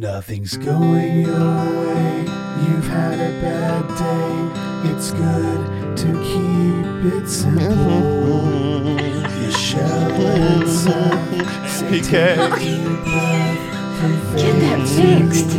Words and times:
Nothing's 0.00 0.56
going 0.56 1.26
your 1.26 1.38
way. 1.38 2.20
You've 2.20 2.86
had 2.86 3.20
a 3.20 3.30
bad 3.42 3.86
day. 3.98 4.90
It's 4.90 5.10
good 5.10 5.96
to 5.98 6.06
keep 6.24 7.12
it 7.12 7.28
simple. 7.28 8.94
Michelle 9.42 10.10
and 10.10 10.66
Seth 10.66 11.70
say 11.70 11.86
PK. 11.90 12.10
take 12.10 12.38
a 12.38 12.48
deep 12.58 13.04
breath 13.04 13.60
from 14.00 14.12
Get 14.36 14.56
that 14.60 14.88
fixed. 14.88 15.52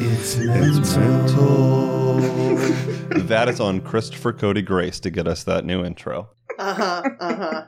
It's 0.00 0.96
mental. 0.96 2.16
that 3.26 3.48
is 3.48 3.58
on 3.58 3.80
Christopher 3.80 4.32
Cody 4.32 4.62
Grace 4.62 5.00
to 5.00 5.10
get 5.10 5.26
us 5.26 5.42
that 5.42 5.64
new 5.64 5.84
intro. 5.84 6.28
Uh 6.56 6.74
huh. 6.74 7.02
Uh 7.18 7.34
huh. 7.34 7.64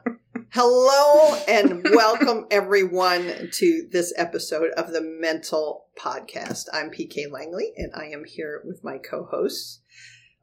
Hello 0.57 1.34
and 1.49 1.82
welcome 1.82 2.46
everyone 2.49 3.50
to 3.54 3.89
this 3.90 4.14
episode 4.17 4.71
of 4.76 4.93
the 4.93 5.00
Mental 5.00 5.86
Podcast. 5.99 6.67
I'm 6.72 6.90
PK 6.90 7.29
Langley 7.29 7.72
and 7.76 7.90
I 7.93 8.04
am 8.04 8.22
here 8.25 8.62
with 8.64 8.85
my 8.85 8.98
co-hosts, 8.98 9.81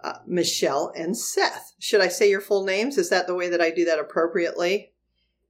uh, 0.04 0.16
Michelle 0.28 0.92
and 0.98 1.18
Seth. 1.18 1.76
Should 1.80 2.02
I 2.02 2.10
say 2.10 2.30
your 2.30 2.42
full 2.42 2.66
names? 2.66 2.98
Is 2.98 3.10
that 3.10 3.26
the 3.26 3.36
way 3.36 3.48
that 3.48 3.62
I 3.62 3.72
do 3.72 3.86
that 3.86 4.00
appropriately? 4.00 4.92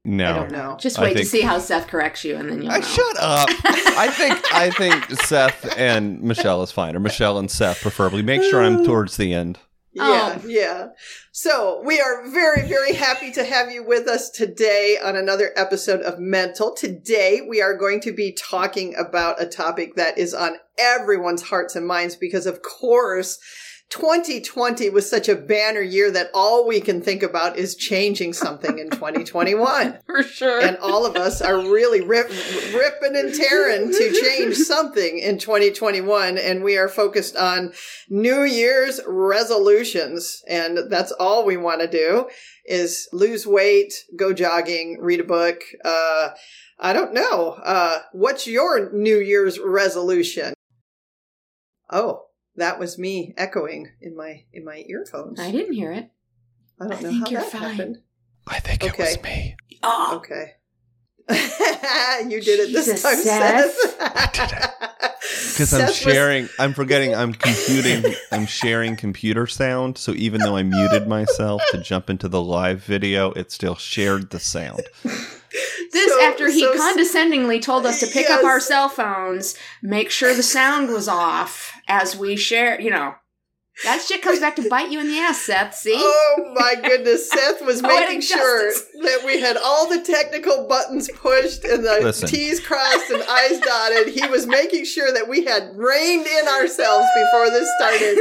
No. 0.06 0.30
I 0.30 0.34
don't 0.36 0.52
know. 0.52 0.78
Just 0.80 1.00
I 1.00 1.06
wait 1.06 1.18
to 1.18 1.26
see 1.26 1.42
how 1.42 1.58
Seth 1.58 1.88
corrects 1.88 2.24
you, 2.24 2.36
and 2.36 2.48
then 2.48 2.62
you'll 2.62 2.72
I 2.72 2.78
know. 2.78 2.86
shut 2.86 3.18
up. 3.18 3.50
I 3.66 4.12
think 4.12 4.40
I 4.54 4.70
think 4.70 5.10
Seth 5.22 5.76
and 5.76 6.22
Michelle 6.22 6.62
is 6.62 6.72
fine, 6.72 6.96
or 6.96 7.00
Michelle 7.00 7.40
and 7.40 7.50
Seth 7.50 7.82
preferably. 7.82 8.22
Make 8.22 8.44
sure 8.44 8.62
I'm 8.62 8.86
towards 8.86 9.18
the 9.18 9.34
end. 9.34 9.58
Yeah, 9.94 10.40
Oh. 10.42 10.48
yeah. 10.48 10.88
So 11.34 11.82
we 11.86 12.00
are 12.00 12.28
very, 12.30 12.68
very 12.68 12.94
happy 12.94 13.32
to 13.34 13.44
have 13.44 13.72
you 13.72 13.84
with 13.84 14.08
us 14.08 14.30
today 14.30 14.98
on 15.04 15.18
another 15.18 15.52
episode 15.58 16.02
of 16.02 16.18
Mental. 16.18 16.74
Today 16.74 17.42
we 17.48 17.62
are 17.62 17.76
going 17.76 18.00
to 18.02 18.14
be 18.14 18.32
talking 18.32 18.96
about 18.96 19.42
a 19.42 19.46
topic 19.46 19.96
that 19.96 20.18
is 20.18 20.34
on 20.34 20.56
everyone's 20.78 21.42
hearts 21.42 21.76
and 21.76 21.86
minds 21.86 22.16
because, 22.16 22.46
of 22.46 22.62
course, 22.62 23.38
2020 23.92 24.90
was 24.90 25.10
such 25.10 25.28
a 25.28 25.36
banner 25.36 25.82
year 25.82 26.10
that 26.12 26.32
all 26.34 26.66
we 26.66 26.80
can 26.80 27.02
think 27.02 27.22
about 27.22 27.58
is 27.58 27.76
changing 27.76 28.32
something 28.32 28.80
in 28.80 28.90
2021. 28.90 30.00
for 30.06 30.24
sure. 30.24 30.62
And 30.62 30.78
all 30.78 31.06
of 31.06 31.18
us 31.18 31.42
are 31.42 31.60
really 31.60 32.00
rip, 32.00 32.30
ripping 32.74 33.18
and 33.18 33.36
tearing 33.36 33.92
to 33.92 34.14
change 34.14 34.56
something 34.68 35.20
in 35.20 35.38
2021. 35.38 36.38
And 36.38 36.64
we 36.64 36.78
are 36.78 36.88
focused 36.88 37.36
on 37.36 37.74
New 38.10 38.44
Year's 38.44 39.02
resolutions. 39.06 40.42
And 40.48 40.90
that's 40.90 41.12
all 41.12 41.46
we 41.46 41.58
want 41.58 41.82
to 41.82 41.88
do 41.88 42.30
is 42.66 43.10
lose 43.12 43.46
weight, 43.46 43.94
go 44.16 44.32
jogging, 44.32 45.00
read 45.02 45.20
a 45.20 45.26
book. 45.26 45.62
Uh, 45.84 46.30
I 46.80 46.94
don't 46.94 47.14
know. 47.14 47.60
Uh, 47.62 48.00
what's 48.14 48.48
your 48.48 48.90
New 48.94 49.20
Year's 49.20 49.60
resolution? 49.60 50.54
Oh, 51.90 52.28
that 52.56 52.80
was 52.80 52.98
me 52.98 53.34
echoing 53.38 53.90
in 54.02 54.16
my, 54.16 54.44
in 54.54 54.64
my 54.66 54.84
earphones. 54.88 55.40
I 55.40 55.52
didn't 55.52 55.74
hear 55.74 55.92
it. 55.92 56.10
I 56.80 56.86
don't 56.88 56.94
I 56.94 57.02
know 57.02 57.10
think 57.10 57.24
how 57.26 57.32
you're 57.32 57.42
that 57.42 57.52
fine. 57.52 57.62
happened. 57.62 57.98
I 58.48 58.60
think 58.60 58.84
it 58.84 58.98
was 58.98 59.22
me. 59.24 59.56
Oh, 59.84 60.14
Okay. 60.18 60.54
you 61.32 62.42
did 62.42 62.60
it 62.60 62.74
this 62.74 62.88
Jesus, 62.88 63.04
time, 63.04 63.16
Seth. 63.16 63.72
Seth. 63.74 64.32
Because 65.54 65.74
I'm 65.74 65.80
Seth 65.82 65.88
was- 65.90 65.98
sharing, 65.98 66.50
I'm 66.60 66.74
forgetting, 66.74 67.16
I'm 67.16 67.34
computing, 67.34 68.14
I'm 68.32 68.46
sharing 68.48 68.96
computer 68.96 69.48
sound. 69.48 69.98
So 69.98 70.14
even 70.16 70.42
though 70.42 70.58
I 70.58 70.64
muted 70.64 71.08
myself 71.08 71.62
to 71.72 71.78
jump 71.78 72.10
into 72.10 72.28
the 72.28 72.42
live 72.42 72.84
video, 72.84 73.32
it 73.34 73.52
still 73.52 73.76
shared 73.76 74.32
the 74.32 74.40
sound. 74.40 74.82
this 75.04 76.12
So- 76.12 76.22
after 76.24 76.50
he 76.50 76.62
so- 76.62 76.76
condescendingly 76.76 77.60
told 77.60 77.86
us 77.86 78.00
to 78.02 78.08
pick 78.08 78.30
up 78.30 78.44
our 78.44 78.60
cell 78.60 78.90
phones, 78.90 79.56
make 79.82 80.10
sure 80.10 80.36
the 80.36 80.44
sound 80.44 80.90
was 80.90 81.08
off 81.08 81.72
as 81.92 82.16
we 82.18 82.36
share. 82.38 82.80
You 82.80 82.90
know, 82.92 83.16
that 83.84 84.02
shit 84.02 84.22
comes 84.22 84.40
back 84.40 84.56
to 84.58 84.70
bite 84.70 84.92
you 84.92 85.00
in 85.00 85.08
the 85.08 85.18
ass, 85.20 85.42
Seth. 85.42 85.74
See? 85.76 85.94
Oh 85.96 86.54
my 86.56 86.76
goodness, 86.76 87.30
Seth 87.32 87.66
was 87.66 87.82
making 87.82 88.22
sure 88.22 88.72
that 89.04 89.24
we 89.26 89.40
had 89.40 89.58
all 89.58 89.88
the 89.90 90.02
technical 90.04 90.68
buttons 90.68 91.10
pushed 91.12 91.64
and 91.66 91.84
the 91.84 92.00
Listen. 92.02 92.28
T's 92.30 92.60
crossed 92.60 93.10
and 93.10 93.24
I's 93.28 93.60
dotted. 93.60 94.14
He 94.14 94.26
was 94.28 94.46
making 94.48 94.86
sure 94.86 95.12
that 95.14 95.28
we 95.28 95.46
had 95.46 95.72
reined 95.76 96.28
in 96.28 96.48
ourselves 96.48 97.08
before 97.16 97.50
this 97.50 97.68
started. 97.80 98.18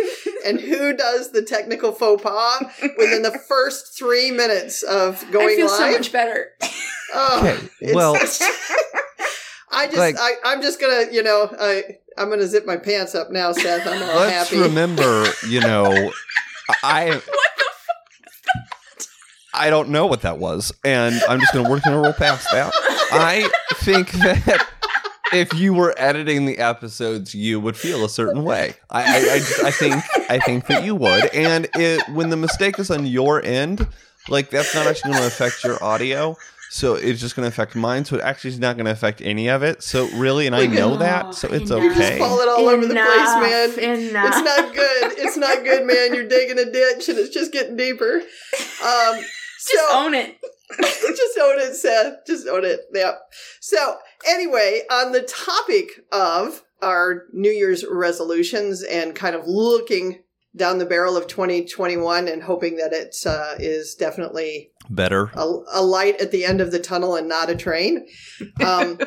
And 0.47 0.59
who 0.61 0.97
does 0.97 1.33
the 1.33 1.43
technical 1.43 1.93
faux 1.93 2.23
pas 2.23 2.65
within 2.97 3.23
the 3.23 3.39
first 3.47 3.99
three 3.99 4.31
minutes 4.31 4.83
of 4.83 5.23
going 5.31 5.51
I 5.51 5.57
feel 5.57 5.67
live? 5.67 5.77
so 5.77 5.93
much 5.93 6.13
better. 6.13 6.51
Oh, 7.13 7.41
Okay, 7.81 7.93
well- 7.95 8.15
I 9.73 9.87
just, 9.87 9.99
Like- 9.99 10.17
I, 10.19 10.33
I'm 10.45 10.63
just 10.63 10.81
gonna, 10.81 11.13
you 11.13 11.23
know, 11.23 11.49
I, 11.59 11.99
I'm 12.19 12.29
gonna 12.31 12.47
zip 12.47 12.67
my 12.67 12.77
pants 12.77 13.15
up 13.15 13.31
now, 13.31 13.53
Seth. 13.53 13.87
I'm 13.87 14.03
all 14.03 14.17
Let's 14.21 14.51
happy. 14.51 14.61
remember, 14.63 15.27
you 15.49 15.61
know, 15.61 16.13
I. 16.83 17.21
What 17.25 17.25
the 17.25 18.31
fuck? 19.03 19.07
I 19.53 19.69
don't 19.71 19.89
know 19.89 20.07
what 20.07 20.23
that 20.23 20.39
was, 20.39 20.73
and 20.85 21.21
I'm 21.29 21.41
just 21.41 21.53
going 21.53 21.65
to 21.65 21.71
work 21.71 21.83
to 21.83 21.91
roll 21.91 22.13
past 22.13 22.47
that. 22.53 22.73
I 23.13 23.51
think 23.79 24.13
that 24.13 24.65
if 25.33 25.53
you 25.55 25.75
were 25.75 25.93
editing 25.97 26.47
the 26.47 26.59
episodes, 26.59 27.35
you 27.35 27.59
would 27.59 27.77
feel 27.77 28.05
a 28.05 28.09
certain 28.09 28.45
way. 28.45 28.75
I, 28.91 29.03
I, 29.03 29.17
I, 29.35 29.39
just- 29.39 29.65
I 29.65 29.71
think, 29.73 30.05
I 30.31 30.39
think 30.39 30.67
that 30.69 30.85
you 30.85 30.95
would, 30.95 31.35
and 31.35 31.67
it, 31.75 32.09
when 32.11 32.31
the 32.31 32.37
mistake 32.37 32.79
is 32.79 32.93
on 32.93 33.07
your 33.07 33.45
end, 33.45 33.87
like 34.29 34.51
that's 34.51 34.73
not 34.75 34.87
actually 34.87 35.11
going 35.13 35.23
to 35.23 35.27
affect 35.29 35.65
your 35.65 35.83
audio. 35.83 36.37
So 36.71 36.95
it's 36.95 37.21
just 37.21 37.35
going 37.35 37.45
to 37.45 37.49
affect 37.49 37.75
mine. 37.75 38.05
So 38.05 38.17
it 38.17 38.23
actually 38.23 38.51
is 38.51 38.61
not 38.61 38.77
going 38.77 38.87
to 38.87 38.93
affect 38.93 39.21
any 39.21 39.49
of 39.49 39.65
it. 39.65 39.83
So 39.83 40.09
really, 40.11 40.47
and 40.47 40.55
I 40.55 40.67
know 40.67 40.97
that. 40.99 41.35
So 41.35 41.49
it's 41.49 41.71
Enough. 41.71 41.83
You're 41.83 41.95
just 41.95 42.13
okay. 42.13 42.19
falling 42.19 42.49
all 42.49 42.69
over 42.69 42.87
the 42.87 42.95
place, 42.95 43.79
man. 43.85 44.11
Enough. 44.11 44.27
It's 44.29 44.45
not 44.45 44.75
good. 44.75 45.13
It's 45.19 45.37
not 45.37 45.65
good, 45.65 45.85
man. 45.85 46.15
You're 46.15 46.29
digging 46.29 46.59
a 46.59 46.71
ditch 46.71 47.09
and 47.09 47.19
it's 47.19 47.35
just 47.35 47.53
getting 47.53 47.77
deeper. 47.77 48.23
Um, 48.85 49.19
Just 49.61 49.89
so 49.89 49.99
own 49.99 50.15
it. 50.15 50.39
just 50.81 51.39
own 51.39 51.59
it, 51.59 51.75
Seth. 51.75 52.27
Just 52.27 52.49
own 52.49 52.65
it. 52.65 52.81
Yep. 52.95 53.21
So 53.61 53.97
anyway, 54.27 54.83
on 54.91 55.13
the 55.13 55.21
topic 55.21 56.07
of 56.13 56.63
our 56.81 57.25
New 57.33 57.51
Year's 57.51 57.85
resolutions 57.87 58.83
and 58.83 59.15
kind 59.15 59.37
of 59.37 59.47
looking 59.47 60.23
down 60.57 60.79
the 60.79 60.87
barrel 60.87 61.17
of 61.17 61.27
2021 61.27 62.29
and 62.29 62.43
hoping 62.43 62.77
that 62.77 62.93
it 62.93 63.15
uh, 63.25 63.55
is 63.59 63.95
definitely 63.95 64.73
Better. 64.89 65.31
a, 65.35 65.47
a 65.73 65.83
light 65.83 66.21
at 66.21 66.33
the 66.33 66.45
end 66.45 66.61
of 66.61 66.73
the 66.73 66.81
tunnel 66.81 67.15
and 67.17 67.29
not 67.29 67.51
a 67.51 67.57
train. 67.57 68.07
Um, 68.65 68.99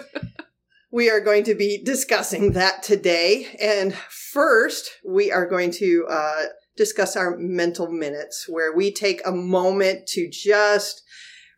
we 0.92 1.10
are 1.10 1.20
going 1.20 1.44
to 1.46 1.56
be 1.56 1.82
discussing 1.84 2.54
that 2.54 2.84
today. 2.84 3.58
And 3.60 3.94
first, 3.94 4.92
we 5.06 5.32
are 5.32 5.48
going 5.48 5.72
to 5.72 6.06
uh, 6.10 6.44
discuss 6.78 7.16
our 7.16 7.38
mental 7.38 7.92
minutes, 7.92 8.46
where 8.48 8.76
we 8.76 8.92
take 8.92 9.22
a 9.26 9.32
moment 9.32 10.08
to 10.08 10.30
just 10.30 11.03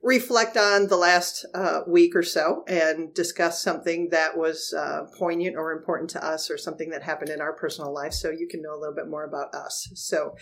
reflect 0.06 0.56
on 0.56 0.88
the 0.88 0.96
last 0.96 1.46
uh, 1.56 1.82
week 1.88 2.16
or 2.16 2.22
so 2.22 2.64
and 2.68 3.12
discuss 3.16 3.62
something 3.62 4.10
that 4.12 4.38
was 4.38 4.72
uh, 4.78 5.08
poignant 5.18 5.56
or 5.58 5.72
important 5.72 6.12
to 6.12 6.24
us 6.24 6.52
or 6.52 6.60
something 6.60 6.92
that 6.92 7.02
happened 7.02 7.32
in 7.32 7.42
our 7.42 7.54
personal 7.54 7.92
life 7.92 8.14
so 8.14 8.30
you 8.30 8.48
can 8.48 8.62
know 8.62 8.76
a 8.76 8.80
little 8.80 8.94
bit 8.94 9.10
more 9.10 9.26
about 9.26 9.54
us. 9.56 9.90
So, 9.96 10.36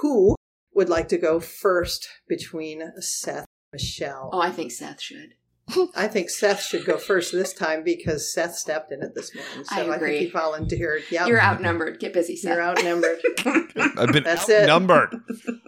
who 0.00 0.36
would 0.74 0.88
like 0.88 1.08
to 1.08 1.18
go 1.18 1.40
first 1.40 2.08
between 2.28 2.92
Seth 3.00 3.38
and 3.38 3.46
Michelle? 3.72 4.30
Oh, 4.32 4.40
I 4.40 4.50
think 4.50 4.70
Seth 4.70 5.00
should. 5.00 5.34
I 5.96 6.06
think 6.06 6.30
Seth 6.30 6.62
should 6.62 6.84
go 6.84 6.96
first 6.96 7.32
this 7.32 7.52
time 7.52 7.82
because 7.82 8.32
Seth 8.32 8.54
stepped 8.54 8.92
in 8.92 9.02
it 9.02 9.16
this 9.16 9.34
morning. 9.34 9.64
So 9.64 9.76
I 9.76 9.92
I, 9.92 9.96
agree. 9.96 10.18
think 10.18 10.26
he 10.26 10.30
volunteered. 10.30 11.02
Yep. 11.10 11.26
You're 11.26 11.40
outnumbered. 11.40 11.98
Get 11.98 12.12
busy, 12.12 12.36
Seth. 12.36 12.54
You're 12.54 12.62
outnumbered. 12.62 13.18
I've 13.98 14.12
been 14.12 14.22
That's 14.22 14.48
it. 14.48 14.68
outnumbered. 14.68 15.16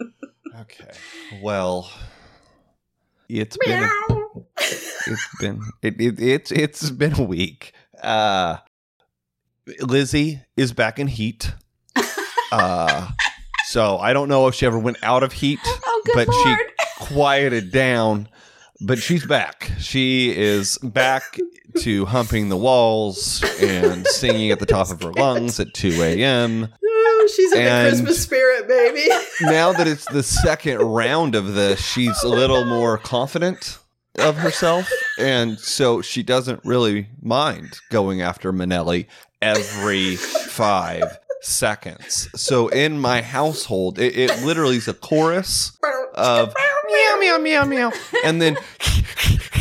okay. 0.61 0.91
Well, 1.41 1.91
it's 3.29 3.57
been 3.57 3.83
a, 3.83 3.89
it's 5.07 5.27
been 5.39 5.61
it, 5.81 5.99
it 5.99 6.19
it's 6.19 6.51
it's 6.51 6.89
been 6.89 7.19
a 7.19 7.23
week. 7.23 7.73
Uh 8.01 8.57
Lizzie 9.81 10.41
is 10.55 10.73
back 10.73 10.99
in 10.99 11.07
heat. 11.07 11.53
Uh 12.49 13.09
so 13.65 13.97
I 13.97 14.13
don't 14.13 14.29
know 14.29 14.47
if 14.47 14.55
she 14.55 14.65
ever 14.65 14.79
went 14.79 14.97
out 15.03 15.21
of 15.21 15.33
heat, 15.33 15.59
oh, 15.65 16.01
good 16.05 16.15
but 16.15 16.27
lord. 16.29 16.57
she 16.59 17.05
quieted 17.13 17.71
down. 17.73 18.29
But 18.79 18.99
she's 18.99 19.25
back. 19.25 19.69
She 19.79 20.33
is 20.33 20.77
back 20.77 21.37
to 21.81 22.05
humping 22.05 22.49
the 22.49 22.57
walls 22.57 23.43
and 23.61 24.05
singing 24.07 24.51
at 24.51 24.59
the 24.59 24.65
top 24.65 24.89
of 24.91 25.01
her 25.01 25.11
lungs 25.17 25.59
at 25.59 25.73
2 25.73 26.01
a.m. 26.03 26.67
She's 27.35 27.51
in 27.53 27.59
And- 27.61 27.85
the 27.85 27.89
Christmas 27.89 28.23
spirit, 28.23 28.67
baby. 28.67 29.07
now 29.41 29.73
that 29.73 29.87
it's 29.87 30.05
the 30.05 30.23
second 30.23 30.79
round 30.79 31.35
of 31.35 31.53
this, 31.53 31.79
she's 31.85 32.23
a 32.23 32.27
little 32.29 32.63
more 32.65 32.97
confident 32.97 33.79
of 34.17 34.37
herself. 34.37 34.89
And 35.19 35.59
so 35.59 36.01
she 36.01 36.23
doesn't 36.23 36.61
really 36.63 37.09
mind 37.21 37.79
going 37.91 38.21
after 38.21 38.53
Manelli 38.53 39.07
every 39.41 40.15
five 40.15 41.19
seconds. 41.41 42.29
So 42.35 42.67
in 42.69 42.99
my 42.99 43.21
household, 43.21 43.99
it, 43.99 44.17
it 44.17 44.43
literally 44.43 44.77
is 44.77 44.87
a 44.87 44.93
chorus 44.93 45.77
of 46.15 46.53
meow, 46.87 47.17
meow, 47.19 47.37
meow, 47.37 47.65
meow. 47.65 47.91
And 48.23 48.41
then 48.41 48.57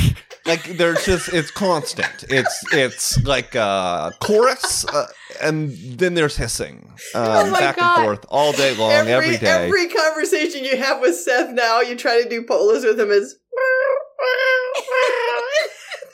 Like 0.47 0.65
there's 0.77 1.05
just 1.05 1.33
it's 1.33 1.51
constant. 1.51 2.25
It's 2.29 2.65
it's 2.73 3.23
like 3.25 3.55
a 3.55 4.13
chorus, 4.21 4.85
uh, 4.85 5.07
and 5.43 5.71
then 5.99 6.15
there's 6.15 6.37
hissing 6.37 6.89
um, 7.15 7.23
Oh 7.27 7.53
back 7.53 7.77
God. 7.77 7.99
and 7.99 8.05
forth 8.07 8.27
all 8.29 8.53
day 8.53 8.77
long, 8.77 8.91
every, 8.93 9.13
every 9.13 9.37
day. 9.39 9.47
every 9.67 9.89
conversation 9.89 10.65
you 10.65 10.77
have 10.77 11.01
with 11.01 11.17
Seth 11.17 11.51
now, 11.53 11.81
you 11.81 11.97
try 11.97 12.23
to 12.23 12.29
do 12.29 12.43
polas 12.43 12.85
with 12.85 12.99
him 13.01 13.11
is. 13.11 13.37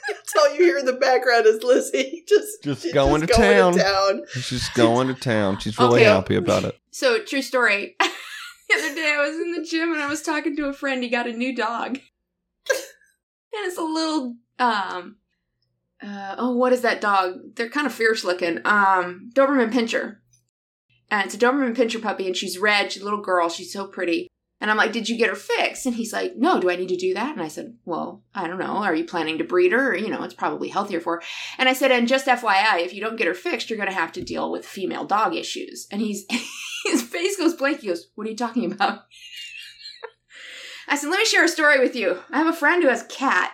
That's 0.07 0.35
all 0.37 0.53
you 0.55 0.63
hear 0.65 0.77
in 0.77 0.85
the 0.85 0.93
background 0.93 1.45
is 1.45 1.63
Lizzie 1.63 2.23
just 2.27 2.63
Just 2.63 2.83
she's 2.83 2.93
going 2.93 3.21
to 3.21 3.27
going 3.27 3.41
town. 3.41 3.73
to 3.73 3.79
town. 3.83 4.21
She's 4.41 4.67
going 4.69 5.07
to 5.07 5.13
town. 5.13 5.59
She's 5.59 5.77
really 5.79 6.01
Okay. 6.01 6.09
happy 6.09 6.35
about 6.35 6.63
it. 6.65 6.77
So, 6.91 7.23
true 7.23 7.41
story. 7.41 7.95
the 7.99 8.05
other 8.75 8.95
day 8.95 9.13
I 9.15 9.25
was 9.25 9.35
in 9.35 9.53
the 9.53 9.63
gym 9.63 9.91
and 9.93 10.01
I 10.01 10.07
was 10.07 10.21
talking 10.21 10.55
to 10.57 10.65
a 10.65 10.73
friend. 10.73 11.03
He 11.03 11.09
got 11.09 11.27
a 11.27 11.33
new 11.33 11.55
dog. 11.55 11.99
And 13.55 13.67
it's 13.67 13.77
a 13.77 13.83
little, 13.83 14.35
um, 14.59 15.17
uh, 16.01 16.35
oh, 16.37 16.55
what 16.55 16.73
is 16.73 16.81
that 16.81 17.01
dog? 17.01 17.55
They're 17.55 17.69
kind 17.69 17.87
of 17.87 17.93
fierce 17.93 18.23
looking. 18.23 18.59
Um, 18.65 19.29
Doberman 19.33 19.71
Pinscher. 19.71 20.17
And 21.09 21.25
it's 21.25 21.35
a 21.35 21.37
Doberman 21.37 21.75
Pinscher 21.75 22.01
puppy 22.01 22.27
and 22.27 22.35
she's 22.35 22.57
red. 22.57 22.91
She's 22.91 23.01
a 23.01 23.05
little 23.05 23.21
girl. 23.21 23.49
She's 23.49 23.71
so 23.71 23.87
pretty. 23.87 24.27
And 24.59 24.71
I'm 24.71 24.77
like, 24.77 24.93
did 24.93 25.09
you 25.09 25.17
get 25.17 25.29
her 25.29 25.35
fixed? 25.35 25.85
And 25.85 25.93
he's 25.93 26.13
like, 26.13 26.37
no, 26.37 26.59
do 26.59 26.69
I 26.69 26.77
need 26.77 26.87
to 26.87 26.95
do 26.95 27.13
that? 27.15 27.33
And 27.33 27.41
I 27.41 27.49
said, 27.49 27.75
well, 27.83 28.23
I 28.33 28.47
don't 28.47 28.59
know. 28.59 28.77
Are 28.77 28.95
you 28.95 29.03
planning 29.03 29.37
to 29.39 29.43
breed 29.43 29.73
her? 29.73 29.91
Or, 29.91 29.95
you 29.95 30.09
know, 30.09 30.23
it's 30.23 30.33
probably 30.33 30.69
healthier 30.69 31.01
for 31.01 31.17
her. 31.17 31.23
And 31.57 31.67
I 31.67 31.73
said, 31.73 31.91
and 31.91 32.07
just 32.07 32.27
FYI, 32.27 32.79
if 32.79 32.93
you 32.93 33.01
don't 33.01 33.17
get 33.17 33.27
her 33.27 33.33
fixed, 33.33 33.69
you're 33.69 33.77
going 33.77 33.89
to 33.89 33.95
have 33.95 34.13
to 34.13 34.23
deal 34.23 34.49
with 34.49 34.65
female 34.65 35.03
dog 35.03 35.35
issues. 35.35 35.85
And 35.91 35.99
he's, 35.99 36.25
his 36.85 37.01
face 37.01 37.35
goes 37.35 37.55
blank. 37.55 37.81
He 37.81 37.87
goes, 37.87 38.07
what 38.15 38.25
are 38.25 38.29
you 38.29 38.37
talking 38.37 38.71
about? 38.71 39.03
I 40.93 40.95
said, 40.95 41.09
let 41.09 41.17
me 41.17 41.25
share 41.25 41.43
a 41.43 41.47
story 41.47 41.79
with 41.79 41.95
you. 41.95 42.19
I 42.31 42.37
have 42.37 42.45
a 42.45 42.53
friend 42.53 42.83
who 42.83 42.89
has 42.89 43.01
a 43.01 43.07
cat 43.07 43.51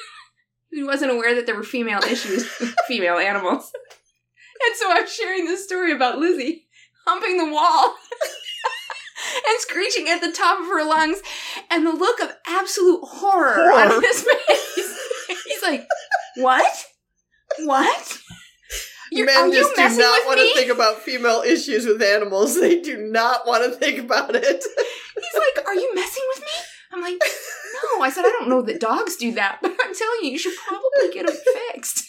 who 0.72 0.86
wasn't 0.86 1.10
aware 1.12 1.34
that 1.34 1.44
there 1.44 1.54
were 1.54 1.62
female 1.62 1.98
issues 1.98 2.48
with 2.58 2.74
female 2.88 3.18
animals. 3.18 3.70
And 3.74 4.76
so 4.76 4.90
I'm 4.90 5.06
sharing 5.06 5.44
this 5.44 5.64
story 5.64 5.92
about 5.92 6.18
Lizzie 6.18 6.64
humping 7.04 7.36
the 7.36 7.52
wall 7.52 7.94
and 9.48 9.60
screeching 9.60 10.08
at 10.08 10.22
the 10.22 10.32
top 10.32 10.60
of 10.60 10.66
her 10.66 10.82
lungs 10.82 11.20
and 11.70 11.86
the 11.86 11.92
look 11.92 12.20
of 12.20 12.34
absolute 12.46 13.00
horror, 13.04 13.52
Horror. 13.54 13.92
on 13.92 14.02
his 14.02 14.22
face. 14.22 14.98
He's 15.44 15.62
like, 15.62 15.86
what? 16.36 16.86
What? 17.64 18.18
You're, 19.12 19.28
are 19.28 19.42
Men 19.42 19.52
you 19.52 19.58
just 19.58 19.74
do 19.76 19.82
not 20.00 20.26
want 20.26 20.40
me? 20.40 20.48
to 20.52 20.58
think 20.58 20.72
about 20.72 20.98
female 21.00 21.42
issues 21.46 21.86
with 21.86 22.02
animals. 22.02 22.58
They 22.60 22.80
do 22.80 22.96
not 22.96 23.46
want 23.46 23.64
to 23.64 23.78
think 23.78 23.98
about 23.98 24.34
it. 24.34 24.44
He's 24.44 25.40
like, 25.56 25.66
Are 25.66 25.74
you 25.74 25.94
messing 25.94 26.22
with 26.34 26.40
me? 26.40 26.46
I'm 26.92 27.00
like, 27.02 27.20
No. 27.98 28.02
I 28.02 28.10
said, 28.10 28.24
I 28.24 28.30
don't 28.30 28.48
know 28.48 28.62
that 28.62 28.80
dogs 28.80 29.16
do 29.16 29.32
that, 29.34 29.58
but 29.62 29.70
I'm 29.70 29.94
telling 29.94 30.18
you, 30.22 30.30
you 30.30 30.38
should 30.38 30.54
probably 30.56 31.12
get 31.12 31.26
them 31.26 31.36
fixed. 31.72 32.08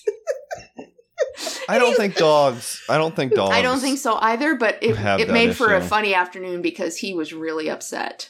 I 1.69 1.79
don't 1.79 1.95
think 1.95 2.15
dogs. 2.15 2.81
I 2.89 2.97
don't 2.97 3.15
think 3.15 3.33
dogs. 3.33 3.55
I 3.55 3.61
don't 3.61 3.79
think 3.79 3.97
so 3.97 4.17
either, 4.19 4.55
but 4.55 4.79
it, 4.81 4.95
have 4.95 5.19
it 5.19 5.27
that 5.27 5.33
made 5.33 5.55
for 5.55 5.73
a 5.73 5.81
funny 5.81 6.13
afternoon 6.13 6.61
because 6.61 6.97
he 6.97 7.13
was 7.13 7.33
really 7.33 7.69
upset. 7.69 8.29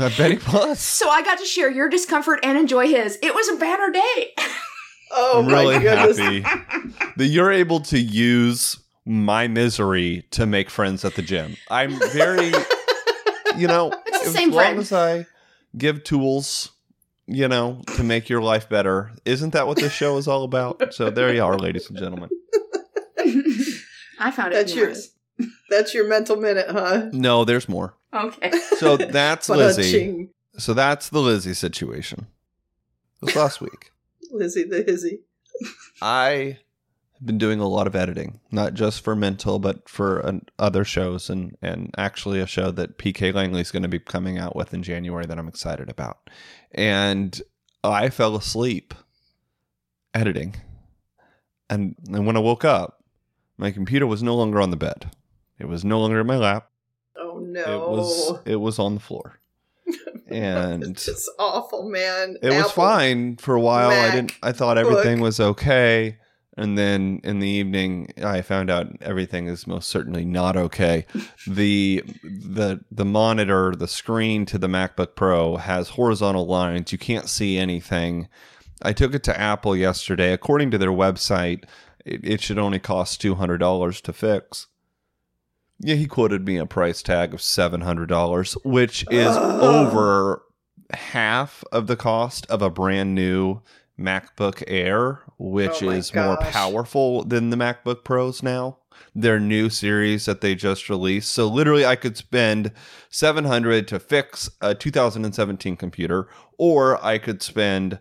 I 0.00 0.10
bet 0.16 0.30
he 0.30 0.38
was. 0.52 0.78
So 0.78 1.08
I 1.08 1.22
got 1.22 1.38
to 1.38 1.44
share 1.44 1.70
your 1.70 1.88
discomfort 1.88 2.40
and 2.42 2.56
enjoy 2.56 2.86
his. 2.88 3.18
It 3.22 3.34
was 3.34 3.48
a 3.48 3.56
banner 3.56 3.90
day. 3.90 4.34
Oh 5.10 5.40
I'm 5.40 5.46
my 5.46 5.52
really 5.62 5.78
goodness. 5.80 6.18
happy 6.18 6.40
that 7.16 7.26
you're 7.26 7.50
able 7.52 7.80
to 7.80 7.98
use 7.98 8.78
my 9.04 9.48
misery 9.48 10.24
to 10.32 10.46
make 10.46 10.68
friends 10.70 11.04
at 11.04 11.14
the 11.14 11.22
gym. 11.22 11.56
I'm 11.70 11.98
very, 12.12 12.52
you 13.56 13.66
know, 13.66 13.90
It's 14.06 14.20
the 14.20 14.26
as 14.28 14.32
same 14.34 14.50
long 14.50 14.58
friend. 14.64 14.78
as 14.80 14.92
I 14.92 15.26
give 15.76 16.04
tools, 16.04 16.72
you 17.26 17.48
know, 17.48 17.80
to 17.96 18.02
make 18.04 18.28
your 18.28 18.42
life 18.42 18.68
better. 18.68 19.12
Isn't 19.24 19.52
that 19.54 19.66
what 19.66 19.78
this 19.78 19.92
show 19.92 20.16
is 20.18 20.28
all 20.28 20.44
about? 20.44 20.92
So 20.92 21.08
there 21.10 21.32
you 21.32 21.42
are, 21.42 21.58
ladies 21.58 21.88
and 21.88 21.98
gentlemen. 21.98 22.28
I 24.20 24.30
found 24.30 24.52
it 24.52 24.56
That's 24.56 24.74
your 24.74 24.86
humorous. 24.86 25.10
that's 25.70 25.94
your 25.94 26.08
mental 26.08 26.36
minute, 26.36 26.66
huh? 26.68 27.08
No, 27.12 27.44
there's 27.44 27.68
more. 27.68 27.94
Okay. 28.12 28.50
So 28.78 28.96
that's 28.96 29.48
Lizzie. 29.48 30.28
So 30.58 30.74
that's 30.74 31.08
the 31.10 31.20
Lizzie 31.20 31.54
situation. 31.54 32.26
It 33.22 33.26
was 33.26 33.36
last 33.36 33.60
week. 33.60 33.90
Lizzie 34.30 34.64
the 34.64 34.82
hizzy. 34.82 35.20
I 36.02 36.58
have 37.14 37.26
been 37.26 37.38
doing 37.38 37.60
a 37.60 37.68
lot 37.68 37.86
of 37.86 37.96
editing, 37.96 38.40
not 38.50 38.74
just 38.74 39.02
for 39.02 39.16
Mental, 39.16 39.58
but 39.58 39.88
for 39.88 40.20
an, 40.20 40.46
other 40.58 40.84
shows, 40.84 41.28
and 41.28 41.56
and 41.60 41.92
actually 41.98 42.40
a 42.40 42.46
show 42.46 42.70
that 42.72 42.98
PK 42.98 43.34
Langley 43.34 43.60
is 43.60 43.72
going 43.72 43.82
to 43.82 43.88
be 43.88 43.98
coming 43.98 44.38
out 44.38 44.54
with 44.54 44.72
in 44.72 44.82
January 44.82 45.26
that 45.26 45.38
I'm 45.38 45.48
excited 45.48 45.90
about. 45.90 46.30
And 46.72 47.40
I 47.82 48.08
fell 48.10 48.36
asleep 48.36 48.94
editing, 50.14 50.56
and 51.68 51.96
and 52.08 52.26
when 52.26 52.36
I 52.36 52.40
woke 52.40 52.64
up, 52.64 53.02
my 53.56 53.70
computer 53.70 54.06
was 54.06 54.22
no 54.22 54.36
longer 54.36 54.60
on 54.60 54.70
the 54.70 54.76
bed. 54.76 55.10
It 55.58 55.66
was 55.66 55.84
no 55.84 56.00
longer 56.00 56.20
in 56.20 56.26
my 56.26 56.36
lap. 56.36 56.70
Oh 57.16 57.38
no. 57.40 57.60
It 57.60 57.90
was 57.90 58.38
it 58.46 58.56
was 58.56 58.78
on 58.78 58.94
the 58.94 59.00
floor, 59.00 59.40
and 60.28 60.82
it's 60.86 61.30
awful, 61.38 61.88
man. 61.88 62.36
it 62.42 62.50
was 62.50 62.70
fine 62.72 63.36
for 63.36 63.54
a 63.54 63.60
while. 63.60 63.90
I 63.90 64.10
didn't. 64.10 64.32
I 64.42 64.52
thought 64.52 64.78
everything 64.78 65.18
book. 65.18 65.24
was 65.24 65.40
okay, 65.40 66.18
and 66.56 66.76
then 66.76 67.20
in 67.22 67.38
the 67.38 67.48
evening, 67.48 68.12
I 68.22 68.42
found 68.42 68.70
out 68.70 68.88
everything 69.00 69.46
is 69.46 69.66
most 69.66 69.88
certainly 69.88 70.24
not 70.24 70.56
okay. 70.56 71.06
the 71.46 72.02
the 72.24 72.80
the 72.90 73.04
monitor, 73.04 73.74
the 73.76 73.88
screen 73.88 74.44
to 74.46 74.58
the 74.58 74.66
MacBook 74.66 75.14
Pro 75.14 75.56
has 75.56 75.90
horizontal 75.90 76.46
lines. 76.46 76.92
You 76.92 76.98
can't 76.98 77.28
see 77.28 77.58
anything. 77.58 78.28
I 78.82 78.92
took 78.92 79.14
it 79.14 79.22
to 79.24 79.40
Apple 79.40 79.76
yesterday. 79.76 80.32
According 80.32 80.70
to 80.72 80.78
their 80.78 80.90
website, 80.90 81.64
it, 82.04 82.24
it 82.24 82.40
should 82.40 82.58
only 82.58 82.78
cost 82.78 83.20
two 83.20 83.36
hundred 83.36 83.58
dollars 83.58 84.00
to 84.02 84.12
fix. 84.12 84.66
Yeah, 85.80 85.94
he 85.94 86.06
quoted 86.06 86.44
me 86.44 86.56
a 86.56 86.66
price 86.66 87.02
tag 87.02 87.32
of 87.34 87.40
seven 87.40 87.82
hundred 87.82 88.08
dollars, 88.08 88.54
which 88.64 89.04
is 89.10 89.28
Ugh. 89.28 89.62
over 89.62 90.42
half 90.92 91.62
of 91.70 91.86
the 91.86 91.96
cost 91.96 92.46
of 92.46 92.62
a 92.62 92.70
brand 92.70 93.14
new 93.14 93.60
MacBook 93.98 94.62
Air, 94.66 95.22
which 95.38 95.82
Oh 95.82 95.90
is 95.90 96.14
more 96.14 96.36
powerful 96.38 97.24
than 97.24 97.50
the 97.50 97.56
MacBook 97.56 98.04
Pros 98.04 98.42
now. 98.42 98.78
Their 99.14 99.38
new 99.38 99.70
series 99.70 100.24
that 100.26 100.40
they 100.40 100.54
just 100.54 100.88
released. 100.88 101.30
So 101.30 101.46
literally 101.46 101.86
I 101.86 101.96
could 101.96 102.16
spend 102.16 102.72
700 103.10 103.86
to 103.88 104.00
fix 104.00 104.50
a 104.60 104.74
2017 104.74 105.76
computer 105.76 106.28
or 106.58 107.04
I 107.04 107.18
could 107.18 107.42
spend 107.42 108.00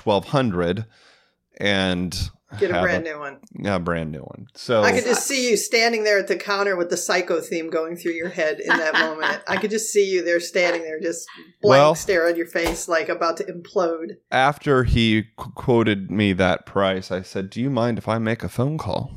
1200 0.00 0.86
and 1.58 2.30
Get 2.60 2.70
a 2.70 2.80
brand 2.80 3.02
new 3.02 3.18
one. 3.18 3.38
a 3.64 3.80
brand 3.80 4.12
new 4.12 4.20
one. 4.20 4.46
So 4.54 4.82
I 4.82 4.92
could 4.92 5.04
just 5.04 5.26
see 5.26 5.50
you 5.50 5.56
standing 5.56 6.04
there 6.04 6.18
at 6.18 6.28
the 6.28 6.36
counter 6.36 6.76
with 6.76 6.90
the 6.90 6.96
psycho 6.96 7.40
theme 7.40 7.70
going 7.70 7.96
through 7.96 8.12
your 8.12 8.28
head 8.28 8.60
in 8.60 8.68
that 8.68 8.94
moment. 8.94 9.42
I 9.48 9.56
could 9.56 9.70
just 9.70 9.92
see 9.92 10.08
you 10.08 10.24
there 10.24 10.38
standing 10.38 10.82
there, 10.82 11.00
just 11.00 11.26
blank 11.60 11.80
Well- 11.80 11.94
stare 11.96 12.28
on 12.28 12.36
your 12.36 12.46
face, 12.46 12.86
like 12.88 13.08
about 13.08 13.36
to 13.38 13.44
implode. 13.44 14.18
after 14.30 14.84
he 14.84 15.24
qu- 15.36 15.50
quoted 15.56 16.10
me 16.10 16.32
that 16.34 16.66
price, 16.66 17.10
I 17.10 17.22
said, 17.22 17.50
"Do 17.50 17.60
you 17.60 17.68
mind 17.68 17.98
if 17.98 18.06
I 18.08 18.18
make 18.18 18.44
a 18.44 18.48
phone 18.48 18.78
call?" 18.78 19.10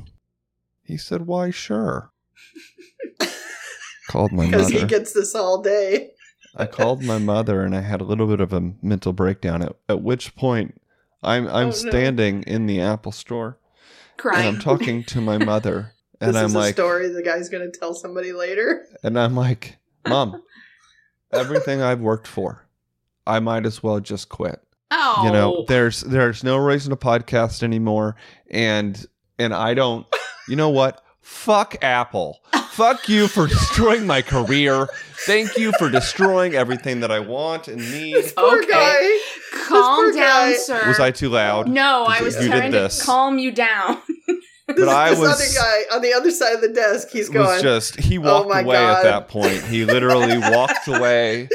He 0.82 0.96
said, 0.96 1.26
"Why, 1.26 1.50
sure." 1.50 2.10
called 4.08 4.32
my 4.32 4.46
Because 4.46 4.68
he 4.70 4.84
gets 4.84 5.12
this 5.12 5.34
all 5.36 5.62
day. 5.62 6.10
I 6.56 6.66
called 6.66 7.04
my 7.04 7.18
mother, 7.18 7.62
and 7.62 7.76
I 7.76 7.80
had 7.80 8.00
a 8.00 8.04
little 8.04 8.26
bit 8.26 8.40
of 8.40 8.52
a 8.52 8.72
mental 8.82 9.12
breakdown. 9.12 9.62
At, 9.62 9.76
at 9.88 10.02
which 10.02 10.34
point, 10.34 10.79
I'm 11.22 11.46
I'm 11.48 11.54
Oh, 11.54 11.64
no. 11.66 11.70
standing 11.70 12.42
in 12.44 12.66
the 12.66 12.80
Apple 12.80 13.12
store, 13.12 13.58
and 14.12 14.18
Crying. 14.18 14.48
I'm 14.48 14.58
talking 14.60 15.04
to 15.04 15.20
my 15.20 15.38
mother, 15.44 15.92
and 16.20 16.30
this 16.30 16.36
I'm 16.36 16.46
is 16.46 16.54
a 16.54 16.58
like, 16.58 16.74
story 16.74 17.08
the 17.08 17.22
guy's 17.22 17.48
going 17.48 17.70
to 17.70 17.78
tell 17.78 17.94
somebody 17.94 18.32
later. 18.32 18.86
and 19.02 19.18
I'm 19.18 19.34
like, 19.36 19.78
"Mom, 20.08 20.42
everything 21.32 21.82
I've 21.82 22.00
worked 22.00 22.26
for, 22.26 22.66
I 23.26 23.40
might 23.40 23.66
as 23.66 23.82
well 23.82 24.00
just 24.00 24.28
quit." 24.28 24.60
oh. 24.92 25.22
you 25.24 25.30
know 25.30 25.56
oh. 25.58 25.64
there's 25.68 26.00
there's 26.00 26.42
no 26.42 26.56
reason 26.56 26.90
to 26.90 26.96
podcast 26.96 27.62
anymore 27.62 28.16
and 28.50 29.06
and 29.38 29.54
i 29.54 29.72
don't 29.72 30.04
you 30.48 30.56
know 30.56 30.68
what 30.68 31.00
fuck 31.20 31.76
apple 31.80 32.40
fuck 32.70 33.08
you 33.08 33.28
for 33.28 33.46
destroying 33.56 34.04
my 34.04 34.20
career 34.20 34.88
thank 35.26 35.56
you 35.56 35.70
for 35.78 35.88
destroying 35.88 36.54
everything 36.56 36.98
that 36.98 37.12
i 37.12 37.20
want 37.20 37.68
and 37.68 37.78
need 37.92 38.16
This 38.16 38.32
poor 38.32 38.58
Okay. 38.58 38.66
guy. 38.68 39.18
Calm 39.50 40.12
down, 40.14 40.50
guy. 40.50 40.52
sir. 40.54 40.86
was 40.88 41.00
i 41.00 41.10
too 41.10 41.28
loud 41.28 41.68
No, 41.68 42.04
I 42.08 42.22
was 42.22 42.34
You 42.36 42.42
did 42.42 42.50
trying 42.50 42.72
to 42.72 42.78
this. 42.80 43.04
calm 43.04 43.38
you 43.38 43.52
down. 43.52 43.98
This, 44.76 44.88
I 44.88 45.10
this 45.10 45.18
was- 45.18 45.28
other 45.30 45.60
guy 45.90 45.96
on 45.96 46.00
the 46.00 46.12
other 46.12 46.30
side 46.30 46.54
of 46.54 46.60
the 46.60 46.68
desk, 46.68 47.08
he's 47.10 47.28
it 47.28 47.36
was 47.36 47.44
going. 47.48 47.60
just 47.60 47.98
he 47.98 48.18
oh 48.18 48.20
walked 48.20 48.50
my 48.50 48.60
away 48.60 48.76
at 48.76 49.02
that 49.02 49.26
point 49.28 49.64
he 49.64 49.84
literally 49.84 50.38
walked 50.38 50.86
away 50.86 51.48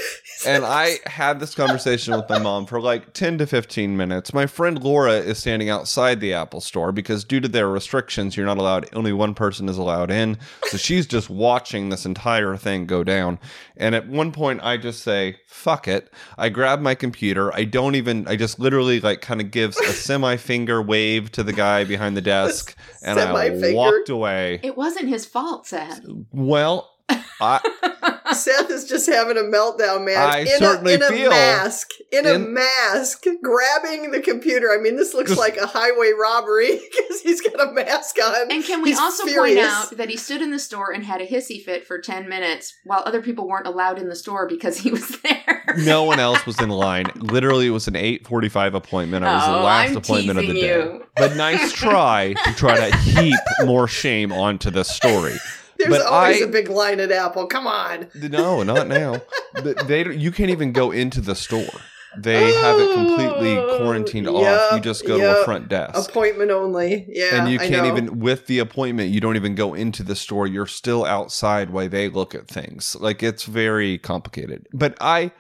and 0.45 0.65
I 0.65 0.97
had 1.05 1.39
this 1.39 1.55
conversation 1.55 2.13
with 2.13 2.27
my 2.27 2.39
mom 2.39 2.65
for 2.65 2.81
like 2.81 3.13
10 3.13 3.37
to 3.37 3.47
15 3.47 3.95
minutes. 3.95 4.33
My 4.33 4.45
friend 4.45 4.83
Laura 4.83 5.13
is 5.13 5.39
standing 5.39 5.69
outside 5.69 6.19
the 6.19 6.33
Apple 6.33 6.59
store 6.59 6.91
because, 6.91 7.23
due 7.23 7.39
to 7.39 7.47
their 7.47 7.69
restrictions, 7.69 8.35
you're 8.35 8.45
not 8.45 8.57
allowed, 8.57 8.87
only 8.93 9.13
one 9.13 9.33
person 9.33 9.69
is 9.69 9.77
allowed 9.77 10.11
in. 10.11 10.37
So 10.65 10.75
she's 10.77 11.07
just 11.07 11.29
watching 11.29 11.87
this 11.89 12.05
entire 12.05 12.57
thing 12.57 12.85
go 12.85 13.03
down. 13.03 13.39
And 13.77 13.95
at 13.95 14.07
one 14.07 14.31
point, 14.31 14.61
I 14.63 14.77
just 14.77 15.03
say, 15.03 15.37
fuck 15.47 15.87
it. 15.87 16.11
I 16.37 16.49
grab 16.49 16.79
my 16.81 16.95
computer. 16.95 17.53
I 17.53 17.65
don't 17.65 17.95
even, 17.95 18.27
I 18.27 18.35
just 18.35 18.59
literally 18.59 18.99
like 18.99 19.21
kind 19.21 19.41
of 19.41 19.51
gives 19.51 19.77
a 19.79 19.93
semi 19.93 20.37
finger 20.37 20.81
wave 20.81 21.31
to 21.33 21.43
the 21.43 21.53
guy 21.53 21.83
behind 21.83 22.15
the 22.15 22.21
desk. 22.35 22.75
And 23.03 23.19
I 23.19 23.73
walked 23.73 24.09
away. 24.09 24.59
It 24.63 24.77
wasn't 24.77 25.09
his 25.09 25.25
fault, 25.25 25.67
Seth. 25.67 26.01
Well, 26.31 26.94
I, 27.09 28.21
Seth 28.33 28.69
is 28.71 28.85
just 28.85 29.07
having 29.09 29.37
a 29.37 29.41
meltdown, 29.41 30.05
man. 30.05 30.17
I 30.17 30.39
in 30.39 30.47
certainly 30.57 30.93
a, 30.93 30.95
in 30.95 31.01
feel- 31.13 31.27
a 31.27 31.29
mask, 31.29 31.89
in, 32.11 32.25
a 32.25 32.39
mask, 32.39 33.25
grabbing 33.43 34.11
the 34.11 34.21
computer. 34.21 34.71
I 34.71 34.81
mean, 34.81 34.95
this 34.95 35.13
looks 35.13 35.31
Just- 35.31 35.39
like 35.39 35.57
a 35.57 35.67
highway 35.67 36.11
robbery 36.19 36.79
because 36.91 37.21
he's 37.21 37.41
got 37.41 37.59
a 37.69 37.71
mask 37.73 38.15
on. 38.23 38.51
And 38.51 38.63
can 38.63 38.81
we 38.81 38.89
He's 38.89 38.99
also 38.99 39.25
furious. 39.25 39.57
point 39.59 39.67
out 39.91 39.97
that 39.97 40.09
he 40.09 40.17
stood 40.17 40.41
in 40.41 40.51
the 40.51 40.59
store 40.59 40.91
and 40.91 41.03
had 41.03 41.21
a 41.21 41.27
hissy 41.27 41.61
fit 41.63 41.85
for 41.85 41.99
10 41.99 42.27
minutes 42.29 42.73
while 42.85 43.03
other 43.05 43.21
people 43.21 43.47
weren't 43.47 43.67
allowed 43.67 43.99
in 43.99 44.07
the 44.07 44.15
store 44.15 44.47
because 44.47 44.77
he 44.77 44.91
was 44.91 45.19
there? 45.21 45.63
no 45.79 46.03
one 46.05 46.19
else 46.19 46.45
was 46.45 46.59
in 46.61 46.69
line. 46.69 47.05
Literally, 47.15 47.67
it 47.67 47.71
was 47.71 47.87
an 47.87 47.95
8:45 47.95 48.75
appointment. 48.75 49.25
I 49.25 49.35
was 49.35 49.45
the 49.45 49.55
Oh, 49.59 49.63
last 49.63 49.89
I'm 49.91 49.97
appointment 49.97 50.39
of 50.39 50.47
the 50.47 50.53
teasing 50.53 50.69
day. 50.69 50.83
you. 50.83 51.05
But 51.17 51.35
nice 51.35 51.71
try 51.73 52.33
to 52.45 52.53
try 52.53 52.89
to 52.89 52.97
heap 52.97 53.39
more 53.65 53.87
shame 53.87 54.31
onto 54.31 54.71
this 54.71 54.89
story. 54.89 55.35
There's 55.77 55.89
but 55.89 56.01
always 56.05 56.41
I- 56.41 56.45
a 56.45 56.47
big 56.47 56.69
line 56.69 56.99
at 56.99 57.11
Apple. 57.11 57.47
Come 57.47 57.67
on. 57.67 58.07
No, 58.15 58.63
not 58.63 58.87
now. 58.87 59.21
Th- 59.57 59.75
They 59.87 60.13
you 60.15 60.31
can't 60.31 60.49
even 60.49 60.71
go 60.71 60.91
into 60.91 61.21
the 61.21 61.35
store. 61.35 61.81
They 62.17 62.53
have 62.53 62.79
it 62.79 62.93
completely 62.93 63.57
Oh, 63.57 63.77
quarantined 63.77 64.29
off. 64.29 64.71
You 64.73 64.79
just 64.79 65.05
go 65.05 65.17
to 65.17 65.41
a 65.41 65.43
front 65.43 65.67
desk. 65.67 66.09
Appointment 66.09 66.49
only. 66.49 67.05
Yeah. 67.09 67.35
and 67.41 67.51
you 67.51 67.59
can't 67.59 67.71
know. 67.85 67.87
even 67.91 68.19
with 68.21 68.47
the 68.47 68.59
appointment 68.59 69.09
you 69.11 69.19
don't 69.19 69.35
even 69.35 69.53
go 69.53 69.73
into 69.73 70.01
the 70.01 70.15
store 70.15 70.47
you're 70.47 70.65
still 70.65 71.03
outside 71.03 71.71
while 71.71 71.89
they 71.89 72.07
look 72.07 72.33
at 72.33 72.47
things 72.47 72.95
like 73.01 73.21
it's 73.21 73.43
very 73.43 73.97
complicated 73.97 74.65
but 74.73 74.95
i 75.01 75.31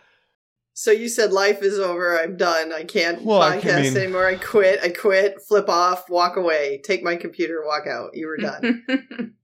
So 0.73 0.91
you 0.91 1.07
said 1.07 1.31
life 1.31 1.61
is 1.63 1.79
over. 1.79 2.19
I'm 2.19 2.35
done. 2.35 2.73
I 2.73 2.83
can't 2.83 3.23
Well, 3.23 3.39
podcast 3.39 3.61
can 3.61 3.81
mean- 3.83 3.95
anymore. 3.97 4.27
I 4.27 4.35
quit. 4.35 4.81
I 4.83 4.89
quit. 4.89 5.35
Flip 5.47 5.69
off. 5.69 6.09
Walk 6.09 6.35
away. 6.35 6.81
Take 6.83 7.01
my 7.01 7.15
computer. 7.15 7.63
Walk 7.65 7.87
out. 7.87 8.09
You 8.13 8.27
were 8.27 8.35
done. 8.35 8.83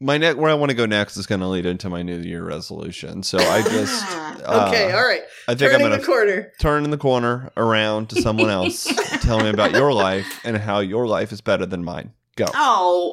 my 0.00 0.16
neck 0.16 0.36
where 0.36 0.50
i 0.50 0.54
want 0.54 0.70
to 0.70 0.76
go 0.76 0.86
next 0.86 1.16
is 1.16 1.26
going 1.26 1.40
to 1.40 1.46
lead 1.46 1.66
into 1.66 1.88
my 1.88 2.02
new 2.02 2.18
year 2.18 2.44
resolution 2.44 3.22
so 3.22 3.38
i 3.38 3.62
just 3.62 4.04
uh, 4.44 4.66
okay. 4.68 4.92
All 4.92 5.04
right. 5.04 5.22
i 5.48 5.54
think 5.54 5.70
Turning 5.70 5.74
i'm 5.74 5.80
going 5.80 5.92
the 5.92 5.98
to 5.98 6.04
corner. 6.04 6.52
turn 6.60 6.84
in 6.84 6.90
the 6.90 6.98
corner 6.98 7.50
around 7.56 8.10
to 8.10 8.22
someone 8.22 8.50
else 8.50 8.84
tell 9.22 9.40
me 9.40 9.48
about 9.50 9.72
your 9.72 9.92
life 9.92 10.40
and 10.44 10.56
how 10.56 10.80
your 10.80 11.06
life 11.06 11.32
is 11.32 11.40
better 11.40 11.66
than 11.66 11.84
mine 11.84 12.12
go 12.36 12.46
oh. 12.54 13.12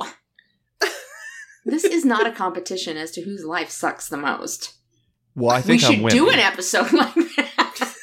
This 1.68 1.84
is 1.84 2.06
not 2.06 2.28
a 2.28 2.32
competition 2.32 2.96
as 2.96 3.10
to 3.12 3.24
whose 3.24 3.44
life 3.44 3.72
sucks 3.72 4.08
the 4.08 4.18
most. 4.18 4.74
well 5.34 5.50
i 5.52 5.58
we 5.58 5.64
think 5.64 5.84
i'm 5.84 5.94
should 5.94 6.04
winning 6.04 6.20
do 6.20 6.30
an 6.30 6.38
episode 6.40 6.92
like 6.94 7.16
that. 7.16 7.98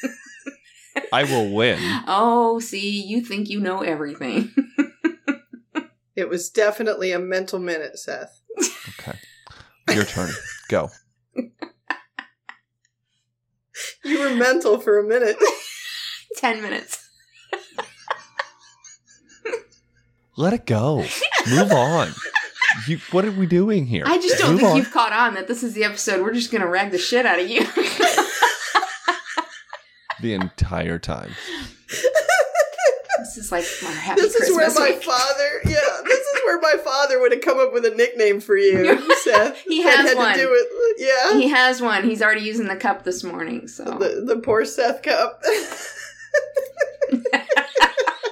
i 1.13 1.23
will 1.23 1.53
win 1.53 1.79
oh, 2.07 2.59
see, 2.59 3.01
you 3.01 3.21
think 3.21 3.49
you 3.49 3.61
know 3.61 3.81
everything. 3.81 4.53
It 6.15 6.29
was 6.29 6.49
definitely 6.49 7.11
a 7.11 7.17
mental 7.19 7.57
minute, 7.59 7.97
Seth. 7.97 8.42
Okay 9.89 9.95
your 9.97 10.05
turn 10.05 10.29
go 10.69 10.89
You 14.05 14.19
were 14.19 14.35
mental 14.35 14.77
for 14.79 14.99
a 14.99 15.03
minute. 15.03 15.35
10 16.37 16.61
minutes. 16.61 16.99
let 20.35 20.51
it 20.53 20.65
go 20.65 21.05
move 21.49 21.71
on 21.71 22.09
you, 22.87 22.97
what 23.11 23.23
are 23.23 23.31
we 23.31 23.45
doing 23.45 23.85
here 23.85 24.03
I 24.07 24.17
just 24.17 24.39
don't 24.39 24.51
Move 24.53 24.59
think 24.61 24.71
on. 24.71 24.77
you've 24.77 24.91
caught 24.91 25.13
on 25.13 25.35
that 25.35 25.47
this 25.47 25.61
is 25.63 25.73
the 25.73 25.83
episode. 25.83 26.21
We're 26.23 26.33
just 26.33 26.49
going 26.51 26.61
to 26.63 26.67
rag 26.67 26.89
the 26.91 26.97
shit 26.97 27.23
out 27.25 27.39
of 27.39 27.47
you. 27.47 27.59
the 30.21 30.33
entire 30.33 30.97
time 30.97 31.31
this 33.19 33.37
is 33.37 33.51
like 33.51 33.65
my 33.83 33.91
happy 33.91 34.21
this 34.21 34.33
is 34.35 34.55
where 34.55 34.73
my 34.73 34.91
week. 34.91 35.03
father, 35.03 35.61
yeah, 35.65 36.01
this 36.03 36.19
is 36.19 36.22
where 36.45 36.59
my 36.59 36.75
father 36.83 37.19
would 37.19 37.31
have 37.31 37.41
come 37.41 37.59
up 37.59 37.73
with 37.73 37.85
a 37.85 37.91
nickname 37.91 38.39
for 38.39 38.55
you, 38.57 38.99
Seth. 39.23 39.57
He 39.67 39.83
that 39.83 39.97
has 39.97 40.07
had 40.09 40.17
one. 40.17 40.33
to 40.35 40.41
do 40.41 40.49
with, 40.49 40.67
yeah, 40.97 41.37
He 41.39 41.47
has 41.49 41.81
one. 41.81 42.03
He's 42.03 42.21
already 42.21 42.41
using 42.41 42.67
the 42.67 42.75
cup 42.75 43.03
this 43.03 43.23
morning, 43.23 43.67
so 43.67 43.83
the 43.83 44.23
the 44.25 44.37
poor 44.39 44.65
Seth 44.65 45.01
cup. 45.03 45.41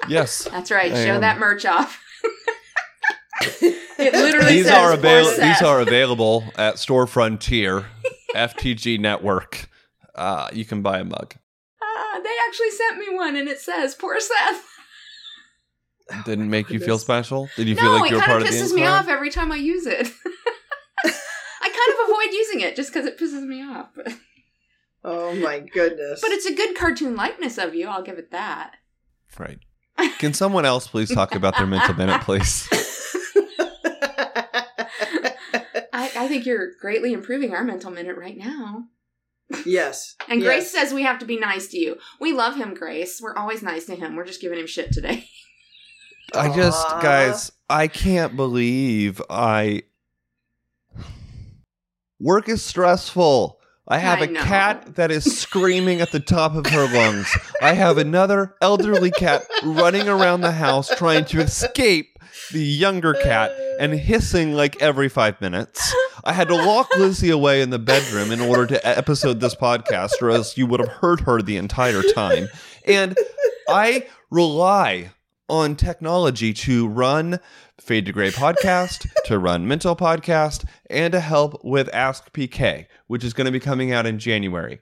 yes 0.07 0.47
that's 0.51 0.71
right. 0.71 0.91
I 0.91 1.05
Show 1.05 1.13
am. 1.15 1.21
that 1.21 1.39
merch 1.39 1.65
off. 1.65 1.99
It 3.41 4.13
literally 4.13 4.53
these 4.53 4.65
says 4.65 4.73
are 4.77 4.89
poor 4.89 4.97
available. 4.99 5.31
Seth. 5.31 5.59
These 5.59 5.67
are 5.67 5.79
available 5.81 6.43
at 6.57 6.79
Store 6.79 7.05
Frontier, 7.07 7.85
FTG 8.35 8.99
Network. 8.99 9.69
Uh, 10.15 10.49
you 10.53 10.65
can 10.65 10.81
buy 10.81 10.99
a 10.99 11.03
mug. 11.03 11.35
Ah, 11.81 12.19
they 12.23 12.33
actually 12.47 12.71
sent 12.71 12.97
me 12.97 13.15
one, 13.15 13.35
and 13.35 13.47
it 13.47 13.59
says 13.59 13.95
"Poor 13.95 14.19
Seth." 14.19 14.63
Didn't 16.25 16.49
make 16.49 16.69
you 16.69 16.79
feel 16.79 16.97
special? 16.97 17.49
Did 17.55 17.67
you 17.67 17.75
feel 17.75 17.91
like 17.91 18.09
you 18.11 18.17
it 18.17 18.19
were 18.19 18.25
kind 18.25 18.29
part 18.31 18.41
of 18.41 18.47
of 18.47 18.53
the 18.53 18.59
pisses 18.59 18.73
me 18.73 18.85
off 18.85 19.07
every 19.07 19.29
time 19.29 19.51
I 19.51 19.55
use 19.57 19.85
it. 19.85 20.07
I 21.05 21.69
kind 21.69 21.99
of 21.99 22.09
avoid 22.09 22.33
using 22.33 22.61
it 22.61 22.75
just 22.75 22.91
because 22.93 23.05
it 23.05 23.17
pisses 23.19 23.43
me 23.45 23.63
off. 23.63 23.89
Oh 25.03 25.33
my 25.33 25.61
goodness! 25.61 26.21
but 26.21 26.29
it's 26.29 26.45
a 26.45 26.53
good 26.53 26.75
cartoon 26.77 27.15
likeness 27.15 27.57
of 27.57 27.73
you. 27.73 27.87
I'll 27.87 28.03
give 28.03 28.19
it 28.19 28.29
that. 28.29 28.75
Right. 29.39 29.57
Can 30.19 30.35
someone 30.35 30.63
else 30.63 30.85
please 30.87 31.11
talk 31.11 31.33
about 31.33 31.57
their 31.57 31.65
mental 31.65 31.95
minute, 31.95 32.21
please? 32.21 32.67
I, 35.91 36.11
I 36.15 36.27
think 36.27 36.45
you're 36.45 36.73
greatly 36.79 37.13
improving 37.13 37.53
our 37.53 37.63
mental 37.63 37.89
minute 37.91 38.15
right 38.15 38.37
now. 38.37 38.85
yes, 39.65 40.15
And 40.29 40.41
yes. 40.41 40.47
Grace 40.47 40.71
says 40.71 40.93
we 40.93 41.01
have 41.03 41.19
to 41.19 41.25
be 41.25 41.37
nice 41.39 41.67
to 41.69 41.77
you. 41.79 41.97
We 42.19 42.31
love 42.31 42.55
him, 42.55 42.73
Grace. 42.73 43.19
We're 43.21 43.35
always 43.35 43.61
nice 43.63 43.85
to 43.87 43.95
him. 43.95 44.15
We're 44.15 44.25
just 44.25 44.41
giving 44.41 44.59
him 44.59 44.67
shit 44.67 44.91
today. 44.91 45.27
I 46.33 46.53
just, 46.55 46.87
Aw. 46.87 47.01
guys, 47.01 47.51
I 47.69 47.87
can't 47.87 48.35
believe 48.35 49.21
I. 49.29 49.83
Work 52.19 52.49
is 52.49 52.63
stressful. 52.63 53.59
I 53.87 53.97
have 53.97 54.21
I 54.21 54.25
a 54.25 54.27
know. 54.27 54.41
cat 54.41 54.95
that 54.95 55.11
is 55.11 55.37
screaming 55.39 56.01
at 56.01 56.11
the 56.11 56.19
top 56.19 56.55
of 56.55 56.65
her 56.67 56.87
lungs. 56.93 57.35
I 57.61 57.73
have 57.73 57.97
another 57.97 58.55
elderly 58.61 59.11
cat 59.11 59.43
running 59.63 60.07
around 60.07 60.41
the 60.41 60.51
house 60.51 60.87
trying 60.95 61.25
to 61.25 61.41
escape 61.41 62.17
the 62.53 62.63
younger 62.63 63.13
cat 63.15 63.51
and 63.79 63.93
hissing 63.93 64.53
like 64.53 64.81
every 64.81 65.09
five 65.09 65.41
minutes. 65.41 65.93
I 66.23 66.33
had 66.33 66.47
to 66.49 66.55
lock 66.55 66.95
Lizzie 66.95 67.31
away 67.31 67.61
in 67.61 67.71
the 67.71 67.79
bedroom 67.79 68.31
in 68.31 68.39
order 68.39 68.67
to 68.67 68.87
episode 68.87 69.39
this 69.39 69.55
podcast, 69.55 70.21
or 70.21 70.29
else 70.29 70.57
you 70.57 70.67
would 70.67 70.79
have 70.79 70.89
heard 70.89 71.21
her 71.21 71.41
the 71.41 71.57
entire 71.57 72.03
time. 72.03 72.47
And 72.85 73.17
I 73.67 74.07
rely 74.29 75.09
on 75.51 75.75
technology 75.75 76.53
to 76.53 76.87
run 76.87 77.39
Fade 77.79 78.05
to 78.05 78.13
Gray 78.13 78.31
podcast, 78.31 79.05
to 79.25 79.37
run 79.37 79.67
Mental 79.67 79.95
podcast, 79.95 80.65
and 80.89 81.11
to 81.11 81.19
help 81.19 81.63
with 81.63 81.93
Ask 81.93 82.31
PK, 82.31 82.87
which 83.07 83.23
is 83.23 83.33
going 83.33 83.45
to 83.45 83.51
be 83.51 83.59
coming 83.59 83.91
out 83.91 84.05
in 84.05 84.17
January. 84.17 84.79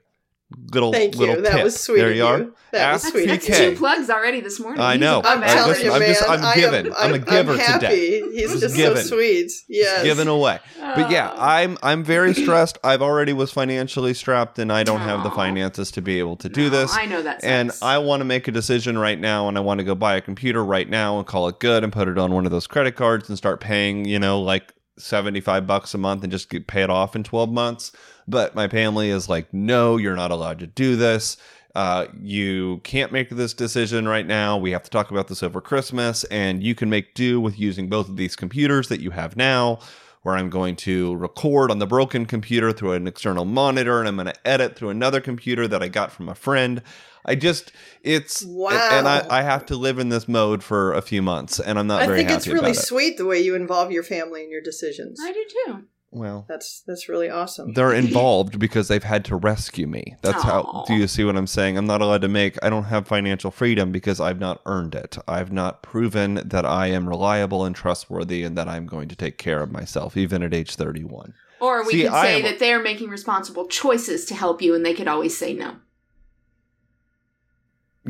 Little, 0.72 0.92
Thank 0.92 1.14
little 1.16 1.36
you. 1.36 1.42
That 1.42 1.52
tip. 1.54 1.64
was 1.64 1.80
sweet. 1.80 1.98
There 1.98 2.10
of 2.10 2.16
you 2.16 2.24
are. 2.26 2.38
you. 2.38 2.54
That 2.72 2.92
was 2.92 3.04
Ask 3.04 3.12
sweet. 3.12 3.26
That's 3.26 3.46
PK. 3.48 3.56
two 3.72 3.76
plugs 3.76 4.10
already 4.10 4.40
this 4.40 4.58
morning. 4.58 4.80
I 4.80 4.96
know. 4.96 5.20
I'm 5.24 5.42
I 5.42 5.46
telling 5.46 5.72
just- 5.74 5.84
you, 5.84 5.92
I'm 5.92 5.98
man. 6.00 6.08
just- 6.14 6.28
I'm 6.28 6.38
I'm, 6.44 6.92
I'm 6.96 7.14
a 7.14 7.18
giver 7.18 7.52
I'm 7.52 7.58
happy. 7.58 7.86
today. 7.86 8.20
He's 8.32 8.50
Just 8.50 8.60
just 8.62 8.76
given. 8.76 9.02
so 9.02 9.16
sweet. 9.16 9.50
Yes. 9.68 10.02
Given 10.02 10.26
away. 10.28 10.58
But 10.80 11.10
yeah, 11.10 11.30
Oh. 11.32 11.38
I'm 11.40 11.78
I'm 11.82 12.02
very 12.04 12.34
stressed. 12.42 12.78
I've 12.82 13.02
already 13.02 13.32
was 13.32 13.52
financially 13.52 14.12
strapped 14.14 14.58
and 14.58 14.72
I 14.72 14.82
don't 14.82 15.00
have 15.00 15.22
the 15.22 15.30
finances 15.30 15.90
to 15.92 16.02
be 16.02 16.18
able 16.18 16.36
to 16.38 16.48
do 16.48 16.64
No, 16.64 16.70
this. 16.70 16.94
I 16.96 17.06
know 17.06 17.22
that. 17.22 17.44
and. 17.44 17.70
I 17.82 17.98
want 17.98 18.20
to 18.20 18.24
make 18.24 18.46
a 18.48 18.52
decision 18.52 18.98
right 18.98 19.18
now 19.18 19.48
and 19.48 19.56
I 19.56 19.60
want 19.60 19.78
to 19.78 19.84
go 19.84 19.94
buy 19.94 20.16
a 20.16 20.20
computer 20.20 20.64
right 20.64 20.88
now 20.88 21.18
and 21.18 21.26
call 21.26 21.48
it 21.48 21.58
good 21.60 21.82
and 21.84 21.92
put 21.92 22.08
it 22.08 22.18
on 22.18 22.32
one 22.32 22.44
of 22.44 22.50
those 22.52 22.66
credit 22.66 22.94
cards 22.96 23.28
and 23.28 23.38
start 23.38 23.60
paying, 23.60 24.04
you 24.04 24.18
know, 24.18 24.40
like 24.40 24.72
75 24.98 25.66
bucks 25.66 25.94
a 25.94 25.98
month 25.98 26.22
and 26.22 26.30
just 26.30 26.50
get, 26.50 26.66
pay 26.66 26.82
it 26.82 26.90
off 26.90 27.16
in 27.16 27.24
12 27.24 27.50
months. 27.50 27.92
But 28.30 28.54
my 28.54 28.68
family 28.68 29.10
is 29.10 29.28
like, 29.28 29.52
no, 29.52 29.96
you're 29.96 30.16
not 30.16 30.30
allowed 30.30 30.60
to 30.60 30.66
do 30.66 30.96
this. 30.96 31.36
Uh, 31.74 32.06
you 32.20 32.80
can't 32.82 33.12
make 33.12 33.30
this 33.30 33.54
decision 33.54 34.08
right 34.08 34.26
now. 34.26 34.56
We 34.56 34.72
have 34.72 34.82
to 34.84 34.90
talk 34.90 35.10
about 35.10 35.28
this 35.28 35.42
over 35.42 35.60
Christmas, 35.60 36.24
and 36.24 36.62
you 36.62 36.74
can 36.74 36.90
make 36.90 37.14
do 37.14 37.40
with 37.40 37.58
using 37.58 37.88
both 37.88 38.08
of 38.08 38.16
these 38.16 38.34
computers 38.36 38.88
that 38.88 39.00
you 39.00 39.10
have 39.10 39.36
now. 39.36 39.78
Where 40.22 40.36
I'm 40.36 40.50
going 40.50 40.76
to 40.76 41.16
record 41.16 41.70
on 41.70 41.78
the 41.78 41.86
broken 41.86 42.26
computer 42.26 42.72
through 42.72 42.92
an 42.92 43.06
external 43.06 43.46
monitor, 43.46 44.00
and 44.00 44.08
I'm 44.08 44.16
going 44.16 44.26
to 44.26 44.46
edit 44.46 44.76
through 44.76 44.90
another 44.90 45.18
computer 45.18 45.66
that 45.66 45.82
I 45.82 45.88
got 45.88 46.12
from 46.12 46.28
a 46.28 46.34
friend. 46.34 46.82
I 47.24 47.36
just, 47.36 47.72
it's, 48.02 48.42
Wow. 48.44 48.88
and 48.92 49.08
I, 49.08 49.26
I 49.30 49.42
have 49.42 49.64
to 49.66 49.76
live 49.76 49.98
in 49.98 50.10
this 50.10 50.28
mode 50.28 50.62
for 50.62 50.92
a 50.92 51.00
few 51.00 51.22
months, 51.22 51.58
and 51.58 51.78
I'm 51.78 51.86
not 51.86 52.04
very. 52.04 52.20
I 52.20 52.24
think 52.26 52.36
it's 52.36 52.46
really 52.46 52.72
it. 52.72 52.76
sweet 52.76 53.16
the 53.16 53.24
way 53.24 53.40
you 53.40 53.54
involve 53.54 53.92
your 53.92 54.02
family 54.02 54.44
in 54.44 54.50
your 54.50 54.60
decisions. 54.60 55.18
I 55.24 55.32
do 55.32 55.44
too. 55.64 55.84
Well, 56.12 56.44
That's 56.48 56.82
that's 56.86 57.08
really 57.08 57.30
awesome. 57.30 57.72
they're 57.74 57.92
involved 57.94 58.58
because 58.58 58.88
they've 58.88 59.02
had 59.04 59.24
to 59.26 59.36
rescue 59.36 59.86
me. 59.86 60.16
That's 60.22 60.42
how. 60.42 60.84
Do 60.88 60.94
you 60.94 61.06
see 61.06 61.22
what 61.22 61.36
I'm 61.36 61.46
saying? 61.46 61.78
I'm 61.78 61.86
not 61.86 62.02
allowed 62.02 62.22
to 62.22 62.28
make. 62.28 62.58
I 62.64 62.68
don't 62.70 62.84
have 62.84 63.06
financial 63.06 63.52
freedom 63.52 63.92
because 63.92 64.18
I've 64.20 64.40
not 64.40 64.60
earned 64.66 64.96
it. 64.96 65.16
I've 65.28 65.52
not 65.52 65.82
proven 65.82 66.42
that 66.44 66.66
I 66.66 66.88
am 66.88 67.08
reliable 67.08 67.64
and 67.64 67.76
trustworthy, 67.76 68.42
and 68.42 68.58
that 68.58 68.68
I'm 68.68 68.86
going 68.86 69.08
to 69.08 69.14
take 69.16 69.38
care 69.38 69.62
of 69.62 69.70
myself, 69.70 70.16
even 70.16 70.42
at 70.42 70.52
age 70.52 70.74
31. 70.74 71.34
Or 71.60 71.84
we 71.86 71.92
See, 71.92 72.02
could 72.02 72.12
say 72.12 72.36
am- 72.38 72.42
that 72.42 72.58
they 72.58 72.72
are 72.72 72.82
making 72.82 73.10
responsible 73.10 73.68
choices 73.68 74.24
to 74.26 74.34
help 74.34 74.60
you, 74.60 74.74
and 74.74 74.84
they 74.84 74.94
could 74.94 75.08
always 75.08 75.36
say 75.38 75.54
no. 75.54 75.76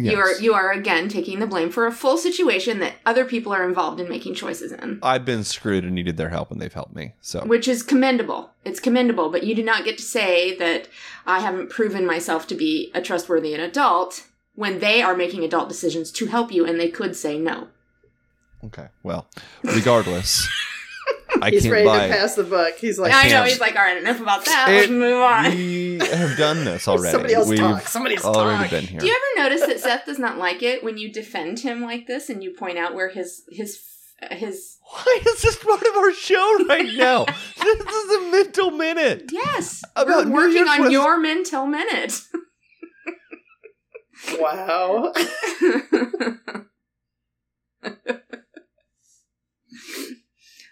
Yes. 0.01 0.13
You 0.13 0.19
are 0.19 0.41
you 0.41 0.55
are 0.55 0.71
again 0.73 1.09
taking 1.09 1.39
the 1.39 1.47
blame 1.47 1.71
for 1.71 1.87
a 1.87 1.93
full 1.93 2.17
situation 2.17 2.79
that 2.81 2.95
other 3.07 3.25
people 3.25 3.53
are 3.53 3.67
involved 3.67 4.01
in 4.01 4.09
making 4.09 4.35
choices 4.35 4.73
in, 4.73 4.99
I've 5.03 5.25
been 5.25 5.45
screwed 5.45 5.85
and 5.85 5.95
needed 5.95 6.17
their 6.17 6.31
help, 6.31 6.51
and 6.51 6.61
they've 6.61 6.73
helped 6.73 6.95
me. 6.95 7.15
So 7.21 7.45
which 7.45 7.69
is 7.69 7.83
commendable. 7.83 8.51
It's 8.65 8.81
commendable, 8.81 9.31
but 9.31 9.45
you 9.45 9.55
do 9.55 9.63
not 9.63 9.85
get 9.85 9.97
to 9.99 10.05
say 10.05 10.57
that 10.57 10.89
I 11.27 11.41
haven't 11.41 11.71
proven 11.71 12.07
myself 12.07 12.47
to 12.49 12.55
be 12.55 12.91
a 12.95 13.01
trustworthy 13.01 13.55
an 13.55 13.61
adult 13.61 14.27
when 14.55 14.81
they 14.81 15.01
are 15.03 15.17
making 15.17 15.45
adult 15.45 15.69
decisions 15.69 16.11
to 16.13 16.27
help 16.27 16.53
you, 16.53 16.67
and 16.67 16.79
they 16.79 16.91
could 16.91 17.17
say 17.17 17.39
no. 17.39 17.69
okay. 18.65 18.89
Well, 19.03 19.27
regardless, 19.63 20.47
I 21.43 21.51
He's 21.51 21.63
can't 21.63 21.73
ready 21.73 21.87
buy. 21.87 22.09
to 22.09 22.15
pass 22.15 22.35
the 22.35 22.45
buck. 22.45 22.75
He's 22.77 22.99
like, 22.99 23.13
I 23.15 23.29
know 23.29 23.45
he's 23.45 23.61
like, 23.61 23.77
all 23.77 23.83
right, 23.83 23.97
enough 23.97 24.21
about 24.21 24.45
that. 24.45 24.69
It- 24.69 24.75
Let's 24.75 24.91
move 24.91 25.21
on. 25.23 25.45
we 25.55 25.99
have 25.99 26.37
done 26.37 26.65
this 26.65 26.87
already. 26.89 27.13
Somebody 27.13 27.35
else 27.35 27.49
We've 27.49 27.59
talk. 27.59 27.83
Somebody 27.89 28.17
else 28.17 28.25
already 28.25 28.63
talk. 28.63 28.71
been 28.71 28.87
here. 28.87 29.01
Do 29.01 29.07
you 29.07 29.13
ever 29.13 29.49
notice 29.49 29.67
that 29.67 29.81
Seth 29.81 30.07
does 30.07 30.19
not 30.19 30.39
like 30.39 30.63
it 30.63 30.83
when 30.85 30.99
you 30.99 31.13
defend 31.13 31.61
him 31.61 31.83
like 31.83 32.07
this 32.07 32.29
and 32.31 32.43
you 32.43 32.53
point 32.53 32.79
out 32.79 32.95
where 32.95 33.09
his 33.09 33.43
his 33.51 33.81
his 34.31 34.77
Why 34.83 35.21
is 35.27 35.41
this 35.43 35.57
part 35.57 35.81
of 35.83 35.97
our 35.97 36.13
show 36.13 36.65
right 36.69 36.91
now? 36.97 37.25
this 37.25 37.81
is 37.81 38.11
a 38.17 38.31
mental 38.31 38.71
minute. 38.73 39.31
yes 39.33 39.83
About 39.97 40.27
we're 40.27 40.33
working 40.49 40.69
on 40.69 40.83
res- 40.83 40.93
your 40.93 41.19
mental 41.19 41.67
minute. 41.67 42.21
Wow. 44.39 45.13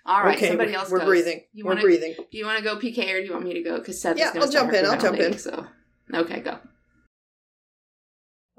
All 0.09 0.23
right, 0.25 0.37
okay, 0.37 0.49
somebody 0.49 0.73
we're, 0.73 0.79
else. 0.79 0.91
we're 0.91 0.99
goes. 1.01 1.07
breathing. 1.07 1.43
You 1.53 1.65
we're 1.65 1.73
wanna, 1.73 1.83
breathing. 1.83 2.15
Do 2.17 2.39
you 2.39 2.47
want 2.47 2.59
to 2.59 2.65
go 2.65 2.77
PK 2.77 2.99
or 3.15 3.21
do 3.21 3.27
you 3.27 3.33
want 3.33 3.45
me 3.45 3.53
to 3.55 3.63
go? 3.63 3.79
Because 3.79 4.01
Seth 4.01 4.17
Yeah, 4.17 4.29
is 4.29 4.33
going 4.33 4.43
I'll 4.45 4.51
jump 4.53 4.73
in, 4.73 4.87
I'll 4.87 4.99
jump 5.01 5.19
in. 5.19 5.39
So 5.39 5.67
okay, 6.15 6.41
go. 6.41 6.59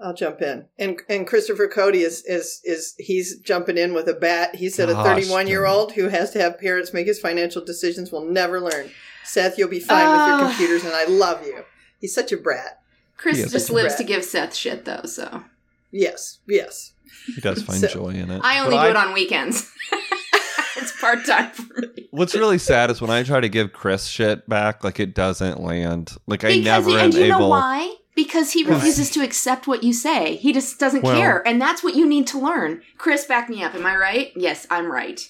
I'll 0.01 0.13
jump 0.13 0.41
in. 0.41 0.65
And 0.77 1.01
and 1.09 1.27
Christopher 1.27 1.67
Cody 1.67 2.01
is 2.03 2.23
is 2.25 2.61
is 2.63 2.93
he's 2.97 3.39
jumping 3.39 3.77
in 3.77 3.93
with 3.93 4.07
a 4.07 4.13
bat. 4.13 4.55
He 4.55 4.69
said 4.69 4.89
Gosh, 4.89 5.05
a 5.05 5.15
31 5.15 5.47
year 5.47 5.65
old 5.65 5.93
who 5.93 6.07
has 6.07 6.31
to 6.31 6.39
have 6.39 6.59
parents 6.59 6.93
make 6.93 7.07
his 7.07 7.19
financial 7.19 7.63
decisions 7.65 8.11
will 8.11 8.23
never 8.25 8.61
learn. 8.61 8.91
Seth, 9.25 9.57
you'll 9.57 9.67
be 9.69 9.79
fine 9.81 10.09
with 10.09 10.19
Ah. 10.19 10.39
your 10.39 10.47
computers, 10.49 10.85
and 10.85 10.93
I 10.93 11.05
love 11.05 11.45
you. 11.45 11.63
He's 11.99 12.15
such 12.15 12.31
a 12.31 12.37
brat. 12.37 12.79
Chris 13.17 13.51
just 13.51 13.69
lives 13.69 13.95
brat. 13.95 13.97
to 13.97 14.03
give 14.05 14.23
Seth 14.23 14.55
shit 14.55 14.85
though, 14.85 15.03
so 15.05 15.43
Yes, 15.91 16.37
yes. 16.47 16.93
He 17.35 17.41
does 17.41 17.63
find 17.63 17.79
So- 17.81 17.87
joy 17.87 18.09
in 18.09 18.29
it. 18.29 18.41
I 18.43 18.59
only 18.59 18.77
But 18.77 18.83
do 18.85 18.89
it 18.91 18.95
on 18.95 19.13
weekends. 19.13 19.69
it's 20.81 20.99
part 20.99 21.25
time 21.25 21.51
for 21.51 21.81
me. 21.95 22.07
What's 22.11 22.35
really 22.35 22.57
sad 22.57 22.89
is 22.91 23.01
when 23.01 23.09
I 23.09 23.23
try 23.23 23.39
to 23.39 23.49
give 23.49 23.73
Chris 23.73 24.05
shit 24.07 24.47
back, 24.49 24.83
like 24.83 24.99
it 24.99 25.13
doesn't 25.15 25.59
land. 25.61 26.15
Like 26.27 26.43
I 26.43 26.49
Because 26.49 26.63
never 26.65 26.89
he, 26.89 26.95
am 26.95 27.05
and 27.05 27.13
you 27.13 27.23
able. 27.25 27.39
know 27.39 27.47
why? 27.49 27.95
Because 28.15 28.51
he 28.51 28.63
refuses 28.65 29.09
to 29.11 29.21
accept 29.23 29.65
what 29.67 29.83
you 29.83 29.93
say. 29.93 30.35
He 30.35 30.51
just 30.51 30.77
doesn't 30.79 31.03
Well- 31.03 31.15
care, 31.17 31.47
and 31.47 31.61
that's 31.61 31.83
what 31.83 31.95
you 31.95 32.05
need 32.05 32.27
to 32.27 32.39
learn. 32.39 32.81
Chris, 32.97 33.25
back 33.25 33.49
me 33.49 33.63
up. 33.63 33.75
Am 33.75 33.85
I 33.85 33.95
right? 33.95 34.31
Yes, 34.35 34.67
I'm 34.69 34.91
right. 34.91 35.21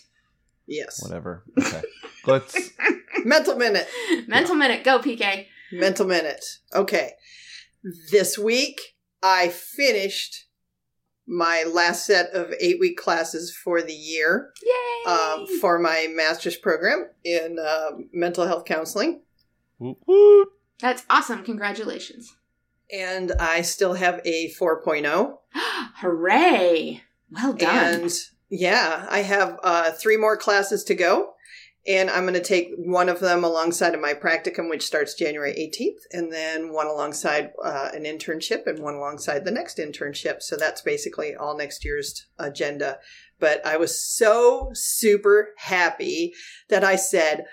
Yes. 0.67 1.01
Whatever. 1.03 1.43
Okay. 1.59 1.81
Let's. 2.25 2.71
Mental 3.25 3.55
minute. 3.55 3.87
Mental 4.27 4.55
minute, 4.55 4.83
go 4.83 4.99
PK. 4.99 5.45
Mental 5.71 6.05
minute. 6.07 6.43
Okay. 6.73 7.11
This 8.11 8.37
week, 8.37 8.79
I 9.21 9.49
finished 9.49 10.45
my 11.29 11.63
last 11.71 12.05
set 12.07 12.31
of 12.31 12.51
eight 12.59 12.79
week 12.79 12.97
classes 12.97 13.55
for 13.55 13.81
the 13.83 13.93
year 13.93 14.51
Yay! 14.63 15.11
um, 15.11 15.45
for 15.61 15.77
my 15.77 16.07
master's 16.09 16.57
program 16.57 17.07
in 17.23 17.57
uh, 17.63 17.91
mental 18.11 18.47
health 18.47 18.65
counseling. 18.65 19.21
Whoop, 19.77 19.99
whoop. 20.07 20.49
that's 20.79 21.05
awesome. 21.09 21.43
Congratulations. 21.43 22.35
And 22.91 23.31
I 23.39 23.61
still 23.61 23.93
have 23.93 24.19
a 24.25 24.51
4.0. 24.59 25.37
Hooray! 25.97 27.03
Well 27.31 27.53
done. 27.53 28.01
And 28.01 28.11
yeah, 28.49 29.05
I 29.09 29.19
have 29.19 29.59
uh, 29.63 29.91
three 29.91 30.17
more 30.17 30.35
classes 30.35 30.83
to 30.85 30.95
go. 30.95 31.33
And 31.87 32.09
I'm 32.09 32.23
going 32.23 32.33
to 32.33 32.41
take 32.41 32.73
one 32.77 33.07
of 33.07 33.19
them 33.19 33.43
alongside 33.43 33.95
of 33.95 34.01
my 34.01 34.13
practicum, 34.13 34.69
which 34.69 34.85
starts 34.85 35.13
January 35.13 35.53
18th, 35.53 36.01
and 36.11 36.31
then 36.31 36.73
one 36.73 36.87
alongside 36.87 37.51
uh, 37.63 37.89
an 37.93 38.03
internship 38.03 38.67
and 38.67 38.79
one 38.79 38.95
alongside 38.95 39.45
the 39.45 39.51
next 39.51 39.77
internship. 39.77 40.41
So 40.41 40.57
that's 40.57 40.81
basically 40.81 41.35
all 41.35 41.57
next 41.57 41.85
year's 41.85 42.27
agenda. 42.37 42.99
But 43.39 43.65
I 43.65 43.77
was 43.77 44.03
so 44.03 44.71
super 44.73 45.53
happy 45.57 46.33
that 46.67 46.83
I 46.83 46.97
said, 46.97 47.45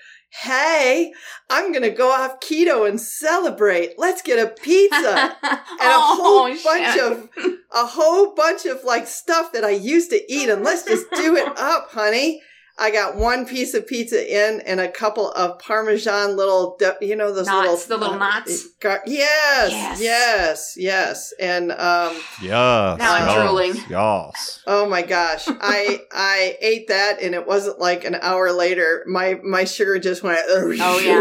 Hey, 0.43 1.13
I'm 1.49 1.71
going 1.71 1.85
to 1.85 1.91
go 1.91 2.11
off 2.11 2.41
keto 2.41 2.87
and 2.87 3.01
celebrate. 3.01 3.95
Let's 3.97 4.21
get 4.21 4.45
a 4.45 4.51
pizza 4.51 4.97
and 5.09 5.33
and 5.43 5.61
a 5.81 6.01
whole 6.01 6.49
bunch 6.63 6.99
of 6.99 7.31
a 7.73 7.87
whole 7.87 8.35
bunch 8.35 8.67
of 8.67 8.85
like 8.85 9.07
stuff 9.07 9.53
that 9.53 9.65
I 9.65 9.71
used 9.71 10.11
to 10.11 10.21
eat, 10.31 10.51
and 10.51 10.63
let's 10.63 10.85
just 10.85 11.07
do 11.13 11.37
it 11.37 11.47
up, 11.57 11.91
honey. 11.91 12.43
I 12.79 12.91
got 12.91 13.17
one 13.17 13.47
piece 13.47 13.73
of 13.73 13.87
pizza 13.87 14.21
in 14.21 14.61
and 14.61 14.81
a 14.81 14.91
couple 14.91 15.31
of 15.33 15.59
Parmesan 15.61 16.37
little, 16.37 16.79
you 17.01 17.17
know, 17.17 17.33
those 17.33 17.47
Knots, 17.47 17.89
little 17.89 17.99
the 17.99 18.05
little 18.05 18.19
knots? 18.19 18.67
gar- 18.81 19.03
yes, 19.07 19.71
Yes. 19.73 20.01
yes, 20.03 20.75
yes, 20.77 21.33
and 21.41 21.73
um, 21.73 22.15
Yes. 22.43 22.99
Now 22.99 23.15
I'm 23.15 23.27
yes, 23.29 23.35
drooling. 23.35 23.75
Yes. 23.89 24.63
oh 24.67 24.87
my 24.89 25.01
gosh, 25.03 25.45
I 25.49 26.01
I 26.13 26.59
ate 26.61 26.89
that, 26.89 27.23
and 27.23 27.35
it 27.35 27.47
wasn't 27.47 27.79
like 27.79 28.05
an 28.05 28.17
hour 28.21 28.53
later. 28.53 29.05
My 29.07 29.41
my 29.43 29.65
sugar 29.65 29.99
just 29.99 30.23
went, 30.23 30.41
oh 30.49 30.71
yeah. 30.71 31.15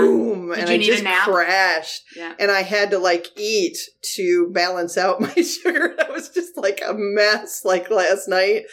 Did 0.55 0.59
and 0.59 0.69
you 0.69 0.75
I 0.75 0.77
need 0.77 0.89
a 0.89 0.91
just 0.91 1.03
nap? 1.05 1.23
crashed 1.25 2.03
Yeah. 2.17 2.33
and 2.37 2.51
I 2.51 2.63
had 2.63 2.91
to 2.91 2.99
like 2.99 3.27
eat 3.37 3.77
to 4.15 4.49
balance 4.51 4.97
out 4.97 5.21
my 5.21 5.33
sugar. 5.35 5.95
I 6.05 6.11
was 6.11 6.27
just 6.29 6.57
like 6.57 6.81
a 6.85 6.93
mess 6.93 7.63
like 7.63 7.89
last 7.89 8.27
night. 8.27 8.63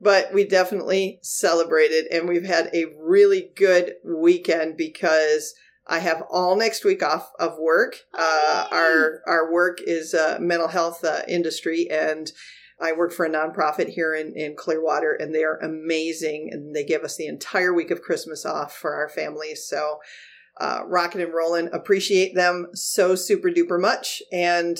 But 0.00 0.32
we 0.32 0.44
definitely 0.44 1.18
celebrated 1.22 2.06
and 2.12 2.28
we've 2.28 2.44
had 2.44 2.70
a 2.74 2.94
really 3.00 3.50
good 3.54 3.94
weekend 4.04 4.76
because 4.76 5.54
I 5.86 6.00
have 6.00 6.22
all 6.30 6.56
next 6.56 6.84
week 6.84 7.02
off 7.02 7.30
of 7.38 7.58
work. 7.58 7.96
Uh, 8.12 8.66
our 8.70 9.22
our 9.26 9.52
work 9.52 9.78
is 9.80 10.14
uh, 10.14 10.38
mental 10.40 10.68
health 10.68 11.04
uh, 11.04 11.22
industry 11.28 11.88
and 11.90 12.30
I 12.78 12.92
work 12.92 13.12
for 13.12 13.24
a 13.24 13.30
nonprofit 13.30 13.88
here 13.88 14.14
in, 14.14 14.36
in 14.36 14.54
Clearwater 14.54 15.12
and 15.12 15.34
they 15.34 15.44
are 15.44 15.58
amazing 15.58 16.50
and 16.52 16.74
they 16.74 16.84
give 16.84 17.02
us 17.02 17.16
the 17.16 17.26
entire 17.26 17.72
week 17.72 17.90
of 17.90 18.02
Christmas 18.02 18.44
off 18.44 18.74
for 18.74 18.94
our 18.94 19.08
families. 19.08 19.64
So 19.66 20.00
uh, 20.58 20.80
rocking 20.86 21.20
and 21.20 21.32
rolling. 21.32 21.68
Appreciate 21.72 22.34
them 22.34 22.68
so 22.74 23.14
super 23.14 23.50
duper 23.50 23.80
much. 23.80 24.22
And 24.32 24.78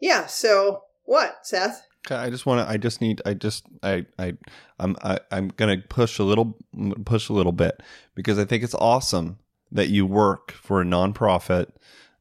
yeah, 0.00 0.26
so 0.26 0.84
what, 1.04 1.38
Seth? 1.46 1.86
Okay, 2.06 2.14
I 2.14 2.30
just 2.30 2.46
want 2.46 2.66
to. 2.66 2.72
I 2.72 2.76
just 2.76 3.00
need. 3.00 3.20
I 3.26 3.34
just. 3.34 3.64
I. 3.82 4.06
I. 4.18 4.34
I'm. 4.78 4.96
I, 5.02 5.18
I'm 5.32 5.48
gonna 5.48 5.78
push 5.88 6.18
a 6.18 6.22
little. 6.22 6.56
Push 7.04 7.28
a 7.28 7.32
little 7.32 7.52
bit 7.52 7.82
because 8.14 8.38
I 8.38 8.44
think 8.44 8.62
it's 8.62 8.74
awesome 8.74 9.38
that 9.72 9.88
you 9.88 10.06
work 10.06 10.52
for 10.52 10.80
a 10.80 10.84
nonprofit 10.84 11.70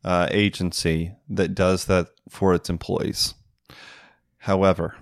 uh, 0.03 0.27
agency 0.31 1.13
that 1.29 1.53
does 1.53 1.85
that 1.85 2.07
for 2.29 2.55
its 2.55 2.69
employees. 2.69 3.35
However, 4.39 4.95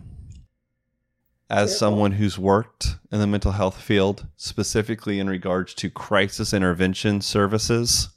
as 1.50 1.78
someone 1.78 2.14
who's 2.14 2.38
worked 2.38 2.98
in 3.12 3.20
the 3.20 3.28
mental 3.28 3.54
health 3.54 3.82
field, 3.82 4.28
specifically 4.36 5.20
in 5.20 5.30
regards 5.30 5.74
to 5.76 5.90
crisis 5.90 6.54
intervention 6.54 7.22
services, 7.22 8.10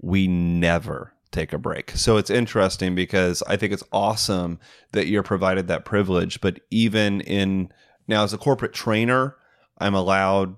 we 0.00 0.26
never 0.26 1.12
take 1.30 1.52
a 1.52 1.58
break. 1.58 1.92
So 1.92 2.16
it's 2.16 2.30
interesting 2.30 2.94
because 2.94 3.42
I 3.46 3.56
think 3.56 3.72
it's 3.72 3.84
awesome 3.92 4.58
that 4.92 5.06
you're 5.06 5.22
provided 5.22 5.68
that 5.68 5.84
privilege. 5.84 6.40
But 6.40 6.60
even 6.70 7.20
in 7.22 7.72
now, 8.08 8.24
as 8.24 8.32
a 8.32 8.38
corporate 8.38 8.72
trainer, 8.72 9.36
I'm 9.78 9.94
allowed 9.94 10.56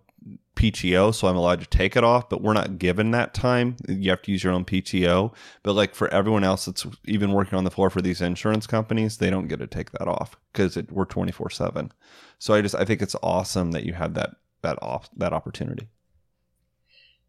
PTO, 0.56 1.14
so 1.14 1.28
I'm 1.28 1.36
allowed 1.36 1.60
to 1.60 1.66
take 1.66 1.96
it 1.96 2.04
off, 2.04 2.28
but 2.28 2.42
we're 2.42 2.52
not 2.52 2.78
given 2.78 3.10
that 3.12 3.34
time. 3.34 3.76
You 3.88 4.10
have 4.10 4.22
to 4.22 4.32
use 4.32 4.44
your 4.44 4.52
own 4.52 4.64
PTO. 4.64 5.32
But 5.62 5.74
like 5.74 5.94
for 5.94 6.08
everyone 6.08 6.44
else 6.44 6.66
that's 6.66 6.86
even 7.04 7.32
working 7.32 7.56
on 7.56 7.64
the 7.64 7.70
floor 7.70 7.90
for 7.90 8.02
these 8.02 8.20
insurance 8.20 8.66
companies, 8.66 9.18
they 9.18 9.30
don't 9.30 9.48
get 9.48 9.58
to 9.60 9.66
take 9.66 9.92
that 9.92 10.08
off 10.08 10.36
because 10.52 10.76
we're 10.90 11.04
24 11.04 11.50
seven. 11.50 11.92
So 12.38 12.54
I 12.54 12.62
just 12.62 12.74
I 12.74 12.84
think 12.84 13.02
it's 13.02 13.16
awesome 13.22 13.72
that 13.72 13.84
you 13.84 13.94
have 13.94 14.14
that 14.14 14.36
that 14.62 14.78
off 14.82 15.08
that 15.16 15.32
opportunity. 15.32 15.88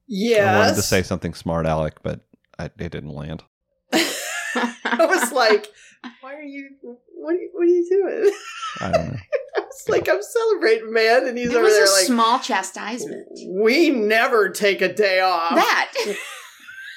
Yes. 0.07 0.55
I 0.55 0.59
wanted 0.59 0.75
to 0.75 0.81
say 0.81 1.01
something 1.01 1.33
smart, 1.33 1.65
Alec, 1.65 2.03
but 2.03 2.21
I, 2.59 2.65
it 2.65 2.91
didn't 2.91 3.09
land. 3.13 3.43
I 3.93 5.05
was 5.05 5.31
like, 5.31 5.67
why 6.21 6.35
are 6.35 6.41
you, 6.41 6.69
what 6.81 7.31
are 7.31 7.37
you, 7.37 7.49
what 7.53 7.63
are 7.63 7.65
you 7.65 7.87
doing? 7.89 8.33
I 8.81 8.91
don't 8.91 9.07
know. 9.13 9.17
I 9.55 9.59
was 9.59 9.67
it's 9.79 9.89
like 9.89 10.07
I'm 10.09 10.21
celebrating, 10.21 10.93
man, 10.93 11.27
and 11.27 11.37
he's 11.37 11.49
It 11.51 11.55
over 11.55 11.63
was 11.63 11.73
there 11.73 11.85
a 11.85 11.89
like, 11.89 12.05
small 12.05 12.39
chastisement. 12.39 13.27
we 13.49 13.89
never 13.89 14.49
take 14.49 14.81
a 14.81 14.91
day 14.93 15.19
off. 15.19 15.55
That 15.55 15.91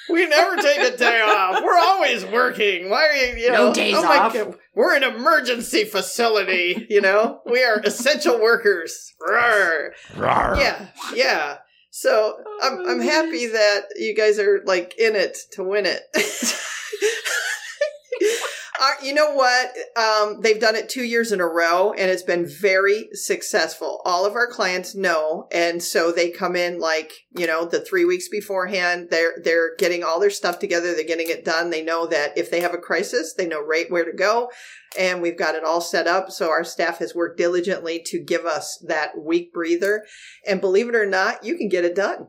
We 0.09 0.25
never 0.25 0.55
take 0.61 0.79
a 0.79 0.95
day 0.95 1.19
off. 1.21 1.61
We're 1.61 1.77
always 1.77 2.23
working. 2.25 2.89
Why 2.89 3.07
are 3.07 3.13
you, 3.13 3.35
you 3.43 3.51
No 3.51 3.67
know? 3.67 3.73
days 3.73 3.95
oh 3.97 4.03
my 4.03 4.17
off. 4.19 4.33
God. 4.33 4.55
We're 4.73 4.95
an 4.95 5.03
emergency 5.03 5.83
facility, 5.83 6.87
you 6.89 7.01
know? 7.01 7.41
We 7.45 7.61
are 7.63 7.81
essential 7.83 8.39
workers. 8.39 9.13
Rawr. 9.21 9.89
Rawr. 10.13 10.57
Yeah, 10.59 10.87
yeah. 11.13 11.57
So 11.99 12.35
oh, 12.45 12.59
I'm 12.61 12.87
I'm 12.87 13.01
happy 13.01 13.47
that 13.47 13.85
you 13.95 14.13
guys 14.13 14.37
are 14.37 14.61
like 14.65 14.93
in 14.99 15.15
it 15.15 15.35
to 15.53 15.63
win 15.63 15.87
it. 15.87 16.03
You 19.01 19.13
know 19.13 19.33
what? 19.33 19.75
Um, 19.95 20.41
they've 20.41 20.59
done 20.59 20.75
it 20.75 20.89
two 20.89 21.03
years 21.03 21.31
in 21.31 21.39
a 21.39 21.47
row, 21.47 21.93
and 21.93 22.11
it's 22.11 22.23
been 22.23 22.45
very 22.45 23.09
successful. 23.13 24.01
All 24.05 24.25
of 24.25 24.35
our 24.35 24.47
clients 24.47 24.95
know, 24.95 25.47
and 25.51 25.81
so 25.81 26.11
they 26.11 26.29
come 26.29 26.55
in 26.55 26.79
like 26.79 27.13
you 27.31 27.47
know 27.47 27.65
the 27.65 27.79
three 27.79 28.05
weeks 28.05 28.27
beforehand. 28.27 29.07
They're 29.09 29.33
they're 29.43 29.75
getting 29.77 30.03
all 30.03 30.19
their 30.19 30.29
stuff 30.29 30.59
together. 30.59 30.93
They're 30.93 31.05
getting 31.05 31.29
it 31.29 31.45
done. 31.45 31.69
They 31.69 31.83
know 31.83 32.07
that 32.07 32.37
if 32.37 32.51
they 32.51 32.61
have 32.61 32.73
a 32.73 32.79
crisis, 32.79 33.33
they 33.33 33.47
know 33.47 33.61
right 33.61 33.89
where 33.89 34.05
to 34.05 34.13
go, 34.13 34.49
and 34.97 35.21
we've 35.21 35.37
got 35.37 35.55
it 35.55 35.63
all 35.63 35.81
set 35.81 36.07
up. 36.07 36.31
So 36.31 36.49
our 36.49 36.63
staff 36.63 36.99
has 36.99 37.15
worked 37.15 37.37
diligently 37.37 38.01
to 38.07 38.19
give 38.19 38.45
us 38.45 38.83
that 38.87 39.17
week 39.17 39.53
breather. 39.53 40.05
And 40.45 40.61
believe 40.61 40.89
it 40.89 40.95
or 40.95 41.05
not, 41.05 41.43
you 41.43 41.57
can 41.57 41.69
get 41.69 41.85
it 41.85 41.95
done. 41.95 42.27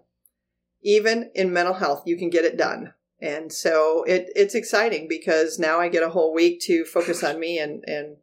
Even 0.82 1.30
in 1.34 1.52
mental 1.52 1.74
health, 1.74 2.04
you 2.06 2.16
can 2.16 2.30
get 2.30 2.44
it 2.44 2.56
done. 2.56 2.92
And 3.20 3.52
so 3.52 4.04
it 4.04 4.30
it's 4.36 4.54
exciting 4.54 5.08
because 5.08 5.58
now 5.58 5.80
I 5.80 5.88
get 5.88 6.02
a 6.02 6.10
whole 6.10 6.32
week 6.32 6.60
to 6.62 6.84
focus 6.84 7.24
on 7.24 7.40
me 7.40 7.58
and 7.58 7.82
and 7.86 8.16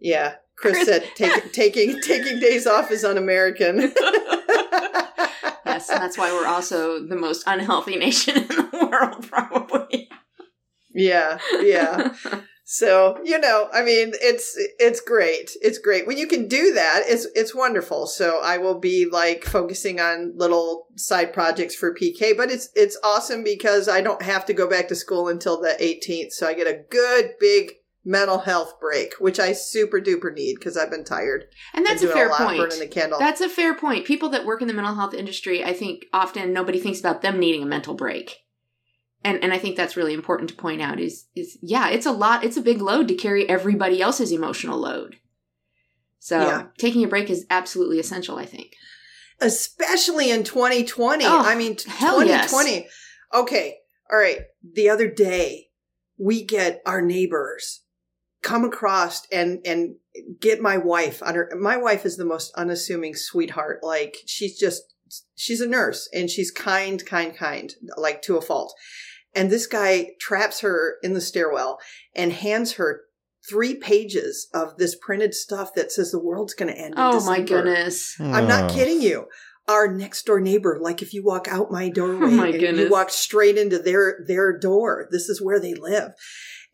yeah, 0.00 0.36
Chris, 0.56 0.76
Chris- 0.76 0.88
said 0.88 1.04
take, 1.14 1.52
taking 1.52 2.00
taking 2.00 2.40
days 2.40 2.66
off 2.66 2.90
is 2.90 3.04
un-American. 3.04 3.78
yes, 5.66 5.88
that's 5.88 6.16
why 6.16 6.32
we're 6.32 6.46
also 6.46 7.04
the 7.06 7.16
most 7.16 7.44
unhealthy 7.46 7.96
nation 7.96 8.36
in 8.36 8.48
the 8.48 8.88
world, 8.90 9.28
probably. 9.28 10.08
yeah, 10.94 11.38
yeah. 11.60 12.14
So 12.70 13.18
you 13.24 13.38
know, 13.38 13.70
I 13.72 13.82
mean, 13.82 14.12
it's 14.20 14.54
it's 14.78 15.00
great. 15.00 15.56
It's 15.62 15.78
great 15.78 16.06
when 16.06 16.18
you 16.18 16.26
can 16.26 16.48
do 16.48 16.74
that. 16.74 17.04
It's 17.06 17.26
it's 17.34 17.54
wonderful. 17.54 18.06
So 18.06 18.42
I 18.42 18.58
will 18.58 18.78
be 18.78 19.06
like 19.10 19.46
focusing 19.46 20.00
on 20.00 20.34
little 20.36 20.86
side 20.94 21.32
projects 21.32 21.74
for 21.74 21.94
PK, 21.94 22.36
but 22.36 22.50
it's 22.50 22.68
it's 22.74 22.98
awesome 23.02 23.42
because 23.42 23.88
I 23.88 24.02
don't 24.02 24.20
have 24.20 24.44
to 24.44 24.52
go 24.52 24.68
back 24.68 24.88
to 24.88 24.94
school 24.94 25.28
until 25.28 25.58
the 25.58 25.78
18th. 25.80 26.32
So 26.32 26.46
I 26.46 26.52
get 26.52 26.66
a 26.66 26.84
good 26.90 27.36
big 27.40 27.72
mental 28.04 28.40
health 28.40 28.78
break, 28.78 29.14
which 29.14 29.40
I 29.40 29.54
super 29.54 29.98
duper 29.98 30.34
need 30.34 30.56
because 30.56 30.76
I've 30.76 30.90
been 30.90 31.04
tired. 31.04 31.46
And 31.72 31.86
that's 31.86 32.02
a 32.02 32.08
fair 32.08 32.28
lot, 32.28 32.38
point. 32.38 32.58
Burning 32.58 32.80
the 32.80 32.86
candle. 32.86 33.18
That's 33.18 33.40
a 33.40 33.48
fair 33.48 33.74
point. 33.76 34.04
People 34.04 34.28
that 34.28 34.44
work 34.44 34.60
in 34.60 34.68
the 34.68 34.74
mental 34.74 34.94
health 34.94 35.14
industry, 35.14 35.64
I 35.64 35.72
think 35.72 36.04
often 36.12 36.52
nobody 36.52 36.78
thinks 36.78 37.00
about 37.00 37.22
them 37.22 37.38
needing 37.38 37.62
a 37.62 37.66
mental 37.66 37.94
break. 37.94 38.42
And 39.24 39.42
and 39.42 39.52
I 39.52 39.58
think 39.58 39.76
that's 39.76 39.96
really 39.96 40.14
important 40.14 40.48
to 40.50 40.56
point 40.56 40.80
out 40.80 41.00
is 41.00 41.26
is 41.34 41.58
yeah, 41.60 41.88
it's 41.90 42.06
a 42.06 42.12
lot, 42.12 42.44
it's 42.44 42.56
a 42.56 42.62
big 42.62 42.80
load 42.80 43.08
to 43.08 43.14
carry 43.14 43.48
everybody 43.48 44.00
else's 44.00 44.32
emotional 44.32 44.78
load. 44.78 45.16
So 46.20 46.40
Yeah. 46.40 46.66
taking 46.78 47.04
a 47.04 47.08
break 47.08 47.28
is 47.30 47.46
absolutely 47.50 47.98
essential, 47.98 48.36
I 48.38 48.46
think. 48.46 48.72
especially 49.40 50.30
in 50.30 50.42
2020. 50.44 51.24
Oh, 51.24 51.40
I 51.40 51.54
mean, 51.54 51.76
t- 51.76 51.88
hell 51.90 52.24
yes. 52.24 52.50
2020. 52.50 52.88
Okay. 53.34 53.76
All 54.10 54.18
right. 54.18 54.40
The 54.74 54.88
other 54.90 55.08
day, 55.08 55.68
we 56.18 56.44
get 56.44 56.82
our 56.86 57.00
neighbors 57.00 57.82
come 58.42 58.64
across 58.64 59.26
and, 59.30 59.60
and 59.64 59.94
get 60.40 60.60
my 60.60 60.76
wife 60.76 61.22
on 61.22 61.34
her. 61.36 61.50
My 61.58 61.76
wife 61.76 62.04
is 62.04 62.16
the 62.16 62.24
most 62.24 62.52
unassuming 62.56 63.14
sweetheart. 63.14 63.80
Like 63.82 64.16
she's 64.26 64.58
just, 64.58 64.82
she's 65.36 65.60
a 65.60 65.68
nurse 65.68 66.08
and 66.12 66.28
she's 66.28 66.50
kind, 66.50 67.04
kind, 67.06 67.36
kind, 67.36 67.74
like 67.96 68.22
to 68.22 68.36
a 68.36 68.40
fault. 68.42 68.74
And 69.34 69.50
this 69.50 69.66
guy 69.66 70.12
traps 70.20 70.60
her 70.60 70.96
in 71.02 71.12
the 71.14 71.20
stairwell 71.20 71.78
and 72.14 72.32
hands 72.32 72.72
her 72.72 73.02
three 73.48 73.74
pages 73.74 74.48
of 74.52 74.76
this 74.78 74.94
printed 74.94 75.34
stuff 75.34 75.74
that 75.74 75.92
says 75.92 76.10
the 76.10 76.18
world's 76.18 76.54
going 76.54 76.72
to 76.72 76.78
end. 76.78 76.94
in 76.94 77.00
Oh 77.00 77.24
my 77.24 77.40
December. 77.40 77.62
goodness. 77.64 78.16
I'm 78.20 78.48
not 78.48 78.70
kidding 78.72 79.00
you. 79.02 79.26
Our 79.68 79.86
next 79.92 80.24
door 80.24 80.40
neighbor, 80.40 80.78
like 80.80 81.02
if 81.02 81.12
you 81.12 81.22
walk 81.22 81.46
out 81.46 81.70
my 81.70 81.88
doorway, 81.94 82.26
Oh 82.26 82.30
my 82.30 82.48
and 82.48 82.78
you 82.78 82.88
walk 82.90 83.10
straight 83.10 83.58
into 83.58 83.78
their 83.78 84.24
their 84.26 84.58
door. 84.58 85.08
This 85.10 85.28
is 85.28 85.42
where 85.42 85.60
they 85.60 85.74
live. 85.74 86.12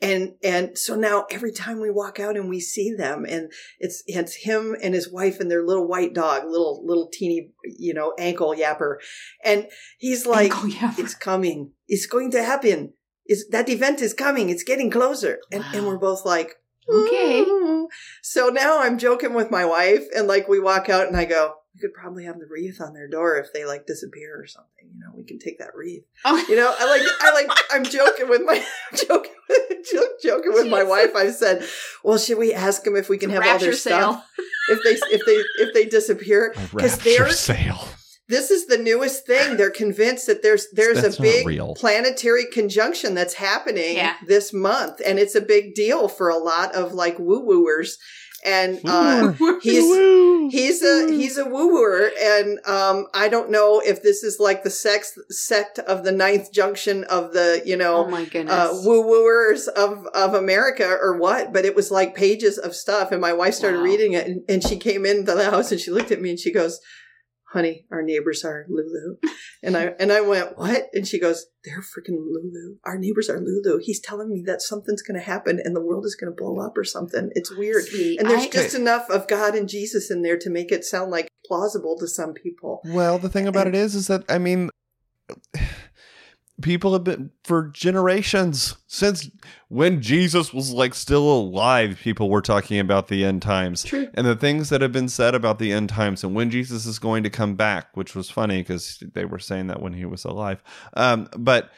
And 0.05 0.35
and 0.43 0.79
so 0.79 0.95
now 0.97 1.27
every 1.31 1.53
time 1.53 1.81
we 1.81 1.90
walk 1.90 2.21
out 2.21 2.37
and 2.37 2.49
we 2.49 2.61
see 2.61 2.93
them, 2.95 3.25
and 3.25 3.51
it's 3.79 4.03
it's 4.07 4.35
him 4.35 4.77
and 4.83 4.95
his 4.95 5.11
wife 5.11 5.40
and 5.40 5.51
their 5.51 5.64
little 5.64 5.87
white 5.87 6.14
dog, 6.14 6.45
little 6.45 6.85
little 6.87 7.09
teeny, 7.12 7.51
you 7.64 7.95
know, 7.95 8.14
ankle 8.19 8.55
yapper, 8.55 8.97
and 9.45 9.67
he's 9.99 10.27
like, 10.27 10.53
"It's 10.99 11.14
coming. 11.14 11.73
It's 11.88 12.07
going 12.07 12.31
to 12.33 12.43
happen. 12.43 12.93
Is 13.27 13.49
that 13.51 13.69
event 13.69 14.03
is 14.03 14.14
coming? 14.14 14.51
It's 14.51 14.64
getting 14.64 14.90
closer." 14.90 15.40
And 15.51 15.64
and 15.75 15.87
we're 15.87 15.99
both 15.99 16.25
like, 16.25 16.57
Okay. 16.88 17.40
"Ooh." 17.40 17.88
So 18.23 18.49
now 18.49 18.81
I'm 18.81 18.99
joking 18.99 19.35
with 19.35 19.51
my 19.51 19.64
wife, 19.64 20.05
and 20.14 20.27
like 20.27 20.49
we 20.49 20.61
walk 20.61 20.88
out, 20.88 21.07
and 21.07 21.17
I 21.17 21.25
go, 21.25 21.55
"We 21.75 21.81
could 21.81 21.93
probably 21.95 22.25
have 22.25 22.39
the 22.39 22.47
wreath 22.49 22.81
on 22.81 22.95
their 22.95 23.09
door 23.09 23.37
if 23.39 23.53
they 23.53 23.65
like 23.65 23.87
disappear 23.87 24.41
or 24.41 24.47
something. 24.47 24.71
You 24.93 25.01
know, 25.01 25.13
we 25.17 25.25
can 25.25 25.39
take 25.39 25.59
that 25.59 25.75
wreath. 25.75 26.05
Oh, 26.25 26.45
You 26.49 26.57
know, 26.57 26.75
I 26.79 26.85
like, 26.87 27.03
I 27.21 27.33
like, 27.33 27.59
I'm 27.73 27.85
joking 27.85 28.29
with 28.29 28.43
my, 28.45 28.65
joking, 28.95 29.33
joke, 29.93 30.11
joking 30.23 30.53
with 30.53 30.69
my 30.69 30.83
wife. 30.85 31.15
I 31.17 31.31
said, 31.31 31.65
"Well, 32.03 32.19
should 32.19 32.39
we 32.39 32.55
ask 32.55 32.85
them 32.85 32.97
if 32.97 33.09
we 33.09 33.19
can 33.19 33.31
have 33.31 33.45
all 33.47 33.59
their 33.59 33.73
sale. 33.73 34.13
stuff 34.15 34.31
if 34.69 34.83
they, 34.85 35.15
if 35.15 35.23
they, 35.27 35.63
if 35.65 35.75
they 35.75 35.85
disappear?" 35.87 36.53
A 36.57 36.61
Because 36.75 36.97
rapture 36.97 37.25
they're 37.25 37.31
sale. 37.33 37.89
this 38.29 38.51
is 38.51 38.67
the 38.67 38.79
newest 38.79 39.27
thing. 39.27 39.57
They're 39.57 39.71
convinced 39.71 40.27
that 40.29 40.43
there's 40.43 40.67
there's 40.73 41.03
That's 41.03 41.19
a 41.19 41.23
big 41.23 41.47
real. 41.47 41.75
planetary 41.75 42.47
conjunction 42.47 43.15
that's 43.15 43.35
happening 43.35 43.97
Yeah. 43.97 44.15
this 44.27 44.53
month, 44.53 45.01
and 45.05 45.19
it's 45.19 45.35
a 45.35 45.41
big 45.43 45.75
deal 45.75 46.09
for 46.09 46.29
a 46.31 46.39
lot 46.39 46.75
of 46.75 46.95
like 46.95 47.19
woo 47.19 47.41
wooers. 47.45 47.99
And 48.45 48.81
uh, 48.85 49.33
he's 49.63 50.53
he's 50.53 50.83
a 50.83 51.11
he's 51.11 51.39
a 51.39 51.47
woo 51.47 51.73
wooer, 51.73 52.11
and 52.21 52.59
um, 52.67 53.07
I 53.15 53.29
don't 53.29 53.51
know 53.51 53.81
if 53.85 54.03
this 54.03 54.23
is 54.23 54.39
like 54.39 54.63
the 54.65 54.71
sex 54.71 55.17
sect 55.31 55.79
of 55.79 56.05
the 56.05 56.13
ninth 56.13 56.53
junction 56.53 57.05
of 57.05 57.33
the 57.33 57.63
you 57.65 57.75
Oh 57.77 57.79
know 57.79 58.09
my 58.11 58.25
goodness. 58.27 58.53
uh, 58.53 58.83
woo 58.85 59.01
wooers 59.07 59.67
of 59.69 60.07
of 60.09 60.35
America 60.35 60.87
or 61.01 61.17
what, 61.19 61.55
but 61.55 61.65
it 61.65 61.75
was 61.75 61.91
like 61.91 62.15
pages 62.15 62.59
of 62.59 62.75
stuff. 62.75 63.13
And 63.13 63.21
my 63.21 63.33
wife 63.33 63.55
started 63.55 63.79
Wow. 63.79 63.85
reading 63.85 64.13
it, 64.13 64.27
and, 64.27 64.43
and 64.49 64.63
she 64.63 64.77
came 64.77 65.07
into 65.07 65.35
the 65.35 65.51
house 65.51 65.73
and 65.73 65.81
she 65.81 65.91
looked 65.91 66.11
at 66.11 66.21
me 66.21 66.29
and 66.31 66.39
she 66.39 66.53
goes, 66.53 66.81
"Honey, 67.55 67.87
our 67.90 68.03
neighbors 68.03 68.45
are 68.45 68.67
Lulu," 68.69 69.17
and 69.62 69.77
I 69.77 69.95
and 69.99 70.12
I 70.12 70.21
went, 70.21 70.59
"What?" 70.59 70.90
And 70.93 71.07
she 71.09 71.19
goes, 71.19 71.47
"They're 71.64 71.81
freaking 71.81 72.19
Lulu. 72.19 72.77
Our 72.85 72.99
neighbors 72.99 73.31
are 73.31 73.40
Lulu. 73.40 73.79
He's 73.81 74.01
telling 74.01 74.29
me 74.31 74.43
that 74.47 74.61
something's 74.61 75.03
going 75.03 75.19
to 75.19 75.25
happen 75.25 75.61
and 75.64 75.75
the 75.75 75.81
world 75.81 76.05
is 76.05 76.14
going 76.17 76.31
to 76.31 76.37
blow 76.37 76.59
up 76.59 76.77
or 76.77 76.85
something. 76.85 77.31
It's 77.35 77.57
weird." 77.57 77.85
See, 77.85 78.19
And 78.19 78.29
there's 78.29 78.45
I- 78.45 78.51
just 78.51 78.75
enough 78.75 79.09
of 79.09 79.27
God 79.29 79.55
and 79.55 79.69
Jesus 79.69 80.11
in 80.11 80.23
there 80.23 80.37
to 80.38 80.51
make 80.51 80.71
it 80.73 80.85
sound 80.85 81.11
like 81.11 81.29
plausible 81.47 81.97
to 82.01 82.09
some 82.09 82.35
people. 82.35 82.83
Well, 82.87 83.19
the 83.19 83.29
thing 83.31 83.47
about 83.47 83.67
it 83.69 83.75
is, 83.75 83.95
is 83.95 84.09
that 84.09 84.25
I 84.29 84.38
mean, 84.38 84.69
people 86.62 86.93
have 86.93 87.05
been 87.05 87.31
for 87.43 87.69
generations 87.69 88.77
since 88.87 89.29
when 89.69 90.01
Jesus 90.01 90.53
was 90.53 90.71
like 90.71 90.95
still 90.95 91.31
alive. 91.31 91.99
People 92.03 92.31
were 92.31 92.43
talking 92.43 92.79
about 92.79 93.09
the 93.09 93.25
end 93.25 93.43
times 93.43 93.83
True. 93.83 94.09
and 94.14 94.27
the 94.27 94.37
things 94.37 94.69
that 94.69 94.81
have 94.81 94.93
been 94.93 95.09
said 95.09 95.35
about 95.35 95.59
the 95.59 95.73
end 95.73 95.88
times 95.88 96.23
and 96.23 96.35
when 96.35 96.51
Jesus 96.51 96.87
is 96.87 96.99
going 96.99 97.23
to 97.25 97.31
come 97.31 97.57
back, 97.57 97.97
which 97.97 98.14
was 98.14 98.31
funny 98.31 98.59
because 98.59 99.03
they 99.14 99.25
were 99.25 99.38
saying 99.38 99.67
that 99.67 99.83
when 99.83 99.95
he 99.95 100.05
was 100.05 100.25
alive. 100.25 100.62
Um, 100.95 101.29
but 101.37 101.71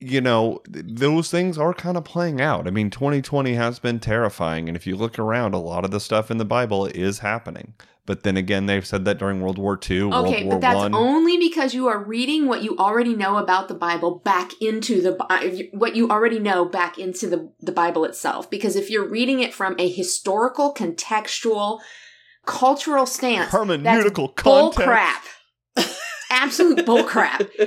you 0.00 0.20
know, 0.20 0.60
th- 0.72 0.84
those 0.88 1.30
things 1.30 1.56
are 1.56 1.72
kind 1.72 1.96
of 1.96 2.04
playing 2.04 2.40
out. 2.40 2.66
I 2.66 2.70
mean, 2.70 2.90
2020 2.90 3.54
has 3.54 3.78
been 3.78 3.98
terrifying. 3.98 4.68
And 4.68 4.76
if 4.76 4.86
you 4.86 4.96
look 4.96 5.18
around, 5.18 5.54
a 5.54 5.58
lot 5.58 5.84
of 5.84 5.90
the 5.90 6.00
stuff 6.00 6.30
in 6.30 6.36
the 6.36 6.44
Bible 6.44 6.86
is 6.86 7.20
happening. 7.20 7.74
But 8.06 8.22
then 8.22 8.36
again, 8.36 8.66
they've 8.66 8.86
said 8.86 9.04
that 9.04 9.18
during 9.18 9.40
World 9.40 9.58
War 9.58 9.76
II, 9.90 10.02
Okay, 10.02 10.10
World 10.12 10.44
War 10.44 10.52
but 10.54 10.60
that's 10.60 10.76
One. 10.76 10.94
only 10.94 11.36
because 11.36 11.74
you 11.74 11.88
are 11.88 11.98
reading 12.02 12.46
what 12.46 12.62
you 12.62 12.76
already 12.78 13.14
know 13.16 13.36
about 13.36 13.66
the 13.66 13.74
Bible 13.74 14.20
back 14.24 14.52
into 14.60 15.02
the 15.02 15.68
what 15.72 15.96
you 15.96 16.08
already 16.08 16.38
know 16.38 16.64
back 16.64 16.98
into 16.98 17.26
the 17.26 17.50
the 17.60 17.72
Bible 17.72 18.04
itself. 18.04 18.48
Because 18.48 18.76
if 18.76 18.90
you're 18.90 19.08
reading 19.08 19.40
it 19.40 19.52
from 19.52 19.74
a 19.78 19.88
historical, 19.90 20.72
contextual, 20.72 21.80
cultural 22.46 23.06
stance, 23.06 23.50
Hermeneutical 23.50 24.34
bull 24.42 24.70
context. 24.72 24.84
crap, 24.86 25.24
absolute 26.30 26.86
bull 26.86 27.04
crap. 27.04 27.42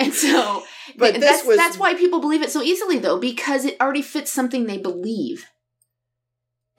And 0.00 0.14
so, 0.14 0.62
But 0.96 1.10
th- 1.12 1.20
this 1.20 1.30
that's 1.38 1.46
was- 1.46 1.56
that's 1.56 1.78
why 1.78 1.94
people 1.94 2.20
believe 2.20 2.42
it 2.42 2.50
so 2.50 2.62
easily, 2.62 2.98
though, 2.98 3.18
because 3.18 3.64
it 3.64 3.76
already 3.80 4.02
fits 4.02 4.30
something 4.32 4.66
they 4.66 4.78
believe. 4.78 5.46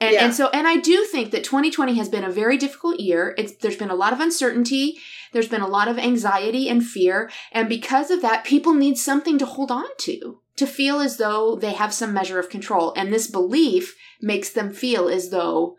And, 0.01 0.13
Yeah. 0.13 0.25
and 0.25 0.33
so, 0.33 0.47
and 0.49 0.67
I 0.67 0.77
do 0.77 1.03
think 1.05 1.31
that 1.31 1.43
2020 1.43 1.95
has 1.95 2.07
been 2.07 2.23
a 2.23 2.31
very 2.31 2.57
difficult 2.57 2.99
year. 2.99 3.35
It's 3.37 3.53
there's 3.55 3.75
been 3.75 3.89
a 3.89 3.95
lot 3.95 4.13
of 4.13 4.19
uncertainty, 4.21 4.97
there's 5.33 5.49
been 5.49 5.61
a 5.61 5.67
lot 5.67 5.87
of 5.87 5.99
anxiety 5.99 6.69
and 6.69 6.85
fear, 6.85 7.29
and 7.51 7.67
because 7.67 8.09
of 8.09 8.21
that, 8.21 8.45
people 8.45 8.73
need 8.73 8.97
something 8.97 9.37
to 9.39 9.45
hold 9.45 9.71
on 9.71 9.85
to, 9.99 10.39
to 10.55 10.65
feel 10.65 10.99
as 10.99 11.17
though 11.17 11.55
they 11.55 11.73
have 11.73 11.93
some 11.93 12.13
measure 12.13 12.39
of 12.39 12.49
control. 12.49 12.93
And 12.95 13.11
this 13.13 13.27
belief 13.27 13.95
makes 14.21 14.49
them 14.49 14.71
feel 14.71 15.09
as 15.09 15.29
though 15.31 15.75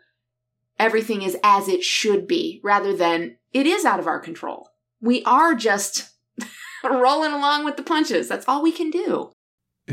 everything 0.79 1.21
is 1.23 1.37
as 1.43 1.67
it 1.67 1.83
should 1.83 2.27
be 2.27 2.59
rather 2.63 2.95
than 2.95 3.37
it 3.53 3.65
is 3.67 3.85
out 3.85 3.99
of 3.99 4.07
our 4.07 4.19
control. 4.19 4.69
We 5.01 5.23
are 5.23 5.55
just 5.55 6.11
rolling 6.83 7.33
along 7.33 7.65
with 7.65 7.75
the 7.75 7.83
punches. 7.83 8.27
That's 8.27 8.47
all 8.47 8.61
we 8.61 8.71
can 8.71 8.91
do. 8.91 9.31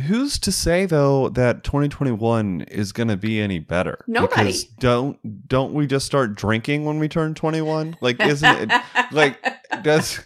Who's 0.07 0.39
to 0.41 0.53
say 0.53 0.87
though 0.87 1.29
that 1.31 1.65
2021 1.65 2.63
is 2.63 2.93
going 2.93 3.09
to 3.09 3.17
be 3.17 3.41
any 3.41 3.59
better? 3.59 4.05
Nobody. 4.07 4.45
Because 4.45 4.65
don't 4.65 5.49
don't 5.49 5.73
we 5.75 5.87
just 5.87 6.07
start 6.07 6.35
drinking 6.35 6.85
when 6.85 6.99
we 6.99 7.09
turn 7.09 7.35
21? 7.35 7.97
Like 8.01 8.21
isn't 8.21 8.71
it 8.71 8.83
like 9.13 9.39
does 9.83 10.21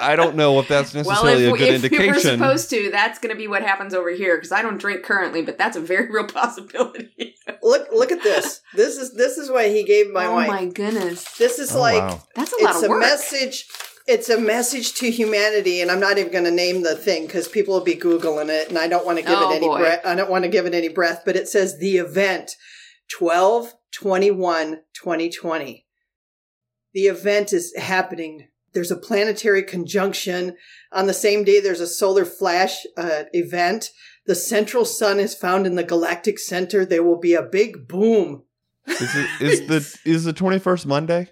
I 0.00 0.16
don't 0.16 0.36
know 0.36 0.58
if 0.58 0.68
that's 0.68 0.92
well, 0.92 1.04
necessarily 1.04 1.44
if, 1.44 1.48
a 1.48 1.52
we, 1.52 1.58
good 1.58 1.84
if 1.84 1.90
we 1.90 1.98
were 1.98 2.04
indication. 2.04 2.38
supposed 2.38 2.70
to, 2.70 2.90
that's 2.90 3.18
going 3.20 3.32
to 3.34 3.38
be 3.38 3.46
what 3.48 3.62
happens 3.62 3.94
over 3.94 4.10
here 4.10 4.36
because 4.36 4.52
I 4.52 4.60
don't 4.60 4.78
drink 4.78 5.04
currently, 5.04 5.42
but 5.42 5.56
that's 5.58 5.76
a 5.76 5.80
very 5.80 6.10
real 6.12 6.26
possibility. 6.26 7.36
Look 7.62 7.88
look 7.92 8.10
at 8.12 8.22
this. 8.22 8.60
This 8.74 8.96
is 8.96 9.14
this 9.14 9.38
is 9.38 9.50
what 9.50 9.66
he 9.66 9.84
gave 9.84 10.10
my 10.10 10.26
oh 10.26 10.34
wife. 10.34 10.48
my 10.48 10.66
goodness, 10.66 11.24
This 11.38 11.58
is 11.58 11.74
Oh, 11.74 11.80
like 11.80 12.02
wow. 12.02 12.22
that's 12.34 12.52
a 12.52 12.62
lot 12.64 12.74
it's 12.74 12.82
of 12.82 12.90
a 12.90 12.98
message 12.98 13.68
it's 14.06 14.28
a 14.28 14.40
message 14.40 14.94
to 14.94 15.10
humanity 15.10 15.80
and 15.80 15.90
i'm 15.90 16.00
not 16.00 16.18
even 16.18 16.30
going 16.32 16.44
to 16.44 16.50
name 16.50 16.82
the 16.82 16.94
thing 16.94 17.26
because 17.26 17.48
people 17.48 17.74
will 17.74 17.84
be 17.84 17.96
googling 17.96 18.48
it 18.48 18.68
and 18.68 18.78
i 18.78 18.86
don't 18.86 19.04
want 19.06 19.18
to 19.18 19.24
give 19.24 19.34
Oh, 19.36 19.50
it 19.50 19.56
any 19.56 19.66
boy. 19.66 19.78
breath 19.78 20.00
i 20.06 20.14
don't 20.14 20.30
want 20.30 20.44
to 20.44 20.50
give 20.50 20.66
it 20.66 20.74
any 20.74 20.88
breath 20.88 21.22
but 21.24 21.36
it 21.36 21.48
says 21.48 21.78
the 21.78 21.96
event 21.98 22.52
12 23.10 23.72
21 23.92 24.80
2020 24.94 25.82
the 26.94 27.08
event 27.08 27.52
is 27.52 27.76
happening. 27.76 28.48
There's 28.72 28.90
a 28.90 28.96
planetary 28.96 29.62
conjunction. 29.62 30.56
On 30.92 31.06
the 31.06 31.12
same 31.12 31.44
day 31.44 31.60
there's 31.60 31.80
a 31.80 31.86
solar 31.86 32.24
flash 32.24 32.86
uh, 32.96 33.24
event. 33.34 33.90
The 34.24 34.34
central 34.34 34.86
sun 34.86 35.20
is 35.20 35.34
found 35.34 35.66
in 35.66 35.74
the 35.74 35.84
galactic 35.84 36.38
center. 36.38 36.86
There 36.86 37.02
will 37.02 37.18
be 37.20 37.34
a 37.34 37.42
big 37.42 37.86
boom. 37.86 38.44
Is, 38.86 39.14
it, 39.14 39.28
is 39.42 39.66
the 39.68 39.98
is 40.10 40.24
the 40.24 40.32
21st 40.32 40.86
Monday? 40.86 41.28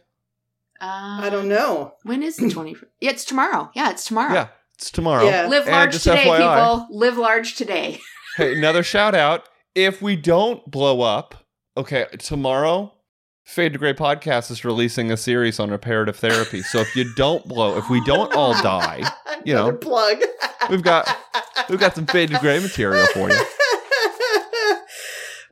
I 0.87 1.29
don't 1.31 1.49
know 1.49 1.95
When 2.03 2.23
is 2.23 2.37
the 2.37 2.47
20th? 2.47 2.85
Yeah, 3.01 3.11
it's 3.11 3.25
tomorrow. 3.25 3.71
Yeah, 3.75 3.91
it's 3.91 4.05
tomorrow. 4.05 4.35
Yeah, 4.35 4.49
it's 4.75 4.91
tomorrow. 4.91 5.25
Yeah. 5.25 5.47
Live 5.47 5.67
large 5.67 5.93
just 5.93 6.05
today, 6.05 6.25
FYI. 6.25 6.39
people. 6.39 6.87
Live 6.91 7.19
large 7.19 7.57
today. 7.57 8.01
Hey, 8.37 8.59
another 8.59 8.83
shout 8.83 9.15
out. 9.15 9.49
If 9.77 10.03
we 10.03 10.17
don't 10.17 10.69
blow 10.69 11.03
up, 11.03 11.37
okay, 11.77 12.07
tomorrow, 12.19 12.93
Fade 13.45 13.75
to 13.75 13.79
Gray 13.79 13.95
Podcast 13.95 14.51
is 14.51 14.65
releasing 14.65 15.13
a 15.13 15.17
series 15.17 15.61
on 15.61 15.71
reparative 15.71 16.17
therapy. 16.17 16.61
So 16.63 16.81
if 16.81 16.97
you 16.97 17.15
don't 17.15 17.47
blow, 17.47 17.79
if 17.79 17.89
we 17.89 18.05
don't 18.05 18.35
all 18.35 18.55
die, 18.63 19.05
you 19.45 19.55
know, 19.55 19.71
plug 19.73 20.17
we've 20.69 20.83
got 20.83 21.09
we've 21.69 21.79
got 21.79 21.95
some 21.95 22.07
Fade 22.07 22.31
to 22.31 22.39
Gray 22.41 22.59
material 22.59 23.07
for 23.07 23.31
you. 23.31 23.37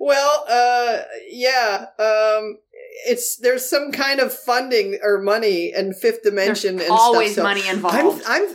well, 0.01 0.45
uh, 0.49 1.03
yeah, 1.31 1.85
um, 2.01 2.59
it's 3.07 3.37
there's 3.37 3.64
some 3.68 3.90
kind 3.92 4.20
of 4.20 4.33
funding 4.33 4.98
or 5.02 5.20
money 5.20 5.72
and 5.72 5.96
Fifth 5.96 6.22
Dimension 6.22 6.76
There's 6.76 6.88
and 6.90 6.98
always 6.98 7.33
stuff. 7.33 7.42
so 7.42 7.48
money 7.48 7.62
I'm, 7.66 7.76
involved. 7.76 8.22
I'm, 8.26 8.55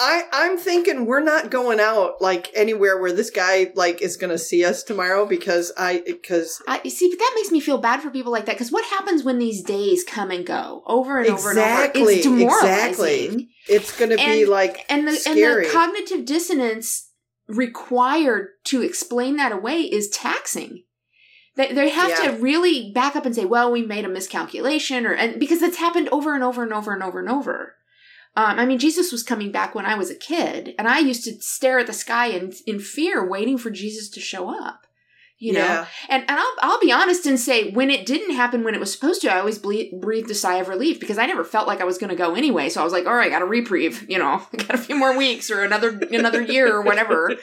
I, 0.00 0.22
I'm 0.32 0.58
thinking 0.58 1.06
we're 1.06 1.18
not 1.24 1.50
going 1.50 1.80
out 1.80 2.20
like 2.22 2.50
anywhere 2.54 3.00
where 3.00 3.12
this 3.12 3.30
guy 3.30 3.72
like 3.74 4.00
is 4.00 4.16
going 4.16 4.30
to 4.30 4.38
see 4.38 4.64
us 4.64 4.84
tomorrow 4.84 5.26
because 5.26 5.72
I 5.76 6.02
because 6.06 6.62
I, 6.68 6.86
see, 6.88 7.08
but 7.10 7.18
that 7.18 7.32
makes 7.34 7.50
me 7.50 7.58
feel 7.58 7.78
bad 7.78 8.00
for 8.00 8.10
people 8.10 8.30
like 8.30 8.46
that 8.46 8.54
because 8.54 8.70
what 8.70 8.84
happens 8.84 9.24
when 9.24 9.38
these 9.40 9.62
days 9.64 10.04
come 10.04 10.30
and 10.30 10.46
go 10.46 10.84
over 10.86 11.18
and 11.18 11.28
over 11.30 11.50
and 11.50 11.58
over? 11.58 11.68
Exactly, 11.68 12.14
It's 12.14 12.22
demoralizing. 12.22 13.24
exactly. 13.24 13.48
it's 13.68 13.98
going 13.98 14.10
to 14.10 14.16
be 14.18 14.46
like 14.46 14.84
And 14.88 15.08
the 15.08 15.12
scary. 15.14 15.64
and 15.64 15.66
the 15.66 15.72
cognitive 15.72 16.24
dissonance 16.24 17.10
required 17.48 18.48
to 18.66 18.82
explain 18.82 19.36
that 19.36 19.50
away 19.52 19.80
is 19.80 20.08
taxing. 20.10 20.84
They, 21.58 21.72
they 21.72 21.88
have 21.88 22.10
Yeah. 22.10 22.30
to 22.30 22.36
really 22.38 22.92
back 22.92 23.16
up 23.16 23.26
and 23.26 23.34
say, 23.34 23.44
"Well, 23.44 23.72
we 23.72 23.82
made 23.82 24.04
a 24.04 24.08
miscalculation," 24.08 25.04
or 25.04 25.12
and 25.12 25.38
because 25.40 25.60
it's 25.60 25.76
happened 25.76 26.08
over 26.10 26.34
and 26.34 26.44
over 26.44 26.62
and 26.62 26.72
over 26.72 26.94
and 26.94 27.02
over 27.02 27.18
and 27.18 27.28
over. 27.28 27.74
Um, 28.36 28.60
I 28.60 28.64
mean, 28.64 28.78
Jesus 28.78 29.10
was 29.10 29.24
coming 29.24 29.50
back 29.50 29.74
when 29.74 29.84
I 29.84 29.96
was 29.96 30.08
a 30.08 30.14
kid, 30.14 30.74
and 30.78 30.86
I 30.86 31.00
used 31.00 31.24
to 31.24 31.40
stare 31.40 31.80
at 31.80 31.88
the 31.88 31.92
sky 31.92 32.26
in 32.26 32.52
in 32.66 32.78
fear, 32.78 33.28
waiting 33.28 33.58
for 33.58 33.70
Jesus 33.70 34.08
to 34.10 34.20
show 34.20 34.48
up. 34.48 34.86
You 35.40 35.52
know, 35.52 35.60
yeah. 35.60 35.86
and 36.08 36.24
and 36.28 36.38
I'll 36.38 36.54
I'll 36.62 36.80
be 36.80 36.90
honest 36.90 37.24
and 37.24 37.38
say 37.38 37.70
when 37.70 37.90
it 37.90 38.06
didn't 38.06 38.34
happen 38.34 38.64
when 38.64 38.74
it 38.74 38.80
was 38.80 38.92
supposed 38.92 39.22
to, 39.22 39.32
I 39.32 39.38
always 39.38 39.58
ble- 39.58 40.00
breathed 40.00 40.28
a 40.32 40.34
sigh 40.34 40.56
of 40.56 40.66
relief 40.66 40.98
because 40.98 41.16
I 41.16 41.26
never 41.26 41.44
felt 41.44 41.68
like 41.68 41.80
I 41.80 41.84
was 41.84 41.96
going 41.96 42.10
to 42.10 42.16
go 42.16 42.34
anyway. 42.34 42.68
So 42.68 42.80
I 42.80 42.84
was 42.84 42.92
like, 42.92 43.06
all 43.06 43.14
right, 43.14 43.28
i 43.28 43.30
got 43.30 43.42
a 43.42 43.46
reprieve. 43.46 44.04
You 44.08 44.18
know, 44.18 44.42
I 44.52 44.56
got 44.56 44.74
a 44.74 44.78
few 44.78 44.96
more 44.96 45.16
weeks 45.16 45.48
or 45.48 45.62
another 45.62 45.90
another 46.10 46.42
year 46.42 46.74
or 46.74 46.82
whatever. 46.82 47.36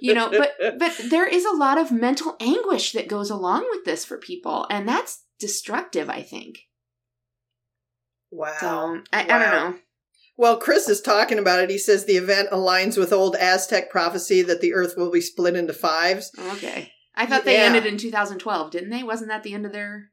You 0.00 0.14
know, 0.14 0.28
but 0.28 0.78
but 0.78 1.00
there 1.08 1.26
is 1.26 1.44
a 1.44 1.52
lot 1.52 1.78
of 1.78 1.92
mental 1.92 2.36
anguish 2.40 2.90
that 2.92 3.06
goes 3.06 3.30
along 3.30 3.64
with 3.70 3.84
this 3.84 4.04
for 4.04 4.18
people, 4.18 4.66
and 4.68 4.88
that's 4.88 5.22
destructive. 5.38 6.10
I 6.10 6.22
think. 6.22 6.58
Wow. 8.32 8.56
So 8.58 9.02
I, 9.12 9.22
I 9.22 9.24
don't 9.24 9.40
know. 9.40 9.78
Well, 10.36 10.58
Chris 10.58 10.88
is 10.88 11.00
talking 11.00 11.38
about 11.38 11.60
it. 11.60 11.70
He 11.70 11.78
says 11.78 12.04
the 12.04 12.16
event 12.16 12.50
aligns 12.50 12.98
with 12.98 13.12
old 13.12 13.36
Aztec 13.36 13.88
prophecy 13.88 14.42
that 14.42 14.60
the 14.60 14.74
earth 14.74 14.94
will 14.96 15.10
be 15.10 15.20
split 15.20 15.56
into 15.56 15.72
fives. 15.72 16.30
Okay, 16.52 16.92
I 17.16 17.26
thought 17.26 17.44
they 17.44 17.54
Yeah. 17.54 17.64
ended 17.64 17.86
in 17.86 17.96
2012, 17.98 18.70
didn't 18.70 18.90
they? 18.90 19.02
Wasn't 19.02 19.28
that 19.30 19.42
the 19.42 19.54
end 19.54 19.64
of 19.66 19.72
their? 19.72 20.10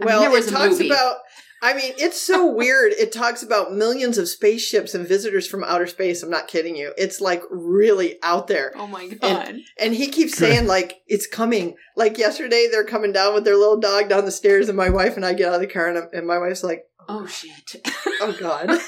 I 0.00 0.04
mean, 0.04 0.06
well, 0.06 0.20
there 0.22 0.30
was 0.30 0.46
it 0.48 0.50
a 0.50 0.56
talks 0.56 0.70
movie. 0.72 0.88
about. 0.90 1.18
I 1.62 1.72
mean, 1.72 1.92
it's 1.96 2.20
so 2.20 2.46
weird. 2.52 2.92
It 2.92 3.12
talks 3.12 3.42
about 3.42 3.72
millions 3.72 4.18
of 4.18 4.28
spaceships 4.28 4.92
and 4.94 5.06
visitors 5.06 5.46
from 5.46 5.62
outer 5.62 5.86
space. 5.86 6.22
I'm 6.22 6.30
not 6.30 6.48
kidding 6.48 6.74
you. 6.76 6.92
It's 6.98 7.20
like 7.20 7.42
really 7.50 8.18
out 8.22 8.48
there. 8.48 8.72
Oh 8.74 8.88
my 8.88 9.06
god! 9.08 9.56
And 9.78 9.94
he 9.94 10.08
keeps 10.08 10.36
saying 10.36 10.66
like 10.66 10.96
it's 11.06 11.26
coming. 11.28 11.76
Like 11.96 12.18
yesterday, 12.18 12.66
they're 12.70 12.84
coming 12.84 13.12
down 13.12 13.34
with 13.34 13.44
their 13.44 13.56
little 13.56 13.78
dog 13.78 14.08
down 14.08 14.24
the 14.24 14.32
stairs, 14.32 14.68
and 14.68 14.76
my 14.76 14.90
wife 14.90 15.14
and 15.16 15.24
I 15.24 15.32
get 15.32 15.48
out 15.48 15.54
of 15.54 15.60
the 15.60 15.66
car, 15.68 15.86
and, 15.86 15.96
I'm- 15.98 16.08
and 16.12 16.26
my 16.26 16.38
wife's 16.38 16.64
like, 16.64 16.82
oh 17.08 17.26
shit! 17.26 17.76
"Oh 18.20 18.36
God." 18.38 18.68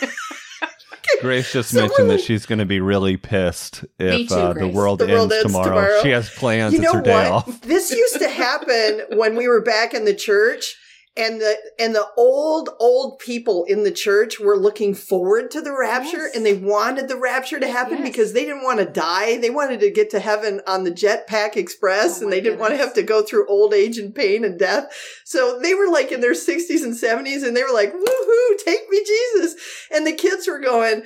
Grace 1.21 1.53
just 1.53 1.71
So 1.71 1.81
mentioned 1.81 2.11
that 2.11 2.21
she's 2.21 2.47
going 2.47 2.59
to 2.59 2.65
be 2.67 2.81
really 2.81 3.17
pissed 3.17 3.85
if 3.99 4.29
too, 4.29 4.35
uh, 4.35 4.53
the 4.53 4.69
world, 4.69 4.99
The 4.99 5.05
ends, 5.05 5.15
world 5.15 5.33
ends 5.33 5.47
tomorrow. 5.47 5.65
tomorrow. 5.69 6.03
She 6.03 6.11
has 6.11 6.29
plans. 6.31 6.73
you 6.75 6.81
it's 6.81 6.93
know 6.93 6.99
her 6.99 7.03
day 7.05 7.13
what? 7.15 7.27
off. 7.49 7.61
This 7.63 7.91
used 7.91 8.19
to 8.19 8.29
happen 8.29 9.03
when 9.19 9.37
we 9.37 9.49
were 9.49 9.61
back 9.63 9.95
in 9.95 10.05
the 10.05 10.15
church. 10.15 10.77
And 11.19 11.41
the 11.41 11.57
and 11.79 11.95
the 11.95 12.07
old 12.17 12.69
old 12.79 13.19
people 13.19 13.65
in 13.65 13.85
the 13.85 13.91
church 13.91 14.39
were 14.39 14.57
looking 14.57 14.95
forward 14.95 15.51
to 15.53 15.63
the 15.63 15.73
rapture, 15.73 16.25
Yes. 16.27 16.37
and 16.37 16.45
they 16.45 16.53
wanted 16.53 17.09
the 17.09 17.17
rapture 17.17 17.59
to 17.59 17.67
happen 17.69 17.99
Yes. 17.99 18.09
because 18.09 18.33
they 18.35 18.45
didn't 18.45 18.65
want 18.65 18.81
to 18.81 18.85
die. 18.85 19.39
They 19.39 19.49
wanted 19.49 19.81
to 19.81 19.91
get 19.91 20.11
to 20.11 20.21
heaven 20.21 20.61
on 20.67 20.85
the 20.85 20.91
Jetpack 20.91 21.57
Express, 21.57 22.21
Oh 22.21 22.25
and 22.25 22.33
they 22.33 22.43
didn't 22.43 22.59
want 22.59 22.73
to 22.73 22.79
have 22.79 22.93
to 22.95 23.03
go 23.03 23.23
through 23.23 23.47
old 23.49 23.73
age 23.73 23.97
and 23.97 24.15
pain 24.15 24.45
and 24.45 24.59
death. 24.59 24.93
So 25.25 25.59
they 25.59 25.75
were 25.75 25.89
like 25.89 26.13
in 26.13 26.21
their 26.21 26.35
sixties 26.35 26.83
and 26.85 26.95
seventies, 26.97 27.43
and 27.43 27.57
they 27.57 27.63
were 27.63 27.73
like, 27.73 27.95
"Woohoo! 27.95 28.59
Take 28.65 28.89
me, 28.91 29.03
Jesus!" 29.03 29.55
And 29.91 30.07
the 30.07 30.13
kids 30.13 30.47
were 30.47 30.59
going, 30.59 31.05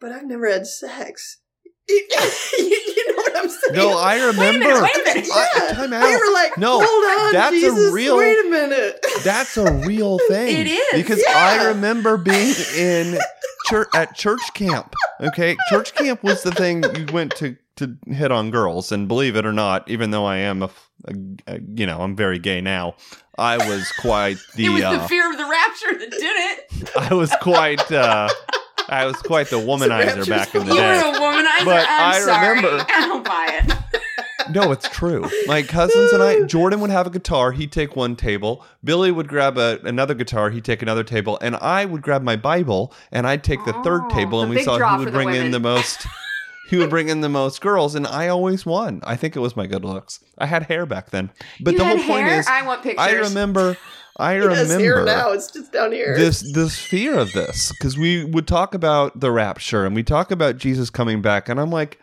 "But 0.00 0.12
I've 0.12 0.26
never 0.26 0.48
had 0.48 0.66
sex." 0.68 1.38
you 2.58 3.04
know 3.08 3.14
what 3.16 3.36
I'm 3.36 3.48
saying? 3.48 3.74
No, 3.74 3.96
I 3.98 4.16
remember. 4.26 4.58
minute, 4.68 4.82
wait 4.82 4.94
a 4.96 5.04
minute. 5.04 5.28
I- 5.32 5.48
Yeah. 5.68 5.72
time 5.74 5.92
out. 5.92 6.02
were 6.10 6.32
like, 6.32 6.58
No, 6.58 6.80
hold 6.82 7.26
on, 7.26 7.32
that's 7.32 7.56
a 7.56 7.60
Jesus, 7.60 7.92
real- 7.92 8.16
wait 8.18 8.44
a 8.46 8.48
minute. 8.50 9.04
That's 9.24 9.56
a 9.56 9.72
real 9.72 10.18
thing. 10.28 10.56
It 10.56 10.66
is, 10.66 11.02
because 11.02 11.22
yeah. 11.26 11.34
I 11.36 11.64
remember 11.68 12.16
being 12.16 12.54
in 12.76 13.18
church 13.66 13.88
at 13.94 14.14
church 14.14 14.40
camp. 14.54 14.94
Okay, 15.20 15.56
church 15.70 15.94
camp 15.94 16.22
was 16.22 16.42
the 16.42 16.50
thing 16.52 16.82
you 16.96 17.06
went 17.12 17.34
to 17.36 17.56
to 17.76 17.96
hit 18.08 18.32
on 18.32 18.50
girls, 18.50 18.90
and 18.90 19.06
believe 19.06 19.36
it 19.36 19.46
or 19.46 19.52
not, 19.52 19.88
even 19.88 20.10
though 20.10 20.24
I 20.24 20.38
am 20.38 20.62
a, 20.64 20.70
a- 21.06 21.14
a- 21.54 21.60
you 21.76 21.86
know 21.86 22.00
I'm 22.00 22.16
very 22.16 22.38
gay 22.40 22.60
now, 22.60 22.96
I 23.38 23.56
was 23.68 23.90
quite 24.00 24.36
the, 24.56 24.66
it 24.66 24.68
was 24.70 24.82
uh, 24.82 24.98
the 24.98 25.08
fear 25.08 25.30
of 25.30 25.36
the 25.38 25.44
rapture 25.44 25.98
that 25.98 26.10
did 26.10 26.22
it. 26.22 26.90
I 26.96 27.14
was 27.14 27.32
quite 27.40 27.90
uh, 27.92 28.28
I 28.88 29.04
was 29.06 29.16
quite 29.16 29.48
the 29.48 29.56
womanizer 29.56 30.28
back 30.28 30.54
in 30.54 30.66
the 30.66 30.74
You 30.74 30.80
were 30.80 30.86
day. 30.86 31.00
a 31.00 31.02
womanizer. 31.20 31.64
But 31.64 31.86
I'm 31.88 32.14
I 32.14 32.20
sorry. 32.20 32.48
remember- 32.56 32.86
I 32.88 33.06
don't 33.06 33.24
buy 33.24 33.60
it. 33.64 33.74
No, 34.54 34.72
it's 34.72 34.88
true. 34.88 35.28
My 35.46 35.62
cousins 35.62 36.10
and 36.12 36.22
I, 36.22 36.42
Jordan 36.44 36.80
would 36.80 36.88
have 36.88 37.06
a 37.06 37.10
guitar. 37.10 37.52
He'd 37.52 37.70
take 37.70 37.96
one 37.96 38.16
table. 38.16 38.64
Billy 38.82 39.10
would 39.10 39.28
grab 39.28 39.58
a, 39.58 39.78
another 39.84 40.14
guitar. 40.14 40.48
He'd 40.48 40.64
take 40.64 40.80
another 40.80 41.04
table. 41.04 41.38
And 41.42 41.54
I 41.56 41.84
would 41.84 42.00
grab 42.00 42.22
my 42.22 42.36
Bible 42.36 42.94
and 43.12 43.26
I'd 43.26 43.44
take 43.44 43.62
the 43.66 43.74
third 43.84 44.02
Oh, 44.04 44.08
table. 44.08 44.40
And 44.40 44.48
we 44.50 44.62
saw 44.62 44.78
who 44.96 45.04
would 45.04 45.12
bring 45.12 45.34
in 45.34 45.50
the 45.50 45.60
most. 45.60 46.06
He 46.70 46.76
would 46.76 46.90
bring 46.90 47.08
in 47.08 47.22
the 47.22 47.30
most 47.30 47.62
girls, 47.62 47.94
and 47.94 48.06
I 48.06 48.28
always 48.28 48.66
won. 48.66 49.00
I 49.02 49.16
think 49.16 49.34
it 49.36 49.38
was 49.40 49.56
my 49.56 49.66
good 49.66 49.86
looks. 49.86 50.20
I 50.36 50.44
had 50.44 50.64
hair 50.64 50.84
back 50.84 51.08
then, 51.08 51.30
but 51.62 51.72
you 51.72 51.78
the 51.78 51.84
whole 51.86 51.96
point 51.96 52.26
hair? 52.26 52.40
is, 52.40 52.46
I 52.46 52.60
want 52.60 52.82
pictures. 52.82 53.00
I 53.06 53.12
remember, 53.12 53.78
I 54.18 54.34
He 54.34 54.40
remember 54.40 55.04
now. 55.04 55.32
It's 55.32 55.50
just 55.50 55.72
down 55.72 55.92
here. 55.92 56.16
this 56.16 56.40
this 56.52 56.78
fear 56.78 57.16
of 57.18 57.32
this 57.32 57.72
because 57.72 57.96
we 57.96 58.24
would 58.24 58.48
talk 58.48 58.74
about 58.74 59.20
the 59.20 59.30
rapture 59.30 59.84
and 59.86 59.94
we 59.94 60.02
talk 60.02 60.30
about 60.30 60.56
Jesus 60.56 60.90
coming 60.90 61.22
back, 61.22 61.48
and 61.48 61.60
I'm 61.60 61.70
like, 61.70 62.00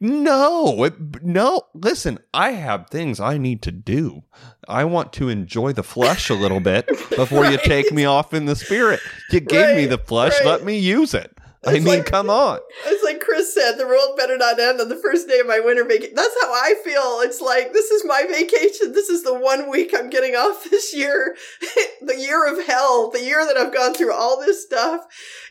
no, 0.00 0.84
it, 0.84 1.24
no. 1.24 1.62
Listen, 1.74 2.20
I 2.32 2.52
have 2.52 2.88
things 2.88 3.18
I 3.18 3.38
need 3.38 3.62
to 3.62 3.72
do. 3.72 4.22
I 4.68 4.84
want 4.84 5.12
to 5.14 5.28
enjoy 5.28 5.72
the 5.72 5.82
flesh 5.82 6.30
a 6.30 6.34
little 6.34 6.60
bit 6.60 6.86
before 7.16 7.46
you 7.46 7.58
take 7.58 7.90
me 7.90 8.04
off 8.04 8.32
in 8.32 8.46
the 8.46 8.54
spirit. 8.54 9.00
You 9.30 9.40
gave 9.40 9.76
me 9.76 9.86
the 9.86 9.98
flesh, 9.98 10.34
right. 10.40 10.46
let 10.46 10.64
me 10.64 10.78
use 10.78 11.14
it. 11.14 11.36
I 11.64 11.72
mean, 11.74 11.84
like- 11.84 12.06
come 12.06 12.30
on. 12.30 12.60
It's 12.86 13.02
like 13.04 13.20
Chris 13.20 13.52
said, 13.52 13.72
the 13.72 13.86
world 13.86 14.16
better 14.16 14.36
not 14.36 14.60
end 14.60 14.80
on 14.80 14.88
the 14.88 14.96
first 14.96 15.26
day 15.26 15.40
of 15.40 15.46
my 15.46 15.60
winter 15.60 15.84
vacation. 15.84 16.14
That's 16.14 16.36
how 16.40 16.52
I 16.52 16.74
feel. 16.84 17.20
It's 17.22 17.40
like, 17.40 17.72
this 17.72 17.90
is 17.90 18.04
my 18.04 18.24
vacation. 18.28 18.92
This 18.92 19.08
is 19.08 19.24
the 19.24 19.34
one 19.34 19.68
week 19.68 19.92
I'm 19.96 20.08
getting 20.08 20.34
off 20.34 20.64
this 20.70 20.94
year. 20.94 21.36
the 22.00 22.16
year 22.16 22.46
of 22.46 22.64
hell. 22.66 23.10
The 23.10 23.22
year 23.22 23.44
that 23.44 23.56
I've 23.56 23.74
gone 23.74 23.94
through 23.94 24.14
all 24.14 24.40
this 24.40 24.62
stuff. 24.62 25.06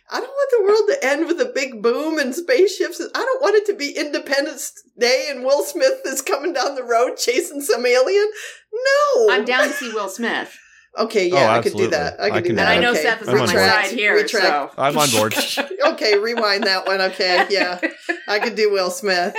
I 0.10 0.22
don't 0.22 0.30
want 0.30 0.52
the 0.52 0.64
world 0.64 0.90
to 0.90 1.06
end 1.06 1.28
with 1.28 1.42
a 1.42 1.52
big 1.54 1.84
boom 1.84 2.18
and 2.18 2.34
spaceships. 2.34 3.02
I 3.02 3.20
don't 3.26 3.42
want 3.42 3.56
it 3.56 3.66
to 3.66 3.74
be 3.74 3.92
Independence 3.92 4.72
Day 4.98 5.28
and 5.30 5.44
Will 5.44 5.64
Smith 5.64 6.02
is 6.06 6.22
coming 6.22 6.54
down 6.54 6.76
the 6.76 6.84
road 6.84 7.18
chasing 7.18 7.60
some 7.62 7.86
alien. 7.86 8.30
No. 8.74 9.30
I'm 9.34 9.44
down 9.44 9.68
to 9.68 9.74
see 9.74 9.92
Will 9.94 10.08
Smith. 10.08 10.58
Okay, 10.98 11.32
Oh, 11.32 11.36
yeah, 11.36 11.52
I 11.54 11.62
could 11.62 11.74
do 11.74 11.88
that. 11.90 12.20
I 12.20 12.26
I 12.26 12.42
could 12.42 12.50
do 12.50 12.56
that. 12.56 12.70
And 12.76 12.80
I 12.80 12.82
know 12.82 12.92
okay. 12.92 13.02
Seth 13.04 13.22
is 13.22 13.28
I'm 13.30 13.36
on 13.36 13.42
on 13.42 13.48
my 13.48 13.54
board. 13.54 13.70
side 13.70 13.92
here. 13.92 14.16
Retract. 14.16 14.76
So. 14.76 14.82
I'm 14.82 14.98
on 14.98 15.10
board. 15.12 15.36
okay, 15.94 16.18
rewind 16.18 16.64
that 16.64 16.86
one. 16.88 17.02
Okay, 17.02 17.46
yeah, 17.50 17.80
I 18.28 18.40
could 18.40 18.56
do 18.56 18.72
Will 18.72 18.90
Smith. 18.90 19.36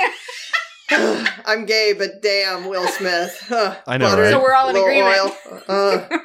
I'm 0.90 1.66
gay, 1.66 1.94
but 1.96 2.22
damn, 2.22 2.66
Will 2.68 2.86
Smith. 2.88 3.36
Huh. 3.48 3.76
I 3.86 3.98
know, 3.98 4.08
Butter, 4.08 4.22
right? 4.22 4.30
So 4.30 4.40
we're 4.40 4.54
all 4.54 4.68
in 4.70 4.76
agreement. 4.76 5.16
oil. 5.20 5.36
Uh, 5.68 6.18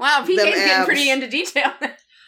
Wow, 0.00 0.24
PK's 0.26 0.36
Them 0.36 0.46
getting 0.46 0.84
pretty 0.86 1.10
into 1.10 1.28
detail. 1.28 1.72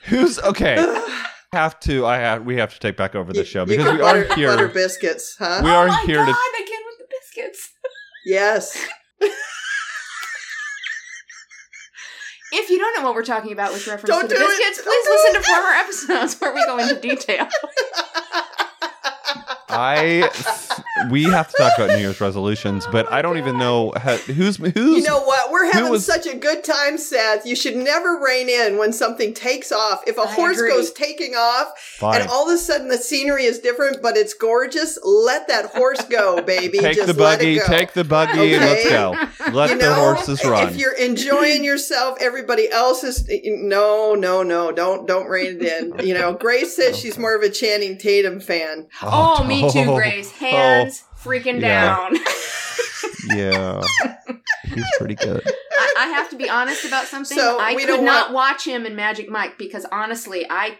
Who's 0.04 0.38
okay? 0.38 0.76
Have 1.54 1.80
to. 1.80 2.06
I 2.06 2.16
have. 2.18 2.44
We 2.44 2.56
have 2.56 2.72
to 2.74 2.78
take 2.80 2.96
back 2.96 3.14
over 3.14 3.32
the 3.32 3.44
show 3.44 3.64
because 3.66 3.84
could 3.84 3.94
we 3.96 4.00
butter, 4.00 4.26
are 4.30 4.34
here. 4.36 4.48
butter 4.48 4.68
biscuits, 4.68 5.36
huh? 5.38 5.60
We 5.64 5.70
oh 5.70 5.74
are 5.74 5.86
my 5.86 6.02
here 6.06 6.16
God, 6.16 6.26
to. 6.26 6.62
again 6.64 6.80
with 6.86 6.98
the 6.98 7.06
biscuits. 7.10 7.70
yes. 8.24 8.86
If 12.52 12.68
you 12.70 12.78
don't 12.78 12.94
know 12.96 13.02
what 13.02 13.14
we're 13.14 13.24
talking 13.24 13.52
about 13.52 13.72
with 13.72 13.86
reference 13.86 14.10
Don't 14.10 14.22
to 14.22 14.28
the 14.28 14.34
do 14.34 14.40
it. 14.40 14.46
biscuits, 14.46 14.84
Don't 14.84 14.86
please 14.86 15.04
do 15.04 15.10
listen 15.10 15.30
it. 15.30 15.42
to 15.42 15.48
former 15.48 15.70
episodes 15.70 16.40
where 16.40 16.54
we 16.54 16.64
go 16.66 16.78
into 16.78 17.00
detail. 17.00 17.48
I. 19.72 20.30
We 21.10 21.24
have 21.24 21.48
to 21.48 21.56
talk 21.58 21.72
about 21.78 21.90
New 21.96 21.98
Year's 22.02 22.20
resolutions, 22.20 22.86
but 22.92 23.10
I 23.10 23.22
don't 23.22 23.36
even 23.38 23.58
know 23.58 23.92
how, 23.96 24.16
who's 24.18 24.56
who's. 24.56 24.76
You 24.76 25.02
know 25.02 25.20
what? 25.22 25.50
We're 25.50 25.72
having 25.72 25.90
was- 25.90 26.06
such 26.06 26.26
a 26.26 26.36
good 26.36 26.62
time, 26.62 26.96
Seth. 26.98 27.44
You 27.46 27.56
should 27.56 27.76
never 27.76 28.18
rein 28.22 28.48
in 28.48 28.78
when 28.78 28.92
something 28.92 29.34
takes 29.34 29.72
off. 29.72 30.02
If 30.06 30.16
a 30.18 30.22
I 30.22 30.32
horse 30.34 30.58
agree. 30.58 30.70
goes 30.70 30.92
taking 30.92 31.34
off 31.34 31.72
fine. 31.98 32.20
and 32.20 32.30
all 32.30 32.48
of 32.48 32.54
a 32.54 32.58
sudden 32.58 32.88
the 32.88 32.98
scenery 32.98 33.44
is 33.44 33.58
different, 33.58 34.00
but 34.02 34.16
it's 34.16 34.34
gorgeous, 34.34 34.98
let 35.04 35.48
that 35.48 35.66
horse 35.66 36.02
go, 36.04 36.40
baby. 36.46 36.78
take 36.78 36.96
Just 36.96 37.08
the 37.16 37.20
let 37.22 37.38
buggy. 37.40 37.56
it 37.56 37.60
go. 37.60 37.66
Take 37.66 37.92
the 37.94 38.04
buggy 38.04 38.54
and 38.54 38.64
let's 38.64 38.88
go. 38.88 39.12
Let 39.52 39.70
You 39.70 39.78
the 39.78 39.82
know, 39.84 39.94
horses 39.94 40.44
run. 40.44 40.68
If 40.68 40.76
you're 40.76 40.94
enjoying 40.96 41.64
yourself, 41.64 42.18
everybody 42.20 42.70
else 42.70 43.02
is 43.02 43.28
no, 43.44 44.14
no, 44.14 44.42
no. 44.42 44.70
Don't 44.72 45.06
don't 45.08 45.26
rein 45.28 45.58
it 45.60 45.62
in. 46.00 46.06
You 46.06 46.14
know, 46.14 46.34
Grace 46.34 46.76
says 46.76 46.98
she's 47.00 47.18
more 47.18 47.34
of 47.34 47.42
a 47.42 47.50
Channing 47.50 47.98
Tatum 47.98 48.38
fan. 48.40 48.86
Oh, 49.02 49.36
oh 49.40 49.44
me 49.44 49.61
too, 49.70 49.84
Graves. 49.94 50.28
Grace. 50.28 50.32
Hands 50.32 51.04
freaking 51.22 51.60
Yeah. 51.60 52.08
down. 52.10 52.16
Yeah, 53.34 53.80
he's 54.64 54.84
pretty 54.98 55.14
good. 55.14 55.42
I, 55.46 55.94
I 55.98 56.06
have 56.08 56.28
to 56.30 56.36
be 56.36 56.48
honest 56.50 56.84
about 56.84 57.06
something. 57.06 57.38
So, 57.38 57.58
I 57.60 57.74
could 57.76 57.86
don't 57.86 58.32
watch 58.32 58.66
him 58.66 58.84
in 58.84 58.96
Magic 58.96 59.28
Mike 59.28 59.56
because 59.58 59.86
honestly, 59.92 60.44
I 60.50 60.78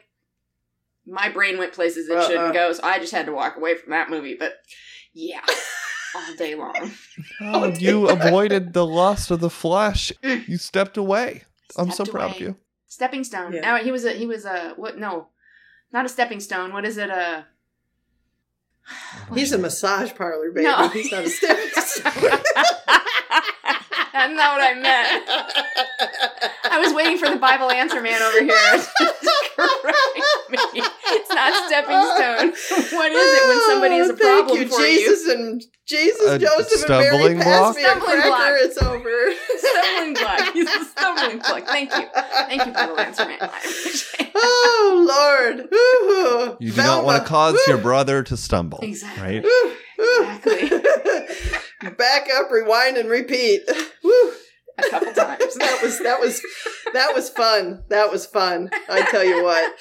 my 1.06 1.28
brain 1.28 1.56
went 1.58 1.72
places 1.72 2.08
it 2.08 2.16
Uh-uh. 2.16 2.26
shouldn't 2.26 2.52
go, 2.54 2.72
so 2.72 2.82
I 2.82 2.98
just 2.98 3.12
had 3.12 3.26
to 3.26 3.32
walk 3.32 3.56
away 3.56 3.76
from 3.76 3.90
that 3.90 4.10
movie. 4.10 4.34
But 4.36 4.54
yeah, 5.14 5.40
all 6.16 6.34
day 6.36 6.54
long. 6.56 6.90
Oh, 7.40 7.66
you 7.68 8.08
avoided 8.08 8.72
the 8.72 8.86
lust 8.86 9.30
of 9.30 9.38
the 9.40 9.50
flesh. 9.50 10.10
Mm. 10.24 10.48
You 10.48 10.56
stepped 10.58 10.96
away. 10.96 11.42
I'm 11.76 11.90
so 11.90 12.02
Stepped 12.04 12.10
proud 12.10 12.30
of 12.32 12.40
you. 12.40 12.56
Stepping 12.86 13.22
stone. 13.24 13.52
Yeah. 13.52 13.78
Oh, 13.80 13.84
he 13.84 13.92
was 13.92 14.04
a 14.04 14.12
he 14.12 14.26
was 14.26 14.44
a 14.44 14.72
what? 14.76 14.98
No, 14.98 15.28
not 15.92 16.06
a 16.06 16.08
stepping 16.08 16.40
stone. 16.40 16.72
What 16.72 16.84
is 16.84 16.96
it? 16.98 17.08
A 17.10 17.46
He's 19.34 19.52
a 19.52 19.58
massage 19.58 20.14
parlor 20.14 20.50
baby. 20.50 20.66
No. 20.66 20.88
He's 20.88 21.12
not 21.12 21.24
a 21.24 21.30
stone. 21.30 21.56
That's 21.74 22.04
not 22.04 22.14
what 24.56 24.62
I 24.62 24.74
meant. 24.74 25.28
I 26.72 26.78
was 26.80 26.94
waiting 26.94 27.18
for 27.18 27.28
the 27.28 27.36
Bible 27.36 27.70
answer 27.70 28.00
man 28.00 28.22
over 28.22 28.42
here 28.42 28.52
correct 29.56 30.50
me. 30.50 30.58
It's 31.14 31.28
not 31.28 31.68
stepping 31.68 32.00
stone. 32.00 32.96
What 32.96 33.12
is 33.12 33.32
it 33.34 33.48
when 33.48 33.60
somebody 33.66 33.96
has 33.96 34.08
a 34.08 34.12
Oh, 34.12 34.16
thank 34.16 34.46
problem 34.46 34.58
you, 34.62 34.68
for 34.68 34.78
Jesus 34.80 35.28
and 35.28 35.62
Jesus, 35.86 36.28
A 36.30 36.38
Joseph, 36.38 36.80
and 36.82 36.88
Mary 36.90 37.08
stumbling 37.10 37.38
pass 37.40 37.60
block? 37.60 37.76
me 37.76 37.82
a 37.82 37.86
Stumbling 37.86 38.10
cracker. 38.10 38.28
block. 38.28 38.52
It's 38.54 38.78
over. 38.78 39.32
Stumbling 39.58 40.14
block. 40.14 40.52
He's 40.54 40.68
a 40.68 40.84
stumbling 40.84 41.38
block. 41.40 41.66
Thank 41.66 41.94
you. 41.94 42.06
Thank 42.14 42.66
you, 42.66 42.72
Bible 42.72 42.98
answer 42.98 43.26
man. 43.26 43.38
I 43.42 43.46
appreciate 43.58 44.26
it. 44.26 44.32
Oh 44.34 45.06
Lord! 45.58 45.68
Ooh, 45.74 46.56
You 46.60 46.72
do 46.72 46.82
not 46.82 47.04
want 47.04 47.22
to 47.22 47.28
cause 47.28 47.54
Woo. 47.54 47.60
your 47.74 47.78
brother 47.82 48.22
to 48.22 48.36
stumble. 48.36 48.78
Exactly. 48.82 49.22
Right? 49.22 49.44
Ooh, 49.44 49.76
ooh. 50.00 50.26
Exactly. 50.30 51.90
Back 51.98 52.28
up, 52.34 52.50
rewind, 52.50 52.96
and 52.96 53.08
repeat. 53.10 53.62
Woo. 54.02 54.32
A 54.86 54.90
couple 54.90 55.12
times. 55.12 55.54
That 55.56 55.80
was 55.82 55.98
that 56.00 56.20
was 56.20 56.42
that 56.92 57.14
was 57.14 57.30
fun. 57.30 57.82
That 57.88 58.10
was 58.10 58.26
fun. 58.26 58.70
I 58.88 59.02
tell 59.10 59.24
you 59.24 59.42
what. 59.42 59.74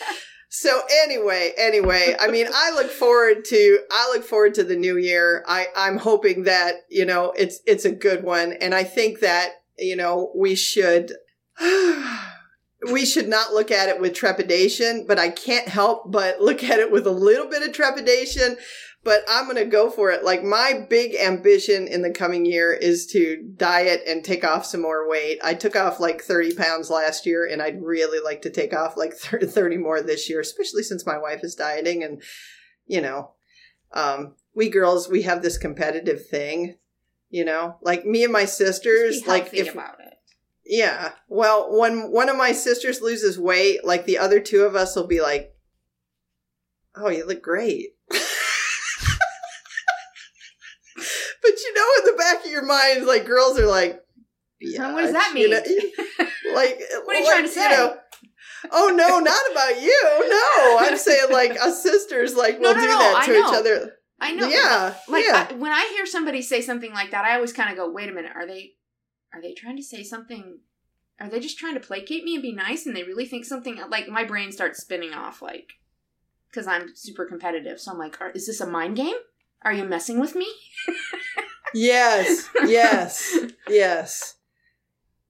So 0.54 0.82
anyway, 1.04 1.54
anyway, 1.58 2.14
I 2.20 2.28
mean, 2.28 2.46
I 2.54 2.72
look 2.72 2.92
forward 2.92 3.46
to 3.46 3.80
I 3.90 4.12
look 4.14 4.26
forward 4.26 4.54
to 4.56 4.66
the 4.66 4.76
new 4.76 4.98
year. 4.98 5.46
I 5.48 5.68
I'm 5.78 5.98
hoping 5.98 6.44
that 6.44 6.74
you 6.90 7.06
know 7.06 7.32
it's 7.38 7.62
it's 7.66 7.86
a 7.86 7.92
good 7.92 8.24
one, 8.24 8.54
and 8.54 8.76
I 8.76 8.84
think 8.84 9.22
that 9.22 9.64
you 9.80 9.96
know 9.96 10.32
we 10.36 10.56
should. 10.56 11.14
We 12.92 13.06
should 13.06 13.30
not 13.30 13.54
look 13.54 13.70
at 13.70 13.90
it 13.90 14.02
with 14.02 14.16
trepidation, 14.16 15.06
but 15.08 15.20
I 15.20 15.30
can't 15.30 15.68
help 15.68 16.12
but 16.12 16.42
look 16.42 16.64
at 16.64 16.80
it 16.80 16.92
with 16.92 17.06
a 17.06 17.12
little 17.12 17.46
bit 17.46 17.62
of 17.62 17.74
trepidation. 17.74 18.58
But 19.04 19.24
I'm 19.28 19.46
going 19.46 19.58
to 19.58 19.66
go 19.66 19.90
for 19.90 20.12
it. 20.12 20.24
Like 20.24 20.44
my 20.44 20.86
big 20.88 21.16
ambition 21.16 21.88
in 21.88 22.04
the 22.04 22.12
coming 22.12 22.46
year 22.46 22.72
is 22.72 23.08
to 23.08 23.44
diet 23.58 24.04
and 24.08 24.24
take 24.24 24.44
off 24.44 24.66
some 24.66 24.84
more 24.84 25.10
weight. 25.10 25.40
I 25.44 25.56
took 25.56 25.76
off 25.76 26.00
like 26.00 26.22
30 26.22 26.54
pounds 26.54 26.92
last 26.92 27.26
year 27.26 27.48
and 27.52 27.64
I'd 27.64 27.82
really 27.82 28.20
like 28.24 28.44
to 28.44 28.52
take 28.52 28.74
off 28.76 28.98
like 28.98 29.14
30 29.18 29.78
more 29.78 30.02
this 30.02 30.30
year, 30.30 30.40
especially 30.40 30.84
since 30.84 31.06
my 31.06 31.18
wife 31.18 31.40
is 31.44 31.56
dieting 31.56 32.04
and, 32.04 32.22
you 32.86 33.02
know, 33.02 33.32
um, 33.94 34.36
we 34.54 34.70
girls, 34.70 35.10
we 35.10 35.24
have 35.24 35.42
this 35.42 35.58
competitive 35.58 36.28
thing, 36.28 36.78
you 37.30 37.46
know, 37.46 37.78
like 37.82 38.06
me 38.06 38.24
and 38.24 38.34
my 38.34 38.46
sisters, 38.46 39.26
like 39.26 39.54
if, 39.54 39.74
about 39.74 40.00
it. 40.00 40.14
yeah. 40.66 41.14
Well, 41.28 41.78
when 41.78 42.12
one 42.12 42.30
of 42.30 42.38
my 42.38 42.52
sisters 42.52 43.02
loses 43.02 43.40
weight, 43.40 43.84
like 43.86 44.06
the 44.06 44.18
other 44.18 44.40
two 44.40 44.64
of 44.64 44.76
us 44.76 44.96
will 44.96 45.08
be 45.08 45.22
like, 45.22 45.56
"Oh, 46.96 47.10
you 47.10 47.26
look 47.26 47.42
great." 47.42 47.96
but 48.10 48.20
you 51.64 51.74
know, 51.74 51.88
in 52.00 52.06
the 52.16 52.18
back 52.18 52.46
of 52.46 52.52
your 52.52 52.66
mind, 52.66 53.06
like 53.06 53.26
girls 53.26 53.60
are 53.60 53.68
like, 53.68 54.02
Huh, 54.64 54.92
what 54.94 55.02
does 55.02 55.14
that 55.14 55.34
mean? 55.34 55.50
know, 55.52 55.58
like, 56.54 56.80
What 57.04 57.16
are 57.16 57.20
you 57.20 57.26
like, 57.26 57.34
trying 57.34 57.44
to 57.44 57.50
say? 57.50 57.70
know, 57.70 57.98
oh 58.72 58.94
no, 58.96 59.20
not 59.20 59.42
about 59.52 59.82
you. 59.82 60.28
No, 60.30 60.78
I'm 60.80 60.98
saying 60.98 61.32
like 61.32 61.60
us 61.60 61.82
sisters, 61.82 62.36
like 62.36 62.60
we'll 62.60 62.76
no, 62.76 62.82
do 62.82 62.88
no, 62.88 62.98
that 63.00 63.24
to 63.26 63.32
each 63.38 63.46
other. 63.56 63.94
I 64.20 64.34
know. 64.34 64.48
yeah, 64.48 64.94
Like 65.08 65.26
yeah. 65.26 65.48
I, 65.50 65.54
when 65.56 65.72
I 65.72 65.92
hear 65.96 66.06
somebody 66.06 66.44
say 66.44 66.62
something 66.62 66.94
like 66.94 67.10
that, 67.12 67.26
I 67.26 67.36
always 67.36 67.54
kind 67.54 67.72
of 67.72 67.76
go, 67.76 67.90
"Wait 67.92 68.08
a 68.08 68.12
minute, 68.14 68.32
are 68.36 68.46
they 68.46 68.74
are 69.34 69.42
they 69.42 69.54
trying 69.54 69.78
to 69.78 69.84
say 69.84 70.04
something? 70.04 70.60
Are 71.20 71.30
they 71.30 71.40
just 71.40 71.58
trying 71.58 71.74
to 71.74 71.80
placate 71.80 72.24
me 72.24 72.36
and 72.36 72.42
be 72.44 72.54
nice 72.54 72.86
and 72.86 72.96
they 72.96 73.04
really 73.04 73.26
think 73.26 73.46
something 73.46 73.80
like 73.90 74.08
my 74.10 74.24
brain 74.24 74.52
starts 74.52 74.82
spinning 74.82 75.14
off 75.14 75.42
like 75.42 75.74
cuz 76.54 76.68
I'm 76.68 76.96
super 76.96 77.26
competitive. 77.26 77.80
So 77.80 77.92
I'm 77.92 77.98
like, 77.98 78.20
are, 78.22 78.30
is 78.32 78.46
this 78.48 78.62
a 78.62 78.68
mind 78.68 78.96
game? 78.96 79.16
Are 79.64 79.74
you 79.74 79.84
messing 79.86 80.20
with 80.20 80.36
me? 80.36 80.48
Yes, 81.74 82.50
yes, 82.66 83.36
yes. 83.68 84.36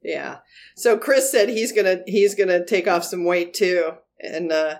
Yeah. 0.01 0.37
So 0.75 0.97
Chris 0.97 1.31
said 1.31 1.49
he's 1.49 1.71
gonna 1.71 1.99
he's 2.07 2.35
gonna 2.35 2.65
take 2.65 2.87
off 2.87 3.03
some 3.03 3.23
weight 3.23 3.53
too, 3.53 3.91
and 4.19 4.51
uh 4.51 4.79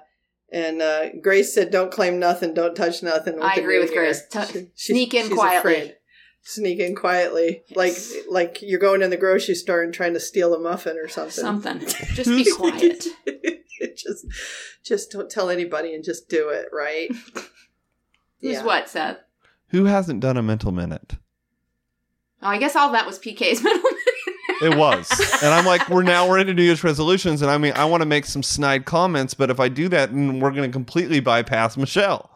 and 0.51 0.81
uh 0.81 1.09
Grace 1.21 1.53
said 1.53 1.69
don't 1.71 1.91
claim 1.91 2.19
nothing, 2.19 2.53
don't 2.53 2.75
touch 2.75 3.03
nothing. 3.03 3.41
I 3.41 3.53
agree 3.55 3.79
with 3.79 3.91
year." 3.91 4.01
Grace. 4.05 4.27
Tu- 4.27 4.69
She- 4.75 4.93
sneak 4.93 5.13
in 5.13 5.29
quietly. 5.29 5.57
afraid. 5.73 5.95
Sneak 6.43 6.79
in 6.79 6.95
quietly, 6.95 7.61
like 7.75 7.93
like 8.27 8.63
you're 8.63 8.79
going 8.79 9.03
in 9.03 9.11
the 9.11 9.17
grocery 9.17 9.53
store 9.53 9.83
and 9.83 9.93
trying 9.93 10.13
to 10.15 10.19
steal 10.19 10.55
a 10.55 10.59
muffin 10.59 10.97
or 10.97 11.07
something. 11.07 11.43
Something. 11.43 11.79
Just 12.15 12.29
be 12.29 12.51
quiet. 12.51 13.05
just 13.95 14.25
just 14.83 15.11
don't 15.11 15.29
tell 15.29 15.49
anybody 15.51 15.93
and 15.93 16.03
just 16.03 16.29
do 16.29 16.49
it, 16.49 16.65
right? 16.73 17.09
Who's 18.41 18.53
Yeah. 18.53 18.63
what, 18.63 18.89
Seth? 18.89 19.17
Who 19.67 19.85
hasn't 19.85 20.19
done 20.19 20.37
a 20.37 20.41
mental 20.43 20.71
minute? 20.71 21.13
Oh, 22.43 22.47
I 22.47 22.57
guess 22.57 22.75
all 22.75 22.91
that 22.93 23.05
was 23.05 23.19
PK's 23.19 23.63
middle. 23.63 23.81
name. 23.81 24.71
It 24.73 24.77
was. 24.77 25.09
and 25.41 25.51
I'm 25.53 25.65
like, 25.65 25.89
we're 25.89 26.03
now 26.03 26.27
we're 26.27 26.37
into 26.39 26.53
New 26.53 26.63
Year's 26.63 26.83
resolutions, 26.83 27.41
and 27.41 27.49
I 27.49 27.57
mean, 27.57 27.73
I 27.75 27.85
want 27.85 28.01
to 28.01 28.05
make 28.05 28.25
some 28.25 28.43
snide 28.43 28.85
comments, 28.85 29.33
but 29.33 29.49
if 29.49 29.59
I 29.59 29.69
do 29.69 29.87
that, 29.89 30.11
then 30.11 30.39
we're 30.39 30.51
going 30.51 30.69
to 30.69 30.73
completely 30.73 31.19
bypass 31.19 31.77
Michelle. 31.77 32.29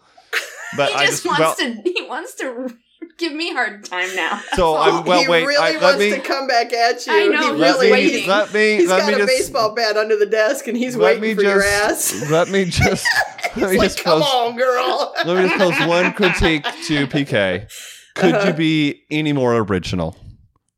But 0.75 0.89
he 0.89 0.95
I 0.95 1.05
just, 1.05 1.23
just, 1.23 1.39
wants 1.39 1.61
well, 1.61 1.73
to. 1.73 1.81
He 1.83 2.01
wants 2.07 2.35
to 2.35 2.75
give 3.17 3.33
me 3.33 3.53
hard 3.53 3.85
time 3.85 4.13
now. 4.15 4.41
so 4.53 4.75
I'm 4.75 4.95
all. 4.95 5.03
well. 5.03 5.21
he 5.21 5.27
wait, 5.27 5.45
really 5.45 5.57
I, 5.57 5.71
let 5.73 5.81
wants 5.81 5.99
me 5.99 6.09
to 6.11 6.19
come 6.19 6.47
back 6.47 6.73
at 6.73 7.05
you. 7.05 7.13
I 7.13 7.27
know, 7.27 7.39
he 7.41 7.47
he's 7.51 7.59
let 7.59 7.73
really 7.75 7.85
me 7.87 7.91
waiting. 7.91 8.29
let 8.29 8.53
me 8.53 8.75
He's 8.77 8.89
let 8.89 8.99
got 9.01 9.07
me 9.07 9.13
a 9.13 9.17
just 9.17 9.27
baseball 9.29 9.75
bat 9.75 9.95
under 9.95 10.17
the 10.17 10.25
desk 10.25 10.67
and 10.67 10.75
he's 10.75 10.95
let 10.95 11.21
waiting 11.21 11.21
me 11.21 11.35
for 11.35 11.41
just 11.43 11.53
your 11.53 11.63
ass. 11.63 12.29
let 12.31 12.49
me 12.49 12.65
just 12.65 13.05
Let 13.55 13.71
me 13.71 13.77
like, 13.77 13.85
just 13.89 14.03
come 14.03 14.21
post- 14.21 14.33
on, 14.33 14.57
girl. 14.57 15.13
Let 15.25 15.37
me 15.43 15.47
just 15.47 15.57
post 15.57 15.87
one 15.87 16.11
critique 16.13 16.63
to 16.63 17.07
PK. 17.07 17.69
Could 18.15 18.33
Uh-huh. 18.33 18.47
you 18.47 18.53
be 18.53 19.03
any 19.11 19.33
more 19.33 19.55
original? 19.57 20.15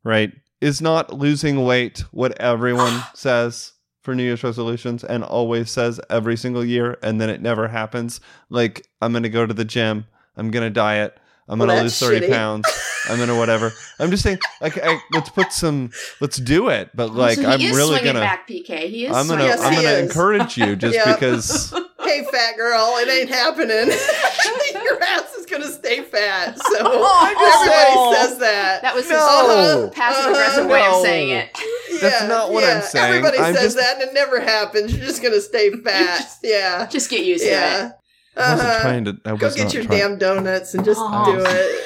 Right? 0.04 0.32
Is 0.60 0.80
not 0.82 1.12
losing 1.14 1.64
weight 1.64 2.04
what 2.10 2.38
everyone 2.40 3.02
says 3.14 3.72
for 4.02 4.14
New 4.14 4.22
Year's 4.24 4.42
resolutions 4.44 5.04
and 5.04 5.22
always 5.24 5.70
says 5.70 6.00
every 6.10 6.36
single 6.36 6.64
year, 6.64 6.98
and 7.02 7.20
then 7.20 7.30
it 7.30 7.40
never 7.42 7.68
happens? 7.68 8.20
Like, 8.50 8.86
I'm 9.00 9.12
going 9.12 9.22
to 9.24 9.28
go 9.28 9.46
to 9.46 9.54
the 9.54 9.64
gym, 9.64 10.06
I'm 10.36 10.50
going 10.50 10.64
to 10.64 10.70
diet, 10.70 11.18
I'm 11.48 11.58
Well, 11.58 11.68
going 11.68 11.78
to 11.78 11.82
lose 11.84 11.98
30 11.98 12.26
shitty. 12.26 12.30
pounds, 12.30 12.66
I'm 13.08 13.16
going 13.16 13.28
to 13.28 13.36
whatever. 13.36 13.72
I'm 13.98 14.10
just 14.10 14.22
saying, 14.22 14.38
like, 14.60 14.78
I, 14.82 14.98
let's 15.12 15.30
put 15.30 15.52
some, 15.52 15.90
let's 16.20 16.36
do 16.38 16.68
it. 16.68 16.90
But, 16.94 17.12
like, 17.12 17.38
so 17.38 17.48
I'm 17.48 17.60
really 17.60 18.00
going 18.02 18.14
to. 18.14 18.20
back, 18.20 18.48
PK. 18.48 18.88
He 18.88 19.06
is. 19.06 19.14
I'm 19.16 19.28
gonna 19.28 19.44
Yes, 19.44 19.60
I'm 19.60 19.74
gonna 19.74 19.88
is. 19.88 20.10
encourage 20.10 20.56
you 20.58 20.74
just 20.84 20.94
Yeah. 20.96 21.12
because 21.14 21.72
hey, 22.08 22.24
fat 22.32 22.56
girl, 22.56 22.94
it 22.98 23.08
ain't 23.08 23.28
happening. 23.28 23.88
Your 24.82 25.02
ass 25.02 25.34
is 25.34 25.46
gonna 25.46 25.66
stay 25.68 26.02
fat. 26.02 26.58
So 26.58 26.76
Oh. 26.80 28.10
everybody 28.10 28.16
says 28.16 28.38
that. 28.38 28.82
That 28.82 28.94
was 28.94 29.04
his 29.04 29.12
No. 29.12 29.90
passive 29.94 30.30
aggressive 30.32 30.64
Uh-huh. 30.64 30.72
way 30.72 30.86
of 30.86 31.02
saying 31.02 31.28
it. 31.30 31.58
That's 32.00 32.24
not 32.28 32.52
what 32.52 32.64
I'm 32.64 32.82
saying. 32.82 33.06
Everybody 33.16 33.38
I'm 33.38 33.54
says 33.54 33.74
just- 33.74 33.76
that, 33.76 34.00
and 34.00 34.10
it 34.10 34.14
never 34.14 34.40
happens. 34.40 34.94
You're 34.96 35.06
just 35.06 35.22
gonna 35.22 35.40
stay 35.40 35.70
fat. 35.84 36.18
just- 36.18 36.38
yeah, 36.42 36.86
Just 36.86 37.10
get 37.10 37.24
used 37.24 37.44
to 37.44 37.50
it. 37.50 37.52
yeah. 37.52 37.90
I 38.36 38.52
wasn't 38.52 38.68
Uh-huh. 38.70 38.80
trying 38.82 39.04
to 39.06 39.16
I 39.24 39.32
was 39.32 39.40
Go 39.40 39.54
get 39.54 39.64
not 39.64 39.74
your 39.74 39.84
trying, 39.84 39.98
damn 39.98 40.18
donuts 40.18 40.74
and 40.74 40.84
just 40.84 41.00
Oh. 41.02 41.24
do 41.24 41.44
it. 41.44 41.84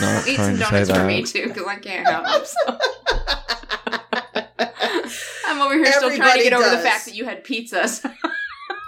not 0.00 0.28
Eat 0.28 0.36
some 0.36 0.56
donuts 0.58 0.90
for 0.90 0.96
that. 0.96 1.06
me 1.06 1.22
too, 1.24 1.48
because 1.48 1.66
I 1.66 1.76
can't 1.76 2.06
help 2.06 2.24
them. 2.26 2.44
So. 2.44 2.78
I'm 5.46 5.60
over 5.60 5.74
here 5.74 5.86
still 5.92 6.08
trying 6.08 6.18
to 6.18 6.24
Everybody 6.24 6.42
get 6.44 6.52
over 6.54 6.70
the 6.70 6.78
fact 6.82 7.04
that 7.06 7.14
you 7.14 7.24
had 7.24 7.44
pizza. 7.44 7.88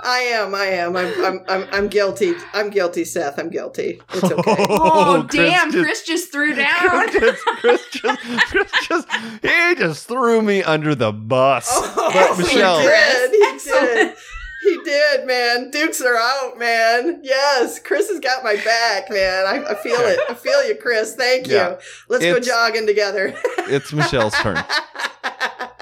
So- 0.04 0.10
I 0.10 0.18
am. 0.20 0.54
I 0.54 0.64
am. 0.66 0.96
I'm. 0.96 1.24
I'm. 1.24 1.40
I'm. 1.48 1.68
I'm 1.72 1.88
guilty. 1.88 2.34
I'm 2.52 2.70
guilty, 2.70 3.04
Seth. 3.04 3.38
I'm 3.38 3.48
guilty. 3.50 4.00
It's 4.12 4.24
okay. 4.24 4.34
Oh, 4.68 5.18
oh, 5.20 5.26
Chris 5.28 5.50
damn! 5.50 5.72
just- 5.72 5.84
Chris 5.84 6.02
just 6.04 6.32
threw 6.32 6.54
down. 6.56 7.08
Chris, 7.08 7.40
Chris 7.42 7.86
just, 7.90 8.20
Chris 8.50 8.70
just, 8.88 9.08
he 9.42 9.74
just 9.76 10.06
threw 10.08 10.42
me 10.42 10.62
under 10.62 10.94
the 10.94 11.12
bus. 11.12 11.68
Oh, 11.70 12.10
but 12.12 12.38
Michelle, 12.38 12.78
he 12.80 12.86
did. 12.86 13.30
He 13.30 13.42
Excellent. 13.54 13.94
did. 13.94 14.14
He 14.62 14.78
did, 14.82 15.26
man. 15.26 15.70
Dukes 15.70 16.00
are 16.00 16.16
out, 16.16 16.58
man. 16.58 17.20
Yes, 17.22 17.78
Chris 17.78 18.08
has 18.08 18.18
got 18.18 18.42
my 18.42 18.56
back, 18.56 19.10
man. 19.10 19.44
I, 19.46 19.62
I 19.70 19.74
feel 19.74 19.98
it. 20.00 20.18
I 20.28 20.32
feel 20.32 20.66
you, 20.66 20.74
Chris. 20.76 21.14
Thank 21.14 21.48
you. 21.48 21.76
Let's 22.08 22.24
go 22.24 22.40
jogging 22.40 22.86
together. 22.86 23.34
it's 23.58 23.92
Michelle's 23.92 24.32
turn. 24.34 24.56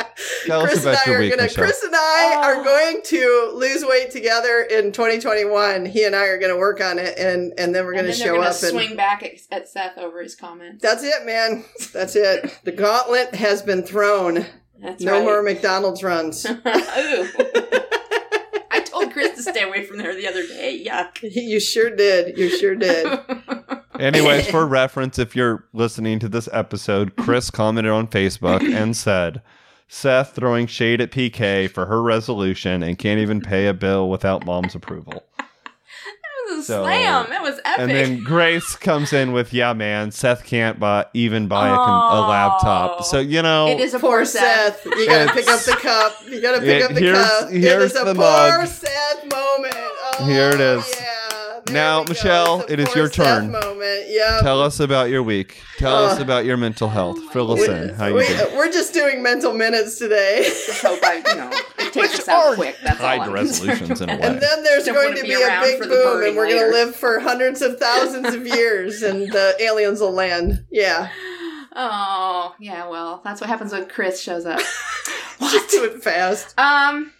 Tell 0.46 0.62
Chris 0.64 0.78
us 0.78 0.82
about 0.84 0.94
and 0.94 0.98
I 0.98 1.10
your 1.10 1.16
are 1.16 1.20
week, 1.20 1.30
gonna. 1.32 1.42
Michelle. 1.42 1.64
Chris 1.64 1.82
and 1.82 1.94
I 1.94 2.32
Oh. 2.36 2.42
are 2.42 2.64
going 2.64 3.02
to 3.04 3.50
lose 3.54 3.84
weight 3.84 4.10
together 4.10 4.60
in 4.62 4.92
2021. 4.92 5.86
He 5.86 6.04
and 6.04 6.14
I 6.16 6.26
are 6.26 6.38
going 6.38 6.52
to 6.52 6.58
work 6.58 6.80
on 6.80 6.98
it, 6.98 7.18
and 7.18 7.52
and 7.58 7.74
then 7.74 7.84
we're 7.84 7.94
going 7.94 8.06
to 8.06 8.12
show 8.12 8.34
gonna 8.34 8.40
up 8.40 8.46
and 8.48 8.56
swing 8.56 8.96
back 8.96 9.22
at, 9.22 9.32
at 9.50 9.68
Seth 9.68 9.98
over 9.98 10.22
his 10.22 10.34
comments. 10.34 10.82
That's 10.82 11.02
it, 11.04 11.24
man. 11.26 11.64
That's 11.92 12.16
it. 12.16 12.58
The 12.64 12.72
gauntlet 12.72 13.34
has 13.34 13.62
been 13.62 13.82
thrown. 13.82 14.46
That's 14.80 15.02
no 15.02 15.12
right. 15.12 15.22
more 15.24 15.42
McDonald's 15.42 16.02
runs. 16.02 16.44
I 18.74 18.80
told 18.84 19.12
Chris 19.12 19.36
to 19.36 19.42
stay 19.42 19.62
away 19.62 19.84
from 19.84 19.98
there 19.98 20.14
the 20.14 20.26
other 20.26 20.46
day. 20.46 20.84
Yuck. 20.86 21.18
you 21.34 21.60
sure 21.60 21.90
did. 21.94 22.36
You 22.38 22.48
sure 22.48 22.74
did. 22.74 23.06
Anyways, 24.00 24.48
for 24.50 24.66
reference, 24.66 25.18
if 25.18 25.36
you're 25.36 25.64
listening 25.72 26.18
to 26.20 26.28
this 26.28 26.48
episode, 26.52 27.14
Chris 27.16 27.50
commented 27.50 27.92
on 27.92 28.08
Facebook 28.08 28.62
and 28.74 28.96
said, 28.96 29.42
Seth 29.88 30.34
throwing 30.34 30.66
shade 30.66 31.00
at 31.00 31.10
PK 31.10 31.68
for 31.70 31.86
her 31.86 32.02
resolution 32.02 32.82
and 32.82 32.98
can't 32.98 33.20
even 33.20 33.40
pay 33.40 33.66
a 33.66 33.74
bill 33.74 34.08
without 34.08 34.44
mom's 34.46 34.74
approval. 34.74 35.24
That 35.38 36.56
was 36.56 36.58
a 36.60 36.62
So- 36.64 36.82
slam. 36.84 37.26
That 37.30 37.42
was 37.42 37.58
epic. 37.64 37.78
And 37.78 37.90
then 37.90 38.24
Grace 38.24 38.74
comes 38.76 39.12
in 39.12 39.32
with, 39.32 39.52
"Yeah, 39.54 39.72
man, 39.74 40.10
Seth 40.10 40.44
can't 40.44 40.78
buy 40.80 41.06
even 41.14 41.46
buy 41.46 41.68
a, 41.68 41.74
com- 41.74 41.88
a 42.16 42.26
Oh. 42.26 42.28
laptop." 42.28 43.04
So 43.04 43.20
you 43.20 43.42
know, 43.42 43.68
it 43.68 43.80
is 43.80 43.94
a 43.94 43.98
Poor 43.98 44.10
poor 44.18 44.24
Seth. 44.24 44.84
You 44.84 45.06
gotta 45.06 45.32
pick 45.32 45.48
up 45.48 45.60
the 45.60 45.72
cup. 45.72 46.16
You 46.28 46.40
gotta 46.40 46.60
pick 46.60 46.80
Yeah, 46.80 46.86
up 46.86 46.94
the 46.94 47.00
here's- 47.00 47.40
cup. 47.40 47.50
here's 47.50 47.64
it 47.92 47.96
is 47.96 47.96
a 47.96 48.04
the 48.04 48.14
poor 48.14 48.24
mug. 48.24 48.66
Seth 48.68 49.22
moment. 49.30 49.74
Oh, 50.20 50.24
Here 50.26 50.48
it 50.50 50.60
is. 50.60 50.84
Oh, 50.84 50.94
yeah. 51.00 51.06
There 51.66 51.74
Now. 51.74 52.04
Michelle, 52.08 52.60
It's 52.62 52.70
a 52.70 52.72
it 52.72 52.80
is 52.80 52.88
poor 52.88 52.96
your 52.98 53.08
turn. 53.08 53.50
Moment. 53.52 54.04
Yeah. 54.08 54.40
Tell 54.42 54.60
us 54.60 54.80
about 54.80 55.10
your 55.10 55.22
week. 55.22 55.60
Tell 55.78 56.04
us 56.06 56.18
Uh, 56.18 56.22
about 56.22 56.44
your 56.44 56.56
mental 56.56 56.88
health. 56.88 57.16
oh 57.20 57.24
my 57.26 57.32
Fill 57.32 57.52
us 57.52 57.60
we, 57.60 57.74
in. 57.74 57.88
How 57.94 58.06
you 58.06 58.14
we, 58.14 58.26
doing? 58.26 58.56
we're 58.56 58.70
just 58.72 58.92
doing 58.94 59.22
mental 59.22 59.52
minutes 59.54 59.98
today. 59.98 60.42
Just 60.44 60.82
hope 60.82 60.98
I, 61.02 61.16
you 61.16 61.34
know, 61.36 61.50
it 61.78 61.92
takes 61.92 61.96
Which 61.96 62.20
us 62.20 62.28
out 62.28 62.54
quick. 62.56 62.76
That's 62.82 63.00
all 63.00 63.06
tied 63.06 63.20
I'm 63.20 63.26
to 63.28 63.32
resolutions 63.34 64.00
in 64.00 64.10
a 64.10 64.14
way. 64.16 64.20
And 64.22 64.40
then 64.40 64.62
there's 64.64 64.84
Don't 64.84 64.94
going 64.94 65.08
wanna 65.10 65.22
be 65.22 65.28
be 65.28 65.34
a 65.42 65.60
big 65.62 65.80
boom, 65.80 66.22
and 66.24 66.36
we're 66.36 66.48
going 66.48 66.64
to 66.66 66.70
live 66.72 66.96
for 66.96 67.20
hundreds 67.20 67.62
of 67.62 67.78
thousands 67.78 68.34
of 68.34 68.46
years, 68.46 69.02
and 69.02 69.30
the 69.32 69.54
aliens 69.60 70.00
will 70.00 70.12
land. 70.12 70.64
Yeah. 70.70 71.08
Oh, 71.74 72.54
yeah, 72.60 72.88
well, 72.88 73.22
that's 73.24 73.40
what 73.40 73.48
happens 73.48 73.72
when 73.72 73.88
Chris 73.88 74.20
shows 74.20 74.44
up. 74.44 74.60
Just 75.40 75.70
do 75.70 75.84
it 75.84 76.02
fast. 76.02 76.54
Um, 76.58 77.12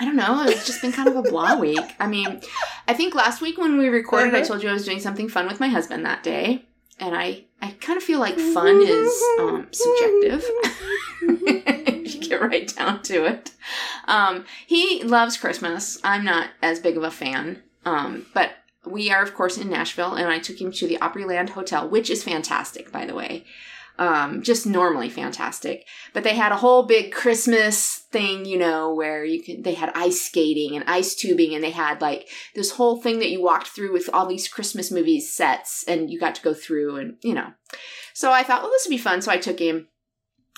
I 0.00 0.04
don't 0.04 0.16
know. 0.16 0.44
It's 0.44 0.66
just 0.66 0.80
been 0.80 0.92
kind 0.92 1.08
of 1.08 1.16
a 1.16 1.22
blah 1.22 1.56
week. 1.60 1.94
I 1.98 2.06
mean, 2.06 2.40
I 2.86 2.94
think 2.94 3.14
last 3.14 3.40
week 3.40 3.58
when 3.58 3.78
we 3.78 3.88
recorded, 3.88 4.34
I 4.34 4.38
Uh-huh. 4.38 4.48
told 4.48 4.62
you 4.62 4.68
I 4.70 4.72
was 4.72 4.84
doing 4.84 5.00
something 5.00 5.28
fun 5.28 5.46
with 5.48 5.58
my 5.60 5.68
husband 5.68 6.04
that 6.06 6.22
day, 6.22 6.64
and 7.00 7.14
I 7.16 7.44
I 7.60 7.72
kind 7.80 7.96
of 7.96 8.02
feel 8.04 8.20
like 8.20 8.38
fun 8.38 8.80
is 8.86 9.22
um, 9.40 9.66
subjective. 9.72 10.44
if 11.22 12.14
you 12.14 12.20
get 12.20 12.40
right 12.40 12.72
down 12.76 13.02
to 13.04 13.24
it, 13.24 13.50
um, 14.06 14.44
he 14.66 15.02
loves 15.02 15.36
Christmas. 15.36 15.98
I'm 16.04 16.24
not 16.24 16.50
as 16.62 16.78
big 16.80 16.96
of 16.96 17.02
a 17.02 17.10
fan, 17.10 17.62
um, 17.84 18.26
but. 18.34 18.52
We 18.86 19.10
are, 19.10 19.22
of 19.22 19.34
course, 19.34 19.58
in 19.58 19.68
Nashville, 19.68 20.14
and 20.14 20.28
I 20.30 20.38
took 20.38 20.58
him 20.58 20.72
to 20.72 20.86
the 20.86 20.96
Opryland 20.96 21.50
Hotel, 21.50 21.86
which 21.86 22.08
is 22.08 22.22
fantastic, 22.24 22.90
by 22.90 23.04
the 23.04 23.14
way. 23.14 23.44
Um, 23.98 24.42
just 24.42 24.64
normally 24.64 25.10
fantastic. 25.10 25.84
But 26.12 26.22
they 26.22 26.34
had 26.36 26.52
a 26.52 26.56
whole 26.56 26.84
big 26.84 27.12
christmas 27.12 27.96
thing 28.10 28.44
you 28.44 28.56
know 28.56 28.94
where 28.94 29.24
you 29.24 29.42
can 29.42 29.62
they 29.62 29.74
had 29.74 29.90
ice 29.94 30.20
skating 30.20 30.76
and 30.76 30.88
ice 30.88 31.14
tubing 31.14 31.54
and 31.54 31.64
they 31.64 31.72
had 31.72 32.00
like 32.00 32.28
this 32.54 32.70
whole 32.70 33.00
thing 33.02 33.18
that 33.18 33.30
you 33.30 33.42
walked 33.42 33.68
through 33.68 33.92
with 33.92 34.08
all 34.12 34.26
these 34.26 34.48
christmas 34.48 34.90
movies 34.92 35.32
sets 35.32 35.84
and 35.88 36.10
you 36.10 36.18
got 36.18 36.34
to 36.36 36.42
go 36.42 36.54
through 36.54 36.96
and 36.96 37.16
you 37.22 37.34
know. 37.34 37.48
So 38.14 38.32
i 38.32 38.42
thought 38.42 38.62
well 38.62 38.70
this 38.70 38.86
would 38.86 38.94
be 38.94 38.98
fun 38.98 39.20
so 39.20 39.32
i 39.32 39.36
took 39.36 39.58
him. 39.58 39.88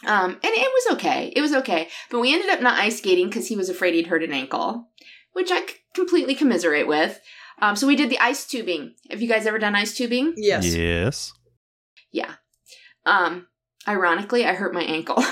Um, 0.07 0.31
and 0.31 0.41
it 0.43 0.71
was 0.73 0.95
okay. 0.95 1.31
It 1.37 1.43
was 1.43 1.53
okay. 1.53 1.89
But 2.11 2.21
we 2.21 2.33
ended 2.33 2.49
up 2.49 2.63
not 2.63 2.79
ice 2.81 2.97
skating 2.97 3.27
because 3.29 3.49
he 3.49 3.57
was 3.57 3.69
afraid 3.69 3.93
he'd 3.93 4.07
hurt 4.07 4.23
an 4.23 4.33
ankle 4.33 4.89
which 5.33 5.51
i 5.51 5.61
c- 5.61 5.75
completely 5.95 6.35
commiserate 6.35 6.87
with. 6.87 7.21
Um, 7.61 7.77
so 7.77 7.87
we 7.87 7.97
did 7.97 8.11
the 8.11 8.19
ice 8.19 8.47
tubing. 8.47 8.95
Have 9.11 9.21
you 9.21 9.29
guys 9.29 9.47
ever 9.47 9.59
done 9.59 9.75
ice 9.75 9.95
tubing? 9.95 10.35
Yes. 10.37 10.75
Yes. 10.75 11.33
yeah. 12.13 12.35
Um, 13.07 13.47
ironically, 13.89 14.45
I 14.47 14.53
hurt 14.55 14.75
my 14.75 14.83
ankle. 14.83 15.17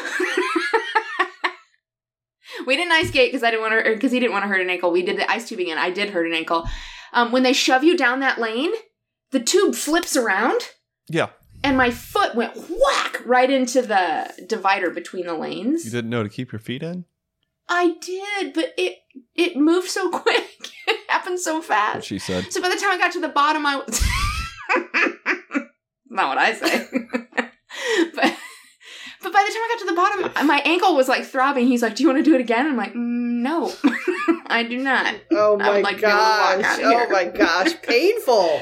we 2.66 2.77
didn't 2.77 2.93
ice 2.93 3.09
skate 3.09 3.31
because 3.31 3.43
I 3.43 3.51
didn't 3.51 3.62
want 3.71 3.85
to, 3.85 3.93
because 3.95 4.12
he 4.12 4.21
didn't 4.21 4.33
want 4.33 4.45
to 4.45 4.49
hurt 4.49 4.61
an 4.61 4.71
ankle. 4.71 4.91
We 4.91 5.03
did 5.03 5.16
the 5.19 5.31
ice 5.31 5.49
tubing, 5.49 5.71
and 5.71 5.79
I 5.81 5.91
did 5.91 6.11
hurt 6.11 6.27
an 6.27 6.35
ankle. 6.35 6.69
Um, 7.12 7.33
when 7.33 7.43
they 7.43 7.53
shove 7.53 7.85
you 7.85 7.97
down 7.97 8.21
that 8.21 8.39
lane, 8.39 8.73
the 9.31 9.41
tube 9.41 9.75
flips 9.75 10.16
around, 10.16 10.61
Yeah. 11.09 11.29
and 11.62 11.77
my 11.77 11.91
foot 11.91 12.35
went 12.35 12.57
whack 12.57 13.21
right 13.27 13.51
into 13.51 13.83
the 13.83 14.33
divider 14.47 14.91
between 14.91 15.27
the 15.27 15.35
lanes. 15.35 15.85
You 15.85 15.91
didn't 15.91 16.11
know 16.11 16.23
to 16.23 16.29
keep 16.29 16.53
your 16.53 16.59
feet 16.59 16.83
in? 16.83 17.05
I 17.69 17.97
did, 18.01 18.55
but 18.55 18.73
it 18.79 18.97
it 19.35 19.57
moved 19.57 19.89
so 19.89 20.09
quick. 20.19 20.45
it 20.87 21.11
happened 21.11 21.39
so 21.41 21.61
fast. 21.61 22.07
she 22.07 22.19
said. 22.19 22.51
So 22.53 22.62
by 22.62 22.69
the 22.71 22.77
time 22.77 22.91
I 22.93 22.99
got 22.99 23.12
to 23.12 23.21
the 23.21 23.29
bottom, 23.29 23.66
I 23.66 23.77
was 23.77 24.03
not 26.09 26.29
what 26.29 26.39
I 26.39 26.55
say. 26.55 26.87
But 29.39 29.45
but 29.45 29.45
by 29.45 29.49
the 29.49 29.55
time 29.55 29.62
I 29.62 29.68
got 29.68 29.78
to 29.78 29.86
the 29.86 30.32
bottom, 30.32 30.47
my 30.47 30.62
ankle 30.64 30.97
was 30.97 31.09
like 31.09 31.24
throbbing. 31.24 31.66
He's 31.66 31.82
like, 31.82 31.97
"Do 31.97 32.03
you 32.03 32.09
want 32.09 32.24
to 32.24 32.30
do 32.30 32.34
it 32.34 32.41
again?" 32.41 32.66
I'm 32.66 32.76
like, 32.76 32.93
mm, 32.93 33.43
"No, 33.43 33.72
I 34.47 34.62
do 34.62 34.78
not." 34.78 35.14
Oh 35.32 35.55
I 35.55 35.57
my 35.57 35.70
would 35.70 35.84
like 35.84 35.97
to 35.97 36.03
be 36.03 36.07
able 36.09 36.18
to 36.18 36.24
walk 36.24 36.61
gosh. 36.61 36.80
out 36.80 37.03
of 37.03 37.09
Oh 37.09 37.12
my 37.12 37.24
gosh. 37.24 37.82
Painful. 37.82 38.61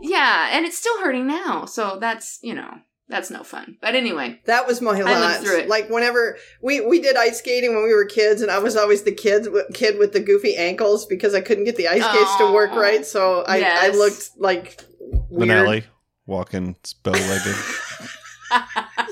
Yeah, 0.00 0.50
and 0.52 0.64
it's 0.64 0.78
still 0.78 1.00
hurting 1.00 1.26
now. 1.26 1.64
So 1.64 1.98
that's 2.00 2.38
you 2.42 2.54
know 2.54 2.78
that's 3.08 3.30
no 3.30 3.42
fun. 3.42 3.76
But 3.80 3.94
anyway, 3.94 4.40
That 4.46 4.66
was 4.66 4.80
my 4.80 4.92
lived 4.92 5.44
through 5.44 5.58
it. 5.58 5.68
Like 5.68 5.90
whenever 5.90 6.38
we 6.62 6.80
we 6.80 7.00
did 7.00 7.16
ice 7.16 7.38
skating 7.38 7.74
when 7.74 7.84
we 7.84 7.94
were 7.94 8.04
kids, 8.04 8.42
and 8.42 8.50
I 8.50 8.58
was 8.58 8.76
always 8.76 9.02
the 9.02 9.12
kid 9.12 9.48
kid 9.74 9.98
with 9.98 10.12
the 10.12 10.20
goofy 10.20 10.56
ankles 10.56 11.06
because 11.06 11.34
I 11.34 11.40
couldn't 11.40 11.64
get 11.64 11.76
the 11.76 11.88
ice 11.88 12.04
skates 12.04 12.36
to 12.36 12.52
work 12.52 12.72
right. 12.72 13.04
So 13.04 13.44
I 13.46 13.62
I 13.62 13.88
looked 13.88 14.30
like 14.38 14.82
weird. 15.30 15.48
Manelli 15.48 15.84
walking 16.26 16.76
bow 17.02 17.10
legged. 17.10 17.56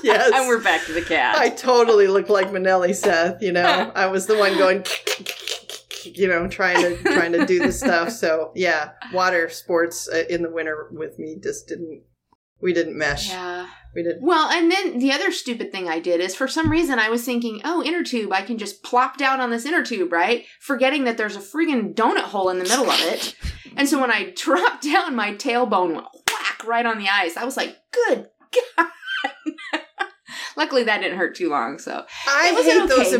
Yes. 0.03 0.31
and 0.33 0.47
we're 0.47 0.63
back 0.63 0.85
to 0.85 0.93
the 0.93 1.01
cat. 1.01 1.37
I 1.37 1.49
totally 1.49 2.07
looked 2.07 2.29
like 2.29 2.47
Manelli 2.47 2.95
Seth, 2.95 3.41
you 3.41 3.51
know. 3.51 3.91
I 3.95 4.07
was 4.07 4.25
the 4.25 4.35
one 4.37 4.57
going 4.57 4.83
you 6.03 6.27
know, 6.27 6.47
trying 6.47 6.81
to 6.81 6.97
trying 7.03 7.31
to 7.33 7.45
do 7.45 7.59
the 7.59 7.71
stuff. 7.71 8.11
So, 8.11 8.51
yeah, 8.55 8.91
water 9.13 9.49
sports 9.49 10.09
uh, 10.11 10.23
in 10.29 10.41
the 10.41 10.49
winter 10.49 10.89
with 10.91 11.19
me 11.19 11.37
just 11.41 11.67
didn't 11.67 12.03
We 12.59 12.73
didn't 12.73 12.97
mesh. 12.97 13.29
Yeah. 13.29 13.67
We 13.93 14.03
didn't. 14.03 14.23
Well, 14.23 14.49
and 14.49 14.71
then 14.71 14.99
the 14.99 15.11
other 15.11 15.31
stupid 15.31 15.71
thing 15.71 15.89
I 15.89 15.99
did 15.99 16.21
is 16.21 16.33
for 16.33 16.47
some 16.47 16.69
reason 16.71 16.97
I 16.97 17.09
was 17.09 17.25
thinking, 17.25 17.61
oh, 17.65 17.83
inner 17.83 18.03
tube, 18.03 18.31
I 18.31 18.41
can 18.41 18.57
just 18.57 18.83
plop 18.83 19.17
down 19.17 19.41
on 19.41 19.49
this 19.49 19.65
inner 19.65 19.83
tube, 19.83 20.11
right? 20.11 20.45
Forgetting 20.61 21.03
that 21.03 21.17
there's 21.17 21.35
a 21.35 21.39
friggin' 21.39 21.93
donut 21.93 22.23
hole 22.23 22.49
in 22.49 22.57
the 22.57 22.63
middle 22.63 22.89
of 22.89 22.99
it. 23.01 23.35
And 23.75 23.87
so 23.89 23.99
when 23.99 24.11
I 24.11 24.31
dropped 24.35 24.83
down, 24.83 25.15
my 25.15 25.33
tailbone 25.33 25.95
went 25.95 26.07
whack 26.27 26.65
right 26.65 26.85
on 26.85 26.99
the 26.99 27.09
ice. 27.09 27.35
I 27.35 27.43
was 27.43 27.57
like, 27.57 27.77
good 27.91 28.27
God. 28.77 28.87
Luckily, 30.57 30.83
that 30.83 31.01
didn't 31.01 31.17
hurt 31.17 31.35
too 31.35 31.49
long. 31.49 31.79
So 31.79 32.05
I 32.27 32.53
hate 32.63 32.81
okay 32.81 32.87
those. 32.87 33.13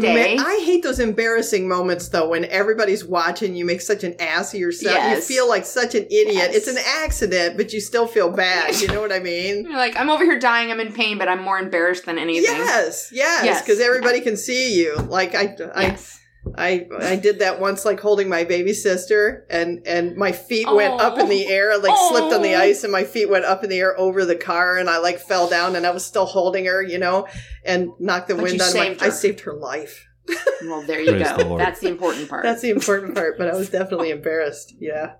I 0.45 0.61
hate 0.65 0.83
those 0.83 0.99
embarrassing 0.99 1.67
moments 1.67 2.09
though 2.09 2.29
when 2.29 2.45
everybody's 2.45 3.05
watching. 3.05 3.55
You 3.55 3.65
make 3.65 3.81
such 3.81 4.03
an 4.03 4.15
ass 4.19 4.53
of 4.53 4.59
yourself. 4.59 4.95
Yes. 4.95 5.29
You 5.29 5.35
feel 5.37 5.47
like 5.49 5.65
such 5.65 5.95
an 5.95 6.03
idiot. 6.05 6.33
Yes. 6.33 6.55
It's 6.55 6.67
an 6.67 6.77
accident, 7.03 7.57
but 7.57 7.73
you 7.73 7.79
still 7.79 8.07
feel 8.07 8.29
bad. 8.29 8.79
You 8.81 8.87
know 8.87 9.01
what 9.01 9.11
I 9.11 9.19
mean? 9.19 9.63
you're 9.63 9.77
like, 9.77 9.95
I'm 9.97 10.09
over 10.09 10.23
here 10.23 10.39
dying. 10.39 10.71
I'm 10.71 10.79
in 10.79 10.93
pain, 10.93 11.17
but 11.17 11.27
I'm 11.27 11.41
more 11.41 11.57
embarrassed 11.59 12.05
than 12.05 12.17
anything. 12.17 12.43
Yes, 12.43 13.09
yes, 13.13 13.45
Yes. 13.45 13.61
because 13.61 13.79
everybody 13.79 14.21
can 14.21 14.35
see 14.37 14.77
you. 14.79 14.95
Like 14.95 15.33
I, 15.35 15.55
I, 15.73 15.81
Yes. 15.83 16.20
I, 16.57 16.87
I 16.99 17.15
did 17.15 17.39
that 17.39 17.59
once, 17.59 17.85
like 17.85 17.99
holding 17.99 18.29
my 18.29 18.43
baby 18.43 18.73
sister, 18.73 19.45
and 19.49 19.85
and 19.85 20.15
my 20.15 20.31
feet 20.31 20.67
went 20.71 20.99
up 21.01 21.17
in 21.19 21.29
the 21.29 21.45
oh. 21.47 21.51
air, 21.51 21.77
like 21.77 21.97
slipped 22.09 22.33
on 22.33 22.41
the 22.41 22.55
Oh. 22.55 22.59
ice, 22.59 22.83
and 22.83 22.91
my 22.91 23.03
feet 23.03 23.29
went 23.29 23.45
up 23.45 23.63
in 23.63 23.69
the 23.69 23.79
air 23.79 23.97
over 23.99 24.25
the 24.25 24.35
car, 24.35 24.77
and 24.77 24.89
I 24.89 24.97
like 24.99 25.19
fell 25.19 25.49
down, 25.49 25.75
and 25.75 25.85
I 25.85 25.91
was 25.91 26.05
still 26.05 26.25
holding 26.25 26.65
her, 26.65 26.81
you 26.81 26.97
know, 26.97 27.27
and 27.65 27.89
knocked 27.99 28.27
the 28.27 28.35
But 28.35 28.43
wind 28.43 28.55
you 28.57 28.61
out 28.63 28.69
of 28.69 28.75
my. 28.75 28.87
saved 28.87 29.03
I 29.03 29.09
saved 29.09 29.39
her 29.41 29.53
life. 29.53 30.07
Well, 30.63 30.83
there 30.83 31.01
you 31.01 31.11
Praise 31.11 31.27
the 31.35 31.43
go. 31.43 31.49
Lord. 31.49 31.61
That's 31.61 31.79
the 31.79 31.87
important 31.89 32.29
part. 32.29 32.43
That's 32.43 32.61
the 32.61 32.69
important 32.69 33.15
part, 33.15 33.37
but 33.39 33.49
I 33.49 33.55
was 33.55 33.69
definitely 33.71 34.11
embarrassed. 34.17 34.75
Yeah, 34.79 35.13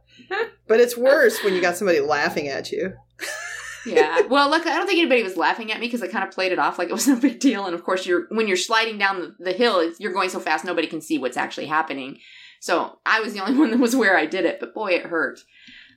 but 0.68 0.80
it's 0.80 0.96
worse 0.96 1.44
when 1.44 1.56
you 1.56 1.62
got 1.62 1.76
somebody 1.78 2.00
laughing 2.00 2.48
at 2.48 2.72
you. 2.72 2.94
Yeah. 3.86 4.22
Well, 4.22 4.50
look, 4.50 4.66
I 4.66 4.78
don't 4.78 4.88
think 4.88 5.00
anybody 5.00 5.24
was 5.24 5.38
laughing 5.38 5.72
at 5.72 5.80
me 5.80 5.88
because 5.88 6.02
I 6.02 6.08
kind 6.08 6.24
of 6.24 6.34
played 6.34 6.52
it 6.52 6.60
off 6.60 6.78
like 6.78 6.90
it 6.90 6.94
was 6.94 7.08
no 7.08 7.16
big 7.16 7.40
deal. 7.40 7.66
And 7.66 7.76
of 7.76 7.84
course, 7.84 8.06
you're 8.06 8.28
when 8.30 8.48
you're 8.48 8.58
sliding 8.58 8.98
down 8.98 9.20
the, 9.20 9.36
the 9.40 9.54
hill, 9.54 9.92
you're 10.00 10.14
going 10.14 10.30
so 10.30 10.40
fast 10.40 10.66
nobody 10.66 10.88
can 10.88 11.02
see 11.02 11.18
what's 11.18 11.38
actually 11.38 11.68
happening. 11.68 12.20
So 12.60 13.00
I 13.06 13.20
was 13.20 13.34
the 13.34 13.42
only 13.42 13.58
one 13.60 13.72
that 13.72 13.80
was 13.80 13.96
where 13.96 14.18
I 14.18 14.26
did 14.26 14.46
it, 14.46 14.60
but 14.60 14.74
boy, 14.74 14.92
it 14.92 15.06
hurt. 15.06 15.40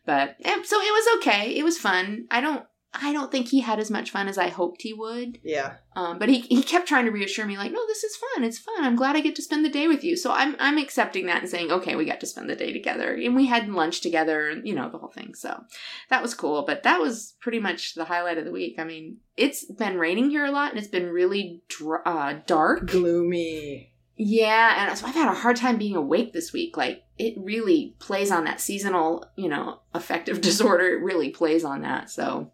But 0.07 0.37
yeah, 0.39 0.63
so 0.63 0.81
it 0.81 0.93
was 0.93 1.17
okay. 1.19 1.57
It 1.57 1.63
was 1.65 1.79
fun. 1.79 2.27
I 2.31 2.41
don't. 2.41 2.65
I 2.95 3.13
don't 3.13 3.31
think 3.33 3.49
he 3.49 3.61
had 3.61 3.79
as 3.79 3.91
much 3.91 4.11
fun 4.11 4.29
as 4.29 4.39
I 4.39 4.49
hoped 4.49 4.83
he 4.83 4.93
would. 4.95 5.39
Yeah, 5.43 5.75
Um, 5.97 6.19
but 6.19 6.29
he, 6.29 6.41
he 6.41 6.63
kept 6.63 6.87
trying 6.87 7.05
to 7.07 7.11
reassure 7.11 7.45
me, 7.45 7.57
like, 7.59 7.73
no, 7.73 7.85
this 7.87 8.05
is 8.05 8.17
fun. 8.17 8.45
It's 8.45 8.59
fun. 8.59 8.85
I'm 8.85 8.97
glad 8.97 9.17
I 9.17 9.21
get 9.21 9.35
to 9.37 9.43
spend 9.43 9.65
the 9.65 9.69
day 9.71 9.89
with 9.89 10.05
you. 10.05 10.17
So 10.17 10.33
I'm 10.33 10.55
I'm 10.59 10.79
accepting 10.79 11.27
that 11.27 11.43
and 11.43 11.51
saying, 11.51 11.71
okay, 11.73 11.97
we 11.97 12.05
got 12.05 12.21
to 12.21 12.27
spend 12.27 12.49
the 12.49 12.57
day 12.57 12.73
together, 12.73 13.15
and 13.15 13.35
we 13.35 13.47
had 13.47 13.69
lunch 13.69 14.01
together, 14.01 14.49
and 14.49 14.67
you 14.67 14.75
know 14.75 14.89
the 14.91 14.99
whole 14.99 15.11
thing. 15.11 15.35
So 15.35 15.65
that 16.11 16.23
was 16.23 16.35
cool. 16.35 16.63
But 16.67 16.83
that 16.85 17.01
was 17.01 17.35
pretty 17.41 17.59
much 17.61 17.95
the 17.95 18.05
highlight 18.05 18.39
of 18.39 18.45
the 18.45 18.53
week. 18.53 18.77
I 18.79 18.85
mean, 18.85 19.19
it's 19.37 19.65
been 19.65 19.99
raining 19.99 20.31
here 20.31 20.45
a 20.45 20.51
lot, 20.53 20.71
and 20.71 20.79
it's 20.79 20.89
been 20.89 21.11
really 21.11 21.63
dr- 21.69 22.03
uh, 22.07 22.35
dark. 22.47 22.87
gloomy. 22.91 23.91
Yeah, 24.17 24.87
and 24.89 24.97
so 24.97 25.07
I've 25.07 25.15
had 25.15 25.29
a 25.29 25.35
hard 25.35 25.57
time 25.57 25.77
being 25.77 25.97
awake 25.97 26.33
this 26.33 26.53
week. 26.53 26.77
Like 26.77 27.03
it 27.19 27.35
really 27.37 27.97
plays 27.99 28.31
on 28.31 28.45
that 28.45 28.61
seasonal, 28.61 29.27
you 29.37 29.49
know, 29.49 29.81
affective 29.93 30.41
disorder. 30.41 30.87
It 30.87 31.03
really 31.03 31.31
plays 31.31 31.65
on 31.65 31.83
that. 31.83 32.11
So 32.11 32.53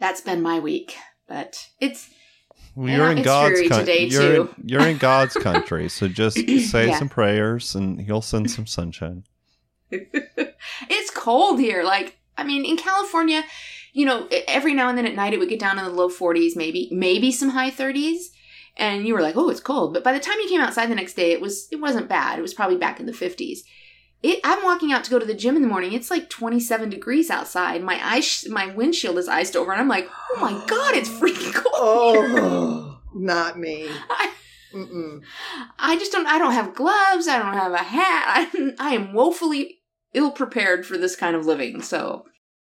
that's 0.00 0.20
been 0.20 0.42
my 0.42 0.58
week. 0.58 0.96
But 1.26 1.68
it's 1.80 2.08
well, 2.74 2.88
you're 2.88 3.10
in 3.10 3.18
it's 3.18 3.24
God's 3.24 3.60
country. 3.68 3.78
today, 3.78 4.04
You're 4.06 4.34
in, 4.42 4.48
you're 4.64 4.86
in 4.86 4.98
God's 4.98 5.34
country, 5.48 5.88
so 5.88 6.08
just 6.08 6.36
say 6.70 6.88
Yeah. 6.88 6.98
some 6.98 7.08
prayers, 7.08 7.74
and 7.74 8.00
He'll 8.00 8.22
send 8.22 8.50
some 8.50 8.66
sunshine. 8.66 9.24
it's 9.90 11.10
cold 11.14 11.58
here. 11.60 11.82
Like, 11.82 12.18
I 12.36 12.44
mean, 12.44 12.64
in 12.64 12.76
California, 12.76 13.42
you 13.92 14.06
know, 14.06 14.28
every 14.46 14.74
now 14.74 14.88
and 14.88 14.96
then 14.96 15.06
at 15.06 15.14
night 15.14 15.32
it 15.32 15.38
would 15.38 15.48
get 15.48 15.60
down 15.60 15.78
in 15.78 15.84
the 15.84 15.90
low 15.90 16.08
40s, 16.08 16.56
maybe, 16.56 16.88
maybe 16.92 17.32
some 17.32 17.50
high 17.50 17.70
30s. 17.70 18.26
And 18.76 19.06
you 19.08 19.14
were 19.14 19.22
like, 19.22 19.36
oh, 19.36 19.48
it's 19.48 19.60
cold. 19.60 19.92
But 19.92 20.04
by 20.04 20.12
the 20.12 20.20
time 20.20 20.36
you 20.40 20.48
came 20.48 20.60
outside 20.60 20.86
the 20.88 20.94
next 20.94 21.14
day, 21.14 21.32
it 21.32 21.40
was 21.40 21.66
it 21.72 21.80
wasn't 21.80 22.08
bad. 22.08 22.38
It 22.38 22.42
was 22.42 22.54
probably 22.54 22.76
back 22.76 23.00
in 23.00 23.06
the 23.06 23.12
50s. 23.12 23.58
It, 24.22 24.40
I'm 24.42 24.64
walking 24.64 24.92
out 24.92 25.04
to 25.04 25.10
go 25.10 25.18
to 25.18 25.26
the 25.26 25.34
gym 25.34 25.54
in 25.54 25.62
the 25.62 25.68
morning. 25.68 25.92
It's 25.92 26.10
like 26.10 26.28
27 26.28 26.90
degrees 26.90 27.30
outside. 27.30 27.84
My 27.84 28.00
ice, 28.02 28.48
my 28.48 28.66
windshield 28.66 29.16
is 29.16 29.28
iced 29.28 29.54
over, 29.54 29.70
and 29.70 29.80
I'm 29.80 29.88
like, 29.88 30.08
oh 30.34 30.40
my 30.40 30.52
god, 30.66 30.94
it's 30.94 31.08
freaking 31.08 31.54
cold. 31.54 31.68
Oh, 31.80 32.26
here. 32.26 32.40
Oh, 32.42 32.98
not 33.14 33.56
me. 33.56 33.88
I, 34.10 34.32
I 35.78 35.96
just 35.96 36.10
don't. 36.10 36.26
I 36.26 36.38
don't 36.38 36.52
have 36.52 36.74
gloves. 36.74 37.28
I 37.28 37.38
don't 37.38 37.54
have 37.54 37.72
a 37.72 37.78
hat. 37.78 38.48
I, 38.52 38.72
I 38.80 38.94
am 38.94 39.12
woefully 39.12 39.78
ill 40.12 40.32
prepared 40.32 40.86
for 40.86 40.98
this 40.98 41.14
kind 41.14 41.36
of 41.36 41.46
living. 41.46 41.82
So 41.82 42.24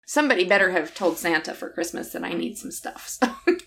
somebody 0.07 0.45
better 0.45 0.71
have 0.71 0.95
told 0.95 1.19
Santa 1.19 1.55
for 1.55 1.71
Christmas 1.71 2.11
that 2.13 2.25
I 2.25 2.33
need 2.33 2.59
some 2.59 2.73
stuff. 2.73 3.09
So 3.09 3.33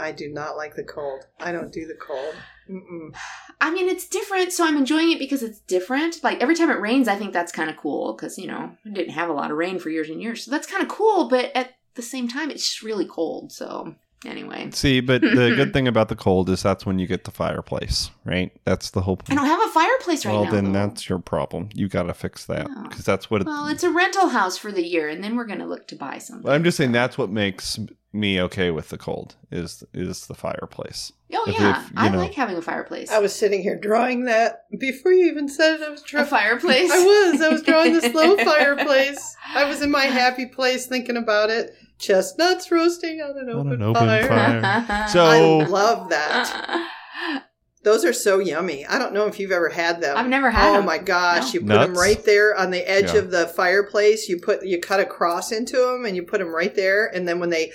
I 0.00 0.12
do 0.12 0.28
not 0.28 0.56
like 0.56 0.74
the 0.74 0.84
cold. 0.84 1.26
I 1.38 1.52
don't 1.52 1.72
do 1.72 1.86
the 1.86 1.94
cold. 1.94 2.34
Mm-mm. 2.68 3.14
I 3.60 3.70
mean, 3.70 3.88
it's 3.88 4.08
different. 4.08 4.52
So 4.52 4.64
I'm 4.64 4.76
enjoying 4.76 5.12
it 5.12 5.18
because 5.18 5.42
it's 5.42 5.60
different. 5.60 6.22
Like 6.22 6.40
every 6.40 6.54
time 6.54 6.70
it 6.70 6.80
rains, 6.80 7.08
I 7.08 7.16
think 7.16 7.32
that's 7.32 7.52
kind 7.52 7.68
of 7.68 7.76
cool 7.76 8.14
because 8.14 8.38
you 8.38 8.46
know 8.46 8.76
I 8.86 8.90
didn't 8.90 9.12
have 9.12 9.28
a 9.28 9.34
lot 9.34 9.50
of 9.50 9.56
rain 9.56 9.78
for 9.78 9.90
years 9.90 10.08
and 10.08 10.22
years, 10.22 10.44
so 10.44 10.50
that's 10.50 10.66
kind 10.66 10.82
of 10.82 10.88
cool. 10.88 11.28
But 11.28 11.54
at 11.54 11.74
the 11.94 12.02
same 12.02 12.28
time, 12.28 12.50
it's 12.50 12.64
just 12.68 12.82
really 12.82 13.06
cold. 13.06 13.52
So 13.52 13.94
anyway, 14.26 14.70
See, 14.72 15.00
but 15.00 15.20
the 15.22 15.28
good 15.56 15.72
thing 15.72 15.88
about 15.88 16.08
the 16.08 16.16
cold 16.16 16.48
is 16.50 16.62
that's 16.62 16.84
when 16.86 16.98
you 16.98 17.06
get 17.06 17.24
the 17.24 17.30
fireplace, 17.30 18.10
right? 18.24 18.52
That's 18.64 18.90
the 18.90 19.00
whole 19.00 19.18
I 19.28 19.34
don't 19.34 19.46
have 19.46 19.60
a 19.68 19.72
fireplace 19.72 20.24
right 20.24 20.32
well, 20.32 20.44
now. 20.44 20.50
Well, 20.52 20.62
then 20.62 20.72
though. 20.72 20.86
that's 20.86 21.08
your 21.08 21.18
problem. 21.18 21.70
You 21.74 21.88
got 21.88 22.04
to 22.04 22.14
fix 22.14 22.44
that 22.46 22.66
Oh. 22.70 22.82
because 22.88 23.04
that's 23.04 23.30
what. 23.30 23.40
It, 23.42 23.46
well, 23.46 23.66
it's 23.68 23.82
a 23.82 23.90
rental 23.90 24.28
house 24.28 24.56
for 24.58 24.70
the 24.72 24.86
year, 24.86 25.08
and 25.08 25.22
then 25.22 25.36
we're 25.36 25.46
gonna 25.46 25.66
look 25.66 25.86
to 25.88 25.96
buy 25.96 26.18
something. 26.18 26.42
But 26.44 26.52
I'm 26.54 26.64
just 26.64 26.76
saying 26.76 26.92
that's 26.92 27.16
what 27.18 27.30
makes 27.30 27.78
me 28.12 28.40
okay 28.40 28.72
with 28.72 28.88
the 28.88 28.98
cold 28.98 29.36
is 29.52 29.84
is 29.94 30.26
the 30.26 30.34
fireplace. 30.34 31.12
Oh 31.32 31.44
If- 31.46 31.54
yeah, 31.60 31.80
if, 31.86 31.92
I 31.96 32.08
know- 32.08 32.18
like 32.18 32.34
having 32.34 32.56
a 32.56 32.62
fireplace. 32.62 33.10
I 33.10 33.20
was 33.20 33.32
sitting 33.32 33.62
here 33.62 33.78
drawing 33.78 34.24
that 34.24 34.64
before 34.78 35.12
you 35.12 35.26
even 35.30 35.48
said 35.48 35.76
it. 35.76 35.82
I 35.82 35.90
was 35.90 36.02
drawing 36.02 36.26
a 36.26 36.28
drawing. 36.28 36.42
fireplace. 36.42 36.90
I 36.90 37.04
was. 37.04 37.40
I 37.40 37.48
was 37.48 37.62
drawing 37.62 37.92
the 37.94 38.00
slow 38.10 38.36
fireplace. 38.44 39.36
I 39.54 39.64
was 39.68 39.80
in 39.80 39.90
my 39.92 40.04
happy 40.06 40.46
place 40.46 40.86
thinking 40.86 41.16
about 41.16 41.50
it. 41.50 41.72
Chestnuts 42.00 42.70
roasting 42.70 43.20
on 43.20 43.38
an 43.38 43.48
On 43.50 43.58
open, 43.60 43.72
an 43.74 43.82
open 43.82 44.02
fire. 44.06 44.28
fire. 44.28 45.06
so 45.08 45.12
So- 45.12 45.24
I 45.26 45.64
love 45.66 46.08
that. 46.10 46.88
Those 47.82 48.04
are 48.04 48.12
so 48.12 48.40
yummy. 48.40 48.84
I 48.84 48.98
don't 48.98 49.14
know 49.14 49.26
if 49.26 49.40
you've 49.40 49.52
ever 49.52 49.70
had 49.70 50.02
them. 50.02 50.14
I've 50.14 50.28
never 50.28 50.50
had 50.50 50.66
them. 50.66 50.70
Oh 50.74 50.76
them. 50.78 50.84
my 50.86 50.98
gosh! 50.98 51.54
No. 51.54 51.60
You 51.60 51.60
put 51.66 51.80
them 51.80 51.94
right 51.94 52.22
there 52.26 52.54
on 52.54 52.70
the 52.70 52.86
edge 52.90 53.14
Yeah. 53.14 53.20
of 53.20 53.30
the 53.30 53.46
fireplace. 53.46 54.28
You 54.28 54.38
put 54.38 54.62
you 54.66 54.78
cut 54.78 55.00
a 55.00 55.06
cross 55.06 55.50
into 55.50 55.78
them 55.78 56.04
and 56.04 56.14
you 56.14 56.22
put 56.22 56.40
them 56.40 56.54
right 56.54 56.74
there. 56.74 57.06
And 57.06 57.26
then 57.26 57.40
when 57.40 57.48
they 57.48 57.72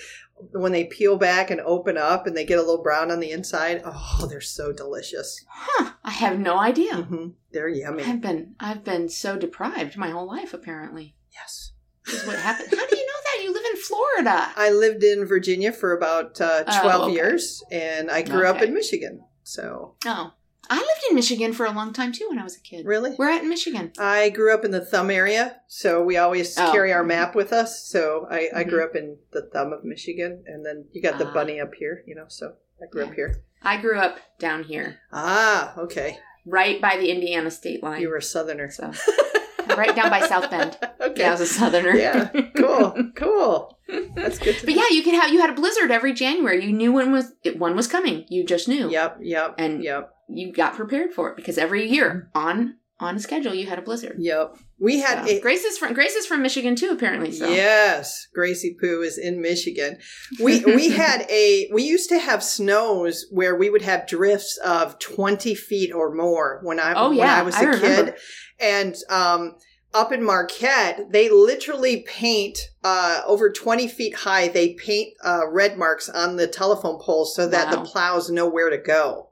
when 0.51 0.73
they 0.73 0.83
peel 0.83 1.17
back 1.17 1.49
and 1.49 1.59
open 1.61 1.97
up 1.97 2.27
and 2.27 2.37
they 2.37 2.45
get 2.45 2.59
a 2.59 2.61
little 2.61 2.83
brown 2.83 3.09
on 3.09 3.19
the 3.19 3.31
inside, 3.31 3.81
oh, 3.83 4.27
they're 4.29 4.41
so 4.41 4.71
delicious. 4.71 5.43
Huh, 5.49 5.93
I 6.03 6.11
have 6.11 6.37
no 6.37 6.59
idea. 6.59 6.97
hmm 6.97 7.29
They're 7.51 7.67
yummy. 7.69 8.03
I've 8.03 8.21
been 8.21 8.53
I've 8.59 8.83
been 8.83 9.09
so 9.09 9.37
deprived 9.39 9.97
my 9.97 10.11
whole 10.11 10.27
life. 10.27 10.53
Apparently, 10.53 11.15
Yes. 11.33 11.71
Is 12.07 12.25
what 12.25 12.37
happened. 12.37 12.69
How 12.69 12.87
do 12.87 12.95
you 12.97 13.05
know 13.05 13.13
that? 13.23 13.43
You 13.43 13.53
live 13.53 13.63
in 13.71 13.77
Florida. 13.81 14.51
I 14.55 14.69
lived 14.69 15.03
in 15.03 15.25
Virginia 15.25 15.71
for 15.71 15.93
about 15.93 16.39
uh, 16.41 16.63
Oh, 16.67 16.81
12 16.81 17.03
okay. 17.03 17.13
years 17.13 17.63
and 17.71 18.09
I 18.11 18.21
grew 18.21 18.47
up 18.47 18.61
in 18.61 18.73
Michigan. 18.73 19.23
So, 19.43 19.95
Oh, 20.05 20.33
I 20.69 20.77
lived 20.77 21.01
in 21.09 21.15
Michigan 21.15 21.53
for 21.53 21.65
a 21.67 21.71
long 21.71 21.93
time 21.93 22.11
too 22.11 22.27
when 22.29 22.39
I 22.39 22.43
was 22.43 22.55
a 22.57 22.59
kid. 22.61 22.85
really? 22.85 23.13
We're 23.19 23.29
at 23.29 23.43
in 23.43 23.49
Michigan. 23.49 23.91
I 23.99 24.29
grew 24.29 24.53
up 24.53 24.65
in 24.65 24.71
the 24.71 24.83
thumb 24.83 25.11
area, 25.11 25.57
so 25.67 26.01
we 26.03 26.17
always 26.17 26.57
Oh. 26.57 26.71
carry 26.71 26.91
our 26.91 27.03
map 27.03 27.35
with 27.35 27.53
us. 27.53 27.85
So 27.87 28.27
I, 28.31 28.49
I 28.55 28.63
Mhm. 28.63 28.69
grew 28.69 28.83
up 28.83 28.95
in 28.95 29.17
the 29.31 29.43
thumb 29.43 29.73
of 29.73 29.83
Michigan, 29.83 30.43
and 30.47 30.65
then 30.65 30.85
you 30.91 31.01
got 31.03 31.19
the 31.19 31.27
Ah. 31.27 31.31
bunny 31.33 31.59
up 31.59 31.75
here, 31.75 32.03
you 32.07 32.15
know. 32.15 32.25
So 32.29 32.53
I 32.81 32.87
grew 32.91 33.03
up 33.03 33.13
here. 33.13 33.43
I 33.61 33.77
grew 33.79 33.99
up 33.99 34.17
down 34.39 34.63
here, 34.63 34.99
Ah, 35.11 35.73
okay. 35.77 36.19
right 36.45 36.81
by 36.81 36.97
the 36.97 37.09
Indiana 37.11 37.51
state 37.51 37.83
line. 37.83 38.01
You 38.01 38.09
were 38.09 38.17
a 38.17 38.21
southerner. 38.23 38.69
so 38.71 38.91
right 39.77 39.95
down 39.95 40.09
by 40.09 40.25
South 40.27 40.49
Bend. 40.49 40.77
okay. 41.01 41.21
Yeah, 41.21 41.29
I 41.29 41.31
was 41.31 41.41
a 41.41 41.45
southerner. 41.45 41.95
Yeah, 41.95 42.29
cool, 42.55 42.95
cool. 43.15 43.77
That's 44.15 44.39
good. 44.39 44.57
To 44.59 44.65
But 44.65 44.75
yeah, 44.75 44.89
you 44.91 45.03
can 45.03 45.15
have 45.19 45.31
you 45.31 45.41
had 45.41 45.49
a 45.49 45.53
blizzard 45.53 45.91
every 45.91 46.13
January. 46.13 46.65
You 46.65 46.73
knew 46.73 46.91
when 46.91 47.11
was 47.11 47.33
it, 47.43 47.59
one 47.59 47.75
was 47.75 47.87
coming. 47.87 48.25
You 48.29 48.43
just 48.43 48.67
knew. 48.67 48.89
Yep, 48.89 49.19
yep, 49.21 49.55
And- 49.57 49.83
yep, 49.83 50.11
You 50.29 50.51
got 50.51 50.75
prepared 50.75 51.13
for 51.13 51.29
it 51.29 51.35
because 51.35 51.57
every 51.57 51.87
year 51.89 52.29
on 52.33 52.75
on 52.99 53.15
a 53.17 53.19
schedule 53.19 53.53
you 53.53 53.65
had 53.67 53.77
a 53.77 53.81
blizzard. 53.81 54.15
yep. 54.19 54.55
We 54.79 54.99
had 54.99 55.25
So, 55.25 55.31
a 55.31 55.39
Grace 55.41 55.63
is 55.65 55.77
from 55.77 55.93
Grace 55.93 56.15
is 56.15 56.25
from 56.25 56.41
Michigan 56.41 56.75
too, 56.75 56.89
apparently. 56.91 57.31
So 57.31 57.47
Yes, 57.49 58.27
Gracie 58.33 58.75
Poo 58.79 59.01
is 59.01 59.17
in 59.17 59.41
Michigan. 59.41 59.97
We 60.41 60.63
we 60.63 60.89
had 61.03 61.25
a 61.29 61.69
we 61.73 61.83
used 61.83 62.09
to 62.09 62.19
have 62.19 62.43
snows 62.43 63.25
where 63.31 63.55
we 63.55 63.69
would 63.69 63.81
have 63.81 64.07
drifts 64.07 64.57
of 64.63 64.97
twenty 64.99 65.55
feet 65.55 65.91
or 65.93 66.13
more 66.13 66.59
when 66.63 66.79
I 66.79 66.93
Oh, 66.93 67.09
when 67.09 67.17
yeah, 67.19 67.35
I 67.37 67.41
was 67.41 67.55
a 67.55 67.69
I 67.69 67.79
kid, 67.79 68.13
and 68.59 68.95
um, 69.09 69.55
up 69.93 70.11
in 70.11 70.23
Marquette 70.23 71.11
they 71.11 71.29
literally 71.29 72.03
paint 72.07 72.57
uh, 72.83 73.21
over 73.25 73.49
twenty 73.51 73.87
feet 73.87 74.15
high. 74.15 74.47
They 74.49 74.73
paint 74.73 75.13
uh, 75.23 75.49
red 75.49 75.77
marks 75.77 76.07
on 76.09 76.35
the 76.37 76.47
telephone 76.47 76.99
poles 77.01 77.35
so 77.35 77.47
that 77.47 77.71
the 77.71 77.81
plows 77.81 78.29
know 78.29 78.47
where 78.47 78.69
to 78.69 78.77
go 78.77 79.31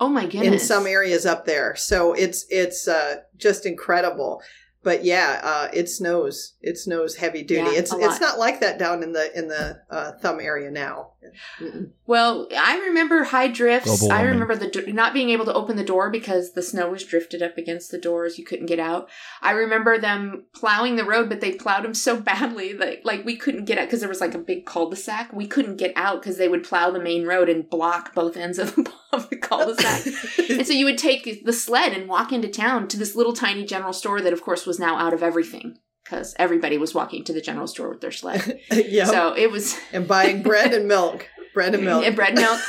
Oh 0.00 0.08
my 0.08 0.26
goodness. 0.26 0.46
in 0.46 0.58
some 0.60 0.86
areas 0.86 1.26
up 1.26 1.44
there. 1.44 1.74
So 1.76 2.12
it's 2.12 2.46
it's 2.50 2.86
uh, 2.88 3.16
just 3.36 3.66
incredible. 3.66 4.42
but 4.84 5.04
yeah, 5.04 5.40
uh, 5.42 5.68
it 5.72 5.88
snows. 5.88 6.54
It 6.62 6.78
snows 6.78 7.16
heavy 7.16 7.42
duty. 7.42 7.72
Yeah, 7.72 7.78
it's 7.78 7.92
it's 7.92 8.20
not 8.20 8.38
like 8.38 8.60
that 8.60 8.78
down 8.78 9.02
in 9.02 9.12
the 9.12 9.36
in 9.36 9.48
the 9.48 9.80
uh, 9.90 10.12
thumb 10.12 10.40
area 10.40 10.70
now. 10.70 11.12
Mm-mm. 11.60 11.90
Well, 12.06 12.48
I 12.56 12.78
remember 12.78 13.24
high 13.24 13.48
drifts. 13.48 14.08
I 14.08 14.22
remember 14.22 14.56
the 14.56 14.92
not 14.92 15.12
being 15.12 15.30
able 15.30 15.44
to 15.44 15.54
open 15.54 15.76
the 15.76 15.84
door 15.84 16.10
because 16.10 16.52
the 16.52 16.62
snow 16.62 16.90
was 16.90 17.04
drifted 17.04 17.42
up 17.42 17.58
against 17.58 17.90
the 17.90 17.98
doors. 17.98 18.38
You 18.38 18.44
couldn't 18.44 18.66
get 18.66 18.78
out. 18.78 19.10
I 19.42 19.52
remember 19.52 19.98
them 19.98 20.46
plowing 20.54 20.96
the 20.96 21.04
road, 21.04 21.28
but 21.28 21.40
they 21.40 21.52
plowed 21.52 21.84
them 21.84 21.94
so 21.94 22.20
badly 22.20 22.72
that 22.74 23.04
like 23.04 23.24
we 23.24 23.36
couldn't 23.36 23.66
get 23.66 23.78
out 23.78 23.86
because 23.86 24.00
there 24.00 24.08
was 24.08 24.20
like 24.20 24.34
a 24.34 24.38
big 24.38 24.66
cul-de-sac. 24.66 25.32
We 25.32 25.46
couldn't 25.46 25.76
get 25.76 25.92
out 25.96 26.20
because 26.20 26.38
they 26.38 26.48
would 26.48 26.64
plow 26.64 26.90
the 26.90 27.00
main 27.00 27.26
road 27.26 27.48
and 27.48 27.68
block 27.68 28.14
both 28.14 28.36
ends 28.36 28.58
of 28.58 28.74
the, 28.74 28.90
of 29.12 29.28
the 29.30 29.36
cul-de-sac. 29.36 30.50
and 30.50 30.66
so 30.66 30.72
you 30.72 30.84
would 30.84 30.98
take 30.98 31.44
the 31.44 31.52
sled 31.52 31.92
and 31.92 32.08
walk 32.08 32.32
into 32.32 32.48
town 32.48 32.88
to 32.88 32.96
this 32.96 33.14
little 33.14 33.32
tiny 33.32 33.64
general 33.64 33.92
store 33.92 34.20
that, 34.20 34.32
of 34.32 34.42
course, 34.42 34.66
was 34.66 34.78
now 34.78 34.96
out 34.96 35.12
of 35.12 35.22
everything 35.22 35.78
because 36.08 36.34
everybody 36.38 36.78
was 36.78 36.94
walking 36.94 37.22
to 37.24 37.32
the 37.32 37.40
general 37.40 37.66
store 37.66 37.90
with 37.90 38.00
their 38.00 38.10
sled. 38.12 38.60
yeah, 38.72 39.04
So 39.04 39.34
it 39.36 39.50
was 39.50 39.78
and 39.92 40.08
buying 40.08 40.42
bread 40.42 40.72
and 40.72 40.88
milk, 40.88 41.26
bread 41.52 41.74
and 41.74 41.84
milk. 41.84 42.04
and 42.04 42.16
bread 42.16 42.30
and 42.30 42.40
milk. 42.40 42.60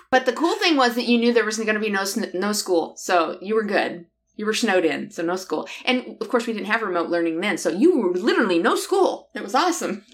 but 0.10 0.26
the 0.26 0.32
cool 0.32 0.54
thing 0.56 0.76
was 0.76 0.94
that 0.94 1.06
you 1.06 1.18
knew 1.18 1.32
there 1.32 1.44
wasn't 1.44 1.66
going 1.66 1.80
to 1.80 1.84
be 1.84 1.90
no 1.90 2.04
no 2.34 2.52
school, 2.52 2.94
so 2.96 3.38
you 3.40 3.54
were 3.54 3.64
good. 3.64 4.06
You 4.36 4.46
were 4.46 4.54
snowed 4.54 4.84
in, 4.86 5.10
so 5.10 5.22
no 5.22 5.36
school. 5.36 5.68
And 5.84 6.16
of 6.20 6.28
course, 6.28 6.46
we 6.46 6.52
didn't 6.54 6.66
have 6.68 6.80
remote 6.82 7.10
learning 7.10 7.40
then, 7.40 7.58
so 7.58 7.68
you 7.68 7.98
were 7.98 8.14
literally 8.14 8.58
no 8.58 8.74
school. 8.74 9.28
It 9.34 9.42
was 9.42 9.54
awesome. 9.54 10.04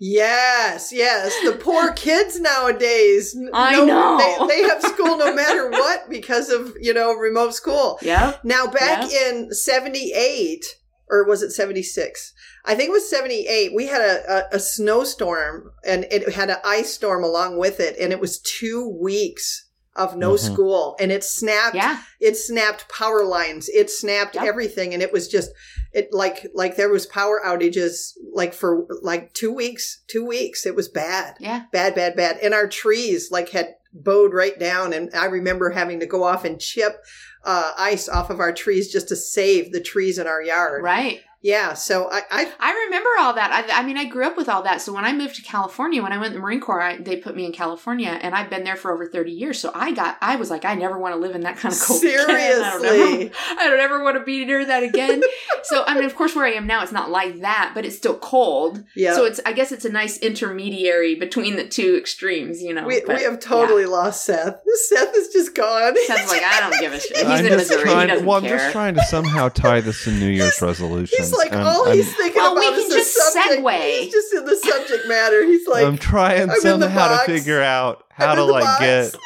Yes, 0.00 0.92
yes. 0.92 1.36
The 1.44 1.52
poor 1.52 1.92
kids 1.92 2.40
nowadays. 2.40 3.36
I 3.52 3.76
no- 3.76 3.84
know. 3.84 4.46
They, 4.48 4.62
they 4.62 4.68
have 4.68 4.82
school 4.82 5.18
no 5.18 5.34
matter 5.34 5.70
what 5.70 6.08
because 6.08 6.48
of, 6.48 6.74
you 6.80 6.94
know, 6.94 7.12
remote 7.14 7.54
school. 7.54 7.98
Yeah. 8.00 8.36
Now, 8.42 8.66
back 8.66 9.10
in 9.12 9.52
78, 9.52 10.64
or 11.10 11.24
was 11.26 11.42
it 11.42 11.50
76? 11.50 12.32
I 12.64 12.74
think 12.74 12.88
it 12.88 12.92
was 12.92 13.10
78. 13.10 13.74
We 13.74 13.86
had 13.86 14.00
a, 14.00 14.32
a, 14.52 14.56
a 14.56 14.58
snowstorm 14.60 15.72
and 15.84 16.04
it 16.10 16.32
had 16.34 16.50
an 16.50 16.58
ice 16.64 16.92
storm 16.92 17.24
along 17.24 17.58
with 17.58 17.80
it. 17.80 17.96
And 17.98 18.12
it 18.12 18.20
was 18.20 18.38
two 18.40 18.88
weeks 18.88 19.66
of 19.96 20.16
no 20.16 20.32
Mhm. 20.34 20.38
school. 20.52 20.96
And 21.00 21.10
it 21.10 21.24
snapped 21.24 21.74
Yeah. 21.74 21.98
it 22.20 22.36
snapped 22.36 22.88
power 22.88 23.24
lines 23.24 23.68
it 23.68 23.90
snapped 23.90 24.36
Yep. 24.36 24.44
everything 24.44 24.94
and 24.94 25.02
it 25.02 25.12
was 25.12 25.26
just 25.26 25.50
it 25.92 26.08
like 26.12 26.46
like 26.54 26.76
there 26.76 26.88
was 26.90 27.06
power 27.06 27.42
outages 27.44 28.12
like 28.32 28.54
for 28.54 28.86
like 29.02 29.32
two 29.34 29.52
weeks 29.52 30.00
two 30.06 30.24
weeks 30.24 30.64
it 30.64 30.76
was 30.76 30.88
bad 30.88 31.34
Yeah. 31.40 31.62
bad 31.72 31.94
bad 31.96 32.14
bad 32.14 32.38
and 32.40 32.54
our 32.54 32.68
trees 32.68 33.30
like 33.32 33.48
had 33.48 33.74
bowed 33.92 34.32
right 34.32 34.56
down 34.60 34.92
and 34.92 35.10
i 35.14 35.24
remember 35.24 35.70
having 35.70 35.98
to 35.98 36.06
go 36.06 36.22
off 36.22 36.44
and 36.44 36.60
chip 36.60 37.02
uh, 37.44 37.72
ice 37.78 38.08
off 38.08 38.30
of 38.30 38.40
our 38.40 38.52
trees 38.52 38.92
just 38.92 39.08
to 39.08 39.16
save 39.16 39.72
the 39.72 39.80
trees 39.80 40.18
in 40.18 40.26
our 40.26 40.42
yard 40.42 40.82
Right. 40.82 41.20
Yeah 41.42 41.72
so 41.74 42.08
i 42.10 42.22
i 42.30 42.52
I 42.60 42.84
remember 42.86 43.10
all 43.18 43.34
that. 43.34 43.50
I, 43.52 43.80
I 43.80 43.82
mean, 43.84 43.96
I 43.96 44.04
grew 44.04 44.26
up 44.26 44.36
with 44.36 44.48
all 44.48 44.62
that. 44.64 44.80
So 44.80 44.92
when 44.92 45.04
I 45.04 45.12
moved 45.12 45.36
to 45.36 45.42
California, 45.42 46.02
when 46.02 46.12
I 46.12 46.18
went 46.18 46.28
in 46.28 46.34
the 46.34 46.40
Marine 46.40 46.60
Corps, 46.60 46.80
I, 46.82 46.96
they 46.98 47.16
put 47.16 47.34
me 47.36 47.44
in 47.46 47.52
California, 47.52 48.08
and 48.08 48.34
I've 48.34 48.50
been 48.50 48.64
there 48.64 48.76
for 48.76 48.92
over 48.92 49.06
thirty 49.08 49.30
years. 49.32 49.58
So 49.58 49.70
I 49.74 49.92
got, 49.92 50.18
I 50.20 50.36
was 50.36 50.50
like, 50.50 50.64
I 50.64 50.74
never 50.74 50.98
want 50.98 51.14
to 51.14 51.20
live 51.20 51.34
in 51.34 51.42
that 51.42 51.56
kind 51.56 51.72
of 51.74 51.80
cold. 51.80 52.02
again. 52.02 52.18
I 52.18 52.26
don't 52.26 52.30
ever, 52.40 52.80
seriously 52.80 53.32
I 53.58 53.68
don't 53.68 53.80
ever 53.80 54.02
want 54.02 54.18
to 54.18 54.24
be 54.24 54.44
near 54.44 54.64
that 54.64 54.82
again. 54.82 55.22
so 55.64 55.84
I 55.86 55.94
mean, 55.94 56.04
of 56.04 56.14
course, 56.16 56.34
where 56.34 56.44
I 56.46 56.52
am 56.52 56.66
now, 56.66 56.82
it's 56.82 56.92
not 56.92 57.10
like 57.10 57.40
that, 57.40 57.72
but 57.74 57.84
it's 57.84 57.96
still 57.96 58.18
cold. 58.18 58.84
yeah 58.94 59.14
So 59.14 59.24
it's, 59.24 59.40
I 59.46 59.52
guess, 59.52 59.72
it's 59.72 59.84
a 59.84 59.90
nice 59.92 60.18
intermediary 60.18 61.14
between 61.14 61.56
the 61.56 61.66
two 61.66 61.96
extremes. 61.96 62.62
You 62.62 62.74
know, 62.74 62.86
we, 62.86 63.02
But, 63.06 63.18
we 63.18 63.22
have 63.24 63.40
totally 63.40 63.86
lost 63.86 64.24
seth 64.24 64.60
seth 64.88 65.14
is 65.16 65.28
just 65.28 65.54
gone 65.54 65.94
Yeah. 65.96 66.16
Seth's 66.16 66.30
like, 66.30 66.42
I 66.42 66.60
don't 66.60 66.80
give 66.80 66.92
a 66.92 67.00
shit. 67.00 67.16
He's 67.16 67.26
I'm 67.26 67.46
in 67.46 67.52
just 67.52 67.70
Missouri. 67.70 67.82
trying. 67.82 68.00
he 68.08 68.14
doesn't 68.14 68.26
well, 68.26 68.38
I'm 68.38 68.44
just 68.44 68.72
trying 68.72 68.94
to 68.94 69.02
somehow 69.04 69.48
tie 69.48 69.80
this 69.80 70.04
to 70.04 70.10
New 70.12 70.28
Year's 70.40 70.60
resolutions. 70.60 71.29
He's 71.30 71.38
like, 71.38 71.52
and 71.52 71.62
all 71.62 71.88
I'm, 71.88 71.96
he's 71.96 72.14
thinking 72.16 72.40
Well, 72.42 72.54
we 72.54 72.60
about 72.66 72.70
can 72.74 72.82
is 72.82 72.88
the 72.88 72.94
just 72.96 73.14
subject. 73.32 73.62
segue. 73.62 74.00
He's 74.00 74.12
just 74.12 74.34
in 74.34 74.44
the 74.44 74.56
subject 74.56 75.08
matter. 75.08 75.44
He's 75.44 75.66
like, 75.68 75.84
I'm 75.86 75.98
trying 75.98 76.50
I'm 76.50 76.60
somehow 76.60 77.18
to 77.20 77.24
figure 77.26 77.60
out 77.62 78.04
how 78.10 78.30
I'm 78.30 78.36
to 78.36 78.44
like 78.44 78.64
box. 78.64 78.80
get 78.80 79.16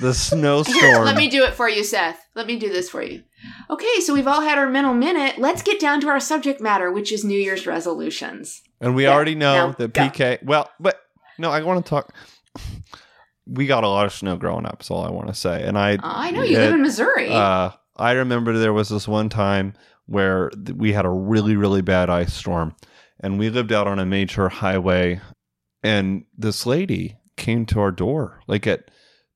the 0.00 0.06
Here, 0.08 0.12
snowstorm. 0.14 1.04
let 1.04 1.16
me 1.16 1.28
do 1.28 1.42
it 1.44 1.54
for 1.54 1.68
you, 1.68 1.82
Seth. 1.82 2.18
Let 2.34 2.46
me 2.46 2.58
do 2.58 2.68
this 2.68 2.90
for 2.90 3.02
you. 3.02 3.22
Okay, 3.70 4.00
so 4.00 4.12
we've 4.12 4.26
all 4.26 4.40
had 4.42 4.58
our 4.58 4.68
mental 4.68 4.92
minute. 4.92 5.38
Let's 5.38 5.62
get 5.62 5.80
down 5.80 6.00
to 6.02 6.08
our 6.08 6.20
subject 6.20 6.60
matter, 6.60 6.90
which 6.92 7.10
is 7.12 7.24
New 7.24 7.38
Year's 7.38 7.66
resolutions. 7.66 8.62
and 8.80 8.94
we 8.94 9.04
Yeah, 9.04 9.12
already 9.14 9.34
know 9.34 9.68
now 9.68 9.72
that 9.72 9.92
go. 9.94 10.02
PK. 10.02 10.42
Well, 10.42 10.70
but 10.80 11.00
no, 11.38 11.50
I 11.50 11.62
want 11.62 11.84
to 11.84 11.88
talk. 11.88 12.14
We 13.46 13.66
got 13.66 13.84
a 13.84 13.88
lot 13.88 14.06
of 14.06 14.12
snow 14.12 14.36
growing 14.36 14.66
up. 14.66 14.82
Is 14.82 14.90
all 14.90 15.04
I 15.04 15.10
want 15.10 15.28
to 15.28 15.34
say. 15.34 15.62
And 15.62 15.78
I, 15.78 15.94
Uh, 15.94 15.98
I 16.02 16.30
know 16.32 16.42
you 16.42 16.56
it- 16.56 16.60
live 16.60 16.74
in 16.74 16.82
Missouri. 16.82 17.30
Uh, 17.30 17.70
I 17.96 18.12
remember 18.12 18.58
there 18.58 18.72
was 18.72 18.88
this 18.88 19.06
one 19.08 19.28
time 19.28 19.74
where 20.06 20.50
we 20.74 20.92
had 20.92 21.04
a 21.04 21.10
really, 21.10 21.56
really 21.56 21.82
bad 21.82 22.10
ice 22.10 22.34
storm, 22.34 22.74
and 23.20 23.38
we 23.38 23.50
lived 23.50 23.72
out 23.72 23.86
on 23.86 23.98
a 23.98 24.06
major 24.06 24.48
highway, 24.48 25.20
and 25.82 26.24
this 26.36 26.66
lady 26.66 27.16
came 27.36 27.66
to 27.66 27.80
our 27.80 27.90
door 27.90 28.40
like 28.46 28.66
at 28.66 28.90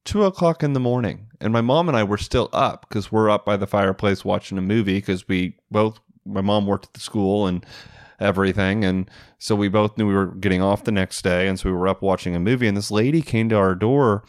two 0.04 0.24
o'clock 0.24 0.62
in 0.62 0.72
the 0.72 0.80
morning, 0.80 1.28
and 1.40 1.52
my 1.52 1.60
mom 1.60 1.88
and 1.88 1.96
I 1.96 2.04
were 2.04 2.18
still 2.18 2.48
up 2.52 2.86
because 2.88 3.10
we're 3.12 3.30
up 3.30 3.44
by 3.44 3.56
the 3.56 3.66
fireplace 3.66 4.24
watching 4.24 4.58
a 4.58 4.62
movie 4.62 4.98
because 4.98 5.26
we 5.28 5.56
both 5.70 6.00
my 6.24 6.40
mom 6.40 6.66
worked 6.66 6.86
at 6.86 6.94
the 6.94 7.00
school 7.00 7.46
and 7.46 7.64
everything 8.20 8.84
and 8.84 9.10
so 9.38 9.56
we 9.56 9.68
both 9.68 9.96
knew 9.96 10.06
we 10.06 10.14
were 10.14 10.34
getting 10.34 10.60
off 10.60 10.84
the 10.84 10.92
next 10.92 11.22
day 11.22 11.48
and 11.48 11.58
so 11.58 11.70
we 11.70 11.74
were 11.74 11.88
up 11.88 12.02
watching 12.02 12.36
a 12.36 12.40
movie 12.40 12.68
and 12.68 12.76
this 12.76 12.90
lady 12.90 13.22
came 13.22 13.48
to 13.48 13.56
our 13.56 13.74
door 13.74 14.24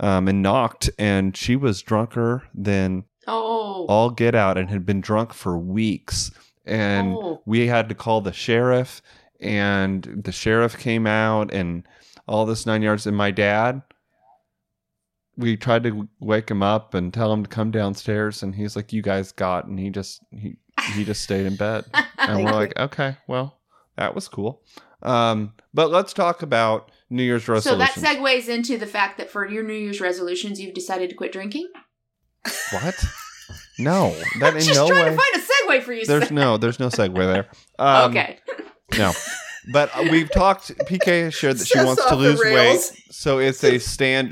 um, 0.00 0.28
and 0.28 0.42
knocked 0.42 0.90
and 0.98 1.34
she 1.36 1.56
was 1.56 1.80
drunker 1.80 2.42
than 2.54 3.04
oh. 3.26 3.51
All 3.88 4.10
get 4.10 4.34
out 4.34 4.56
and 4.58 4.70
had 4.70 4.84
been 4.86 5.00
drunk 5.00 5.32
for 5.32 5.58
weeks. 5.58 6.30
And 6.64 7.14
Oh. 7.16 7.42
we 7.44 7.66
had 7.66 7.88
to 7.88 7.94
call 7.94 8.20
the 8.20 8.32
sheriff, 8.32 9.02
and 9.40 10.22
the 10.24 10.30
sheriff 10.32 10.78
came 10.78 11.06
out 11.06 11.52
and 11.52 11.82
all 12.28 12.46
this 12.46 12.66
nine 12.66 12.82
yards. 12.82 13.06
And 13.06 13.16
my 13.16 13.30
dad, 13.32 13.82
we 15.36 15.56
tried 15.56 15.82
to 15.84 16.08
wake 16.20 16.50
him 16.50 16.62
up 16.62 16.94
and 16.94 17.12
tell 17.12 17.32
him 17.32 17.42
to 17.42 17.48
come 17.48 17.70
downstairs, 17.70 18.42
and 18.42 18.54
he's 18.54 18.76
like, 18.76 18.92
"You 18.92 19.02
guys 19.02 19.32
got," 19.32 19.66
and 19.66 19.78
he 19.78 19.90
just 19.90 20.20
he 20.30 20.56
he 20.94 21.04
just 21.04 21.22
stayed 21.22 21.46
in 21.46 21.56
bed, 21.56 21.84
and 22.18 22.44
we're 22.44 22.52
like, 22.52 22.78
"Okay, 22.78 23.16
well, 23.26 23.58
that 23.96 24.14
was 24.14 24.28
cool." 24.28 24.62
Um, 25.02 25.54
but 25.74 25.90
let's 25.90 26.12
talk 26.12 26.42
about 26.42 26.92
New 27.10 27.24
Year's 27.24 27.48
resolutions. 27.48 27.94
so 27.94 28.00
that 28.02 28.16
segues 28.18 28.48
into 28.48 28.78
the 28.78 28.86
fact 28.86 29.18
that 29.18 29.30
for 29.30 29.48
your 29.48 29.64
New 29.64 29.72
Year's 29.74 30.00
resolutions, 30.00 30.60
you've 30.60 30.74
decided 30.74 31.10
to 31.10 31.16
quit 31.16 31.32
drinking. 31.32 31.68
what? 32.70 33.04
No, 33.82 34.10
that 34.40 34.50
I'm 34.50 34.56
in 34.56 34.62
just 34.62 34.78
no 34.78 34.88
trying 34.88 35.04
way. 35.04 35.10
to 35.10 35.16
find 35.16 35.34
a 35.36 35.38
segue 35.78 35.82
for 35.82 35.92
you. 35.92 36.06
There's 36.06 36.22
Seth. 36.24 36.30
no, 36.32 36.56
there's 36.56 36.78
no 36.80 36.88
segue 36.88 37.14
there. 37.14 37.48
Um, 37.78 38.10
okay. 38.10 38.38
No, 38.98 39.12
but 39.72 39.90
uh, 39.96 40.04
we've 40.10 40.30
talked. 40.30 40.68
PK 40.86 41.24
has 41.24 41.34
shared 41.34 41.56
that 41.58 41.66
she 41.66 41.74
Seth's 41.74 41.86
wants 41.86 42.02
to 42.02 42.08
off 42.12 42.18
the 42.18 42.28
lose 42.28 42.40
weight, 42.40 42.54
rails. 42.54 42.92
so 43.10 43.38
it's 43.38 43.62
a 43.64 43.78
stand. 43.78 44.30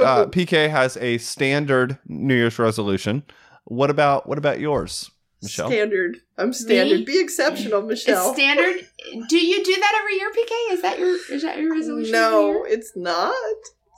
Uh, 0.00 0.26
PK 0.30 0.70
has 0.70 0.96
a 0.98 1.18
standard 1.18 1.98
New 2.06 2.34
Year's 2.34 2.58
resolution. 2.58 3.22
What 3.64 3.90
about 3.90 4.26
what 4.28 4.38
about 4.38 4.60
yours, 4.60 5.10
Michelle? 5.42 5.68
standard. 5.68 6.18
I'm 6.38 6.52
standard. 6.54 7.00
Me? 7.00 7.04
Be 7.04 7.20
exceptional, 7.20 7.82
Michelle. 7.82 8.30
It's 8.30 8.38
standard. 8.40 8.86
Do 9.28 9.36
you 9.38 9.62
do 9.64 9.74
that 9.74 9.98
every 10.00 10.14
year, 10.14 10.30
PK? 10.30 10.72
Is 10.74 10.82
that 10.82 10.98
your 10.98 11.16
is 11.34 11.42
that 11.42 11.58
your 11.58 11.72
resolution? 11.74 12.12
no, 12.12 12.46
year? 12.52 12.66
it's 12.68 12.92
not. 12.96 13.34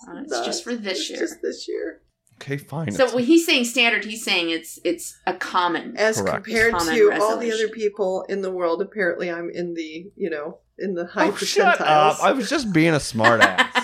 Uh, 0.08 0.16
it's 0.22 0.32
not. 0.32 0.44
just 0.46 0.64
for 0.64 0.74
this 0.74 0.98
It's 0.98 1.10
year. 1.10 1.18
Just 1.20 1.42
this 1.42 1.68
year. 1.68 2.00
Okay, 2.40 2.56
fine. 2.56 2.90
So 2.90 3.14
when 3.14 3.24
he's 3.24 3.44
saying 3.44 3.64
standard, 3.64 4.02
he's 4.02 4.24
saying 4.24 4.48
it's 4.48 4.78
it's 4.82 5.18
a 5.26 5.34
common. 5.34 5.94
As 5.98 6.20
Correct. 6.20 6.44
compared 6.44 6.72
Common 6.72 6.94
to 6.94 7.18
all 7.20 7.36
the 7.36 7.52
other 7.52 7.68
people 7.68 8.24
in 8.30 8.40
the 8.40 8.50
world, 8.50 8.80
apparently 8.80 9.30
I'm 9.30 9.50
in 9.50 9.74
the, 9.74 10.10
you 10.16 10.30
know, 10.30 10.58
in 10.78 10.94
the 10.94 11.04
high 11.06 11.28
oh, 11.28 11.36
shut 11.36 11.78
percentiles. 11.78 12.14
up! 12.14 12.22
I 12.22 12.32
was 12.32 12.48
just 12.48 12.72
being 12.72 12.94
a 12.94 13.00
smart 13.00 13.42
ass. 13.42 13.76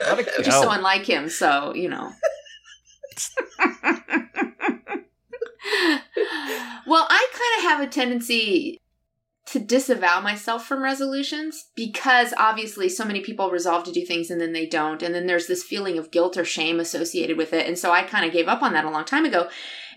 Let 0.00 0.26
Just 0.44 0.58
so 0.58 0.64
go. 0.64 0.70
unlike 0.70 1.04
him, 1.04 1.28
so 1.28 1.74
you 1.74 1.90
know. 1.90 2.10
well, 6.86 7.06
I 7.08 7.28
kind 7.32 7.58
of 7.58 7.70
have 7.70 7.80
a 7.80 7.86
tendency 7.86 8.80
to 9.46 9.58
disavow 9.58 10.20
myself 10.20 10.66
from 10.66 10.82
resolutions 10.82 11.66
because 11.74 12.32
obviously 12.38 12.88
so 12.88 13.04
many 13.04 13.20
people 13.20 13.50
resolve 13.50 13.84
to 13.84 13.92
do 13.92 14.04
things 14.04 14.30
and 14.30 14.40
then 14.40 14.52
they 14.52 14.66
don't. 14.66 15.02
And 15.02 15.14
then 15.14 15.26
there's 15.26 15.46
this 15.46 15.62
feeling 15.62 15.98
of 15.98 16.10
guilt 16.10 16.36
or 16.36 16.44
shame 16.44 16.80
associated 16.80 17.36
with 17.36 17.52
it. 17.52 17.66
And 17.66 17.78
so 17.78 17.90
i 17.90 18.02
kind 18.02 18.24
of 18.24 18.32
gave 18.32 18.48
up 18.48 18.62
on 18.62 18.72
that 18.72 18.84
a 18.84 18.90
long 18.90 19.04
time 19.04 19.24
ago. 19.24 19.48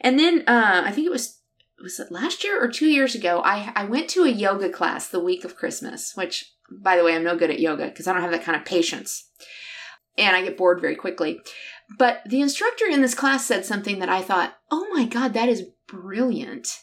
And 0.01 0.19
then 0.19 0.43
uh, 0.47 0.83
i 0.85 0.91
think 0.91 1.07
it 1.07 1.11
was 1.11 1.39
was 1.81 1.99
it 1.99 2.11
last 2.11 2.43
year 2.43 2.61
or 2.61 2.67
two 2.67 2.87
years 2.87 3.13
ago 3.13 3.41
i 3.45 3.71
i 3.75 3.85
went 3.85 4.09
to 4.09 4.23
a 4.23 4.29
yoga 4.29 4.67
class 4.67 5.07
the 5.07 5.19
week 5.19 5.45
of 5.45 5.55
christmas 5.55 6.13
which 6.15 6.55
by 6.71 6.97
the 6.97 7.03
way 7.03 7.15
i'm 7.15 7.23
no 7.23 7.37
good 7.37 7.51
at 7.51 7.59
yoga 7.59 7.85
because 7.85 8.07
i 8.07 8.13
don't 8.13 8.23
have 8.23 8.31
that 8.31 8.43
kind 8.43 8.59
of 8.59 8.65
patience. 8.65 9.29
And 10.17 10.35
i 10.35 10.43
get 10.43 10.57
bored 10.57 10.81
very 10.81 10.95
quickly. 10.95 11.39
But 11.97 12.21
the 12.25 12.41
instructor 12.41 12.85
in 12.85 13.01
this 13.01 13.15
class 13.15 13.45
said 13.45 13.65
something 13.65 13.99
that 13.99 14.09
i 14.09 14.21
thought 14.21 14.57
oh 14.71 14.87
my 14.93 15.05
god 15.05 15.33
that 15.33 15.49
is 15.49 15.63
brilliant 15.87 16.79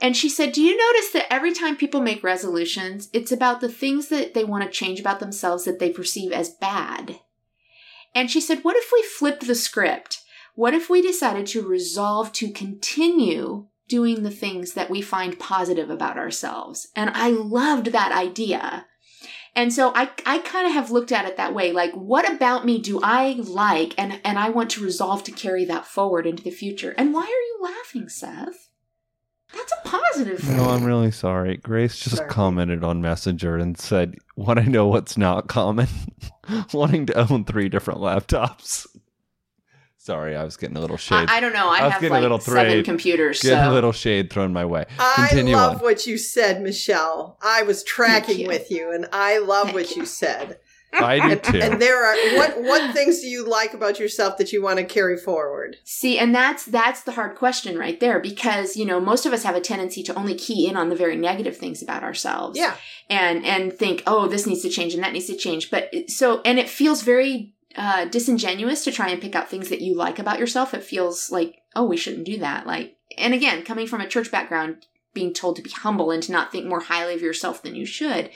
and 0.00 0.16
she 0.16 0.28
said, 0.28 0.52
Do 0.52 0.62
you 0.62 0.76
notice 0.76 1.10
that 1.12 1.32
every 1.32 1.52
time 1.52 1.76
people 1.76 2.00
make 2.00 2.22
resolutions, 2.22 3.08
it's 3.12 3.32
about 3.32 3.60
the 3.60 3.68
things 3.68 4.08
that 4.08 4.34
they 4.34 4.44
want 4.44 4.64
to 4.64 4.70
change 4.70 5.00
about 5.00 5.20
themselves 5.20 5.64
that 5.64 5.78
they 5.78 5.90
perceive 5.90 6.32
as 6.32 6.50
bad? 6.50 7.20
And 8.14 8.30
she 8.30 8.40
said, 8.40 8.60
What 8.62 8.76
if 8.76 8.90
we 8.92 9.02
flipped 9.02 9.46
the 9.46 9.54
script? 9.54 10.20
What 10.54 10.74
if 10.74 10.88
we 10.88 11.02
decided 11.02 11.46
to 11.48 11.66
resolve 11.66 12.32
to 12.34 12.50
continue 12.50 13.68
doing 13.88 14.22
the 14.22 14.30
things 14.30 14.74
that 14.74 14.90
we 14.90 15.02
find 15.02 15.38
positive 15.38 15.90
about 15.90 16.16
ourselves. 16.16 16.88
And 16.96 17.10
I 17.10 17.28
loved 17.28 17.86
that 17.86 18.12
idea. 18.12 18.86
And 19.54 19.72
so 19.72 19.92
I, 19.94 20.10
I 20.26 20.38
kind 20.38 20.66
of 20.66 20.72
have 20.72 20.90
looked 20.90 21.12
at 21.12 21.26
it 21.26 21.36
that 21.36 21.54
way. 21.54 21.70
Like, 21.72 21.92
what 21.92 22.30
about 22.30 22.64
me 22.64 22.80
do 22.80 23.00
I 23.02 23.34
like 23.38 23.94
and, 23.96 24.20
and 24.24 24.38
I 24.38 24.48
want 24.48 24.70
to 24.70 24.84
resolve 24.84 25.22
to 25.24 25.32
carry 25.32 25.64
that 25.66 25.86
forward 25.86 26.26
into 26.26 26.42
the 26.42 26.50
future? 26.50 26.94
And 26.98 27.14
why 27.14 27.22
are 27.22 27.26
you 27.26 27.58
laughing, 27.62 28.08
Seth? 28.08 28.70
That's 29.54 29.72
a 29.72 29.88
positive 29.88 30.38
thing. 30.38 30.56
No, 30.56 30.70
I'm 30.70 30.84
really 30.84 31.10
sorry. 31.10 31.56
Grace 31.58 31.98
just 31.98 32.16
Sorry. 32.16 32.28
commented 32.28 32.82
on 32.84 33.00
Messenger 33.00 33.56
and 33.56 33.78
said, 33.78 34.16
"Want 34.36 34.58
to 34.58 34.68
know 34.68 34.86
what's 34.86 35.16
not 35.16 35.48
common? 35.48 35.88
Wanting 36.72 37.06
to 37.06 37.32
own 37.32 37.44
three 37.44 37.68
different 37.68 38.00
laptops." 38.00 38.86
Sorry, 39.96 40.36
I 40.36 40.44
was 40.44 40.58
getting 40.58 40.76
a 40.76 40.80
little 40.80 40.98
shade. 40.98 41.30
I, 41.30 41.38
I 41.38 41.40
don't 41.40 41.54
know. 41.54 41.70
I, 41.70 41.78
I 41.78 41.84
was 41.84 41.92
have 41.94 42.02
getting 42.02 42.18
a 42.18 42.20
little 42.20 42.36
like 42.36 42.46
seven 42.46 42.84
computers. 42.84 43.40
getting 43.40 43.58
so. 43.64 43.70
a 43.70 43.72
little 43.72 43.92
shade 43.92 44.30
thrown 44.30 44.52
my 44.52 44.66
way. 44.66 44.84
I 44.98 45.30
love 45.46 45.76
on. 45.76 45.82
what 45.82 46.06
you 46.06 46.18
said, 46.18 46.60
Michelle. 46.60 47.38
I 47.40 47.62
was 47.62 47.82
tracking 47.82 48.40
you. 48.40 48.46
with 48.46 48.70
you, 48.70 48.92
and 48.92 49.06
I 49.12 49.38
love 49.38 49.68
Thank 49.68 49.76
what 49.76 49.90
you. 49.96 50.02
you 50.02 50.06
said. 50.06 50.58
I 50.94 51.28
do 51.28 51.36
too. 51.36 51.60
And 51.60 51.80
there 51.80 52.04
are 52.04 52.38
what 52.38 52.62
what 52.62 52.94
things 52.94 53.20
do 53.20 53.28
you 53.28 53.44
like 53.44 53.74
about 53.74 53.98
yourself 53.98 54.38
that 54.38 54.52
you 54.52 54.62
want 54.62 54.78
to 54.78 54.84
carry 54.84 55.16
forward? 55.16 55.76
See, 55.84 56.18
and 56.18 56.34
that's 56.34 56.64
that's 56.64 57.02
the 57.02 57.12
hard 57.12 57.36
question 57.36 57.78
right 57.78 57.98
there 58.00 58.20
because, 58.20 58.76
you 58.76 58.84
know, 58.84 59.00
most 59.00 59.26
of 59.26 59.32
us 59.32 59.42
have 59.42 59.56
a 59.56 59.60
tendency 59.60 60.02
to 60.04 60.14
only 60.14 60.34
key 60.34 60.68
in 60.68 60.76
on 60.76 60.88
the 60.88 60.96
very 60.96 61.16
negative 61.16 61.56
things 61.56 61.82
about 61.82 62.02
ourselves. 62.02 62.58
Yeah, 62.58 62.76
And 63.10 63.44
and 63.44 63.72
think, 63.72 64.02
"Oh, 64.06 64.28
this 64.28 64.46
needs 64.46 64.62
to 64.62 64.68
change 64.68 64.94
and 64.94 65.02
that 65.02 65.12
needs 65.12 65.26
to 65.26 65.36
change." 65.36 65.70
But 65.70 65.90
so 66.08 66.40
and 66.44 66.58
it 66.58 66.68
feels 66.68 67.02
very 67.02 67.52
uh 67.76 68.04
disingenuous 68.04 68.84
to 68.84 68.92
try 68.92 69.08
and 69.08 69.20
pick 69.20 69.34
out 69.34 69.48
things 69.50 69.68
that 69.68 69.80
you 69.80 69.94
like 69.94 70.18
about 70.18 70.38
yourself. 70.38 70.74
It 70.74 70.84
feels 70.84 71.30
like, 71.30 71.62
"Oh, 71.74 71.84
we 71.84 71.96
shouldn't 71.96 72.26
do 72.26 72.38
that." 72.38 72.66
Like 72.66 72.96
and 73.18 73.34
again, 73.34 73.64
coming 73.64 73.86
from 73.86 74.00
a 74.00 74.08
church 74.08 74.30
background, 74.30 74.86
being 75.12 75.32
told 75.32 75.56
to 75.56 75.62
be 75.62 75.70
humble 75.70 76.10
and 76.10 76.22
to 76.24 76.32
not 76.32 76.52
think 76.52 76.66
more 76.66 76.80
highly 76.80 77.14
of 77.14 77.22
yourself 77.22 77.62
than 77.62 77.74
you 77.74 77.86
should. 77.86 78.30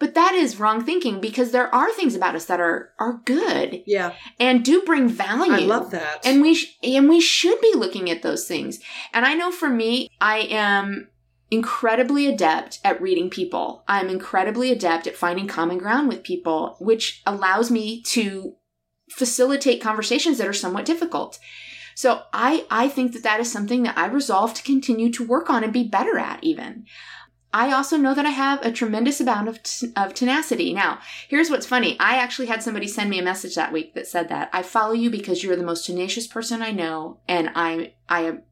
But 0.00 0.14
that 0.14 0.34
is 0.34 0.58
wrong 0.58 0.82
thinking 0.82 1.20
because 1.20 1.52
there 1.52 1.72
are 1.72 1.92
things 1.92 2.16
about 2.16 2.34
us 2.34 2.46
that 2.46 2.58
are 2.58 2.92
are 2.98 3.20
good 3.26 3.82
yeah, 3.86 4.14
and 4.40 4.64
do 4.64 4.82
bring 4.82 5.08
value. 5.08 5.52
I 5.52 5.58
love 5.58 5.90
that. 5.90 6.26
And 6.26 6.40
we 6.40 6.54
sh- 6.54 6.78
and 6.82 7.08
we 7.08 7.20
should 7.20 7.60
be 7.60 7.74
looking 7.76 8.10
at 8.10 8.22
those 8.22 8.48
things. 8.48 8.80
And 9.12 9.26
I 9.26 9.34
know 9.34 9.52
for 9.52 9.68
me, 9.68 10.08
I 10.18 10.38
am 10.50 11.08
incredibly 11.50 12.26
adept 12.26 12.80
at 12.82 13.00
reading 13.02 13.28
people. 13.28 13.84
I'm 13.86 14.08
incredibly 14.08 14.72
adept 14.72 15.06
at 15.06 15.16
finding 15.16 15.46
common 15.46 15.76
ground 15.76 16.08
with 16.08 16.22
people, 16.22 16.76
which 16.80 17.22
allows 17.26 17.70
me 17.70 18.02
to 18.04 18.54
facilitate 19.10 19.82
conversations 19.82 20.38
that 20.38 20.48
are 20.48 20.54
somewhat 20.54 20.86
difficult. 20.86 21.38
So 21.94 22.22
I 22.32 22.64
I 22.70 22.88
think 22.88 23.12
that 23.12 23.22
that 23.24 23.40
is 23.40 23.52
something 23.52 23.82
that 23.82 23.98
I 23.98 24.06
resolve 24.06 24.54
to 24.54 24.62
continue 24.62 25.12
to 25.12 25.26
work 25.26 25.50
on 25.50 25.62
and 25.62 25.74
be 25.74 25.86
better 25.86 26.18
at 26.18 26.42
even. 26.42 26.86
I 27.52 27.72
also 27.72 27.96
know 27.96 28.14
that 28.14 28.26
I 28.26 28.30
have 28.30 28.64
a 28.64 28.70
tremendous 28.70 29.20
amount 29.20 29.48
of, 29.48 29.62
t- 29.62 29.92
of 29.96 30.14
tenacity. 30.14 30.72
Now, 30.72 31.00
here's 31.28 31.50
what's 31.50 31.66
funny. 31.66 31.96
I 31.98 32.16
actually 32.16 32.46
had 32.46 32.62
somebody 32.62 32.86
send 32.86 33.10
me 33.10 33.18
a 33.18 33.24
message 33.24 33.56
that 33.56 33.72
week 33.72 33.94
that 33.94 34.06
said 34.06 34.28
that 34.28 34.50
I 34.52 34.62
follow 34.62 34.92
you 34.92 35.10
because 35.10 35.42
you're 35.42 35.56
the 35.56 35.64
most 35.64 35.84
tenacious 35.86 36.26
person 36.28 36.62
I 36.62 36.70
know, 36.70 37.18
and 37.26 37.50
I 37.54 37.94
I 38.08 38.20
am 38.22 38.42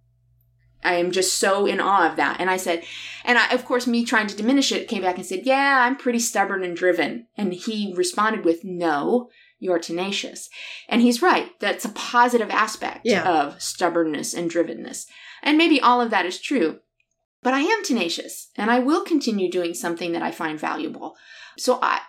I 0.83 0.95
am 0.95 1.11
just 1.11 1.39
so 1.39 1.67
in 1.67 1.81
awe 1.81 2.09
of 2.09 2.17
that. 2.17 2.41
And 2.41 2.49
I 2.49 2.57
said, 2.57 2.85
and 3.25 3.37
I, 3.39 3.49
of 3.51 3.65
course, 3.65 3.87
me 3.87 4.05
trying 4.05 4.29
to 4.29 4.37
diminish 4.37 4.71
it, 4.71 4.89
came 4.89 5.03
back 5.03 5.17
and 5.17 5.27
said, 5.27 5.43
yeah, 5.45 5.81
I'm 5.85 5.97
pretty 5.97 6.21
stubborn 6.21 6.63
and 6.63 6.77
driven. 6.77 7.27
And 7.37 7.53
he 7.53 7.93
responded 7.97 8.45
with, 8.45 8.63
no, 8.65 9.29
you're 9.59 9.81
tenacious. 9.81 10.49
And 10.89 11.03
he's 11.03 11.21
right. 11.21 11.51
That's 11.59 11.85
a 11.85 11.89
positive 11.91 12.51
aspect 12.51 13.01
Yeah. 13.05 13.29
of 13.29 13.61
stubbornness 13.61 14.35
and 14.35 14.49
drivenness. 14.49 15.07
And 15.43 15.59
maybe 15.59 15.81
all 15.81 16.01
of 16.01 16.11
that 16.11 16.27
is 16.27 16.41
true. 16.41 16.79
But 17.43 17.55
I 17.55 17.61
am 17.61 17.85
tenacious 17.85 18.51
and 18.57 18.71
I 18.71 18.81
will 18.81 19.05
continue 19.05 19.51
doing 19.51 19.75
something 19.75 20.13
that 20.13 20.23
I 20.23 20.31
find 20.31 20.59
valuable. 20.59 21.17
So 21.57 21.79
I 21.83 22.01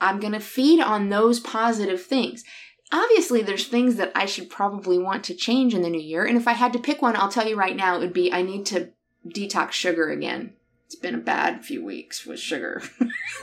I'm 0.00 0.20
going 0.20 0.32
to 0.32 0.40
feed 0.40 0.80
on 0.80 1.08
those 1.08 1.40
positive 1.40 2.02
things. 2.02 2.44
Obviously, 2.90 3.42
there's 3.42 3.66
things 3.66 3.96
that 3.96 4.12
I 4.14 4.24
should 4.26 4.48
probably 4.48 4.98
want 4.98 5.24
to 5.24 5.34
change 5.34 5.74
in 5.74 5.82
the 5.82 5.90
new 5.90 6.00
year. 6.00 6.24
And 6.24 6.38
if 6.38 6.48
I 6.48 6.52
had 6.52 6.72
to 6.72 6.78
pick 6.78 7.02
one, 7.02 7.16
I'll 7.16 7.28
tell 7.28 7.46
you 7.46 7.56
right 7.56 7.76
now, 7.76 7.96
it 7.96 8.00
would 8.00 8.14
be 8.14 8.32
I 8.32 8.42
need 8.42 8.64
to 8.66 8.90
detox 9.26 9.72
sugar 9.72 10.10
again. 10.10 10.54
It's 10.86 10.94
been 10.94 11.14
a 11.14 11.18
bad 11.18 11.66
few 11.66 11.84
weeks 11.84 12.24
with 12.24 12.40
sugar. 12.40 12.82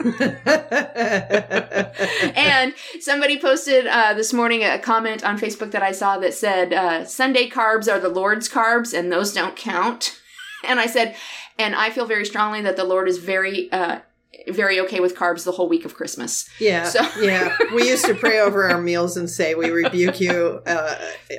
and 2.34 2.74
somebody 2.98 3.38
posted 3.38 3.86
uh, 3.86 4.14
this 4.14 4.32
morning 4.32 4.64
a 4.64 4.80
comment 4.80 5.22
on 5.24 5.38
Facebook 5.38 5.70
that 5.70 5.82
I 5.82 5.92
saw 5.92 6.18
that 6.18 6.34
said, 6.34 6.72
uh, 6.72 7.04
Sunday 7.04 7.48
carbs 7.48 7.88
are 7.88 8.00
the 8.00 8.08
Lord's 8.08 8.48
carbs 8.48 8.92
and 8.92 9.12
those 9.12 9.32
don't 9.32 9.54
count. 9.54 10.20
And 10.66 10.78
I 10.80 10.86
said, 10.86 11.16
and 11.58 11.74
I 11.74 11.90
feel 11.90 12.06
very 12.06 12.24
strongly 12.24 12.60
that 12.62 12.76
the 12.76 12.84
Lord 12.84 13.08
is 13.08 13.18
very, 13.18 13.70
uh, 13.72 14.00
very 14.48 14.78
okay 14.80 15.00
with 15.00 15.14
carbs 15.16 15.44
the 15.44 15.52
whole 15.52 15.68
week 15.68 15.84
of 15.84 15.94
Christmas. 15.94 16.48
yeah, 16.60 16.84
So- 16.88 17.06
yeah. 17.20 17.56
We 17.74 17.88
used 17.88 18.04
to 18.04 18.14
pray 18.14 18.38
over 18.40 18.68
our 18.70 18.80
meals 18.80 19.16
and 19.16 19.28
say, 19.30 19.54
"We 19.54 19.70
rebuke 19.70 20.20
you. 20.20 20.60
Uh, 20.66 20.96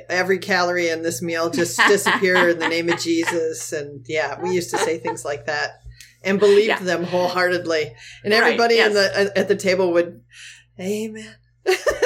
every 0.08 0.38
calorie 0.38 0.88
in 0.88 1.02
this 1.02 1.22
meal 1.22 1.48
just 1.50 1.78
disappear 1.88 2.48
in 2.48 2.58
the 2.58 2.68
name 2.68 2.88
of 2.88 2.98
Jesus." 2.98 3.72
And 3.72 4.04
yeah, 4.08 4.40
we 4.42 4.50
used 4.52 4.70
to 4.70 4.78
say 4.78 4.98
things 4.98 5.24
like 5.24 5.46
that 5.46 5.80
and 6.24 6.40
believed 6.40 6.66
Yeah. 6.68 6.78
them 6.80 7.04
wholeheartedly. 7.04 7.94
And 8.24 8.32
Right, 8.32 8.42
everybody 8.42 8.78
in 8.80 8.92
yes. 8.92 9.14
the 9.14 9.38
at 9.38 9.46
the 9.48 9.56
table 9.56 9.92
would, 9.92 10.20
"Amen." 10.80 11.36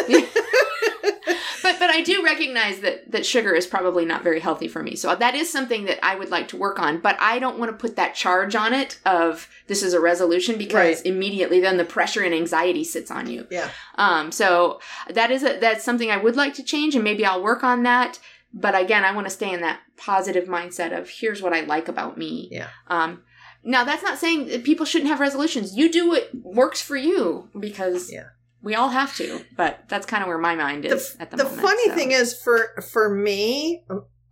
I 1.92 2.02
do 2.02 2.24
recognize 2.24 2.80
that 2.80 3.10
that 3.12 3.24
sugar 3.26 3.54
is 3.54 3.66
probably 3.66 4.04
not 4.04 4.22
very 4.22 4.40
healthy 4.40 4.66
for 4.68 4.82
me. 4.82 4.96
So 4.96 5.14
that 5.14 5.34
is 5.34 5.52
something 5.52 5.84
that 5.84 6.04
I 6.04 6.14
would 6.16 6.30
like 6.30 6.48
to 6.48 6.56
work 6.56 6.78
on. 6.80 7.00
But 7.00 7.16
I 7.20 7.38
don't 7.38 7.58
want 7.58 7.70
to 7.70 7.76
put 7.76 7.96
that 7.96 8.14
charge 8.14 8.54
on 8.56 8.72
it 8.72 8.98
of 9.06 9.48
this 9.66 9.82
is 9.82 9.92
a 9.94 10.00
resolution 10.00 10.58
because 10.58 10.96
Right. 10.98 11.06
immediately 11.06 11.60
then 11.60 11.76
the 11.76 11.84
pressure 11.84 12.22
and 12.22 12.34
anxiety 12.34 12.82
sits 12.84 13.10
on 13.10 13.28
you. 13.28 13.46
Yeah. 13.50 13.68
Um. 13.96 14.32
So 14.32 14.80
that 15.08 15.30
is 15.30 15.42
a, 15.44 15.58
that's 15.60 15.84
something 15.84 16.10
I 16.10 16.16
would 16.16 16.36
like 16.36 16.54
to 16.54 16.62
change, 16.62 16.94
and 16.94 17.04
maybe 17.04 17.24
I'll 17.24 17.42
work 17.42 17.62
on 17.62 17.82
that. 17.84 18.18
But 18.54 18.74
again, 18.74 19.04
I 19.04 19.12
want 19.14 19.26
to 19.26 19.30
stay 19.32 19.50
in 19.52 19.60
that 19.62 19.80
positive 19.96 20.46
mindset 20.48 20.96
of 20.98 21.08
here's 21.08 21.40
what 21.40 21.52
I 21.52 21.60
like 21.60 21.88
about 21.88 22.18
me. 22.18 22.48
Yeah. 22.50 22.68
Um. 22.88 23.22
Now 23.64 23.84
that's 23.84 24.02
not 24.02 24.18
saying 24.18 24.46
that 24.48 24.64
people 24.64 24.84
shouldn't 24.86 25.10
have 25.10 25.20
resolutions. 25.20 25.76
You 25.76 25.90
do 25.90 26.08
what 26.08 26.30
works 26.34 26.82
for 26.82 26.96
you 26.96 27.48
because 27.58 28.10
Yeah. 28.12 28.24
We 28.62 28.74
all 28.74 28.88
have 28.88 29.14
to. 29.16 29.44
But 29.56 29.84
that's 29.88 30.06
kind 30.06 30.22
of 30.22 30.28
where 30.28 30.38
my 30.38 30.54
mind 30.54 30.84
is 30.84 31.16
at 31.18 31.30
the, 31.30 31.36
the 31.36 31.44
moment. 31.44 31.60
The 31.60 31.66
funny 31.66 31.88
so. 31.88 31.94
thing 31.94 32.12
is 32.12 32.40
for 32.42 32.80
for 32.92 33.14
me 33.14 33.82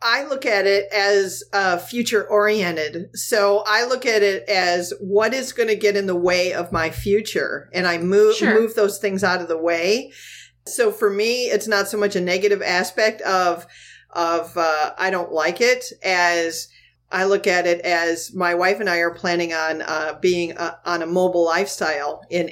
i 0.03 0.25
look 0.25 0.47
at 0.47 0.67
it 0.67 0.91
as 0.93 1.45
uh, 1.53 1.77
future 1.77 2.27
oriented 2.29 3.11
so 3.15 3.63
i 3.67 3.85
look 3.85 4.07
at 4.07 4.23
it 4.23 4.49
as 4.49 4.93
what 5.01 5.35
is 5.35 5.53
going 5.53 5.69
to 5.69 5.77
get 5.77 5.97
in 5.97 6.07
the 6.07 6.17
way 6.17 6.53
of 6.53 6.73
my 6.73 6.91
future 6.91 7.69
and 7.73 7.87
i 7.87 7.99
move 7.99 8.37
Sure. 8.37 8.59
move 8.59 8.75
those 8.75 8.99
things 8.99 9.23
out 9.23 9.41
of 9.41 9.49
the 9.49 9.59
way 9.59 10.13
so 10.67 10.91
for 10.91 11.11
me 11.11 11.45
it's 11.45 11.69
not 11.69 11.89
so 11.89 11.99
much 11.99 12.17
a 12.17 12.21
negative 12.21 12.63
aspect 12.63 13.21
of 13.23 13.67
of 14.11 14.57
uh, 14.57 14.95
i 14.99 15.11
don't 15.11 15.33
like 15.33 15.61
it 15.61 15.85
as 16.03 16.69
I 17.13 17.25
look 17.25 17.49
at 17.49 17.67
it 17.67 17.81
as 17.81 18.33
my 18.35 18.55
wife 18.55 18.79
and 18.79 18.89
I 18.89 18.99
are 18.99 19.13
planning 19.13 19.53
on 19.53 19.83
uh, 19.83 20.17
being 20.21 20.57
uh, 20.57 20.77
on 20.85 21.03
a 21.03 21.07
mobile 21.07 21.45
lifestyle 21.45 22.23
in 22.31 22.49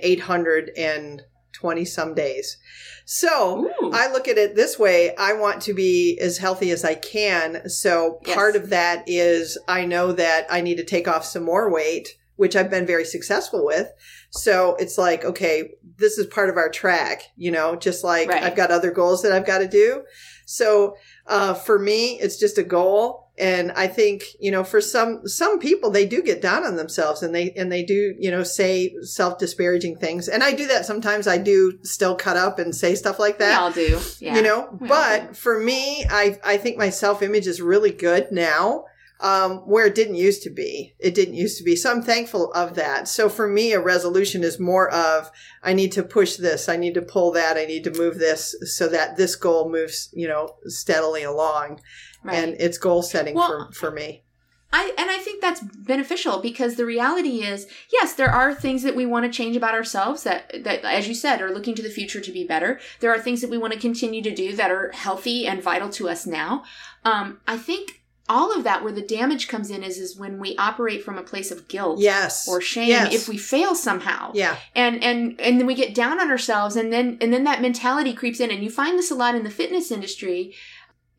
820 1.59 1.85
some 1.85 2.15
days. 2.15 2.57
So 3.05 3.67
Ooh. 3.83 3.91
I 3.93 4.11
look 4.13 4.29
at 4.29 4.39
it 4.39 4.55
this 4.55 4.79
way. 4.79 5.15
I 5.17 5.33
want 5.33 5.63
to 5.63 5.75
be 5.75 6.19
as 6.21 6.39
healthy 6.39 6.71
as 6.71 6.85
I 6.85 6.95
can. 6.95 7.69
So 7.69 8.21
Yes. 8.27 8.35
part 8.35 8.57
of 8.57 8.71
that 8.71 9.05
is 9.07 9.59
I 9.67 9.85
know 9.85 10.13
that 10.13 10.47
I 10.51 10.61
need 10.61 10.77
to 10.77 10.85
take 10.85 11.09
off 11.09 11.25
some 11.25 11.43
more 11.43 11.71
weight, 11.73 12.17
which 12.37 12.55
I've 12.55 12.71
been 12.71 12.87
very 12.87 13.05
successful 13.05 13.65
with. 13.65 13.89
So 14.31 14.77
it's 14.77 14.99
like, 14.99 15.25
okay, 15.25 15.71
this 15.97 16.19
is 16.19 16.27
part 16.27 16.51
of 16.51 16.57
our 16.57 16.69
track, 16.69 17.23
you 17.37 17.51
know, 17.51 17.77
just 17.77 18.05
like 18.05 18.29
Right. 18.29 18.43
I've 18.43 18.57
got 18.57 18.71
other 18.71 18.91
goals 18.91 19.23
that 19.23 19.33
I've 19.33 19.47
got 19.47 19.59
to 19.59 19.69
do. 19.69 20.03
So 20.47 20.97
uh, 21.27 21.55
for 21.55 21.79
me, 21.79 22.19
it's 22.21 22.39
just 22.39 22.59
a 22.59 22.63
goal. 22.63 23.28
And 23.39 23.73
I 23.73 23.87
think, 23.87 24.25
you 24.41 24.51
know, 24.51 24.65
for 24.65 24.81
some, 24.81 25.27
some 25.27 25.59
people, 25.59 25.91
they 25.91 26.07
do 26.07 26.23
get 26.23 26.43
down 26.43 26.65
on 26.65 26.77
themselves 26.77 27.23
and 27.23 27.35
they, 27.35 27.53
and 27.53 27.71
they 27.71 27.85
do, 27.85 28.15
you 28.19 28.31
know, 28.31 28.43
say 28.43 28.95
self 29.03 29.39
disparaging 29.39 29.97
things. 29.97 30.29
And 30.29 30.43
I 30.43 30.53
do 30.53 30.67
that 30.69 30.87
sometimes. 30.87 31.27
I 31.27 31.39
do 31.39 31.79
still 31.83 32.17
cut 32.17 32.37
up 32.37 32.59
and 32.59 32.75
say 32.75 32.95
stuff 32.95 33.19
like 33.19 33.39
we 33.39 33.45
that 33.45 33.61
all 33.61 33.73
do. 33.73 34.01
Yeah. 34.21 34.37
you 34.37 34.43
know 34.43 34.69
We 34.81 34.89
but 34.89 35.37
for 35.37 35.59
me 35.59 36.05
i 36.11 36.39
i 36.45 36.57
think 36.57 36.77
my 36.77 36.91
self-image 36.91 37.47
is 37.47 37.61
really 37.61 37.91
good 37.91 38.29
now 38.31 38.85
um 39.21 39.59
where 39.59 39.87
it 39.87 39.95
didn't 39.95 40.15
used 40.15 40.43
to 40.45 40.51
be 40.51 40.95
it 40.99 41.15
didn't 41.15 41.35
used 41.35 41.59
to 41.59 41.65
be 41.65 41.75
so 41.77 41.91
i'm 41.91 42.03
thankful 42.03 42.53
of 42.53 42.75
that 42.75 43.09
so 43.09 43.29
for 43.29 43.49
me 43.49 43.73
a 43.73 43.81
resolution 43.81 44.45
is 44.45 44.61
more 44.61 44.89
of 44.91 45.31
i 45.63 45.73
need 45.73 45.93
to 45.93 46.03
push 46.03 46.37
this 46.37 46.69
i 46.69 46.77
need 46.77 46.95
to 46.95 47.03
pull 47.03 47.33
that 47.33 47.57
i 47.57 47.65
need 47.65 47.85
to 47.85 47.93
move 47.93 48.19
this 48.19 48.55
so 48.77 48.89
that 48.89 49.17
this 49.17 49.35
goal 49.37 49.71
moves 49.71 50.11
you 50.13 50.29
know 50.29 50.55
steadily 50.67 51.23
along 51.23 51.81
right. 52.25 52.37
and 52.37 52.57
it's 52.61 52.79
goal 52.79 53.03
setting 53.03 53.35
Well, 53.35 53.69
for 53.69 53.73
for 53.73 53.91
me 53.91 54.23
I 54.71 54.93
and 54.99 55.11
I 55.11 55.17
think 55.17 55.41
that's 55.41 55.61
beneficial 55.63 56.41
because 56.41 56.77
the 56.77 56.85
reality 56.85 57.43
is, 57.43 57.67
yes, 57.91 58.13
there 58.13 58.31
are 58.31 58.55
things 58.55 58.83
that 58.83 58.95
we 58.95 59.07
want 59.07 59.25
to 59.25 59.31
change 59.35 59.57
about 59.57 59.73
ourselves 59.73 60.25
that 60.25 60.63
that 60.63 60.85
as 60.85 61.09
you 61.09 61.15
said 61.15 61.41
are 61.41 61.51
looking 61.55 61.75
to 61.77 61.83
the 61.83 61.89
future 61.89 62.21
to 62.21 62.31
be 62.31 62.45
better. 62.45 62.79
There 63.01 63.11
are 63.11 63.19
things 63.19 63.41
that 63.41 63.49
we 63.49 63.57
want 63.57 63.73
to 63.73 63.79
continue 63.79 64.21
to 64.23 64.35
do 64.35 64.55
that 64.57 64.71
are 64.71 64.91
healthy 64.93 65.47
and 65.47 65.63
vital 65.63 65.89
to 65.91 66.11
us 66.11 66.27
now. 66.27 66.65
Um, 67.03 67.41
I 67.47 67.57
think 67.57 68.03
all 68.29 68.53
of 68.55 68.63
that 68.65 68.85
where 68.85 68.93
the 68.93 69.01
damage 69.01 69.49
comes 69.49 69.71
in 69.71 69.83
is 69.83 69.97
is 69.97 70.19
when 70.19 70.39
we 70.39 70.55
operate 70.59 71.03
from 71.03 71.17
a 71.17 71.23
place 71.23 71.51
of 71.51 71.67
guilt 71.69 71.99
Yes. 71.99 72.47
or 72.47 72.61
shame 72.61 72.89
Yes. 72.89 73.15
if 73.15 73.27
we 73.27 73.39
fail 73.39 73.75
somehow 73.75 74.33
Yeah. 74.35 74.57
and 74.77 75.03
and 75.03 75.41
and 75.41 75.59
then 75.59 75.67
we 75.67 75.75
get 75.75 75.95
down 75.95 76.21
on 76.21 76.31
ourselves 76.31 76.77
and 76.77 76.93
then 76.93 77.17
and 77.23 77.33
then 77.33 77.45
that 77.45 77.63
mentality 77.63 78.13
creeps 78.13 78.39
in 78.39 78.51
and 78.51 78.63
you 78.63 78.69
find 78.69 78.99
this 78.99 79.11
a 79.11 79.15
lot 79.15 79.35
in 79.35 79.45
the 79.45 79.51
fitness 79.51 79.91
industry 79.91 80.53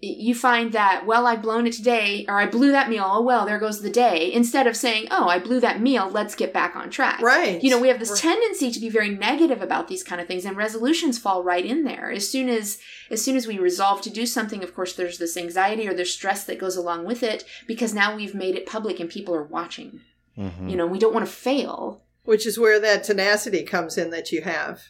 you 0.02 0.34
find 0.34 0.72
that 0.72 1.06
well 1.06 1.28
i've 1.28 1.42
blown 1.42 1.68
it 1.68 1.74
today 1.74 2.26
or 2.30 2.40
i 2.40 2.46
blew 2.46 2.72
that 2.72 2.90
meal 2.90 3.04
oh 3.06 3.22
well 3.22 3.46
there 3.46 3.60
goes 3.60 3.82
the 3.82 3.90
day 3.90 4.32
instead 4.32 4.66
of 4.66 4.76
saying 4.78 5.06
oh 5.12 5.28
i 5.28 5.38
blew 5.38 5.60
that 5.60 5.82
meal 5.82 6.10
let's 6.10 6.36
get 6.36 6.54
back 6.54 6.74
on 6.76 6.90
track 6.90 7.22
Right. 7.22 7.62
you 7.62 7.70
know 7.70 7.80
we 7.82 7.90
have 7.90 8.00
this 8.00 8.12
Right. 8.12 8.20
tendency 8.22 8.72
to 8.72 8.80
be 8.80 8.90
very 8.90 9.10
negative 9.10 9.62
about 9.62 9.90
these 9.90 10.04
kind 10.04 10.22
of 10.22 10.28
things 10.28 10.46
and 10.46 10.56
resolutions 10.56 11.20
fall 11.20 11.44
right 11.44 11.66
in 11.66 11.84
there 11.84 12.10
as 12.12 12.30
soon 12.30 12.48
as 12.48 12.80
as 13.12 13.22
soon 13.24 13.36
as 13.36 13.46
we 13.46 13.60
resolve 13.60 14.02
to 14.04 14.10
do 14.10 14.26
something 14.26 14.64
of 14.64 14.74
course 14.74 14.94
there's 14.94 15.18
this 15.18 15.36
anxiety 15.36 15.86
or 15.88 15.94
there's 15.94 16.14
stress 16.14 16.46
that 16.46 16.60
goes 16.60 16.78
along 16.78 17.06
with 17.06 17.22
it 17.22 17.44
because 17.68 17.94
now 17.94 18.16
we've 18.16 18.36
made 18.36 18.56
it 18.56 18.66
public 18.66 19.00
and 19.02 19.10
people 19.10 19.36
are 19.36 19.44
watching 19.44 20.00
Mhm. 20.38 20.70
you 20.72 20.78
know 20.78 20.88
we 20.88 21.00
don't 21.00 21.14
want 21.14 21.26
to 21.26 21.32
fail 21.32 22.04
Which 22.24 22.46
is 22.48 22.58
where 22.58 22.80
that 22.80 23.04
tenacity 23.04 23.64
comes 23.64 23.98
in 23.98 24.12
that 24.12 24.32
you 24.32 24.44
have. 24.44 24.82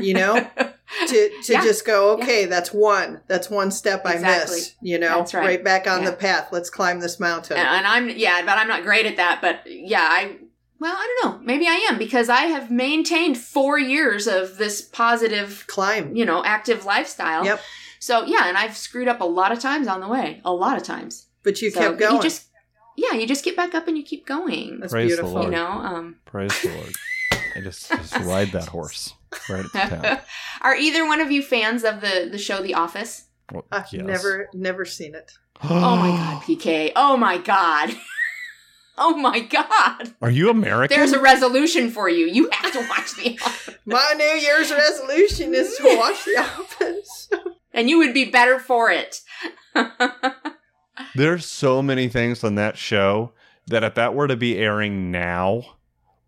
You 0.00 0.14
know? 0.14 0.46
To 1.08 1.30
to 1.44 1.52
Yeah. 1.54 1.62
just 1.62 1.86
go, 1.86 2.10
okay, 2.18 2.44
that's 2.44 2.70
one. 2.70 3.22
That's 3.26 3.48
one 3.48 3.70
step 3.70 4.02
I 4.04 4.12
Exactly. 4.12 4.56
missed. 4.56 4.76
You 4.82 4.98
know? 4.98 5.16
That's 5.20 5.32
right. 5.32 5.64
back 5.64 5.86
on 5.86 6.02
Yeah. 6.02 6.10
the 6.10 6.16
path. 6.16 6.48
Let's 6.52 6.68
climb 6.68 7.00
this 7.00 7.18
mountain. 7.18 7.56
and, 7.56 7.66
and 7.66 7.86
I'm 7.86 8.10
yeah, 8.10 8.42
but 8.44 8.58
I'm 8.58 8.68
not 8.68 8.82
great 8.82 9.06
at 9.06 9.16
that. 9.16 9.40
But 9.40 9.62
yeah, 9.64 10.06
I 10.06 10.36
well, 10.78 10.94
I 10.94 11.16
don't 11.22 11.32
know. 11.40 11.46
Maybe 11.46 11.66
I 11.66 11.86
am 11.88 11.96
because 11.96 12.28
I 12.28 12.42
have 12.42 12.70
maintained 12.70 13.38
four 13.38 13.78
years 13.78 14.26
of 14.26 14.58
this 14.58 14.82
positive, 14.82 15.64
climb. 15.66 16.14
you 16.14 16.26
know, 16.26 16.44
active 16.44 16.84
lifestyle. 16.84 17.42
Yep. 17.46 17.60
So 17.98 18.26
yeah, 18.26 18.46
and 18.48 18.58
I've 18.58 18.76
screwed 18.76 19.08
up 19.08 19.22
a 19.22 19.24
lot 19.24 19.50
of 19.50 19.60
times 19.60 19.88
on 19.88 20.00
the 20.02 20.08
way, 20.08 20.42
a 20.44 20.52
lot 20.52 20.76
of 20.76 20.82
times. 20.82 21.26
But 21.42 21.62
you 21.62 21.70
so, 21.70 21.80
kept 21.80 21.98
going. 22.00 22.16
You 22.16 22.22
just 22.22 22.48
yeah, 22.96 23.14
you 23.14 23.26
just 23.26 23.46
get 23.46 23.56
back 23.56 23.74
up 23.74 23.88
and 23.88 23.96
you 23.96 24.04
keep 24.04 24.26
going. 24.26 24.78
That's 24.80 24.92
Praise 24.92 25.16
the 25.16 25.22
beautiful. 25.22 25.32
Lord. 25.32 25.44
You 25.46 25.52
know, 25.52 25.68
um, 25.68 26.16
Praise 26.26 26.52
the 26.60 26.68
Lord. 26.68 26.92
I 27.54 27.60
just 27.60 27.90
just 27.90 28.16
ride 28.20 28.48
that 28.52 28.68
horse 28.68 29.14
right 29.48 29.64
at 29.64 29.72
the 29.72 29.96
town. 29.96 30.18
are 30.62 30.76
either 30.76 31.06
one 31.06 31.20
of 31.20 31.30
you 31.30 31.42
fans 31.42 31.84
of 31.84 32.00
the 32.00 32.28
the 32.30 32.38
show 32.38 32.62
The 32.62 32.74
Office? 32.74 33.26
Well, 33.52 33.64
I've 33.70 33.92
yes. 33.92 34.04
never 34.04 34.48
never 34.54 34.84
seen 34.84 35.14
it. 35.14 35.32
Oh 35.64 35.96
my 35.96 36.08
god, 36.08 36.42
PK. 36.42 36.92
Oh 36.96 37.16
my 37.16 37.38
god. 37.38 37.94
Oh 38.98 39.16
my 39.16 39.40
god. 39.40 40.14
Are 40.20 40.30
you 40.30 40.50
American? 40.50 40.98
There's 40.98 41.12
a 41.12 41.20
resolution 41.20 41.90
for 41.90 42.10
you. 42.10 42.26
You 42.26 42.50
have 42.52 42.72
to 42.74 42.86
watch 42.90 43.14
The 43.16 43.38
Office. 43.42 43.76
My 43.86 44.14
New 44.16 44.24
Year's 44.24 44.70
resolution 44.70 45.54
is 45.54 45.74
to 45.78 45.96
watch 45.96 46.22
The 46.26 46.36
Office. 46.38 47.30
And 47.72 47.88
you 47.88 47.96
would 47.98 48.12
be 48.12 48.30
better 48.30 48.58
for 48.58 48.90
it. 48.90 49.22
There's 51.14 51.46
so 51.46 51.80
many 51.82 52.08
things 52.08 52.44
on 52.44 52.56
that 52.56 52.76
show 52.76 53.32
that 53.68 53.82
if 53.82 53.94
that 53.94 54.14
were 54.14 54.28
to 54.28 54.36
be 54.36 54.58
airing 54.58 55.10
now, 55.10 55.76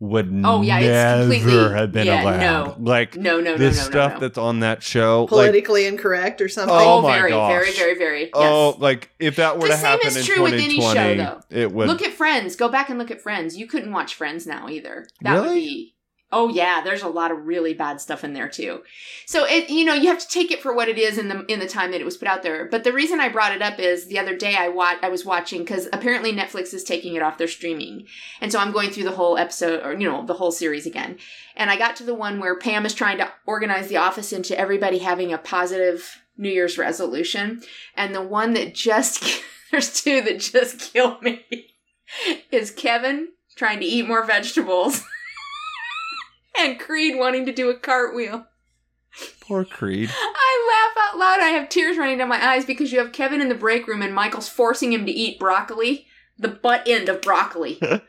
would 0.08 0.42
Oh, 0.44 0.62
yeah, 0.62 0.78
it's 0.78 0.86
never 0.86 1.22
completely- 1.32 1.74
have 1.78 1.92
been 1.92 2.06
yeah, 2.06 2.22
allowed. 2.22 2.80
no. 2.80 2.90
Like 2.90 3.16
no, 3.16 3.40
no, 3.40 3.52
no, 3.52 3.56
the 3.58 3.64
no, 3.66 3.70
stuff 3.72 4.12
no, 4.12 4.14
no. 4.14 4.20
that's 4.20 4.38
on 4.38 4.60
that 4.60 4.82
show, 4.82 5.22
like 5.22 5.28
Politically 5.30 5.86
incorrect 5.86 6.40
or 6.40 6.48
something. 6.48 6.74
Oh 6.74 6.98
Oh, 6.98 7.02
my 7.02 7.18
very, 7.18 7.30
gosh. 7.30 7.50
very, 7.50 7.72
very, 7.72 7.98
very. 7.98 8.20
Yes. 8.22 8.30
oh, 8.34 8.76
like 8.78 9.10
if 9.18 9.36
that 9.36 9.56
were 9.56 9.62
The 9.62 9.68
to 9.68 9.74
same 9.74 9.84
happen 9.86 10.06
is 10.08 10.16
in 10.16 10.24
true 10.24 10.42
with 10.42 10.54
any 10.54 10.76
2020, 10.76 11.16
show, 11.16 11.24
though. 11.50 11.56
it 11.60 11.72
would. 11.72 11.88
look 11.88 12.02
at 12.02 12.12
Friends. 12.12 12.56
Go 12.56 12.68
back 12.68 12.88
and 12.90 12.98
look 12.98 13.10
at 13.10 13.20
Friends. 13.22 13.56
You 13.56 13.66
couldn't 13.66 13.92
watch 13.92 14.14
Friends 14.14 14.46
now 14.46 14.68
either. 14.68 15.06
That 15.22 15.34
would 15.40 15.42
Really? 15.48 15.60
be. 15.60 15.93
Oh 16.36 16.48
yeah, 16.48 16.80
there's 16.82 17.02
a 17.02 17.08
lot 17.08 17.30
of 17.30 17.46
really 17.46 17.74
bad 17.74 18.00
stuff 18.00 18.24
in 18.24 18.32
there 18.32 18.48
too. 18.48 18.82
So 19.24 19.44
it, 19.44 19.70
you 19.70 19.84
know, 19.84 19.94
you 19.94 20.08
have 20.08 20.18
to 20.18 20.26
take 20.26 20.50
it 20.50 20.60
for 20.60 20.74
what 20.74 20.88
it 20.88 20.98
is 20.98 21.16
in 21.16 21.28
the 21.28 21.44
in 21.46 21.60
the 21.60 21.68
time 21.68 21.92
that 21.92 22.00
it 22.00 22.04
was 22.04 22.16
put 22.16 22.26
out 22.26 22.42
there. 22.42 22.66
But 22.68 22.82
the 22.82 22.92
reason 22.92 23.20
I 23.20 23.28
brought 23.28 23.54
it 23.54 23.62
up 23.62 23.78
is 23.78 24.06
the 24.06 24.18
other 24.18 24.36
day 24.36 24.56
I 24.56 24.68
wa- 24.68 24.96
I 25.00 25.08
was 25.10 25.24
watching 25.24 25.60
because 25.60 25.88
apparently 25.92 26.32
Netflix 26.32 26.74
is 26.74 26.82
taking 26.82 27.14
it 27.14 27.22
off 27.22 27.38
their 27.38 27.46
streaming, 27.46 28.08
and 28.40 28.50
so 28.50 28.58
I'm 28.58 28.72
going 28.72 28.90
through 28.90 29.04
the 29.04 29.12
whole 29.12 29.38
episode 29.38 29.86
or 29.86 29.92
you 29.92 30.10
know 30.10 30.26
the 30.26 30.34
whole 30.34 30.50
series 30.50 30.86
again. 30.86 31.18
And 31.54 31.70
I 31.70 31.78
got 31.78 31.94
to 31.96 32.04
the 32.04 32.14
one 32.14 32.40
where 32.40 32.58
Pam 32.58 32.84
is 32.84 32.94
trying 32.94 33.18
to 33.18 33.30
organize 33.46 33.86
the 33.86 33.98
office 33.98 34.32
into 34.32 34.58
everybody 34.58 34.98
having 34.98 35.32
a 35.32 35.38
positive 35.38 36.20
New 36.36 36.50
Year's 36.50 36.76
resolution, 36.76 37.62
and 37.96 38.12
the 38.12 38.22
one 38.22 38.54
that 38.54 38.74
just 38.74 39.24
there's 39.70 40.02
two 40.02 40.20
that 40.22 40.40
just 40.40 40.80
kill 40.92 41.20
me 41.20 41.44
is 42.50 42.72
Kevin 42.72 43.28
trying 43.56 43.78
to 43.78 43.86
eat 43.86 44.08
more 44.08 44.24
vegetables 44.24 45.04
and 46.58 46.78
Creed 46.78 47.16
wanting 47.16 47.46
to 47.46 47.52
do 47.52 47.70
a 47.70 47.78
cartwheel. 47.78 48.46
Poor 49.40 49.64
Creed. 49.64 50.10
I 50.12 50.92
laugh 50.96 51.04
out 51.06 51.18
loud. 51.18 51.40
I 51.40 51.50
have 51.50 51.68
tears 51.68 51.96
running 51.96 52.18
down 52.18 52.28
my 52.28 52.44
eyes 52.44 52.64
because 52.64 52.92
you 52.92 52.98
have 52.98 53.12
Kevin 53.12 53.40
in 53.40 53.48
the 53.48 53.54
break 53.54 53.86
room 53.86 54.02
and 54.02 54.14
Michael's 54.14 54.48
forcing 54.48 54.92
him 54.92 55.06
to 55.06 55.12
eat 55.12 55.38
broccoli, 55.38 56.06
the 56.38 56.48
butt 56.48 56.88
end 56.88 57.08
of 57.08 57.22
broccoli. 57.22 57.78
and 57.82 58.02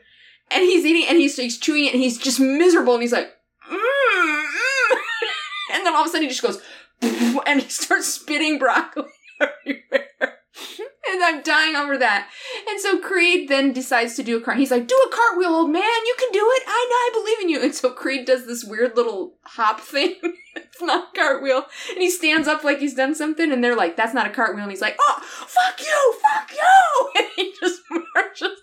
he's 0.50 0.84
eating 0.84 1.06
and 1.08 1.18
he's, 1.18 1.36
he's 1.36 1.58
chewing 1.58 1.84
it 1.84 1.94
and 1.94 2.02
he's 2.02 2.18
just 2.18 2.40
miserable 2.40 2.94
and 2.94 3.02
he's 3.02 3.12
like, 3.12 3.30
mm, 3.70 3.76
mm. 3.76 4.92
and 5.72 5.86
then 5.86 5.94
all 5.94 6.02
of 6.02 6.06
a 6.06 6.10
sudden 6.10 6.22
he 6.22 6.28
just 6.28 6.42
goes, 6.42 6.60
and 7.46 7.60
he 7.60 7.68
starts 7.68 8.08
spitting 8.08 8.58
broccoli 8.58 9.04
everywhere. 9.40 10.38
And 11.08 11.22
I'm 11.22 11.42
dying 11.42 11.76
over 11.76 11.96
that. 11.98 12.28
And 12.68 12.80
so 12.80 12.98
Creed 12.98 13.48
then 13.48 13.72
decides 13.72 14.16
to 14.16 14.22
do 14.22 14.36
a 14.36 14.40
cart. 14.40 14.58
He's 14.58 14.70
like, 14.70 14.88
"Do 14.88 14.96
a 15.06 15.14
cartwheel, 15.14 15.54
old 15.54 15.70
man. 15.70 15.82
You 15.82 16.16
can 16.18 16.32
do 16.32 16.40
it. 16.40 16.62
I 16.66 16.86
know. 16.90 16.96
I 16.96 17.10
believe 17.12 17.40
in 17.40 17.48
you." 17.48 17.62
And 17.62 17.74
so 17.74 17.90
Creed 17.90 18.26
does 18.26 18.46
this 18.46 18.64
weird 18.64 18.96
little 18.96 19.38
hop 19.44 19.80
thing. 19.80 20.16
it's 20.56 20.82
not 20.82 21.08
a 21.14 21.18
cartwheel. 21.18 21.66
And 21.90 21.98
he 21.98 22.10
stands 22.10 22.48
up 22.48 22.64
like 22.64 22.78
he's 22.78 22.94
done 22.94 23.14
something, 23.14 23.52
and 23.52 23.62
they're 23.62 23.76
like, 23.76 23.96
"That's 23.96 24.14
not 24.14 24.26
a 24.26 24.30
cartwheel." 24.30 24.64
And 24.64 24.72
he's 24.72 24.80
like, 24.80 24.96
"Oh, 25.00 25.20
fuck 25.22 25.80
you, 25.80 26.14
fuck 26.22 26.50
you!" 26.52 27.10
And 27.16 27.26
he 27.36 27.54
just 27.60 27.82
marches. 28.14 28.58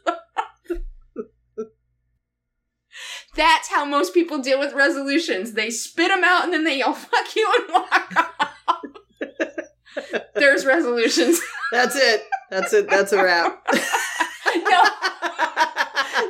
That's 3.35 3.67
how 3.69 3.83
most 3.83 4.13
people 4.13 4.37
deal 4.39 4.59
with 4.59 4.73
resolutions. 4.73 5.53
They 5.53 5.71
spit 5.71 6.09
them 6.09 6.23
out 6.23 6.43
and 6.43 6.53
then 6.53 6.65
they 6.65 6.77
yell 6.77 6.93
"fuck 6.93 7.35
you" 7.35 7.51
and 7.57 7.73
walk 7.73 8.15
off. 8.15 8.43
There's 10.35 10.65
resolutions. 10.65 11.39
That's 11.71 11.95
it. 11.95 12.23
That's 12.49 12.73
it. 12.73 12.89
That's 12.89 13.11
a 13.13 13.23
wrap. 13.23 13.65
no, 14.55 14.83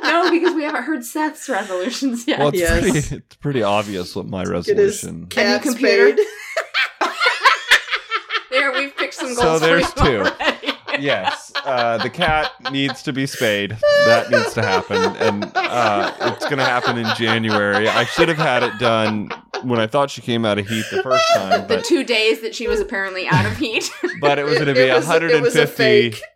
no, 0.02 0.30
because 0.30 0.54
we 0.54 0.62
haven't 0.64 0.84
heard 0.84 1.04
Seth's 1.04 1.48
resolutions 1.48 2.26
yet. 2.26 2.38
Well, 2.38 2.48
it's, 2.48 2.58
Yes. 2.58 2.80
pretty, 2.80 3.16
it's 3.16 3.36
pretty 3.36 3.62
obvious 3.62 4.14
what 4.16 4.26
my 4.26 4.44
Get 4.44 4.54
his 4.54 4.68
resolution. 5.04 5.26
cat 5.26 5.62
computer? 5.62 6.16
spayed. 6.16 6.26
there, 8.50 8.72
we've 8.72 8.96
picked 8.96 9.14
some 9.14 9.34
So 9.34 9.42
goals. 9.42 9.60
for 9.60 9.66
there's 9.66 9.88
you 9.88 9.94
two. 10.04 10.18
already. 10.30 10.72
yes, 11.02 11.52
uh, 11.64 11.98
the 11.98 12.10
cat 12.10 12.52
needs 12.70 13.02
to 13.02 13.12
be 13.12 13.26
spayed. 13.26 13.76
That 14.06 14.30
needs 14.30 14.54
to 14.54 14.62
happen, 14.62 14.96
and 15.16 15.50
uh, 15.54 16.12
it's 16.20 16.44
going 16.44 16.58
to 16.58 16.64
happen 16.64 16.96
in 16.98 17.06
January. 17.16 17.88
I 17.88 18.04
should 18.04 18.28
have 18.28 18.38
had 18.38 18.62
it 18.62 18.78
done 18.78 19.28
when 19.64 19.80
I 19.80 19.86
thought 19.86 20.10
she 20.10 20.20
came 20.22 20.44
out 20.44 20.58
of 20.58 20.66
heat 20.68 20.84
the 20.90 21.02
first 21.02 21.24
time, 21.34 21.66
the 21.66 21.80
two 21.82 22.04
days 22.04 22.40
that 22.42 22.54
she 22.54 22.68
was 22.68 22.80
apparently 22.80 23.26
out 23.26 23.46
of 23.46 23.56
heat. 23.56 23.90
but 24.20 24.38
it 24.38 24.44
was 24.44 24.54
going 24.54 24.66
to 24.66 24.74
be 24.74 24.80
was- 24.90 25.08
it 25.08 25.40
was 25.40 25.54
150, 25.54 25.74
fake. 25.74 26.20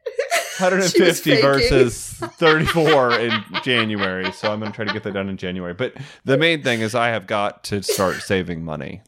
She 0.58 0.64
was 0.64 0.72
150 0.72 1.40
versus 1.40 2.08
34 2.14 3.12
in 3.20 3.44
January. 3.62 4.32
So 4.32 4.52
I'm 4.52 4.58
going 4.58 4.72
to 4.72 4.74
try 4.74 4.84
to 4.84 4.92
get 4.92 5.04
that 5.04 5.12
done 5.12 5.28
in 5.28 5.36
January. 5.36 5.72
But 5.72 5.94
the 6.24 6.36
main 6.36 6.64
thing 6.64 6.80
is 6.80 6.96
I 6.96 7.10
have 7.10 7.28
got 7.28 7.62
to 7.64 7.80
start 7.80 8.16
saving 8.22 8.64
money. 8.64 9.02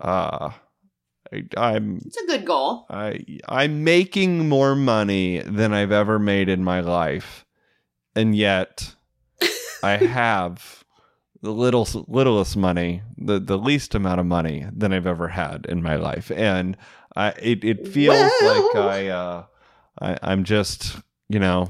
Uh, 0.00 0.52
I, 1.30 1.44
I'm 1.56 2.00
it's 2.04 2.16
a 2.16 2.26
good 2.26 2.44
goal. 2.46 2.86
I 2.90 3.20
I'm 3.48 3.84
making 3.84 4.48
more 4.48 4.74
money 4.74 5.40
than 5.40 5.72
I've 5.72 5.92
ever 5.92 6.18
made 6.18 6.48
in 6.48 6.64
my 6.64 6.80
life, 6.80 7.44
and 8.14 8.34
yet 8.34 8.94
I 9.82 9.96
have 9.96 10.81
the 11.42 11.50
little 11.50 11.86
littlest 12.08 12.56
money, 12.56 13.02
the 13.18 13.38
the 13.40 13.58
least 13.58 13.94
amount 13.94 14.20
of 14.20 14.26
money 14.26 14.66
than 14.72 14.92
I've 14.92 15.06
ever 15.06 15.28
had 15.28 15.66
in 15.68 15.82
my 15.82 15.96
life, 15.96 16.30
and 16.30 16.76
I 17.16 17.30
it 17.30 17.64
it 17.64 17.88
feels 17.88 18.16
like 18.42 18.76
I 18.76 19.08
uh 19.08 19.44
I 20.00 20.18
I'm 20.22 20.44
just 20.44 20.96
you 21.28 21.38
know 21.40 21.68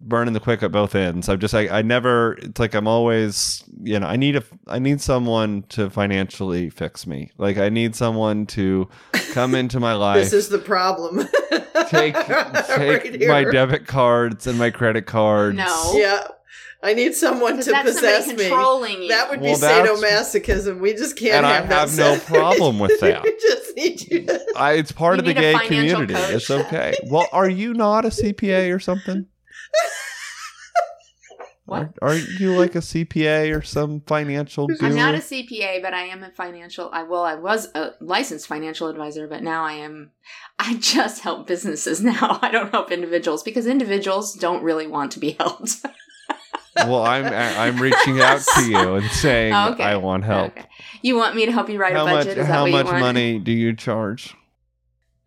burning 0.00 0.34
the 0.34 0.40
quick 0.40 0.62
at 0.62 0.70
both 0.72 0.94
ends. 0.94 1.28
I'm 1.28 1.38
just 1.40 1.54
I, 1.54 1.68
I 1.68 1.82
never 1.82 2.34
it's 2.34 2.60
like 2.60 2.74
I'm 2.74 2.86
always 2.86 3.64
you 3.82 3.98
know 3.98 4.06
I 4.06 4.16
need 4.16 4.36
a 4.36 4.42
I 4.68 4.78
need 4.78 5.00
someone 5.00 5.64
to 5.70 5.90
financially 5.90 6.70
fix 6.70 7.06
me. 7.06 7.30
Like 7.38 7.58
I 7.58 7.68
need 7.68 7.94
someone 7.96 8.46
to 8.46 8.88
come 9.32 9.54
into 9.54 9.80
my 9.80 9.92
life 10.06 10.22
This 10.22 10.32
is 10.32 10.48
the 10.48 10.58
problem. 10.58 11.26
take 11.88 12.14
take 12.68 13.16
here. 13.16 13.28
my 13.28 13.44
debit 13.44 13.86
cards 13.86 14.46
and 14.46 14.58
my 14.58 14.70
credit 14.70 15.06
cards. 15.06 15.56
No. 15.56 15.92
Yeah. 15.94 16.26
I 16.84 16.92
need 16.94 17.14
someone 17.14 17.56
to 17.58 17.70
that's 17.70 17.88
possess 17.94 18.26
somebody 18.26 18.44
me. 18.44 18.50
controlling 18.50 19.02
you. 19.02 19.08
That 19.08 19.30
would 19.30 19.40
be 19.40 19.46
Well, 19.46 19.56
that's- 19.58 19.88
sadomasochism. 20.00 20.78
We 20.80 20.92
just 20.94 21.16
can't 21.16 21.34
And 21.36 21.46
I 21.46 21.54
have 21.54 21.68
that 21.70 21.88
have 21.88 21.98
no 21.98 22.18
problem 22.18 22.78
with 22.78 23.00
that. 23.00 23.22
we 23.22 23.36
just 23.40 23.74
need 23.76 24.00
you 24.10 24.26
to 24.26 24.44
I, 24.56 24.72
it's 24.74 24.92
part 24.92 25.16
You 25.16 25.20
of 25.20 25.24
the 25.26 25.34
gay 25.34 25.54
community. 25.66 26.14
coach. 26.14 26.30
It's 26.30 26.50
okay. 26.50 26.94
Well, 27.06 27.26
are 27.32 27.48
you 27.48 27.74
not 27.74 28.04
a 28.04 28.08
CPA 28.08 28.74
or 28.74 28.78
something? 28.78 29.26
What? 31.66 31.94
Are, 32.02 32.14
not 32.14 32.28
you 32.38 32.54
like 32.58 32.74
a 32.74 32.80
CPA 32.80 33.56
or 33.56 33.62
some 33.62 34.02
financial 34.02 34.66
guru? 34.66 34.86
I'm 34.86 34.94
not 34.96 35.14
a 35.14 35.18
CPA, 35.18 35.80
but 35.80 35.94
I 35.94 36.02
am 36.02 36.22
a 36.22 36.30
financial. 36.30 36.90
I 36.92 37.04
well, 37.04 37.24
I 37.24 37.36
was 37.36 37.68
a 37.74 37.92
licensed 38.02 38.46
financial 38.46 38.88
advisor, 38.88 39.26
but 39.26 39.42
now 39.42 39.64
I 39.64 39.72
am. 39.72 40.10
I 40.58 40.74
just 40.74 41.22
help 41.22 41.46
businesses 41.46 42.02
now. 42.02 42.38
I 42.42 42.50
don't 42.50 42.70
help 42.70 42.92
individuals 42.92 43.42
because 43.42 43.66
individuals 43.66 44.34
don't 44.34 44.62
really 44.62 44.86
want 44.86 45.12
to 45.12 45.18
be 45.20 45.30
helped. 45.40 45.76
Well, 46.76 47.04
I'm 47.04 47.24
I'm 47.26 47.80
reaching 47.80 48.20
out 48.20 48.40
to 48.56 48.64
you 48.68 48.94
and 48.96 49.10
saying 49.10 49.52
oh, 49.54 49.72
Okay. 49.72 49.82
I 49.84 49.96
want 49.96 50.24
help. 50.24 50.52
Okay. 50.56 50.66
You 51.02 51.16
want 51.16 51.36
me 51.36 51.46
to 51.46 51.52
help 51.52 51.68
you 51.68 51.78
write 51.78 51.92
How 51.94 52.06
a 52.06 52.10
much 52.10 52.26
budget? 52.26 52.38
Is 52.38 52.46
how 52.46 52.62
what 52.62 52.70
much 52.72 52.86
you 52.86 52.92
want? 52.92 53.00
money 53.02 53.38
do 53.38 53.52
you 53.52 53.74
charge? 53.74 54.34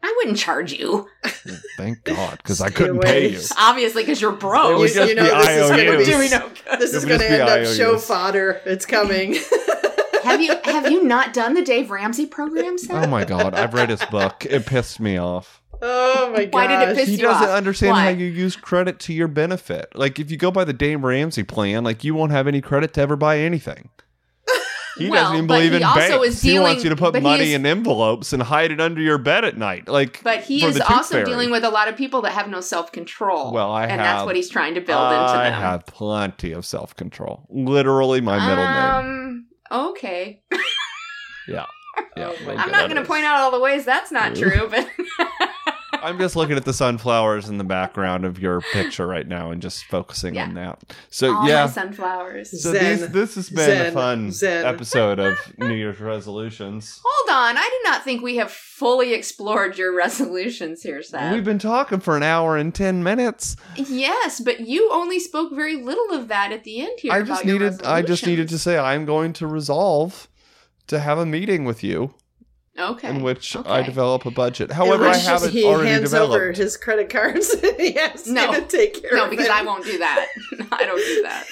I 0.04 0.14
wouldn't 0.18 0.38
charge 0.38 0.72
you, 0.74 1.08
Thank 1.76 2.04
God, 2.04 2.38
because 2.38 2.62
I 2.62 2.70
couldn't 2.70 3.00
pay 3.02 3.30
you. 3.32 3.39
obviously, 3.58 4.04
because 4.04 4.22
you're 4.22 4.34
It 4.34 4.39
broke. 4.39 4.78
would 4.78 4.93
You- 4.93 5.04
you 5.06 5.16
know 5.16 5.24
be 5.24 5.30
this 5.30 5.50
is 5.64 5.70
gonna 5.70 5.98
be- 5.98 6.06
doing 6.06 6.30
no 6.32 6.50
good. 6.70 6.80
This 6.80 6.93
is 6.93 7.04
going 7.04 7.20
to 7.20 7.28
be 7.28 7.34
end 7.34 7.41
up 7.41 7.50
IOUs. 7.50 7.76
show 7.76 7.98
fodder. 7.98 8.62
It's 8.66 8.86
coming. 8.86 9.34
have 10.24 10.39
you 10.41 10.56
have 10.64 10.91
you 10.91 11.04
not 11.04 11.34
done 11.34 11.56
the 11.56 11.62
Dave 11.64 11.89
Ramsey 11.89 12.26
program? 12.28 12.78
Seth? 12.78 13.06
Oh 13.06 13.08
my 13.10 13.26
God, 13.26 13.54
I've 13.56 13.74
read 13.74 13.89
his 13.89 14.04
book. 14.06 14.45
It 14.50 14.66
pissed 14.66 15.00
me 15.00 15.18
off. 15.18 15.62
Oh 15.82 16.32
my 16.36 16.46
god. 16.46 16.54
Why 16.54 16.68
did 16.68 16.90
it 16.90 16.96
piss 16.96 17.08
he 17.10 17.16
you 17.16 17.22
doesn't 17.24 17.50
off? 17.50 17.56
understand 17.56 17.94
Why? 17.94 18.04
how 18.04 18.10
you 18.10 18.26
use 18.26 18.56
credit 18.56 19.00
to 19.02 19.14
your 19.14 19.28
benefit. 19.28 19.96
Like 19.96 20.20
if 20.20 20.32
you 20.32 20.38
go 20.38 20.52
by 20.52 20.64
the 20.64 20.74
Dave 20.74 21.04
Ramsey 21.04 21.44
plan, 21.44 21.84
like 21.84 22.04
you 22.04 22.14
won't 22.16 22.32
have 22.32 22.48
any 22.48 22.62
credit 22.62 22.94
to 22.96 23.02
ever 23.02 23.16
buy 23.16 23.40
anything. 23.40 23.90
He 24.98 25.12
Well, 25.12 25.22
doesn't 25.26 25.36
even 25.36 25.48
but 25.48 25.58
believe 25.58 25.72
he 25.74 25.78
in 25.78 25.84
also 25.84 26.00
banks. 26.00 26.26
is 26.28 26.42
he 26.42 26.58
wants 26.58 26.84
you 26.84 26.90
to 26.90 26.96
put 26.96 27.22
money 27.22 27.50
is- 27.50 27.54
in 27.54 27.68
envelopes 27.68 28.34
and 28.34 28.42
hide 28.42 28.72
it 28.72 28.82
under 28.82 29.00
your 29.00 29.20
bed 29.20 29.46
at 29.46 29.56
night. 29.56 29.88
Like, 29.88 30.24
But 30.24 30.40
he 30.40 30.66
is 30.66 30.80
also 30.82 31.18
fairy. 31.18 31.26
dealing 31.26 31.52
with 31.52 31.64
a 31.64 31.70
lot 31.70 31.88
of 31.88 31.96
people 31.96 32.24
that 32.24 32.32
have 32.32 32.50
no 32.50 32.62
self 32.62 32.92
control. 32.92 33.52
Well, 33.54 33.70
I 33.72 33.84
and 33.84 33.92
have- 33.92 34.00
that's 34.02 34.26
what 34.26 34.36
he's 34.36 34.50
trying 34.50 34.74
to 34.74 34.82
build 34.82 35.00
I 35.00 35.22
into 35.22 35.34
them. 35.34 35.54
I 35.54 35.60
have 35.60 35.86
plenty 35.86 36.52
of 36.52 36.66
self 36.66 36.96
control. 36.96 37.46
Literally, 37.52 38.22
my 38.22 38.40
middle 38.40 38.66
name. 38.66 39.46
um, 39.72 39.84
Okay. 39.86 40.42
Yeah, 41.48 41.66
my 42.18 42.56
I'm 42.56 42.72
not 42.72 42.90
going 42.90 42.96
to 43.00 43.06
point 43.08 43.24
out 43.26 43.38
all 43.42 43.52
the 43.52 43.60
ways 43.60 43.86
that's 43.86 44.12
not 44.12 44.36
true, 44.36 44.68
but 44.68 44.90
I'm 46.04 46.18
just 46.20 46.36
looking 46.36 46.56
at 46.58 46.66
the 46.66 46.74
sunflowers 46.74 47.50
in 47.50 47.58
the 47.58 47.64
background 47.64 48.26
of 48.26 48.39
your 48.39 48.62
picture 48.74 49.06
right 49.08 49.28
now 49.28 49.52
and 49.52 49.62
just 49.62 49.84
focusing 49.86 50.36
Yeah. 50.36 50.43
on 50.43 50.54
that. 50.56 50.84
So 51.10 51.34
all 51.36 51.48
yeah, 51.48 51.66
my 51.66 51.72
sunflowers. 51.72 52.62
so 52.62 52.74
Zen. 52.74 53.00
these, 53.00 53.10
this 53.10 53.36
has 53.36 53.50
been 53.50 53.66
Zen. 53.66 53.86
a 53.88 53.91
fun 53.91 54.32
Zen. 54.32 54.66
episode 54.66 55.20
of 55.20 55.38
New 55.58 55.74
Year's 55.74 56.00
resolutions. 56.00 57.00
Hold 57.04 57.36
on, 57.38 57.58
I 57.58 57.64
do 57.64 57.89
not 57.89 58.04
think 58.04 58.22
we 58.22 58.38
have 58.38 58.52
fully 58.52 59.14
explored 59.14 59.78
your 59.78 59.95
resolutions 59.95 60.82
here, 60.84 61.02
Seth. 61.02 61.34
We've 61.34 61.43
been 61.43 61.60
talking 61.60 62.00
for 62.00 62.16
an 62.16 62.24
hour 62.24 62.58
and 62.58 62.74
ten 62.74 63.04
minutes. 63.04 63.56
yes, 63.76 64.39
but 64.39 64.62
you 64.62 64.89
only 64.91 65.20
spoke 65.20 65.54
very 65.54 65.76
little 65.76 66.12
of 66.12 66.28
that 66.28 66.52
at 66.52 66.64
the 66.64 66.82
end 66.82 67.00
here. 67.00 67.12
I 67.12 67.18
about 67.18 67.28
just 67.28 67.45
your 67.45 67.60
needed 67.60 67.84
I 67.84 68.02
just 68.02 68.26
needed 68.26 68.50
to 68.50 68.60
say 68.60 68.78
I'm 68.78 69.06
going 69.06 69.34
to 69.34 69.48
resolve 69.48 70.28
to 70.88 71.00
have 71.00 71.18
a 71.18 71.26
meeting 71.26 71.66
with 71.66 71.84
you 71.84 72.14
Okay. 72.80 73.10
in 73.10 73.22
which 73.22 73.56
I 73.66 73.82
develop 73.82 74.26
a 74.26 74.32
budget. 74.32 74.72
However, 74.72 75.06
I 75.06 75.12
which 75.12 75.24
haven't 75.26 75.52
he 75.52 75.64
already 75.66 75.90
hands 75.90 76.14
over 76.14 76.52
his 76.52 76.78
credit 76.78 77.10
cards. 77.10 77.54
he 77.78 77.94
has 77.94 78.28
No. 78.28 78.54
to 78.54 78.62
take 78.62 79.02
care 79.02 79.16
No, 79.16 79.26
of 79.26 79.30
because 79.32 79.48
it. 79.48 79.52
I 79.52 79.64
won't 79.64 79.84
do 79.84 79.98
that. 79.98 80.28
I 80.72 80.86
don't 80.86 80.98
do 80.98 81.22
that. 81.24 81.46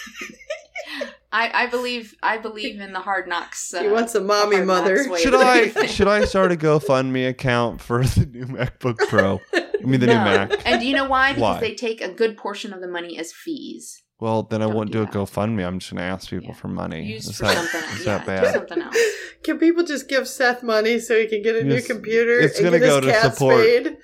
I, 1.32 1.64
I 1.64 1.68
believe 1.68 2.16
I 2.24 2.38
believe 2.38 2.80
in 2.80 2.94
the 2.94 3.00
hard 3.00 3.28
knocks. 3.28 3.74
Uh, 3.74 3.82
He 3.82 3.88
wants 3.90 4.16
a 4.16 4.22
mommy 4.22 4.56
hard 4.58 4.68
knocks 4.68 4.82
mother. 5.08 5.18
Should 5.18 5.34
I 5.36 5.86
should 5.88 6.08
I 6.08 6.26
start 6.26 6.52
a 6.52 6.56
GoFundMe 6.56 7.28
account 7.28 7.82
for 7.82 8.04
the 8.06 8.26
new 8.26 8.46
MacBook 8.46 8.98
Pro? 9.10 9.42
I 9.54 9.66
mean 9.86 10.00
the 10.00 10.08
No. 10.08 10.14
new 10.20 10.24
Mac. 10.24 10.52
And 10.66 10.80
do 10.80 10.88
you 10.88 10.96
know 10.96 11.10
why? 11.10 11.32
Because 11.34 11.42
Why? 11.56 11.60
they 11.60 11.76
take 11.76 12.02
a 12.02 12.08
good 12.10 12.38
portion 12.38 12.72
of 12.72 12.82
the 12.82 12.88
money 12.88 13.18
as 13.20 13.34
fees. 13.34 14.02
Well, 14.20 14.44
then 14.44 14.62
I 14.62 14.66
Don't 14.66 14.76
won't 14.76 14.92
do 14.92 15.00
do 15.00 15.04
a 15.04 15.06
that. 15.06 15.14
GoFundMe. 15.14 15.66
I'm 15.66 15.80
just 15.80 15.92
gonna 15.92 16.06
ask 16.06 16.30
people 16.30 16.50
Yeah. 16.50 16.56
for 16.56 16.68
money. 16.70 17.04
Used 17.06 17.30
Is 17.30 17.38
for 17.38 17.44
that, 17.46 17.56
something. 17.70 17.90
is 18.00 18.06
yeah, 18.06 18.18
that 18.18 18.26
do 18.26 18.28
bad? 18.44 18.54
something 18.54 18.82
else. 18.82 18.98
Can 19.44 19.60
people 19.60 19.84
just 19.84 20.08
give 20.08 20.28
Seth 20.28 20.64
money 20.64 21.00
so 21.00 21.20
he 21.20 21.28
can 21.28 21.42
get 21.44 21.56
a 21.56 21.64
new 21.64 21.76
Yes, 21.76 21.88
computer 21.88 22.40
it's 22.40 22.60
gonna 22.60 22.80
go 22.80 23.02
to 23.02 23.14
support- 23.22 23.60
spayed? 23.60 23.98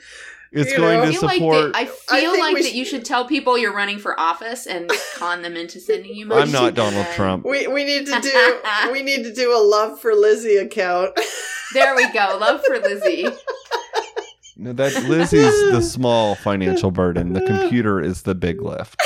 It's 0.54 0.72
You 0.72 0.78
going 0.80 0.98
know? 0.98 1.04
I 1.04 1.06
to 1.06 1.12
feel 1.14 1.22
like 1.22 1.36
support. 1.38 1.72
that, 1.72 1.78
I 1.78 1.82
I 1.84 1.86
feel 2.20 2.32
think 2.34 2.44
like 2.44 2.56
that 2.58 2.66
should- 2.66 2.74
you 2.76 2.84
should 2.84 3.06
tell 3.06 3.24
people 3.26 3.58
you're 3.58 3.74
running 3.74 4.00
for 4.00 4.20
office 4.20 4.68
and 4.68 4.92
con 5.16 5.42
them 5.44 5.56
into 5.56 5.80
sending 5.80 6.14
you 6.14 6.26
money. 6.26 6.42
I'm 6.42 6.52
not 6.52 6.74
Donald 6.76 7.08
Trump. 7.16 7.46
We 7.46 7.68
we 7.68 7.86
need 7.86 8.06
to 8.08 8.20
do 8.20 8.60
we 8.92 9.02
need 9.02 9.24
to 9.24 9.34
do 9.34 9.56
a 9.56 9.64
love 9.64 10.02
for 10.02 10.14
Lizzie 10.14 10.58
account. 10.58 11.18
There 11.74 11.96
we 11.96 12.06
go. 12.12 12.38
Love 12.38 12.62
for 12.66 12.78
Lizzie. 12.80 13.30
No, 14.58 14.74
that 14.74 14.94
Lizzie's 15.06 15.72
the 15.72 15.82
small 15.82 16.36
financial 16.36 16.92
burden. 16.92 17.32
The 17.32 17.40
computer 17.40 18.02
is 18.02 18.24
the 18.24 18.36
big 18.36 18.62
lift. 18.62 19.02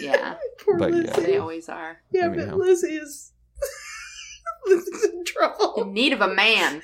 Yeah, 0.00 0.34
Poor 0.68 0.78
But 0.78 0.94
yeah. 0.94 1.10
They 1.12 1.38
always 1.38 1.68
are. 1.68 1.98
Yeah, 2.12 2.26
Anyhow. 2.26 2.50
but 2.50 2.58
Lizzie 2.58 2.96
is 2.96 3.32
Lizzie's 4.66 5.04
in 5.04 5.24
In 5.78 5.92
need 5.92 6.12
of 6.12 6.20
a 6.20 6.28
man. 6.34 6.82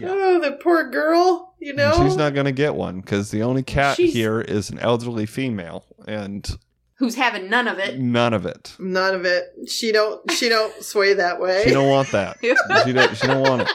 Yeah. 0.00 0.08
Oh, 0.10 0.40
the 0.40 0.52
poor 0.52 0.88
girl. 0.90 1.54
You 1.60 1.74
know, 1.74 1.92
And 1.94 2.08
she's 2.08 2.16
not 2.16 2.34
going 2.34 2.46
to 2.46 2.52
get 2.52 2.74
one 2.74 3.00
because 3.00 3.30
the 3.30 3.42
only 3.42 3.62
cat 3.62 3.96
She's- 3.96 4.12
here 4.12 4.40
is 4.40 4.70
an 4.70 4.78
elderly 4.80 5.26
female, 5.26 5.84
and 6.08 6.48
Who's 6.94 7.14
having 7.16 7.48
none 7.50 7.68
of 7.68 7.78
it. 7.78 7.98
none 8.00 8.32
of 8.32 8.46
it. 8.46 8.74
none 8.78 9.14
of 9.14 9.24
it. 9.24 9.44
She 9.68 9.92
don't. 9.92 10.28
She 10.32 10.48
don't 10.48 10.72
sway 10.82 11.14
that 11.14 11.40
way. 11.40 11.62
She 11.64 11.70
don't 11.70 11.88
want 11.88 12.10
that. 12.12 12.38
She 12.84 12.92
don't. 12.92 13.16
She 13.16 13.26
don't 13.26 13.42
want 13.42 13.62
it. 13.62 13.70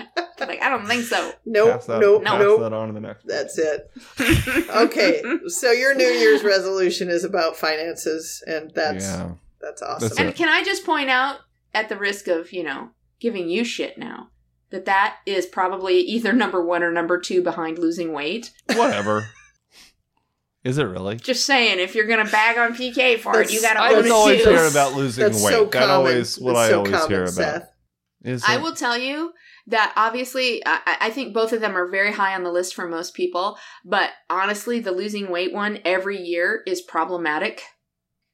like, 0.40 0.62
I 0.62 0.68
don't 0.68 0.86
think 0.86 1.04
so. 1.04 1.32
Nope. 1.44 1.70
Pass 1.72 1.86
that, 1.86 2.00
Nope. 2.00 2.24
pass 2.24 2.38
Nope. 2.40 2.60
that 2.60 2.72
on 2.72 2.88
to 2.88 2.94
the 2.94 3.00
next. 3.00 3.26
That's 3.26 3.58
it. 3.58 3.90
Okay, 4.74 5.22
so 5.48 5.70
your 5.70 5.94
New 5.94 6.04
Year's 6.06 6.42
resolution 6.42 7.08
is 7.08 7.24
about 7.24 7.56
finances, 7.56 8.42
and 8.46 8.70
that's 8.74 9.04
yeah. 9.04 9.32
that's 9.60 9.82
awesome. 9.82 10.08
That's 10.08 10.18
And 10.20 10.34
can 10.34 10.48
I 10.48 10.62
just 10.64 10.84
point 10.86 11.10
out, 11.10 11.40
at 11.74 11.88
the 11.88 11.96
risk 11.96 12.26
of, 12.28 12.52
you 12.52 12.62
know, 12.62 12.90
giving 13.20 13.48
you 13.48 13.64
shit 13.64 13.96
now, 13.98 14.28
that 14.70 14.84
that 14.86 15.18
is 15.26 15.46
probably 15.46 15.98
either 16.00 16.32
number 16.32 16.64
one 16.64 16.82
or 16.82 16.90
number 16.90 17.18
two 17.20 17.42
behind 17.42 17.78
losing 17.78 18.12
weight. 18.12 18.52
Whatever. 18.74 19.28
Is 20.64 20.78
it 20.78 20.84
really? 20.84 21.16
Just 21.16 21.44
saying, 21.44 21.80
if 21.80 21.94
you're 21.96 22.06
gonna 22.06 22.24
bag 22.30 22.56
on 22.56 22.74
PK 22.74 23.18
for 23.18 23.40
it, 23.40 23.52
you 23.52 23.60
gotta 23.60 23.80
I 23.80 23.94
own 23.94 24.02
just 24.02 24.12
always 24.12 24.44
too. 24.44 24.50
hear 24.50 24.66
about 24.66 24.94
losing 24.94 25.24
That's 25.24 25.42
weight. 25.42 25.52
so 25.52 25.64
that 25.64 25.72
common. 25.72 25.90
always 25.90 26.38
what 26.38 26.52
That's 26.54 26.66
I 26.66 26.70
so 26.70 26.78
always 26.78 26.92
common, 26.92 27.10
hear 27.10 27.22
about. 27.22 27.32
Seth. 27.32 27.68
Is 28.24 28.44
I 28.46 28.54
it? 28.56 28.62
will 28.62 28.74
tell 28.74 28.96
you 28.96 29.32
that 29.66 29.92
obviously, 29.96 30.62
I, 30.66 30.96
I 31.02 31.10
think 31.10 31.34
both 31.34 31.52
of 31.52 31.60
them 31.60 31.76
are 31.76 31.88
very 31.88 32.12
high 32.12 32.34
on 32.34 32.42
the 32.42 32.50
list 32.50 32.74
for 32.74 32.88
most 32.88 33.14
people. 33.14 33.58
But 33.84 34.10
honestly, 34.28 34.80
the 34.80 34.92
losing 34.92 35.30
weight 35.30 35.52
one 35.52 35.78
every 35.84 36.18
year 36.20 36.62
is 36.66 36.80
problematic. 36.80 37.62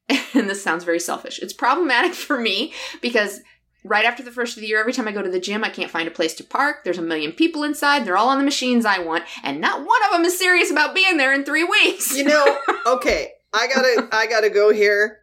And 0.35 0.49
this 0.49 0.63
sounds 0.63 0.85
very 0.85 1.01
selfish. 1.01 1.39
It's 1.39 1.55
problematic 1.55 2.13
for 2.15 2.39
me 2.39 2.73
because 3.01 3.41
right 3.85 4.05
after 4.05 4.23
the 4.23 4.31
first 4.31 4.57
of 4.57 4.61
the 4.61 4.67
year, 4.69 4.79
every 4.79 4.93
time 4.93 5.09
I 5.09 5.13
go 5.13 5.23
to 5.23 5.31
the 5.31 5.41
gym, 5.41 5.65
I 5.65 5.71
can't 5.71 5.91
find 5.91 6.07
a 6.07 6.13
place 6.13 6.35
to 6.35 6.45
park. 6.45 6.85
There's 6.85 6.99
a 6.99 7.03
million 7.03 7.33
people 7.33 7.63
inside. 7.65 8.05
They're 8.05 8.17
all 8.17 8.29
on 8.29 8.39
the 8.39 8.45
machines 8.45 8.85
I 8.85 8.99
want. 8.99 9.25
And 9.43 9.61
not 9.61 9.81
one 9.81 10.05
of 10.05 10.13
them 10.13 10.25
is 10.25 10.39
serious 10.39 10.71
about 10.71 10.95
being 10.95 11.17
there 11.17 11.33
in 11.33 11.45
three 11.45 11.65
weeks. 11.65 12.17
You 12.17 12.25
know, 12.25 12.59
okay, 12.87 13.33
I 13.53 13.69
gotta 13.69 14.09
I 14.13 14.27
gotta 14.27 14.51
go 14.51 14.73
here. 14.73 15.21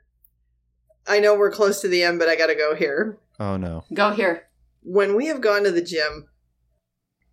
I 1.07 1.19
know 1.19 1.35
we're 1.35 1.51
close 1.51 1.81
to 1.81 1.87
the 1.87 2.03
end, 2.03 2.19
but 2.19 2.27
I 2.27 2.35
gotta 2.35 2.55
go 2.55 2.75
here. 2.75 3.17
Oh 3.39 3.57
no. 3.57 3.85
go 3.93 4.11
here. 4.11 4.47
When 4.87 5.15
we 5.15 5.25
have 5.27 5.41
gone 5.41 5.63
to 5.63 5.71
the 5.71 5.81
gym, 5.81 6.27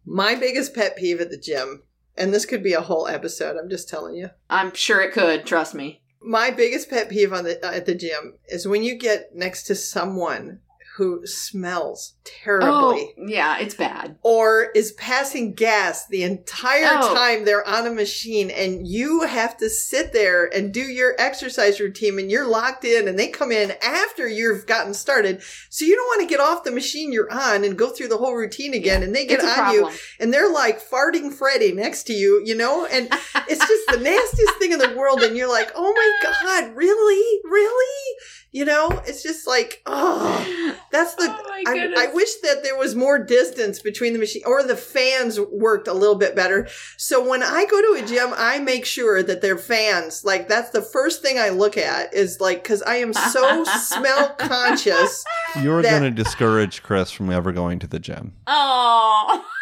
my 0.07 0.35
biggest 0.35 0.75
pet 0.75 0.97
peeve 0.97 1.21
at 1.21 1.31
the 1.31 1.37
gym, 1.37 1.83
and 2.17 2.33
this 2.33 2.47
could 2.47 2.63
be 2.63 2.73
a 2.73 2.81
whole 2.81 3.07
episode. 3.07 3.59
I'm 3.59 3.69
just 3.69 3.91
telling 3.91 4.15
you. 4.15 4.31
I'm 4.49 4.75
sure 4.75 5.03
it 5.03 5.13
could. 5.13 5.45
Trust 5.45 5.75
me. 5.75 6.03
My 6.23 6.51
biggest 6.51 6.89
pet 6.89 7.11
peeve 7.11 7.31
on 7.31 7.45
the 7.45 7.63
at 7.63 7.85
the 7.85 7.95
gym 7.95 8.39
is 8.49 8.67
when 8.67 8.83
you 8.83 8.95
get 8.95 9.35
next 9.35 9.65
to 9.65 9.75
someone 9.75 10.61
who 10.97 11.27
smells 11.27 12.15
terribly. 12.23 12.69
Oh, 12.71 13.13
yeah, 13.27 13.59
it's 13.59 13.75
bad. 13.75 14.17
or 14.23 14.71
is 14.75 14.93
passing 14.93 15.55
gas 15.55 16.07
the 16.07 16.23
entire 16.23 16.99
Oh. 17.01 17.15
time 17.15 17.45
they're 17.45 17.67
on 17.67 17.87
a 17.87 17.91
machine 17.91 18.51
and 18.51 18.87
you 18.87 19.23
have 19.23 19.57
to 19.59 19.71
sit 19.71 20.13
there 20.13 20.45
and 20.55 20.73
do 20.73 20.81
your 20.83 21.15
exercise 21.19 21.81
routine 21.81 22.19
and 22.19 22.31
you're 22.31 22.47
locked 22.47 22.85
in 22.85 23.09
and 23.09 23.19
they 23.19 23.29
come 23.29 23.51
in 23.51 23.73
after 23.83 24.29
you've 24.29 24.67
gotten 24.67 24.93
started 24.93 25.43
so 25.71 25.85
you 25.85 25.97
don't 25.97 26.07
want 26.09 26.21
to 26.21 26.27
get 26.27 26.41
off 26.41 26.63
the 26.65 26.71
machine 26.71 27.11
you're 27.13 27.33
on 27.33 27.65
and 27.65 27.79
go 27.79 27.89
through 27.91 28.09
the 28.09 28.19
whole 28.19 28.35
routine 28.35 28.75
again 28.75 29.03
and 29.03 29.15
they 29.15 29.25
get 29.27 29.41
on 29.43 29.73
you 29.75 29.91
and 30.21 30.33
they're 30.33 30.53
like 30.53 30.79
farting 30.81 31.33
Freddy 31.33 31.73
next 31.73 32.03
to 32.05 32.13
you 32.13 32.43
you 32.45 32.55
know 32.55 32.85
and 32.87 33.09
it's 33.49 33.67
just 33.67 33.87
the 33.91 33.99
nastiest 33.99 34.55
thing 34.59 34.73
in 34.73 34.79
the 34.79 34.95
world 34.97 35.23
and 35.23 35.37
you're 35.37 35.49
like 35.49 35.71
oh 35.75 35.93
my 35.93 36.31
god 36.43 36.77
really 36.77 37.41
really 37.45 38.17
you 38.53 38.65
know 38.65 38.89
it's 39.07 39.23
just 39.23 39.47
like 39.47 39.83
oh 39.87 40.77
that's 40.91 41.15
the 41.15 41.25
Oh 41.25 41.43
my 41.49 41.63
I, 41.67 41.75
goodness. 41.75 41.99
I 41.99 42.13
wish 42.13 42.29
that 42.43 42.63
there 42.63 42.77
was 42.77 42.95
more 42.95 43.19
distance 43.19 43.81
between 43.81 44.13
the 44.13 44.19
machine 44.19 44.43
or 44.45 44.63
the 44.63 44.77
fans 44.77 45.41
worked 45.41 45.89
a 45.89 45.93
little 45.95 46.17
bit 46.17 46.35
better. 46.37 46.69
So 46.99 47.27
when 47.27 47.43
I 47.43 47.65
go 47.65 47.81
to 47.97 48.03
a 48.05 48.07
gym, 48.07 48.31
I 48.37 48.59
make 48.59 48.85
sure 48.85 49.23
that 49.23 49.41
they're 49.41 49.57
fans. 49.57 50.23
Like 50.25 50.49
that's 50.49 50.71
the 50.71 50.83
first 50.83 51.23
thing 51.23 51.39
I 51.39 51.49
look 51.51 51.79
at 51.79 52.13
is 52.13 52.41
like, 52.41 52.63
cause 52.65 52.83
I 52.83 52.97
am 52.97 53.13
so 53.15 53.65
smell 53.81 54.35
conscious. 54.39 55.25
You're 55.63 55.81
That- 55.83 56.01
going 56.01 56.03
to 56.03 56.11
discourage 56.23 56.83
Chris 56.83 57.11
from 57.11 57.31
ever 57.31 57.53
going 57.53 57.79
to 57.79 57.87
the 57.87 57.99
gym. 57.99 58.35
Oh. 58.47 59.43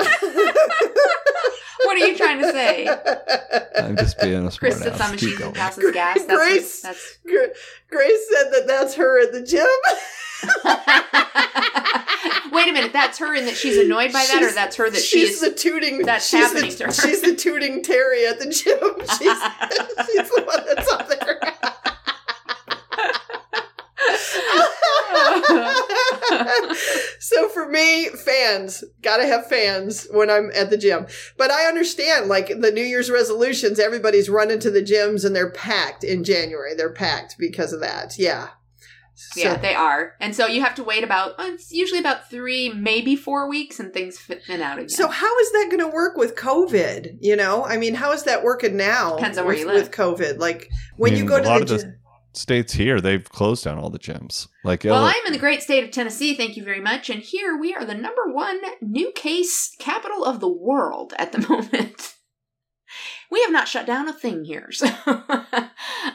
We're 0.00 0.52
what 1.84 1.96
are 1.96 2.06
you 2.06 2.16
trying 2.16 2.40
to 2.40 2.50
say? 2.52 2.88
I'm 3.76 3.96
just 3.96 4.18
being 4.20 4.46
a 4.46 4.50
smart 4.50 4.58
Chris 4.58 4.78
sits 4.78 5.00
on 5.00 5.00
ass. 5.00 5.10
Keep 5.10 5.12
machines 5.12 5.32
and 5.32 5.40
going. 5.40 5.54
passes 5.54 5.92
gas. 5.92 6.24
That's 6.24 6.34
Grace. 6.34 6.84
What, 6.84 6.96
Gra- 7.26 7.48
Grace 7.90 8.28
said 8.32 8.50
that 8.52 8.64
that's 8.66 8.94
her 8.94 9.20
at 9.22 9.32
the 9.32 9.42
gym. 9.42 9.66
Wait 12.52 12.68
a 12.68 12.72
minute. 12.72 12.92
That's 12.92 13.18
her, 13.18 13.34
and 13.34 13.46
that 13.46 13.56
she's 13.56 13.78
annoyed 13.78 14.12
by 14.12 14.24
that, 14.26 14.42
or 14.42 14.52
that's 14.52 14.76
her 14.76 14.90
that 14.90 15.00
she's 15.00 15.28
she's. 15.28 15.40
the 15.40 15.52
tooting. 15.52 16.02
that's 16.02 16.28
she's 16.28 16.40
happening 16.40 16.70
the, 16.70 16.76
to 16.76 16.84
her. 16.86 16.92
She's 16.92 17.22
the 17.22 17.34
tooting 17.34 17.82
Terry 17.82 18.26
at 18.26 18.38
the 18.38 18.46
gym. 18.46 18.78
She's, 19.18 19.38
she's 20.06 20.30
the 20.30 20.42
one 20.46 20.64
that's 20.66 20.92
up 20.92 21.08
there. 21.08 21.40
so 27.18 27.48
for 27.48 27.68
me, 27.68 28.08
fans 28.08 28.84
gotta 29.02 29.26
have 29.26 29.46
fans 29.46 30.06
when 30.10 30.30
I'm 30.30 30.50
at 30.54 30.70
the 30.70 30.78
gym. 30.78 31.06
But 31.36 31.50
I 31.50 31.66
understand, 31.66 32.28
like 32.28 32.48
the 32.60 32.70
New 32.70 32.84
Year's 32.84 33.10
resolutions, 33.10 33.78
everybody's 33.78 34.30
running 34.30 34.58
to 34.60 34.70
the 34.70 34.82
gyms 34.82 35.24
and 35.24 35.34
they're 35.34 35.50
packed 35.52 36.04
in 36.04 36.24
January. 36.24 36.74
They're 36.74 36.92
packed 36.92 37.36
because 37.38 37.72
of 37.72 37.80
that. 37.80 38.18
Yeah. 38.18 38.48
So- 39.14 39.40
yeah, 39.40 39.56
they 39.58 39.74
are, 39.74 40.14
and 40.18 40.34
so 40.34 40.46
you 40.46 40.62
have 40.62 40.74
to 40.76 40.82
wait 40.82 41.04
about. 41.04 41.36
well, 41.36 41.52
It's 41.52 41.70
usually 41.70 42.00
about 42.00 42.30
three, 42.30 42.72
maybe 42.72 43.16
four 43.16 43.50
weeks, 43.50 43.78
and 43.78 43.92
things 43.92 44.18
fit 44.18 44.40
in 44.48 44.62
out 44.62 44.78
again. 44.78 44.88
So 44.88 45.08
how 45.08 45.38
is 45.40 45.52
that 45.52 45.66
going 45.70 45.86
to 45.86 45.94
work 45.94 46.16
with 46.16 46.36
COVID? 46.36 47.18
You 47.20 47.36
know, 47.36 47.62
I 47.66 47.76
mean, 47.76 47.92
how 47.92 48.12
is 48.12 48.22
that 48.22 48.42
working 48.42 48.78
now? 48.78 49.16
Depends 49.16 49.36
on 49.36 49.44
where 49.44 49.52
with, 49.52 49.60
you 49.60 49.66
live. 49.66 49.82
with 49.82 49.90
COVID. 49.90 50.38
Like 50.38 50.70
when 50.96 51.12
I 51.12 51.16
you 51.18 51.26
go 51.26 51.36
a 51.36 51.42
to 51.42 51.48
lot 51.48 51.58
the, 51.60 51.64
the- 51.66 51.78
gym. 51.82 51.96
States 52.32 52.72
here, 52.74 53.00
they've 53.00 53.28
closed 53.28 53.64
down 53.64 53.78
all 53.78 53.90
the 53.90 53.98
gyms. 53.98 54.48
Like, 54.64 54.84
Well, 54.84 54.96
Ill- 54.96 55.04
I'm 55.04 55.26
in 55.26 55.32
the 55.32 55.38
great 55.38 55.62
state 55.62 55.82
of 55.84 55.90
Tennessee, 55.90 56.34
thank 56.36 56.56
you 56.56 56.62
very 56.64 56.80
much. 56.80 57.10
And 57.10 57.20
here 57.22 57.56
we 57.58 57.74
are 57.74 57.84
the 57.84 57.94
number 57.94 58.30
one 58.32 58.60
new 58.80 59.10
case 59.12 59.74
capital 59.78 60.24
of 60.24 60.40
the 60.40 60.48
world 60.48 61.12
at 61.18 61.32
the 61.32 61.40
moment. 61.48 62.14
We 63.30 63.42
have 63.42 63.52
not 63.52 63.68
shut 63.68 63.86
down 63.86 64.08
a 64.08 64.12
thing 64.12 64.44
here. 64.44 64.70
So 64.72 64.86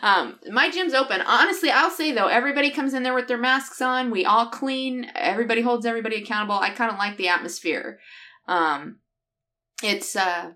um, 0.01 0.39
my 0.51 0.69
gym's 0.69 0.93
open. 0.93 1.21
Honestly, 1.21 1.69
I'll 1.71 1.89
say 1.89 2.11
though, 2.11 2.27
everybody 2.27 2.69
comes 2.69 2.93
in 2.93 3.03
there 3.03 3.13
with 3.13 3.27
their 3.27 3.37
masks 3.37 3.81
on. 3.81 4.11
We 4.11 4.25
all 4.25 4.47
clean. 4.49 5.09
Everybody 5.15 5.61
holds 5.61 5.85
everybody 5.85 6.17
accountable. 6.17 6.55
I 6.55 6.71
kind 6.71 6.91
of 6.91 6.97
like 6.97 7.15
the 7.17 7.29
atmosphere. 7.29 7.99
Um, 8.47 8.97
it's, 9.81 10.15
uh, 10.15 10.51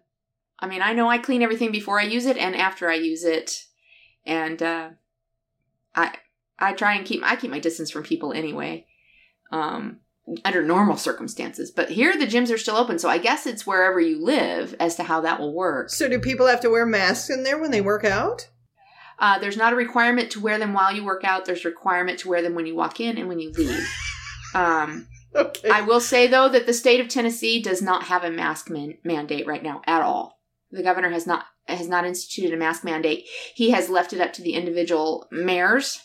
I 0.60 0.68
mean, 0.68 0.82
I 0.82 0.92
know 0.94 1.10
I 1.10 1.18
clean 1.18 1.42
everything 1.42 1.72
before 1.72 2.00
I 2.00 2.04
use 2.04 2.26
it 2.26 2.36
and 2.38 2.56
after 2.56 2.90
I 2.90 2.96
use 2.96 3.24
it. 3.24 3.64
And, 4.26 4.62
uh, 4.62 4.90
I, 5.96 6.16
I 6.58 6.74
try 6.74 6.96
and 6.96 7.06
keep 7.06 7.24
I 7.24 7.36
keep 7.36 7.52
my 7.52 7.60
distance 7.60 7.92
from 7.92 8.04
people 8.04 8.34
anyway. 8.34 8.86
Um 9.52 10.00
under 10.46 10.62
normal 10.62 10.96
circumstances. 10.96 11.72
But 11.72 11.90
here 11.90 12.16
the 12.18 12.28
gyms 12.28 12.54
are 12.54 12.58
still 12.58 12.78
open, 12.78 13.00
so 13.00 13.10
I 13.10 13.18
guess 13.18 13.48
it's 13.48 13.66
wherever 13.66 14.00
you 14.00 14.24
live 14.24 14.76
as 14.80 14.96
to 14.98 15.04
how 15.04 15.22
that 15.22 15.40
will 15.40 15.54
work. 15.54 15.90
So 15.90 16.08
do 16.08 16.20
people 16.20 16.46
have 16.46 16.62
to 16.62 16.70
wear 16.70 16.86
masks 16.86 17.32
in 17.32 17.44
there 17.44 17.60
when 17.60 17.72
they 17.72 17.82
work 17.82 18.06
out? 18.06 18.48
Uh, 19.18 19.40
there's 19.40 19.58
not 19.58 19.74
a 19.74 19.76
requirement 19.76 20.32
to 20.32 20.40
wear 20.40 20.60
them 20.60 20.74
while 20.74 20.94
you 20.94 21.04
work 21.04 21.24
out. 21.24 21.46
There's 21.46 21.66
a 21.66 21.70
requirement 21.70 22.20
to 22.20 22.30
wear 22.30 22.42
them 22.42 22.54
when 22.56 22.68
you 22.68 22.76
walk 22.76 23.00
in 23.00 23.18
and 23.18 23.28
when 23.28 23.40
you 23.40 23.52
leave. 23.52 23.88
Um, 24.56 25.08
Okay. 25.36 25.70
I 25.70 25.82
will 25.82 26.00
say 26.00 26.28
though 26.28 26.50
that 26.50 26.66
the 26.66 26.74
state 26.74 27.00
of 27.00 27.08
Tennessee 27.08 27.62
does 27.62 27.82
not 27.82 28.04
have 28.04 28.24
a 28.24 28.32
mask 28.32 28.70
man- 28.70 28.98
mandate 29.04 29.46
right 29.46 29.62
now 29.62 29.82
at 29.86 30.02
all. 30.02 30.40
The 30.72 30.84
governor 30.84 31.10
has 31.10 31.28
not 31.28 31.46
has 31.78 31.88
not 31.88 32.06
instituted 32.06 32.54
a 32.54 32.58
mask 32.58 32.84
mandate. 32.84 33.28
He 33.54 33.72
has 33.72 33.90
left 33.90 34.14
it 34.14 34.22
up 34.22 34.34
to 34.34 34.42
the 34.42 34.54
individual 34.54 35.28
mayors 35.32 36.02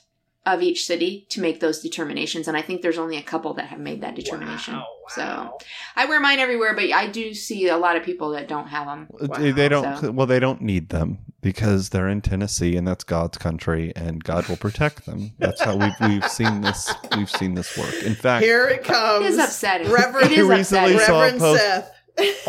of 0.46 0.60
each 0.60 0.84
city 0.84 1.26
to 1.30 1.40
make 1.40 1.60
those 1.60 1.80
determinations, 1.80 2.46
and 2.46 2.54
I 2.54 2.60
think 2.60 2.82
there's 2.82 2.98
only 2.98 3.16
a 3.16 3.22
couple 3.22 3.54
that 3.54 3.68
have 3.68 3.78
made 3.80 4.02
that 4.02 4.14
determination. 4.14 4.74
Wow, 4.74 4.86
So. 5.08 5.58
I 5.96 6.04
wear 6.04 6.20
mine 6.20 6.38
everywhere, 6.38 6.74
but 6.74 6.92
I 6.92 7.06
do 7.06 7.32
see 7.32 7.68
a 7.68 7.78
lot 7.78 7.96
of 7.96 8.02
people 8.02 8.28
that 8.32 8.46
don't 8.46 8.66
have 8.68 8.86
them. 8.86 9.08
Uh, 9.18 9.38
they, 9.38 9.52
they 9.52 9.68
don't. 9.70 9.96
So- 9.98 10.10
Well, 10.10 10.26
they 10.26 10.40
don't 10.40 10.60
need 10.60 10.90
them 10.90 11.20
because 11.40 11.88
they're 11.88 12.10
in 12.10 12.20
Tennessee, 12.20 12.76
and 12.76 12.86
that's 12.86 13.04
God's 13.04 13.38
country, 13.38 13.94
and 13.96 14.22
God 14.22 14.46
will 14.46 14.58
protect 14.58 15.06
them. 15.06 15.32
That's 15.38 15.62
how 15.62 15.76
we've 15.76 15.94
we've 16.10 16.28
seen 16.30 16.60
this. 16.60 16.92
We've 17.16 17.30
seen 17.30 17.54
this 17.54 17.74
work. 17.78 17.94
In 18.02 18.14
fact, 18.14 18.44
Here 18.44 18.68
it 18.68 18.84
comes. 18.84 19.24
It 19.24 19.30
is 19.30 19.38
upsetting. 19.38 19.90
Reverend- 19.90 20.30
it 20.30 20.38
is 20.38 20.50
I 20.50 20.56
recently 20.58 20.94
upsetting. 20.96 21.06
saw 21.06 21.14
a 21.14 21.22
Reverend 21.22 21.40
post- 21.40 21.62
Seth. 21.62 21.90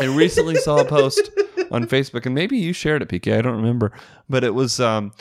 I 0.00 0.04
recently 0.04 0.54
saw 0.56 0.80
a 0.80 0.84
post 0.84 1.30
on 1.70 1.86
Facebook, 1.86 2.26
and 2.26 2.34
maybe 2.34 2.56
you 2.58 2.72
shared 2.72 3.02
it, 3.02 3.08
PK. 3.08 3.36
I 3.38 3.42
don't 3.42 3.56
remember, 3.56 3.92
but 4.28 4.44
it 4.44 4.54
was 4.54 4.80
um, 4.80 5.12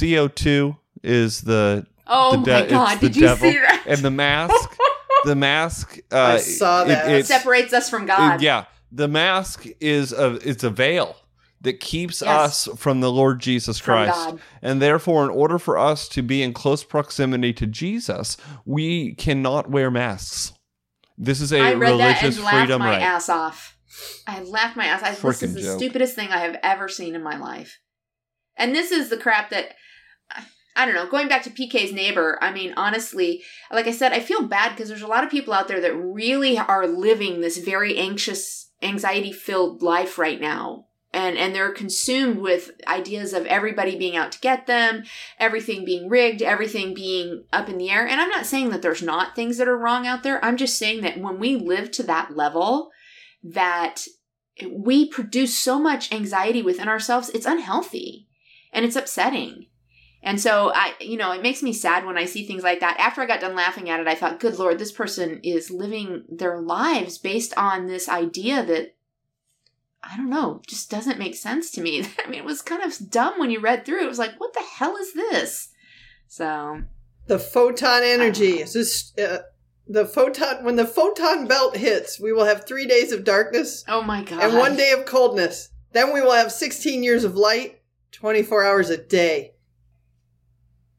CO 0.00 0.28
two 0.28 0.76
is 1.02 1.42
the 1.42 1.86
Oh 2.06 2.32
the 2.32 2.38
my 2.38 2.44
de- 2.44 2.62
it's 2.64 2.72
god! 2.72 3.00
Did 3.00 3.16
you 3.16 3.22
devil. 3.22 3.50
see 3.50 3.58
that? 3.58 3.84
and 3.86 3.98
the 4.00 4.10
mask. 4.10 4.76
the 5.24 5.34
mask. 5.36 5.98
Uh, 6.12 6.16
I 6.18 6.36
saw 6.38 6.82
it- 6.84 6.88
that. 6.88 7.06
it's- 7.06 7.26
Separates 7.28 7.72
us 7.72 7.90
from 7.90 8.06
God. 8.06 8.40
yeah, 8.40 8.64
the 8.92 9.08
mask 9.08 9.66
is 9.80 10.12
a 10.12 10.34
it's 10.48 10.62
a 10.64 10.70
veil 10.70 11.16
that 11.62 11.80
keeps 11.80 12.22
Yes. 12.22 12.68
us 12.68 12.78
from 12.78 13.00
the 13.00 13.10
Lord 13.10 13.40
Jesus 13.40 13.80
Christ. 13.80 14.34
And 14.62 14.80
therefore, 14.80 15.24
in 15.24 15.30
order 15.30 15.58
for 15.58 15.76
us 15.78 16.06
to 16.10 16.22
be 16.22 16.42
in 16.42 16.52
close 16.52 16.84
proximity 16.84 17.52
to 17.54 17.66
Jesus, 17.66 18.36
we 18.64 19.14
cannot 19.14 19.68
wear 19.70 19.90
masks. 19.90 20.52
This 21.18 21.40
is 21.40 21.52
a 21.52 21.58
I 21.60 21.72
read 21.72 21.98
that 21.98 22.22
religious 22.22 22.38
freedom 22.38 22.80
my 22.80 22.90
right. 22.90 23.02
I 24.26 24.42
laughed 24.42 24.76
my 24.76 24.86
ass. 24.86 25.02
I, 25.02 25.14
this 25.14 25.42
is 25.42 25.54
the 25.54 25.62
joke. 25.62 25.78
stupidest 25.78 26.14
thing 26.14 26.30
I 26.30 26.38
have 26.38 26.58
ever 26.62 26.88
seen 26.88 27.14
in 27.14 27.22
my 27.22 27.36
life. 27.36 27.78
And 28.56 28.74
this 28.74 28.90
is 28.90 29.10
the 29.10 29.16
crap 29.16 29.50
that 29.50 29.74
I 30.76 30.84
don't 30.84 30.94
know. 30.94 31.08
Going 31.08 31.28
back 31.28 31.42
to 31.44 31.50
PK's 31.50 31.92
neighbor, 31.92 32.38
I 32.42 32.52
mean, 32.52 32.74
honestly, 32.76 33.42
like 33.72 33.86
I 33.86 33.92
said, 33.92 34.12
I 34.12 34.20
feel 34.20 34.42
bad 34.42 34.70
because 34.70 34.88
there's 34.88 35.02
a 35.02 35.06
lot 35.06 35.24
of 35.24 35.30
people 35.30 35.54
out 35.54 35.68
there 35.68 35.80
that 35.80 35.94
really 35.94 36.58
are 36.58 36.86
living 36.86 37.40
this 37.40 37.56
very 37.56 37.96
anxious, 37.96 38.70
anxiety-filled 38.82 39.82
life 39.82 40.18
right 40.18 40.40
now. 40.40 40.84
And, 41.14 41.38
and 41.38 41.54
they're 41.54 41.72
consumed 41.72 42.40
with 42.40 42.72
ideas 42.86 43.32
of 43.32 43.46
everybody 43.46 43.96
being 43.96 44.16
out 44.16 44.32
to 44.32 44.40
get 44.40 44.66
them, 44.66 45.04
everything 45.38 45.86
being 45.86 46.10
rigged, 46.10 46.42
everything 46.42 46.92
being 46.92 47.44
up 47.54 47.70
in 47.70 47.78
the 47.78 47.88
air. 47.88 48.06
And 48.06 48.20
I'm 48.20 48.28
not 48.28 48.44
saying 48.44 48.68
that 48.70 48.82
there's 48.82 49.00
not 49.00 49.34
things 49.34 49.56
that 49.56 49.68
are 49.68 49.78
wrong 49.78 50.06
out 50.06 50.24
there. 50.24 50.44
I'm 50.44 50.58
just 50.58 50.78
saying 50.78 51.00
that 51.02 51.18
when 51.18 51.38
we 51.38 51.56
live 51.56 51.90
to 51.92 52.02
that 52.02 52.36
level, 52.36 52.90
that 53.52 54.06
we 54.70 55.08
produce 55.08 55.56
so 55.56 55.78
much 55.78 56.12
anxiety 56.12 56.62
within 56.62 56.88
ourselves, 56.88 57.28
it's 57.30 57.46
unhealthy 57.46 58.28
and 58.72 58.84
it's 58.84 58.96
upsetting. 58.96 59.66
And 60.22 60.40
so 60.40 60.72
I, 60.74 60.94
you 61.00 61.16
know, 61.16 61.32
it 61.32 61.42
makes 61.42 61.62
me 61.62 61.72
sad 61.72 62.04
when 62.04 62.18
I 62.18 62.24
see 62.24 62.44
things 62.44 62.62
like 62.62 62.80
that. 62.80 62.96
After 62.98 63.22
I 63.22 63.26
got 63.26 63.40
done 63.40 63.54
laughing 63.54 63.88
at 63.90 64.00
it, 64.00 64.08
I 64.08 64.14
thought, 64.14 64.40
good 64.40 64.58
Lord, 64.58 64.78
this 64.78 64.92
person 64.92 65.40
is 65.42 65.70
living 65.70 66.24
their 66.28 66.60
lives 66.60 67.18
based 67.18 67.56
on 67.56 67.86
this 67.86 68.08
idea 68.08 68.64
that 68.64 68.96
I 70.02 70.16
don't 70.16 70.30
know, 70.30 70.62
just 70.66 70.90
doesn't 70.90 71.18
make 71.18 71.34
sense 71.34 71.70
to 71.72 71.80
me. 71.80 72.04
I 72.24 72.28
mean, 72.28 72.40
it 72.40 72.44
was 72.44 72.62
kind 72.62 72.82
of 72.82 73.10
dumb 73.10 73.38
when 73.38 73.50
you 73.50 73.60
read 73.60 73.84
through. 73.84 74.02
It 74.02 74.08
was 74.08 74.18
like, 74.18 74.38
what 74.38 74.52
the 74.52 74.64
hell 74.78 74.96
is 74.96 75.12
this? 75.14 75.68
So, 76.28 76.82
The 77.26 77.38
photon 77.38 78.02
energy. 78.02 78.60
Is 78.60 78.72
this 78.72 79.12
uh, 79.18 79.38
the 79.86 80.06
photon? 80.06 80.64
When 80.64 80.76
the 80.76 80.86
photon 80.86 81.46
belt 81.46 81.76
hits, 81.76 82.20
we 82.20 82.32
will 82.32 82.44
have 82.44 82.66
three 82.66 82.86
days 82.86 83.12
of 83.12 83.24
darkness 83.24 83.84
oh 83.88 84.02
my 84.02 84.22
God. 84.22 84.42
and 84.42 84.54
one 84.54 84.76
day 84.76 84.92
of 84.92 85.04
coldness. 85.04 85.70
Then 85.92 86.12
we 86.12 86.20
will 86.20 86.32
have 86.32 86.52
16 86.52 87.02
years 87.02 87.24
of 87.24 87.36
light, 87.36 87.80
24 88.12 88.64
hours 88.64 88.90
a 88.90 88.98
day. 88.98 89.52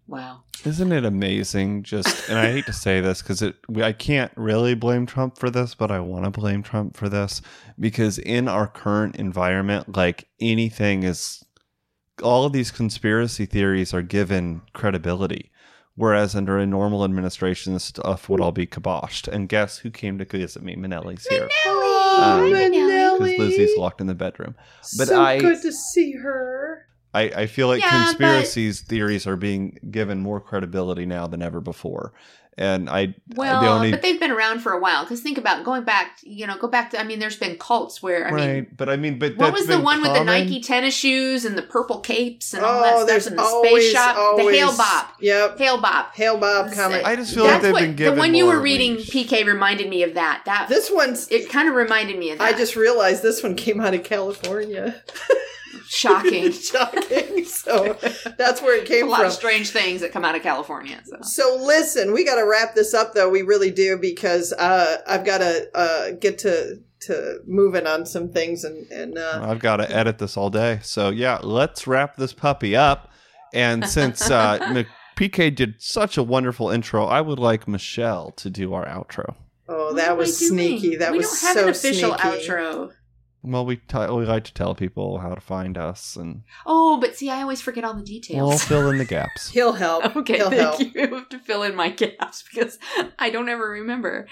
Wow. 0.08 0.44
Isn't 0.66 0.92
it 0.92 1.06
amazing? 1.06 1.84
Just, 1.84 2.30
and 2.30 2.40
I 2.40 2.52
hate 2.52 2.66
to 2.66 2.74
say 2.74 3.00
this 3.00 3.22
because 3.22 3.42
it, 3.42 3.56
I 3.76 3.92
can't 3.92 4.32
really 4.36 4.74
blame 4.74 5.06
Trump 5.06 5.38
for 5.38 5.50
this, 5.50 5.76
but 5.76 5.92
I 5.92 6.00
want 6.00 6.26
to 6.26 6.32
blame 6.32 6.64
Trump 6.64 6.98
for 6.98 7.10
this 7.10 7.42
because 7.80 8.18
in 8.18 8.48
our 8.48 8.68
current 8.68 9.18
environment, 9.18 9.96
like 9.96 10.28
anything 10.40 11.04
is, 11.04 11.44
all 12.24 12.46
of 12.46 12.54
these 12.54 12.72
conspiracy 12.72 13.46
theories 13.46 13.94
are 13.94 14.02
given 14.02 14.62
credibility. 14.74 15.52
Whereas 15.98 16.36
under 16.36 16.60
a 16.60 16.66
normal 16.68 17.04
administration, 17.04 17.74
this 17.74 17.86
stuff 17.86 18.30
would 18.30 18.40
all 18.40 18.52
be 18.52 18.68
kiboshed. 18.68 19.28
And 19.28 19.50
guess 19.50 19.80
who 19.80 19.90
came 19.90 20.20
to 20.20 20.26
visit 20.26 20.62
me? 20.62 20.76
Manelli's 20.76 21.26
here 21.26 21.50
Oh, 21.66 22.44
Um, 22.46 22.52
Manelli. 22.54 23.32
because 23.32 23.40
Lizzie's 23.40 23.78
locked 23.78 24.00
in 24.00 24.06
the 24.08 24.14
bedroom. 24.14 24.56
But 24.98 25.08
so 25.08 25.20
I- 25.22 25.40
good 25.40 25.60
to 25.64 25.72
see 25.74 26.12
her. 26.14 26.86
I, 27.16 27.22
I 27.36 27.48
feel 27.48 27.68
like 27.68 27.82
Yeah, 27.82 28.04
conspiracies 28.06 28.82
theories 28.82 29.26
are 29.26 29.36
being 29.38 29.80
given 29.90 30.20
more 30.20 30.40
credibility 30.40 31.08
now 31.08 31.26
than 31.26 31.42
ever 31.42 31.60
before. 31.62 32.14
And 32.60 32.90
I 32.90 33.14
Well, 33.36 33.62
the 33.62 33.68
only 33.68 33.92
but 33.92 34.02
they've 34.02 34.20
been 34.20 34.32
around 34.32 34.62
for 34.62 34.72
a 34.72 34.80
while. 34.80 35.04
Because 35.04 35.22
think 35.22 35.38
about 35.38 35.64
going 35.64 35.84
back, 35.84 36.18
you 36.24 36.48
know, 36.48 36.58
go 36.58 36.68
back 36.68 36.90
to, 36.92 37.00
I 37.00 37.04
mean, 37.04 37.20
there's 37.20 37.36
been 37.36 37.56
cults 37.58 38.02
where, 38.02 38.28
I 38.28 38.32
right, 38.32 38.56
mean, 38.56 38.68
but 38.76 38.90
I 38.90 38.96
mean, 38.98 39.20
but 39.20 39.38
what 39.38 39.54
was 39.54 39.68
the 39.68 39.76
been 39.76 39.84
one 39.84 40.02
with 40.02 40.14
the. 40.14 40.24
Nike 40.24 40.60
tennis 40.60 40.96
shoes 40.96 41.46
and 41.46 41.56
the 41.56 41.62
purple 41.62 42.00
capes 42.00 42.56
and 42.56 42.66
all 42.66 42.80
Oh, 42.80 42.82
that 42.82 42.96
stuff 42.96 43.08
there's 43.08 43.28
and 43.28 43.38
the 43.38 43.44
always, 43.44 43.72
space 43.84 43.94
shop? 43.94 44.18
always, 44.18 44.48
The 44.48 44.52
Hale-Bopp. 44.58 45.06
Yep. 45.20 45.58
Hale-Bopp. 45.60 46.14
Hail 46.16 46.38
Bob 46.38 46.72
comet. 46.74 47.06
I 47.06 47.16
just 47.16 47.36
feel 47.36 47.44
like 47.46 47.62
they've 47.62 47.72
what, 47.74 47.82
been 47.82 47.96
given 47.96 48.16
The 48.16 48.20
one 48.20 48.34
you 48.34 48.48
were 48.48 48.60
reading, 48.60 48.96
leash. 48.96 49.10
PK, 49.12 49.46
reminded 49.46 49.88
me 49.88 50.02
of 50.02 50.16
that. 50.16 50.42
That 50.46 50.68
this 50.68 50.90
one's. 50.92 51.28
It 51.30 51.50
kind 51.50 51.70
of 51.70 51.76
reminded 51.76 52.18
me 52.18 52.32
of 52.32 52.40
that. 52.40 52.56
I 52.56 52.58
just 52.58 52.76
realized 52.76 53.22
this 53.22 53.44
one 53.44 53.54
came 53.56 53.80
out 53.80 53.94
of 53.94 54.04
California. 54.04 54.96
Shocking. 55.88 56.52
Shocking. 56.52 57.46
So 57.46 57.98
that's 58.38 58.62
where 58.62 58.78
it 58.78 58.84
a 58.84 58.88
came 58.88 59.08
lot 59.10 59.18
from. 59.20 59.28
of 59.28 59.34
strange 59.34 59.70
things 59.70 60.02
that 60.02 60.12
come 60.12 60.26
out 60.26 60.36
of 60.36 60.42
California. 60.44 61.02
So. 61.06 61.18
So 61.22 61.58
listen, 61.64 62.14
we 62.14 62.24
got 62.26 62.36
to 62.36 62.46
wrap 62.46 62.76
this 62.76 62.94
up 62.94 63.14
though. 63.14 63.30
We 63.30 63.42
really 63.42 63.72
do 63.72 63.98
because 63.98 64.54
uh, 64.54 64.98
I've 65.08 65.26
got 65.26 65.40
to 65.40 65.70
uh, 65.76 66.12
get 66.20 66.38
to 66.40 66.80
to 67.00 67.40
moving 67.46 67.86
on 67.88 68.06
some 68.06 68.30
things 68.30 68.64
and 68.64 68.90
and 68.92 69.18
uh, 69.18 69.40
I've 69.44 69.60
got 69.60 69.78
to 69.78 69.90
edit 69.96 70.18
this 70.18 70.36
all 70.38 70.50
day. 70.50 70.80
So 70.84 71.10
yeah, 71.10 71.40
let's 71.42 71.88
wrap 71.88 72.16
this 72.18 72.34
puppy 72.34 72.76
up. 72.76 73.12
And 73.54 73.86
since 73.88 74.30
uh, 74.30 74.84
PK 75.18 75.56
did 75.56 75.76
such 75.82 76.18
a 76.18 76.24
wonderful 76.24 76.70
intro, 76.70 77.06
I 77.06 77.22
would 77.22 77.40
like 77.40 77.68
Michelle 77.68 78.32
to 78.34 78.50
do 78.50 78.74
our 78.74 78.86
outro. 78.86 79.36
oh, 79.70 79.86
What 79.88 79.96
that 79.98 80.08
am 80.10 80.12
I 80.12 80.18
was 80.18 80.38
doing? 80.38 80.50
sneaky. 80.52 80.96
That 80.98 81.12
we 81.14 81.20
was 81.20 81.28
don't 81.28 81.40
have 81.42 81.54
so 81.56 81.64
an 81.64 81.70
official 81.70 82.18
sneaky. 82.18 82.48
outro. 82.50 82.92
Well, 83.50 83.66
we 83.66 83.78
t- 83.78 83.98
we 83.98 84.26
like 84.26 84.44
to 84.46 84.54
tell 84.54 84.76
people 84.76 85.20
how 85.20 85.34
to 85.34 85.40
find 85.42 85.78
us, 85.78 86.16
and 86.18 86.44
Oh, 86.66 87.00
but 87.00 87.16
see, 87.16 87.30
I 87.30 87.42
always 87.42 87.62
forget 87.62 87.84
all 87.86 87.94
the 87.94 88.04
details. 88.04 88.48
we'll 88.50 88.58
fill 88.58 88.90
in 88.90 88.98
the 88.98 89.06
gaps. 89.18 89.50
He'll 89.50 89.74
help. 89.74 90.16
Okay, 90.18 90.38
He'll 90.38 90.50
thank 90.50 90.62
help. 90.62 90.80
you. 90.80 90.92
I 90.96 91.08
have 91.16 91.30
to 91.30 91.40
fill 91.40 91.64
in 91.64 91.76
my 91.76 91.90
gaps 91.90 92.44
because 92.44 92.78
I 93.18 93.30
don't 93.30 93.48
ever 93.50 93.70
remember. 93.70 94.28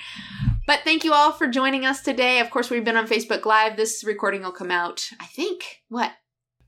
But 0.67 0.81
thank 0.83 1.03
you 1.03 1.13
all 1.13 1.31
for 1.31 1.47
joining 1.47 1.85
us 1.85 2.01
today. 2.01 2.39
Of 2.39 2.49
course, 2.49 2.69
we've 2.69 2.83
been 2.83 2.97
on 2.97 3.07
Facebook 3.07 3.45
Live. 3.45 3.77
This 3.77 4.03
recording 4.03 4.41
will 4.41 4.51
come 4.51 4.71
out, 4.71 5.07
I 5.19 5.25
think, 5.25 5.81
what? 5.87 6.11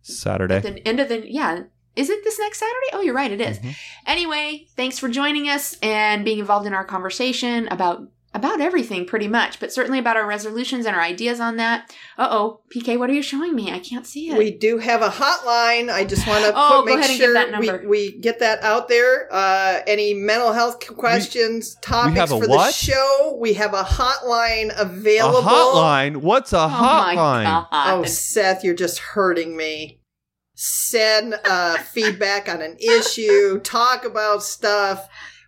Saturday. 0.01 0.59
The 0.61 0.87
end 0.87 0.99
of 0.99 1.09
the, 1.09 1.23
yeah. 1.29 1.63
Is 1.95 2.09
it 2.11 2.23
this 2.23 2.37
next 2.39 2.59
Saturday? 2.59 2.89
Oh, 2.93 3.01
you're 3.01 3.15
right, 3.15 3.31
it 3.31 3.41
is. 3.41 3.57
Mhm. 3.59 3.75
Anyway, 4.05 4.67
thanks 4.75 4.99
for 4.99 5.09
joining 5.09 5.49
us 5.49 5.75
and 5.81 6.23
being 6.23 6.37
involved 6.39 6.67
in 6.67 6.73
our 6.73 6.85
conversation 6.85 7.67
about 7.69 8.01
about 8.37 8.61
everything 8.61 9.05
pretty 9.05 9.27
much, 9.27 9.59
but 9.59 9.73
certainly 9.73 9.97
about 9.97 10.15
our 10.15 10.27
resolutions 10.27 10.85
and 10.85 10.95
our 10.95 11.01
ideas 11.01 11.39
on 11.39 11.57
that. 11.57 11.93
Uh-oh, 12.17 12.61
PK, 12.69 12.97
what 12.97 13.09
are 13.09 13.13
you 13.13 13.23
showing 13.23 13.55
me? 13.55 13.71
I 13.71 13.79
can't 13.79 14.05
see 14.05 14.29
it. 14.29 14.37
We 14.37 14.51
do 14.51 14.77
have 14.77 15.01
a 15.01 15.09
hotline. 15.09 15.91
I 15.91 16.05
just 16.05 16.27
want 16.27 16.45
to 16.45 16.53
Oh, 16.55 16.83
put, 16.83 16.85
make 16.85 16.99
ahead 16.99 17.09
and 17.09 17.19
give 17.19 17.25
sure 17.25 17.33
that. 17.33 17.81
We, 17.83 17.87
we 17.87 18.17
get 18.19 18.39
that 18.39 18.61
out 18.61 18.87
there. 18.87 19.27
Uh, 19.31 19.81
any 19.87 20.13
mental 20.13 20.53
health 20.53 20.79
questions, 20.95 21.75
topics 21.81 22.17
have 22.17 22.31
a 22.31 22.39
for 22.39 22.47
what? 22.47 22.67
the 22.67 22.71
show, 22.73 23.37
we 23.41 23.53
have 23.53 23.73
a 23.73 23.83
hotline 23.83 24.71
available. 24.79 25.39
A 25.39 25.51
hotline? 25.51 26.17
What's 26.17 26.53
a 26.53 26.59
oh 26.59 26.67
my 26.69 27.15
hotline? 27.15 27.45
God. 27.45 27.67
Oh, 27.71 28.03
Seth, 28.05 28.63
you're 28.63 28.75
just 28.75 28.99
hurting 28.99 29.57
me. 29.57 29.99
Send 30.53 31.35
uh, 31.43 31.77
feedback 31.77 32.47
on 32.49 32.61
an 32.61 32.77
issue, 32.79 33.59
talk 33.59 34.05
about 34.05 34.43
stuff. 34.43 35.07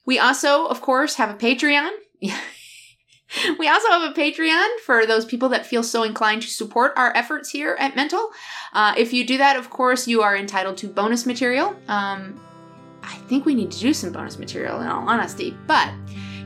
We 0.05 0.19
also, 0.19 0.67
of 0.67 0.81
course, 0.81 1.15
have 1.15 1.29
a 1.31 1.33
Patreon. 1.33 1.89
we 3.59 3.67
also 3.67 3.89
have 3.89 4.11
a 4.11 4.13
Patreon 4.13 4.79
for 4.85 5.05
those 5.05 5.25
people 5.25 5.49
that 5.49 5.65
feel 5.65 5.83
so 5.83 6.03
inclined 6.03 6.41
to 6.43 6.47
support 6.47 6.93
our 6.95 7.15
efforts 7.15 7.49
here 7.49 7.75
at 7.79 7.95
Mental. 7.95 8.29
Uh, 8.73 8.93
if 8.97 9.13
you 9.13 9.25
do 9.25 9.37
that, 9.37 9.55
of 9.55 9.69
course, 9.69 10.07
you 10.07 10.21
are 10.21 10.35
entitled 10.35 10.77
to 10.77 10.87
bonus 10.87 11.25
material. 11.25 11.75
Um, 11.87 12.39
I 13.03 13.15
think 13.27 13.45
we 13.45 13.55
need 13.55 13.71
to 13.71 13.79
do 13.79 13.93
some 13.93 14.11
bonus 14.11 14.39
material 14.39 14.81
in 14.81 14.87
all 14.87 15.07
honesty, 15.07 15.55
but 15.67 15.91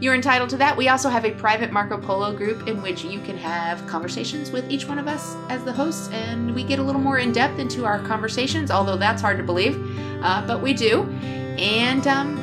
you're 0.02 0.16
entitled 0.16 0.50
to 0.52 0.58
that. 0.58 0.76
We 0.78 0.88
also 0.88 1.10
have 1.10 1.26
a 1.26 1.32
private 1.32 1.72
Marco 1.72 1.98
Polo 1.98 2.36
group 2.36 2.68
in 2.68 2.82
which 2.82 3.04
you 3.04 3.20
can 3.22 3.38
have 3.38 3.86
conversations 3.88 4.52
with 4.52 4.70
each 4.70 4.88
one 4.88 4.98
of 4.98 5.08
us 5.08 5.36
as 5.50 5.64
the 5.64 5.74
hosts, 5.74 6.10
and 6.10 6.54
we 6.56 6.64
get 6.64 6.80
a 6.80 6.84
little 6.84 7.02
more 7.02 7.20
in 7.20 7.32
depth 7.32 7.60
into 7.60 7.86
our 7.86 8.00
conversations, 8.00 8.72
although 8.72 8.98
that's 8.98 9.22
hard 9.22 9.38
to 9.38 9.44
believe, 9.44 9.78
uh, 10.24 10.46
but 10.48 10.62
we 10.62 10.74
do. 10.74 11.04
And 11.58 12.08
um, 12.08 12.38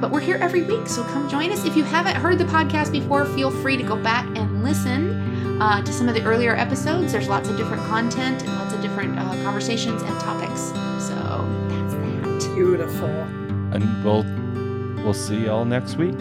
but 0.00 0.10
we're 0.10 0.20
here 0.20 0.36
every 0.36 0.62
week, 0.62 0.86
so 0.86 1.02
come 1.04 1.28
join 1.28 1.52
us. 1.52 1.64
If 1.64 1.76
you 1.76 1.84
haven't 1.84 2.16
heard 2.16 2.38
the 2.38 2.44
podcast 2.44 2.90
before, 2.90 3.26
feel 3.26 3.50
free 3.50 3.76
to 3.76 3.82
go 3.82 3.96
back 3.96 4.26
and 4.36 4.64
listen 4.64 5.60
uh, 5.60 5.82
to 5.82 5.92
some 5.92 6.08
of 6.08 6.14
the 6.14 6.22
earlier 6.22 6.56
episodes. 6.56 7.12
There's 7.12 7.28
lots 7.28 7.48
of 7.48 7.56
different 7.56 7.82
content 7.84 8.42
and 8.42 8.52
lots 8.54 8.72
of 8.72 8.80
different 8.80 9.18
uh, 9.18 9.24
conversations 9.42 10.02
and 10.02 10.20
topics. 10.20 10.60
So 11.06 11.14
that's 11.68 11.94
that. 11.94 12.54
Beautiful. 12.54 13.08
And 13.08 14.04
we'll 14.04 14.24
we'll 15.04 15.14
see 15.14 15.44
y'all 15.44 15.64
next 15.64 15.96
week. 15.96 16.14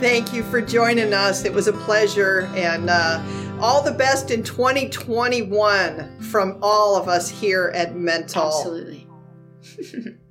Thank 0.00 0.32
you 0.32 0.42
for 0.44 0.60
joining 0.60 1.12
us. 1.12 1.44
It 1.44 1.52
was 1.52 1.66
a 1.66 1.72
pleasure. 1.72 2.48
And 2.54 2.88
uh, 2.88 3.20
all 3.60 3.82
the 3.82 3.92
best 3.92 4.30
in 4.30 4.42
2021 4.42 6.20
from 6.20 6.58
all 6.62 6.96
of 6.96 7.08
us 7.08 7.28
here 7.28 7.72
at 7.74 7.96
Mental. 7.96 8.46
Absolutely. 8.46 9.08